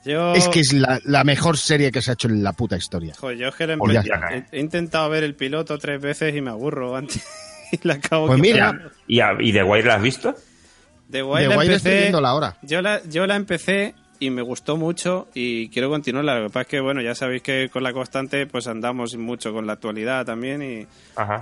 Yo... 0.05 0.33
Es 0.33 0.47
que 0.47 0.59
es 0.61 0.73
la, 0.73 0.99
la 1.05 1.23
mejor 1.23 1.57
serie 1.57 1.91
que 1.91 2.01
se 2.01 2.11
ha 2.11 2.13
hecho 2.13 2.27
en 2.27 2.43
la 2.43 2.53
puta 2.53 2.75
historia. 2.77 3.13
Joder, 3.19 3.37
yo 3.37 3.47
es 3.49 3.55
que 3.55 3.65
he, 3.65 4.45
he 4.51 4.59
intentado 4.59 5.09
ver 5.09 5.23
el 5.23 5.35
piloto 5.35 5.77
tres 5.77 6.01
veces 6.01 6.35
y 6.35 6.41
me 6.41 6.49
aburro 6.49 6.95
antes. 6.95 7.23
y 7.71 7.79
la 7.87 7.95
acabo 7.95 8.27
Pues 8.27 8.39
mira. 8.39 8.91
¿Y, 9.07 9.19
a- 9.19 9.37
¿Y 9.39 9.53
The 9.53 9.63
Wire 9.63 9.87
la 9.87 9.95
has 9.95 10.01
visto? 10.01 10.35
The 11.09 11.23
Wire 11.23 11.43
de 11.43 11.49
la 11.49 11.57
Wire 11.57 11.75
estoy 11.75 11.91
empecé, 11.91 12.01
viendo 12.03 12.21
la 12.21 12.33
hora. 12.33 12.57
yo 12.61 12.81
la, 12.81 13.01
yo 13.03 13.27
la 13.27 13.35
empecé 13.35 13.93
y 14.21 14.29
me 14.29 14.41
gustó 14.43 14.77
mucho 14.77 15.27
y 15.33 15.67
quiero 15.69 15.89
continuarla. 15.89 16.39
Lo 16.39 16.43
que 16.47 16.53
pasa 16.53 16.61
es 16.61 16.67
que, 16.67 16.79
bueno, 16.79 17.01
ya 17.01 17.15
sabéis 17.15 17.41
que 17.41 17.67
con 17.69 17.81
la 17.83 17.91
constante 17.91 18.45
pues 18.45 18.67
andamos 18.67 19.17
mucho 19.17 19.51
con 19.51 19.65
la 19.67 19.73
actualidad 19.73 20.25
también 20.25 20.61
y, 20.61 20.87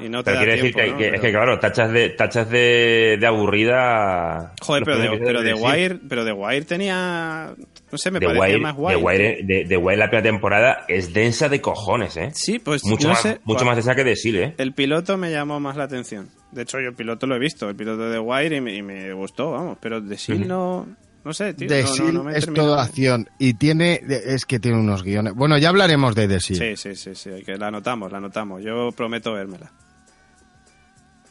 y 0.03 0.10
no 0.10 0.23
te 0.23 0.31
pero 0.31 0.39
da 0.39 0.45
tiempo, 0.45 0.64
decir 0.64 0.73
que, 0.76 0.88
¿no? 0.91 0.97
que- 0.97 1.10
es 1.10 1.22
que, 1.22 1.31
claro, 1.31 1.60
tachas 1.60 1.91
de, 1.91 2.10
tachas 2.11 2.49
de, 2.49 3.18
de 3.19 3.27
aburrida. 3.27 4.53
Joder, 4.61 4.84
pero, 4.85 4.97
de, 4.97 5.18
pero 5.18 5.41
de 5.43 5.53
Wire, 5.53 5.99
pero 6.07 6.23
The 6.26 6.31
Wire 6.31 6.65
tenía... 6.65 7.53
No 7.91 7.97
sé, 7.97 8.11
me 8.11 8.19
parecía 8.22 8.41
Wire, 8.41 8.60
más 8.60 8.76
guay. 8.76 8.95
The 8.97 9.03
Wire, 9.03 9.65
de, 9.65 9.77
Wire 9.77 9.97
la 9.97 10.07
primera 10.10 10.23
temporada 10.31 10.85
es 10.88 11.14
densa 11.14 11.49
de 11.49 11.60
cojones, 11.60 12.15
¿eh? 12.18 12.30
Sí, 12.34 12.60
pues 12.60 12.85
mucho 12.85 13.07
no 13.07 13.14
más, 13.14 13.22
sé, 13.23 13.39
mucho 13.43 13.65
más 13.65 13.76
densa 13.76 13.93
que 13.95 14.03
The 14.03 14.15
Seal, 14.15 14.35
¿eh? 14.38 14.53
El 14.57 14.73
piloto 14.73 15.18
me 15.18 15.31
llamó 15.31 15.60
más 15.60 15.76
la 15.76 15.84
atención. 15.84 16.30
De 16.51 16.61
hecho, 16.61 16.80
yo 16.80 16.89
el 16.89 16.95
piloto 16.95 17.27
lo 17.27 17.35
he 17.35 17.39
visto, 17.39 17.68
el 17.69 17.76
piloto 17.76 18.03
de 18.07 18.14
The 18.14 18.19
Wire, 18.19 18.56
y 18.56 18.61
me, 18.61 18.76
y 18.76 18.81
me 18.84 19.11
gustó, 19.14 19.51
vamos. 19.51 19.77
Pero 19.81 19.99
de 20.01 20.18
Seal 20.18 20.47
no... 20.47 20.88
No 21.23 21.33
sé, 21.33 21.53
tío. 21.53 21.67
The 21.67 21.81
no, 21.81 21.87
Seal 21.87 22.13
no 22.13 22.23
me 22.23 22.37
es 22.37 22.45
toda 22.53 22.81
acción 22.81 23.29
y 23.37 23.53
tiene, 23.55 24.01
es 24.07 24.45
que 24.45 24.59
tiene 24.59 24.79
unos 24.79 25.03
guiones. 25.03 25.33
Bueno, 25.33 25.57
ya 25.57 25.69
hablaremos 25.69 26.15
de 26.15 26.27
The 26.27 26.39
Seal. 26.39 26.59
Sí, 26.59 26.75
sí, 26.75 26.95
sí, 26.95 27.15
sí, 27.15 27.43
que 27.43 27.57
la 27.57 27.67
anotamos, 27.67 28.11
la 28.11 28.19
anotamos. 28.19 28.63
Yo 28.63 28.91
prometo 28.91 29.33
vérmela. 29.33 29.71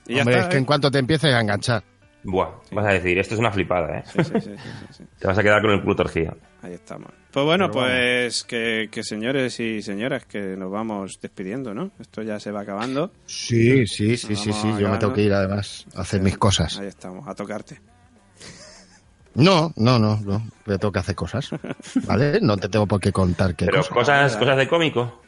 Y 0.06 0.14
ya 0.14 0.20
Hombre, 0.20 0.34
está, 0.34 0.44
es 0.44 0.50
que 0.50 0.56
¿eh? 0.56 0.58
en 0.58 0.64
cuanto 0.64 0.90
te 0.90 0.98
empieces 0.98 1.32
a 1.32 1.40
enganchar. 1.40 1.82
Buah, 2.24 2.48
vas 2.72 2.86
a 2.86 2.92
decir, 2.92 3.18
esto 3.18 3.34
es 3.34 3.40
una 3.40 3.50
flipada, 3.50 3.98
¿eh? 3.98 4.02
Sí, 4.06 4.24
sí, 4.24 4.30
sí, 4.32 4.40
sí, 4.40 4.50
sí, 4.56 4.86
sí. 4.90 5.04
Te 5.18 5.26
vas 5.26 5.38
a 5.38 5.42
quedar 5.42 5.62
con 5.62 5.70
el 5.70 5.80
culo 5.80 5.96
torcido. 5.96 6.36
Ahí 6.62 6.72
estamos. 6.74 7.10
Pues 7.30 7.46
bueno, 7.46 7.70
Pero 7.70 7.84
pues 7.84 8.42
que, 8.44 8.88
que 8.90 9.04
señores 9.04 9.60
y 9.60 9.80
señoras, 9.82 10.24
que 10.26 10.56
nos 10.56 10.70
vamos 10.70 11.20
despidiendo, 11.22 11.74
¿no? 11.74 11.92
Esto 12.00 12.22
ya 12.22 12.40
se 12.40 12.50
va 12.50 12.62
acabando. 12.62 13.12
Sí, 13.26 13.86
sí, 13.86 14.16
sí, 14.16 14.30
Nos 14.30 14.40
sí, 14.40 14.52
sí. 14.52 14.68
Yo 14.78 14.90
me 14.90 14.98
tengo 14.98 15.12
que 15.12 15.22
ir 15.22 15.32
además 15.32 15.86
a 15.94 16.00
hacer 16.00 16.20
mis 16.20 16.36
cosas. 16.36 16.78
Ahí 16.78 16.88
estamos, 16.88 17.26
a 17.28 17.34
tocarte. 17.34 17.80
No, 19.34 19.72
no, 19.76 19.98
no, 19.98 20.18
no. 20.24 20.42
Yo 20.66 20.78
tengo 20.78 20.92
que 20.92 20.98
hacer 20.98 21.14
cosas. 21.14 21.50
¿Vale? 22.06 22.40
No 22.42 22.56
te 22.56 22.68
tengo 22.68 22.86
por 22.86 23.00
qué 23.00 23.12
contar 23.12 23.54
qué 23.54 23.66
Pero 23.66 23.78
cosas. 23.78 23.92
cosas, 23.94 24.36
cosas 24.36 24.56
de 24.56 24.68
cómico, 24.68 25.22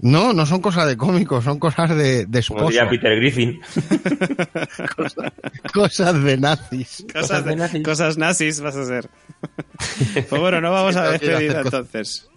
No, 0.00 0.32
no 0.32 0.46
son 0.46 0.60
cosas 0.62 0.86
de 0.86 0.96
cómicos, 0.96 1.44
son 1.44 1.58
cosas 1.58 1.90
de, 1.90 2.24
de 2.26 2.26
como 2.26 2.38
esposo. 2.38 2.66
diría 2.68 2.88
Peter 2.88 3.16
Griffin. 3.16 3.60
Cosas 5.74 6.22
de 6.22 6.36
nazis. 6.38 7.04
Cosas, 7.12 7.44
de- 7.44 7.82
cosas 7.82 8.16
nazis 8.18 8.60
vas 8.60 8.76
a 8.76 8.82
hacer. 8.82 9.10
pues 10.28 10.40
bueno, 10.40 10.60
no 10.60 10.70
vamos 10.72 10.96
a 10.96 11.10
despedir 11.12 11.52
entonces. 11.52 12.28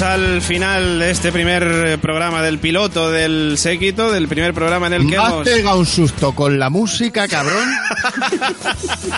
Llegamos 0.00 0.02
al 0.02 0.42
final 0.42 0.98
de 0.98 1.10
este 1.10 1.32
primer 1.32 1.98
programa 2.00 2.42
del 2.42 2.58
piloto 2.58 3.10
del 3.10 3.56
séquito, 3.58 4.10
del 4.10 4.28
primer 4.28 4.54
programa 4.54 4.86
en 4.86 4.94
el 4.94 5.08
que 5.08 5.16
hemos... 5.16 5.44
pegado 5.44 5.78
un 5.78 5.86
susto 5.86 6.32
con 6.32 6.58
la 6.58 6.70
música, 6.70 7.28
cabrón. 7.28 7.68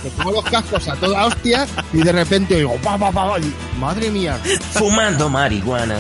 Me 0.03 0.11
pongo 0.11 0.33
los 0.33 0.45
cascos 0.45 0.89
a 0.89 0.97
toda 0.97 1.27
hostia 1.27 1.67
y 1.93 1.99
de 1.99 2.13
repente 2.13 2.57
oigo... 2.57 2.77
Pa, 2.77 2.99
pa, 2.99 3.13
pa, 3.13 3.37
madre 3.79 4.11
mía. 4.11 4.39
Fumando 4.73 5.29
marihuana. 5.29 5.97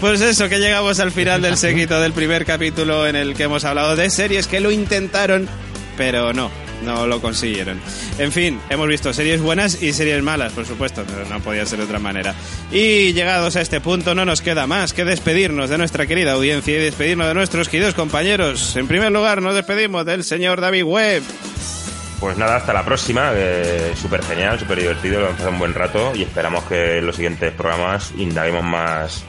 Pues 0.00 0.20
eso, 0.20 0.48
que 0.48 0.58
llegamos 0.58 1.00
al 1.00 1.10
final 1.10 1.40
del 1.40 1.56
séquito 1.56 2.00
del 2.00 2.12
primer 2.12 2.44
capítulo 2.44 3.06
en 3.06 3.16
el 3.16 3.34
que 3.34 3.44
hemos 3.44 3.64
hablado 3.64 3.96
de 3.96 4.10
series 4.10 4.46
que 4.46 4.60
lo 4.60 4.70
intentaron, 4.70 5.48
pero 5.96 6.32
no, 6.32 6.50
no 6.84 7.06
lo 7.06 7.20
consiguieron. 7.20 7.80
En 8.18 8.32
fin, 8.32 8.60
hemos 8.70 8.88
visto 8.88 9.12
series 9.12 9.40
buenas 9.40 9.82
y 9.82 9.92
series 9.92 10.22
malas, 10.22 10.52
por 10.52 10.66
supuesto, 10.66 11.04
pero 11.06 11.28
no 11.28 11.40
podía 11.40 11.66
ser 11.66 11.78
de 11.78 11.84
otra 11.84 11.98
manera. 11.98 12.34
Y 12.70 13.12
llegados 13.12 13.56
a 13.56 13.60
este 13.60 13.80
punto 13.80 14.14
no 14.14 14.24
nos 14.24 14.40
queda 14.40 14.66
más 14.66 14.92
que 14.92 15.04
despedirnos 15.04 15.70
de 15.70 15.78
nuestra 15.78 16.06
querida 16.06 16.32
audiencia 16.32 16.76
y 16.76 16.80
despedirnos 16.80 17.28
de 17.28 17.34
nuestros 17.34 17.68
queridos 17.68 17.94
compañeros. 17.94 18.76
En 18.76 18.86
primer 18.86 19.12
lugar, 19.12 19.42
nos 19.42 19.54
despedimos 19.54 20.04
del 20.04 20.24
señor 20.24 20.60
David 20.60 20.84
Webb. 20.84 21.22
Pues 22.20 22.38
nada, 22.38 22.56
hasta 22.56 22.72
la 22.72 22.84
próxima. 22.84 23.32
Súper 24.00 24.22
genial, 24.22 24.58
súper 24.58 24.80
divertido. 24.80 25.20
Lo 25.20 25.26
hemos 25.26 25.36
pasado 25.36 25.52
un 25.52 25.58
buen 25.58 25.74
rato 25.74 26.12
y 26.14 26.22
esperamos 26.22 26.64
que 26.64 26.98
en 26.98 27.06
los 27.06 27.16
siguientes 27.16 27.52
programas 27.52 28.12
indaguemos 28.16 28.64
más 28.64 29.22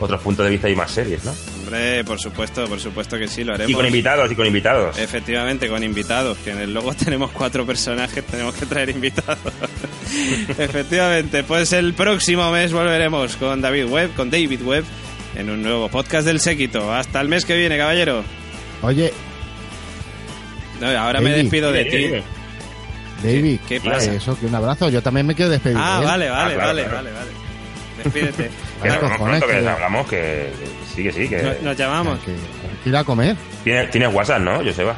otros 0.00 0.20
puntos 0.20 0.44
de 0.44 0.50
vista 0.50 0.68
y 0.68 0.74
más 0.76 0.90
series, 0.90 1.24
¿no? 1.24 1.34
Hombre, 1.60 2.04
por 2.04 2.18
supuesto, 2.20 2.66
por 2.66 2.80
supuesto 2.80 3.16
que 3.18 3.28
sí, 3.28 3.44
lo 3.44 3.54
haremos. 3.54 3.70
Y 3.70 3.74
con 3.74 3.86
invitados, 3.86 4.30
y 4.30 4.34
con 4.34 4.46
invitados. 4.46 4.98
Efectivamente, 4.98 5.68
con 5.68 5.82
invitados, 5.82 6.36
que 6.38 6.50
en 6.50 6.58
el 6.58 6.74
logo 6.74 6.92
tenemos 6.94 7.30
cuatro 7.30 7.64
personajes, 7.64 8.24
tenemos 8.24 8.54
que 8.54 8.66
traer 8.66 8.90
invitados. 8.90 9.38
Efectivamente, 10.58 11.42
pues 11.44 11.72
el 11.72 11.94
próximo 11.94 12.50
mes 12.50 12.72
volveremos 12.72 13.36
con 13.36 13.60
David 13.60 13.86
Webb, 13.86 14.14
con 14.14 14.30
David 14.30 14.62
Webb, 14.62 14.84
en 15.36 15.50
un 15.50 15.62
nuevo 15.62 15.88
podcast 15.88 16.26
del 16.26 16.40
Séquito. 16.40 16.92
Hasta 16.92 17.20
el 17.20 17.28
mes 17.28 17.44
que 17.44 17.56
viene, 17.56 17.78
caballero. 17.78 18.22
Oye, 18.82 19.12
No, 20.80 20.88
ahora 20.98 21.20
me 21.20 21.30
despido 21.30 21.72
de 21.72 21.84
ti. 21.84 22.10
David, 23.22 23.60
¿Qué 23.66 23.80
pasa? 23.80 24.12
Eso, 24.12 24.38
que 24.38 24.46
un 24.46 24.54
abrazo. 24.54 24.90
Yo 24.90 25.00
también 25.00 25.26
me 25.26 25.34
quiero 25.34 25.50
despedir. 25.50 25.78
Ah, 25.80 26.00
¿eh? 26.02 26.04
vale, 26.04 26.28
vale, 26.28 26.52
Ah, 26.52 26.54
claro, 26.54 26.66
vale, 26.66 26.82
claro. 26.82 26.96
vale, 26.96 27.12
vale. 27.12 27.43
Despídete. 28.02 28.50
Que 28.82 28.90
pronto, 28.90 29.70
hablamos, 29.70 30.06
que, 30.08 30.50
sí, 30.94 31.02
que 31.02 31.12
sí. 31.12 31.28
Que... 31.28 31.42
Nos, 31.42 31.62
nos 31.62 31.76
llamamos. 31.76 32.18
Que, 32.20 32.34
que 32.82 32.90
ir 32.90 32.96
a 32.96 33.04
comer. 33.04 33.36
¿Tienes, 33.62 33.90
tienes 33.90 34.12
WhatsApp, 34.12 34.40
¿no, 34.40 34.56
Joseba? 34.64 34.96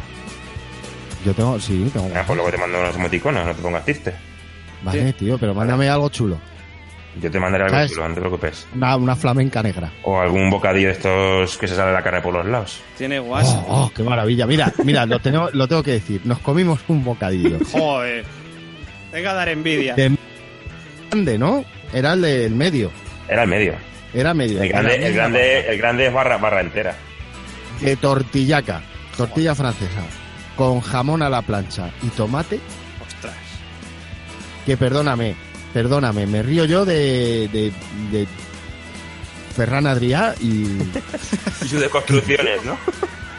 Yo 1.24 1.34
tengo, 1.34 1.58
sí, 1.60 1.90
tengo. 1.92 2.10
Ah, 2.14 2.22
pues 2.26 2.36
luego 2.36 2.50
te 2.50 2.58
mando 2.58 2.78
unos 2.78 2.94
emoticonos, 2.94 3.44
no 3.46 3.54
te 3.54 3.62
pongas 3.62 3.84
triste. 3.84 4.14
Vale, 4.82 5.12
tío, 5.14 5.38
pero 5.38 5.54
mándame 5.54 5.88
algo 5.88 6.08
chulo. 6.08 6.38
Yo 7.20 7.30
te 7.30 7.40
mandaré 7.40 7.64
algo 7.64 7.76
¿Sabes? 7.76 7.92
chulo, 7.92 8.08
no 8.08 8.14
te 8.14 8.20
preocupes. 8.20 8.66
Una, 8.74 8.96
una 8.96 9.16
flamenca 9.16 9.62
negra. 9.62 9.90
O 10.02 10.20
algún 10.20 10.50
bocadillo 10.50 10.88
de 10.88 10.92
estos 10.92 11.56
que 11.56 11.66
se 11.66 11.74
sale 11.74 11.92
la 11.92 12.02
carne 12.02 12.20
por 12.20 12.34
los 12.34 12.44
lados. 12.46 12.80
Tiene 12.98 13.18
WhatsApp. 13.18 13.64
Oh, 13.68 13.84
oh, 13.84 13.92
qué 13.94 14.02
maravilla. 14.02 14.46
Mira, 14.46 14.72
mira, 14.84 15.06
lo 15.06 15.18
tengo, 15.18 15.48
lo 15.52 15.66
tengo 15.66 15.82
que 15.82 15.92
decir. 15.92 16.20
Nos 16.24 16.38
comimos 16.40 16.80
un 16.88 17.02
bocadillo. 17.02 17.58
Joder. 17.72 18.24
Venga 19.12 19.30
a 19.30 19.34
dar 19.34 19.48
envidia. 19.48 19.94
De 19.94 20.14
grande, 21.10 21.38
¿no? 21.38 21.64
Era 21.92 22.12
el 22.12 22.22
del 22.22 22.54
medio. 22.54 22.90
Era 23.28 23.42
el 23.42 23.48
medio. 23.48 23.74
Era 24.14 24.34
medio. 24.34 24.62
El 24.62 24.68
grande, 24.68 25.06
el 25.06 25.14
grande, 25.14 25.68
el 25.68 25.78
grande 25.78 26.06
es 26.06 26.12
barra, 26.12 26.36
barra 26.38 26.60
entera. 26.60 26.94
De 27.80 27.96
tortillaca. 27.96 28.82
Tortilla 29.16 29.54
francesa. 29.54 30.02
Con 30.56 30.80
jamón 30.80 31.22
a 31.22 31.28
la 31.28 31.42
plancha 31.42 31.90
y 32.02 32.08
tomate. 32.08 32.60
Ostras. 33.06 33.34
Que 34.64 34.76
perdóname, 34.76 35.34
perdóname, 35.72 36.26
me 36.26 36.42
río 36.42 36.64
yo 36.64 36.84
de, 36.84 37.48
de, 37.52 37.72
de 38.10 38.26
Ferran 39.54 39.86
Adrià 39.86 40.34
y... 40.40 40.66
Y 41.64 41.68
sus 41.68 41.82
construcciones, 41.88 42.64
¿no? 42.64 42.76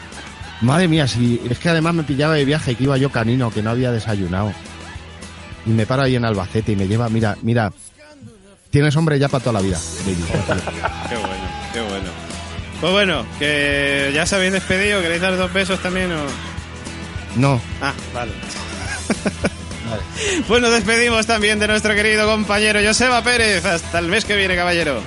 Madre 0.60 0.88
mía, 0.88 1.06
si 1.06 1.40
es 1.48 1.58
que 1.58 1.68
además 1.68 1.94
me 1.94 2.02
pillaba 2.02 2.34
de 2.34 2.44
viaje 2.44 2.74
que 2.74 2.84
iba 2.84 2.96
yo 2.96 3.10
canino, 3.10 3.50
que 3.50 3.62
no 3.62 3.70
había 3.70 3.92
desayunado. 3.92 4.52
Y 5.66 5.70
me 5.70 5.86
paro 5.86 6.02
ahí 6.02 6.16
en 6.16 6.24
Albacete 6.24 6.72
y 6.72 6.76
me 6.76 6.88
lleva, 6.88 7.08
mira, 7.08 7.36
mira, 7.42 7.72
tienes 8.70 8.94
hombre 8.96 9.18
ya 9.18 9.28
para 9.28 9.42
toda 9.44 9.54
la 9.54 9.66
vida. 9.66 9.78
baby. 10.04 10.24
Qué 11.08 11.16
bueno, 11.16 11.48
qué 11.72 11.80
bueno. 11.80 12.10
Pues 12.80 12.92
bueno, 12.92 13.26
que 13.38 14.12
ya 14.14 14.24
se 14.26 14.36
habéis 14.36 14.52
despedido, 14.52 15.00
¿queréis 15.02 15.20
dar 15.20 15.36
dos 15.36 15.52
besos 15.52 15.80
también 15.82 16.12
o...? 16.12 16.22
No, 17.36 17.60
Ah, 17.82 17.92
vale. 18.14 18.32
vale. 19.90 20.02
Pues 20.46 20.60
nos 20.62 20.70
despedimos 20.72 21.26
también 21.26 21.58
de 21.58 21.66
nuestro 21.68 21.94
querido 21.94 22.26
compañero 22.26 22.80
Joseba 22.84 23.22
Pérez. 23.22 23.64
Hasta 23.64 23.98
el 23.98 24.06
mes 24.08 24.24
que 24.24 24.36
viene, 24.36 24.54
caballero. 24.56 25.00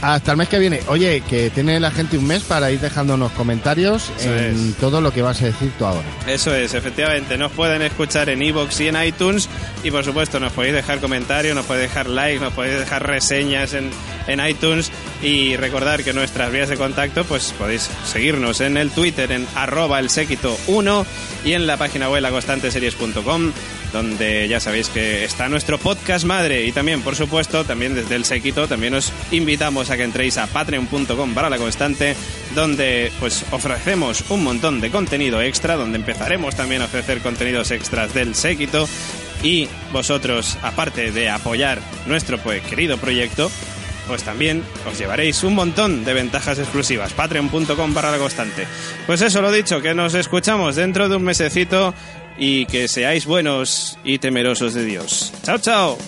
Hasta 0.00 0.30
el 0.32 0.36
mes 0.38 0.48
que 0.48 0.58
viene. 0.58 0.80
Oye, 0.88 1.22
que 1.28 1.50
tiene 1.50 1.80
la 1.80 1.90
gente 1.90 2.16
un 2.18 2.26
mes 2.26 2.42
para 2.44 2.70
ir 2.70 2.78
dejándonos 2.80 3.32
comentarios 3.32 4.10
Eso 4.18 4.32
en 4.36 4.70
es. 4.70 4.76
todo 4.76 5.00
lo 5.00 5.12
que 5.12 5.22
vas 5.22 5.42
a 5.42 5.46
decir 5.46 5.72
tú 5.78 5.84
ahora. 5.86 6.06
Eso 6.26 6.54
es, 6.54 6.74
efectivamente. 6.74 7.36
Nos 7.36 7.50
pueden 7.52 7.82
escuchar 7.82 8.28
en 8.28 8.40
iVoox 8.42 8.80
y 8.80 8.88
en 8.88 9.02
iTunes. 9.02 9.48
Y 9.82 9.90
por 9.90 10.04
supuesto, 10.04 10.38
nos 10.38 10.52
podéis 10.52 10.74
dejar 10.74 11.00
comentarios, 11.00 11.54
nos 11.56 11.66
podéis 11.66 11.88
dejar 11.90 12.08
likes, 12.08 12.40
nos 12.40 12.52
podéis 12.52 12.78
dejar 12.78 13.06
reseñas 13.06 13.74
en, 13.74 13.90
en 14.28 14.46
iTunes. 14.46 14.90
Y 15.20 15.56
recordar 15.56 16.04
que 16.04 16.12
nuestras 16.12 16.52
vías 16.52 16.68
de 16.68 16.76
contacto, 16.76 17.24
pues 17.24 17.52
podéis 17.58 17.90
seguirnos 18.06 18.60
en 18.60 18.76
el 18.76 18.90
Twitter 18.90 19.32
en 19.32 19.46
arroba 19.56 19.98
el 19.98 20.10
séquito 20.10 20.56
1 20.68 21.06
y 21.44 21.54
en 21.54 21.66
la 21.66 21.76
página 21.76 22.08
web 22.08 22.22
laconstanteseries.com 22.22 23.52
donde 23.92 24.48
ya 24.48 24.60
sabéis 24.60 24.88
que 24.88 25.24
está 25.24 25.48
nuestro 25.48 25.78
podcast 25.78 26.24
madre 26.24 26.66
y 26.66 26.72
también 26.72 27.02
por 27.02 27.16
supuesto 27.16 27.64
también 27.64 27.94
desde 27.94 28.16
el 28.16 28.24
séquito 28.24 28.68
también 28.68 28.94
os 28.94 29.12
invitamos 29.30 29.90
a 29.90 29.96
que 29.96 30.04
entréis 30.04 30.38
a 30.38 30.46
patreon.com 30.46 31.34
para 31.34 31.50
la 31.50 31.58
constante 31.58 32.14
donde 32.54 33.10
pues 33.20 33.44
ofrecemos 33.50 34.24
un 34.28 34.44
montón 34.44 34.80
de 34.80 34.90
contenido 34.90 35.40
extra 35.40 35.76
donde 35.76 35.98
empezaremos 35.98 36.54
también 36.54 36.82
a 36.82 36.86
ofrecer 36.86 37.20
contenidos 37.20 37.70
extras 37.70 38.12
del 38.14 38.34
séquito 38.34 38.88
y 39.42 39.68
vosotros 39.92 40.58
aparte 40.62 41.12
de 41.12 41.30
apoyar 41.30 41.80
nuestro 42.06 42.38
pues, 42.38 42.62
querido 42.62 42.98
proyecto 42.98 43.50
pues 44.08 44.22
también 44.22 44.64
os 44.90 44.98
llevaréis 44.98 45.44
un 45.44 45.54
montón 45.54 46.02
de 46.02 46.14
ventajas 46.14 46.58
exclusivas. 46.58 47.12
Patreon.com 47.12 47.92
para 47.92 48.10
la 48.10 48.16
constante. 48.16 48.66
Pues 49.06 49.20
eso 49.20 49.42
lo 49.42 49.52
dicho, 49.52 49.82
que 49.82 49.92
nos 49.94 50.14
escuchamos 50.14 50.76
dentro 50.76 51.10
de 51.10 51.16
un 51.16 51.22
mesecito 51.22 51.94
y 52.38 52.66
que 52.66 52.88
seáis 52.88 53.26
buenos 53.26 53.98
y 54.04 54.18
temerosos 54.18 54.74
de 54.74 54.84
Dios. 54.84 55.32
Chao, 55.42 55.58
chao. 55.58 55.98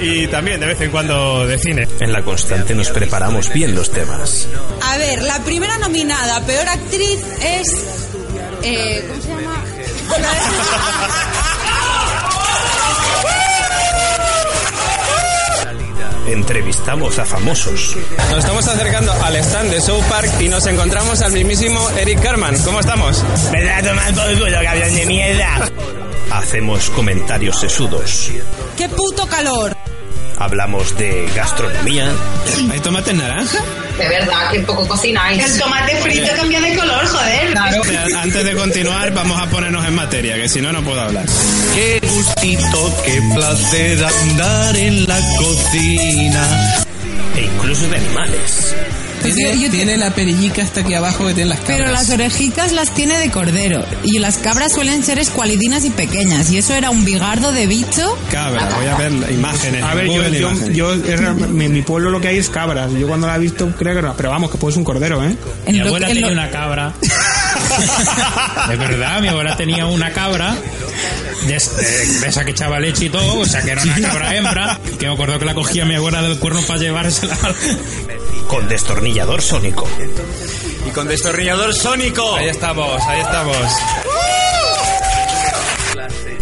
Y 0.00 0.26
también 0.28 0.60
de 0.60 0.66
vez 0.66 0.80
en 0.80 0.90
cuando 0.90 1.46
de 1.46 1.58
cine. 1.58 1.86
En 2.00 2.12
la 2.12 2.22
constante 2.22 2.74
nos 2.74 2.90
preparamos 2.90 3.52
bien 3.52 3.74
los 3.74 3.90
temas. 3.90 4.48
A 4.82 4.96
ver, 4.98 5.22
la 5.22 5.38
primera 5.40 5.78
nominada 5.78 6.36
a 6.36 6.40
peor 6.46 6.68
actriz 6.68 7.20
es. 7.42 7.68
eh, 8.62 9.04
¿Cómo 9.08 9.22
se 9.22 9.28
llama? 9.28 9.64
Entrevistamos 16.26 17.18
a 17.18 17.24
famosos. 17.24 17.96
Nos 18.30 18.38
estamos 18.38 18.66
acercando 18.68 19.12
al 19.12 19.34
stand 19.36 19.70
de 19.70 19.80
South 19.80 20.04
Park 20.08 20.30
y 20.40 20.48
nos 20.48 20.64
encontramos 20.66 21.20
al 21.22 21.32
mismísimo 21.32 21.80
Eric 21.98 22.22
Carman. 22.22 22.56
¿Cómo 22.62 22.80
estamos? 22.80 23.24
¿Verdad, 23.50 23.88
tomar 23.88 24.14
por 24.14 24.38
culo, 24.38 24.56
cabrón 24.62 24.94
de 24.94 25.06
mierda? 25.06 25.70
Hacemos 26.40 26.88
comentarios 26.90 27.60
sesudos. 27.60 28.30
¡Qué 28.74 28.88
puto 28.88 29.26
calor! 29.26 29.76
Hablamos 30.38 30.96
de 30.96 31.30
gastronomía. 31.36 32.10
¿Hay 32.72 32.80
tomate 32.80 33.12
naranja? 33.12 33.58
De 33.98 34.08
verdad, 34.08 34.50
que 34.50 34.60
poco 34.60 34.88
cocináis. 34.88 35.44
El 35.44 35.60
tomate 35.60 35.96
frito 35.96 36.32
cambia 36.34 36.62
de 36.62 36.76
color, 36.78 37.06
joder. 37.06 37.58
Antes 38.16 38.42
de 38.42 38.54
continuar, 38.54 39.12
vamos 39.12 39.38
a 39.38 39.50
ponernos 39.50 39.84
en 39.84 39.94
materia, 39.94 40.36
que 40.36 40.48
si 40.48 40.62
no, 40.62 40.72
no 40.72 40.82
puedo 40.82 40.98
hablar. 41.02 41.26
Qué 41.74 42.00
gustito, 42.02 43.02
qué 43.04 43.20
placer 43.34 44.02
andar 44.02 44.76
en 44.76 45.06
la 45.06 45.20
cocina. 45.36 46.84
E 47.36 47.42
incluso 47.42 47.86
de 47.86 47.96
animales. 47.98 48.74
Tiene, 49.22 49.68
tiene 49.70 49.96
la 49.96 50.10
perillica 50.14 50.62
hasta 50.62 50.80
aquí 50.80 50.94
abajo 50.94 51.26
que 51.26 51.34
tiene 51.34 51.50
las 51.50 51.60
cabras. 51.60 51.78
Pero 51.78 51.90
las 51.92 52.10
orejitas 52.10 52.72
las 52.72 52.94
tiene 52.94 53.18
de 53.18 53.30
cordero. 53.30 53.84
Y 54.02 54.18
las 54.18 54.38
cabras 54.38 54.72
suelen 54.72 55.02
ser 55.02 55.18
escualidinas 55.18 55.84
y 55.84 55.90
pequeñas. 55.90 56.50
Y 56.50 56.58
eso 56.58 56.74
era 56.74 56.90
un 56.90 57.04
bigardo 57.04 57.52
de 57.52 57.66
bicho. 57.66 58.18
Cabra, 58.30 58.68
voy 58.76 58.86
a 58.86 58.96
ver 58.96 59.12
imágenes. 59.32 59.82
A 59.82 59.94
ver, 59.94 60.06
yo, 60.06 60.52
yo, 60.70 60.94
real- 60.96 61.34
mi, 61.36 61.68
mi 61.68 61.82
pueblo 61.82 62.10
lo 62.10 62.20
que 62.20 62.28
hay 62.28 62.38
es 62.38 62.48
cabras. 62.50 62.90
Yo 62.98 63.06
cuando 63.08 63.26
la 63.26 63.36
he 63.36 63.38
visto 63.38 63.70
creo 63.76 63.94
que 63.96 64.02
no, 64.02 64.14
pero 64.16 64.30
vamos, 64.30 64.50
que 64.50 64.58
puede 64.58 64.72
ser 64.72 64.78
un 64.78 64.84
cordero, 64.84 65.22
¿eh? 65.24 65.34
En 65.66 65.74
Mi 65.74 65.80
abuela 65.80 66.06
en 66.08 66.14
tenía 66.14 66.26
lo- 66.28 66.32
una 66.32 66.50
cabra. 66.50 66.92
De 68.68 68.76
verdad, 68.76 69.20
mi 69.20 69.28
abuela 69.28 69.56
tenía 69.56 69.86
una 69.86 70.12
cabra. 70.12 70.56
De, 71.46 71.54
de- 71.54 72.18
de 72.20 72.28
esa 72.28 72.44
que 72.44 72.50
echaba 72.50 72.78
leche 72.80 73.06
y 73.06 73.08
todo, 73.10 73.40
o 73.40 73.46
sea 73.46 73.62
que 73.62 73.70
era 73.70 73.82
una 73.82 74.00
cabra 74.00 74.36
hembra. 74.36 74.78
Que 74.98 75.06
me 75.06 75.12
acuerdo 75.14 75.38
que 75.38 75.44
la 75.44 75.54
cogía 75.54 75.84
mi 75.84 75.94
abuela 75.94 76.22
del 76.22 76.38
cuerno 76.38 76.60
para 76.62 76.78
llevársela. 76.80 77.36
Con 78.50 78.66
destornillador 78.66 79.40
sónico. 79.42 79.86
Y 80.84 80.90
con 80.90 81.06
destornillador 81.06 81.72
sónico. 81.72 82.34
Ahí 82.34 82.48
estamos, 82.48 83.00
ahí 83.06 83.20
estamos. 83.20 83.56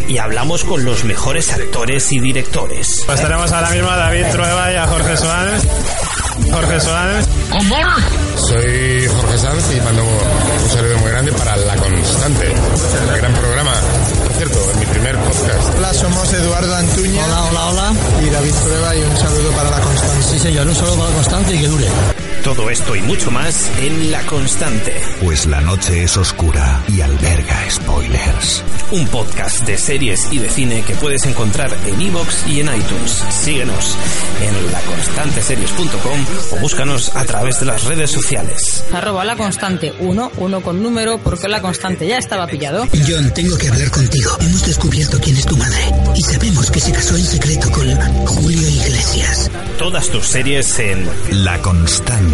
Y 0.07 0.17
hablamos 0.17 0.63
con 0.63 0.83
los 0.83 1.03
mejores 1.03 1.53
actores 1.53 2.11
y 2.11 2.19
directores. 2.19 3.03
Pues 3.05 3.21
tenemos 3.21 3.51
ahora 3.51 3.69
mismo 3.69 3.91
a 3.91 3.97
David 3.97 4.25
Trueba 4.31 4.73
y 4.73 4.75
a 4.75 4.87
Jorge 4.87 5.17
Suárez. 5.17 5.61
Jorge 6.51 6.79
Suárez. 6.79 7.27
Soy 8.37 9.07
Jorge 9.07 9.37
Sanz 9.37 9.75
y 9.75 9.81
mando 9.81 10.03
un 10.03 10.69
saludo 10.71 10.97
muy 10.97 11.11
grande 11.11 11.31
para 11.33 11.57
La 11.57 11.75
Constante, 11.75 12.55
primer 14.99 15.17
podcast. 15.17 15.75
Hola, 15.77 15.93
somos 15.93 16.33
Eduardo 16.33 16.75
Antuña. 16.75 17.25
Hola, 17.25 17.43
hola, 17.45 17.65
hola. 17.67 17.93
Y 18.21 18.29
David 18.29 18.53
Prueba 18.53 18.95
y 18.95 19.01
un 19.01 19.17
saludo 19.17 19.51
para 19.51 19.69
la 19.69 19.79
Constante. 19.79 20.23
Sí, 20.23 20.39
señor, 20.39 20.67
un 20.67 20.75
saludo 20.75 20.97
para 20.97 21.09
la 21.09 21.15
Constante 21.15 21.55
y 21.55 21.59
que 21.59 21.67
dure. 21.67 21.87
Todo 22.43 22.69
esto 22.69 22.95
y 22.95 23.01
mucho 23.01 23.31
más 23.31 23.69
en 23.79 24.11
La 24.11 24.21
Constante. 24.25 24.93
Pues 25.21 25.45
la 25.45 25.59
noche 25.59 26.03
es 26.03 26.15
oscura 26.15 26.83
y 26.87 27.01
alberga 27.01 27.69
spoilers. 27.69 28.63
Un 28.91 29.05
podcast 29.07 29.67
de 29.67 29.77
series 29.77 30.31
y 30.31 30.39
de 30.39 30.49
cine 30.49 30.83
que 30.87 30.95
puedes 30.95 31.25
encontrar 31.25 31.75
en 31.85 32.01
iVoox 32.01 32.47
y 32.47 32.61
en 32.61 32.67
iTunes. 32.73 33.23
Síguenos 33.29 33.95
en 34.41 34.71
laconstanteseries.com 34.71 36.25
o 36.53 36.61
búscanos 36.61 37.15
a 37.15 37.25
través 37.25 37.59
de 37.59 37.65
las 37.65 37.83
redes 37.83 38.09
sociales. 38.09 38.85
Arroba 38.93 39.25
La 39.25 39.35
Constante 39.35 39.93
1, 39.99 40.31
con 40.63 40.81
número, 40.81 41.19
porque 41.19 41.47
La 41.49 41.61
Constante 41.61 42.07
ya 42.07 42.17
estaba 42.17 42.47
pillado. 42.47 42.87
John, 43.07 43.31
tengo 43.33 43.57
que 43.57 43.67
hablar 43.67 43.91
contigo. 43.91 44.37
Hemos 44.39 44.65
descubierto 44.65 45.19
quién 45.19 45.35
es 45.35 45.45
tu 45.45 45.57
madre 45.57 45.91
y 46.15 46.21
sabemos 46.21 46.71
que 46.71 46.79
se 46.79 46.91
casó 46.91 47.15
en 47.15 47.25
secreto 47.25 47.69
con 47.71 47.93
Julio 48.25 48.67
Iglesias. 48.67 49.51
Todas 49.77 50.07
tus 50.09 50.25
series 50.25 50.79
en 50.79 51.07
La 51.43 51.61
Constante. 51.61 52.28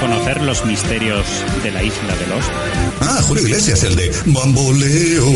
Conocer 0.00 0.42
los 0.42 0.64
misterios 0.64 1.26
de 1.62 1.70
la 1.70 1.82
isla 1.82 2.16
de 2.16 2.26
los. 2.26 2.44
Ah, 3.00 3.20
Julio 3.26 3.44
Iglesias, 3.44 3.82
el 3.84 3.96
de 3.96 4.12
Bamboleo. 4.26 5.26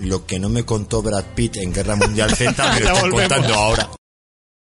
Lo 0.00 0.26
que 0.26 0.38
no 0.38 0.48
me 0.48 0.64
contó 0.64 1.02
Brad 1.02 1.24
Pitt 1.34 1.56
en 1.56 1.72
Guerra 1.72 1.96
Mundial 1.96 2.34
Z 2.34 2.72
me 2.74 2.80
lo 2.80 2.94
está 2.94 3.10
contando 3.10 3.54
ahora. 3.54 3.99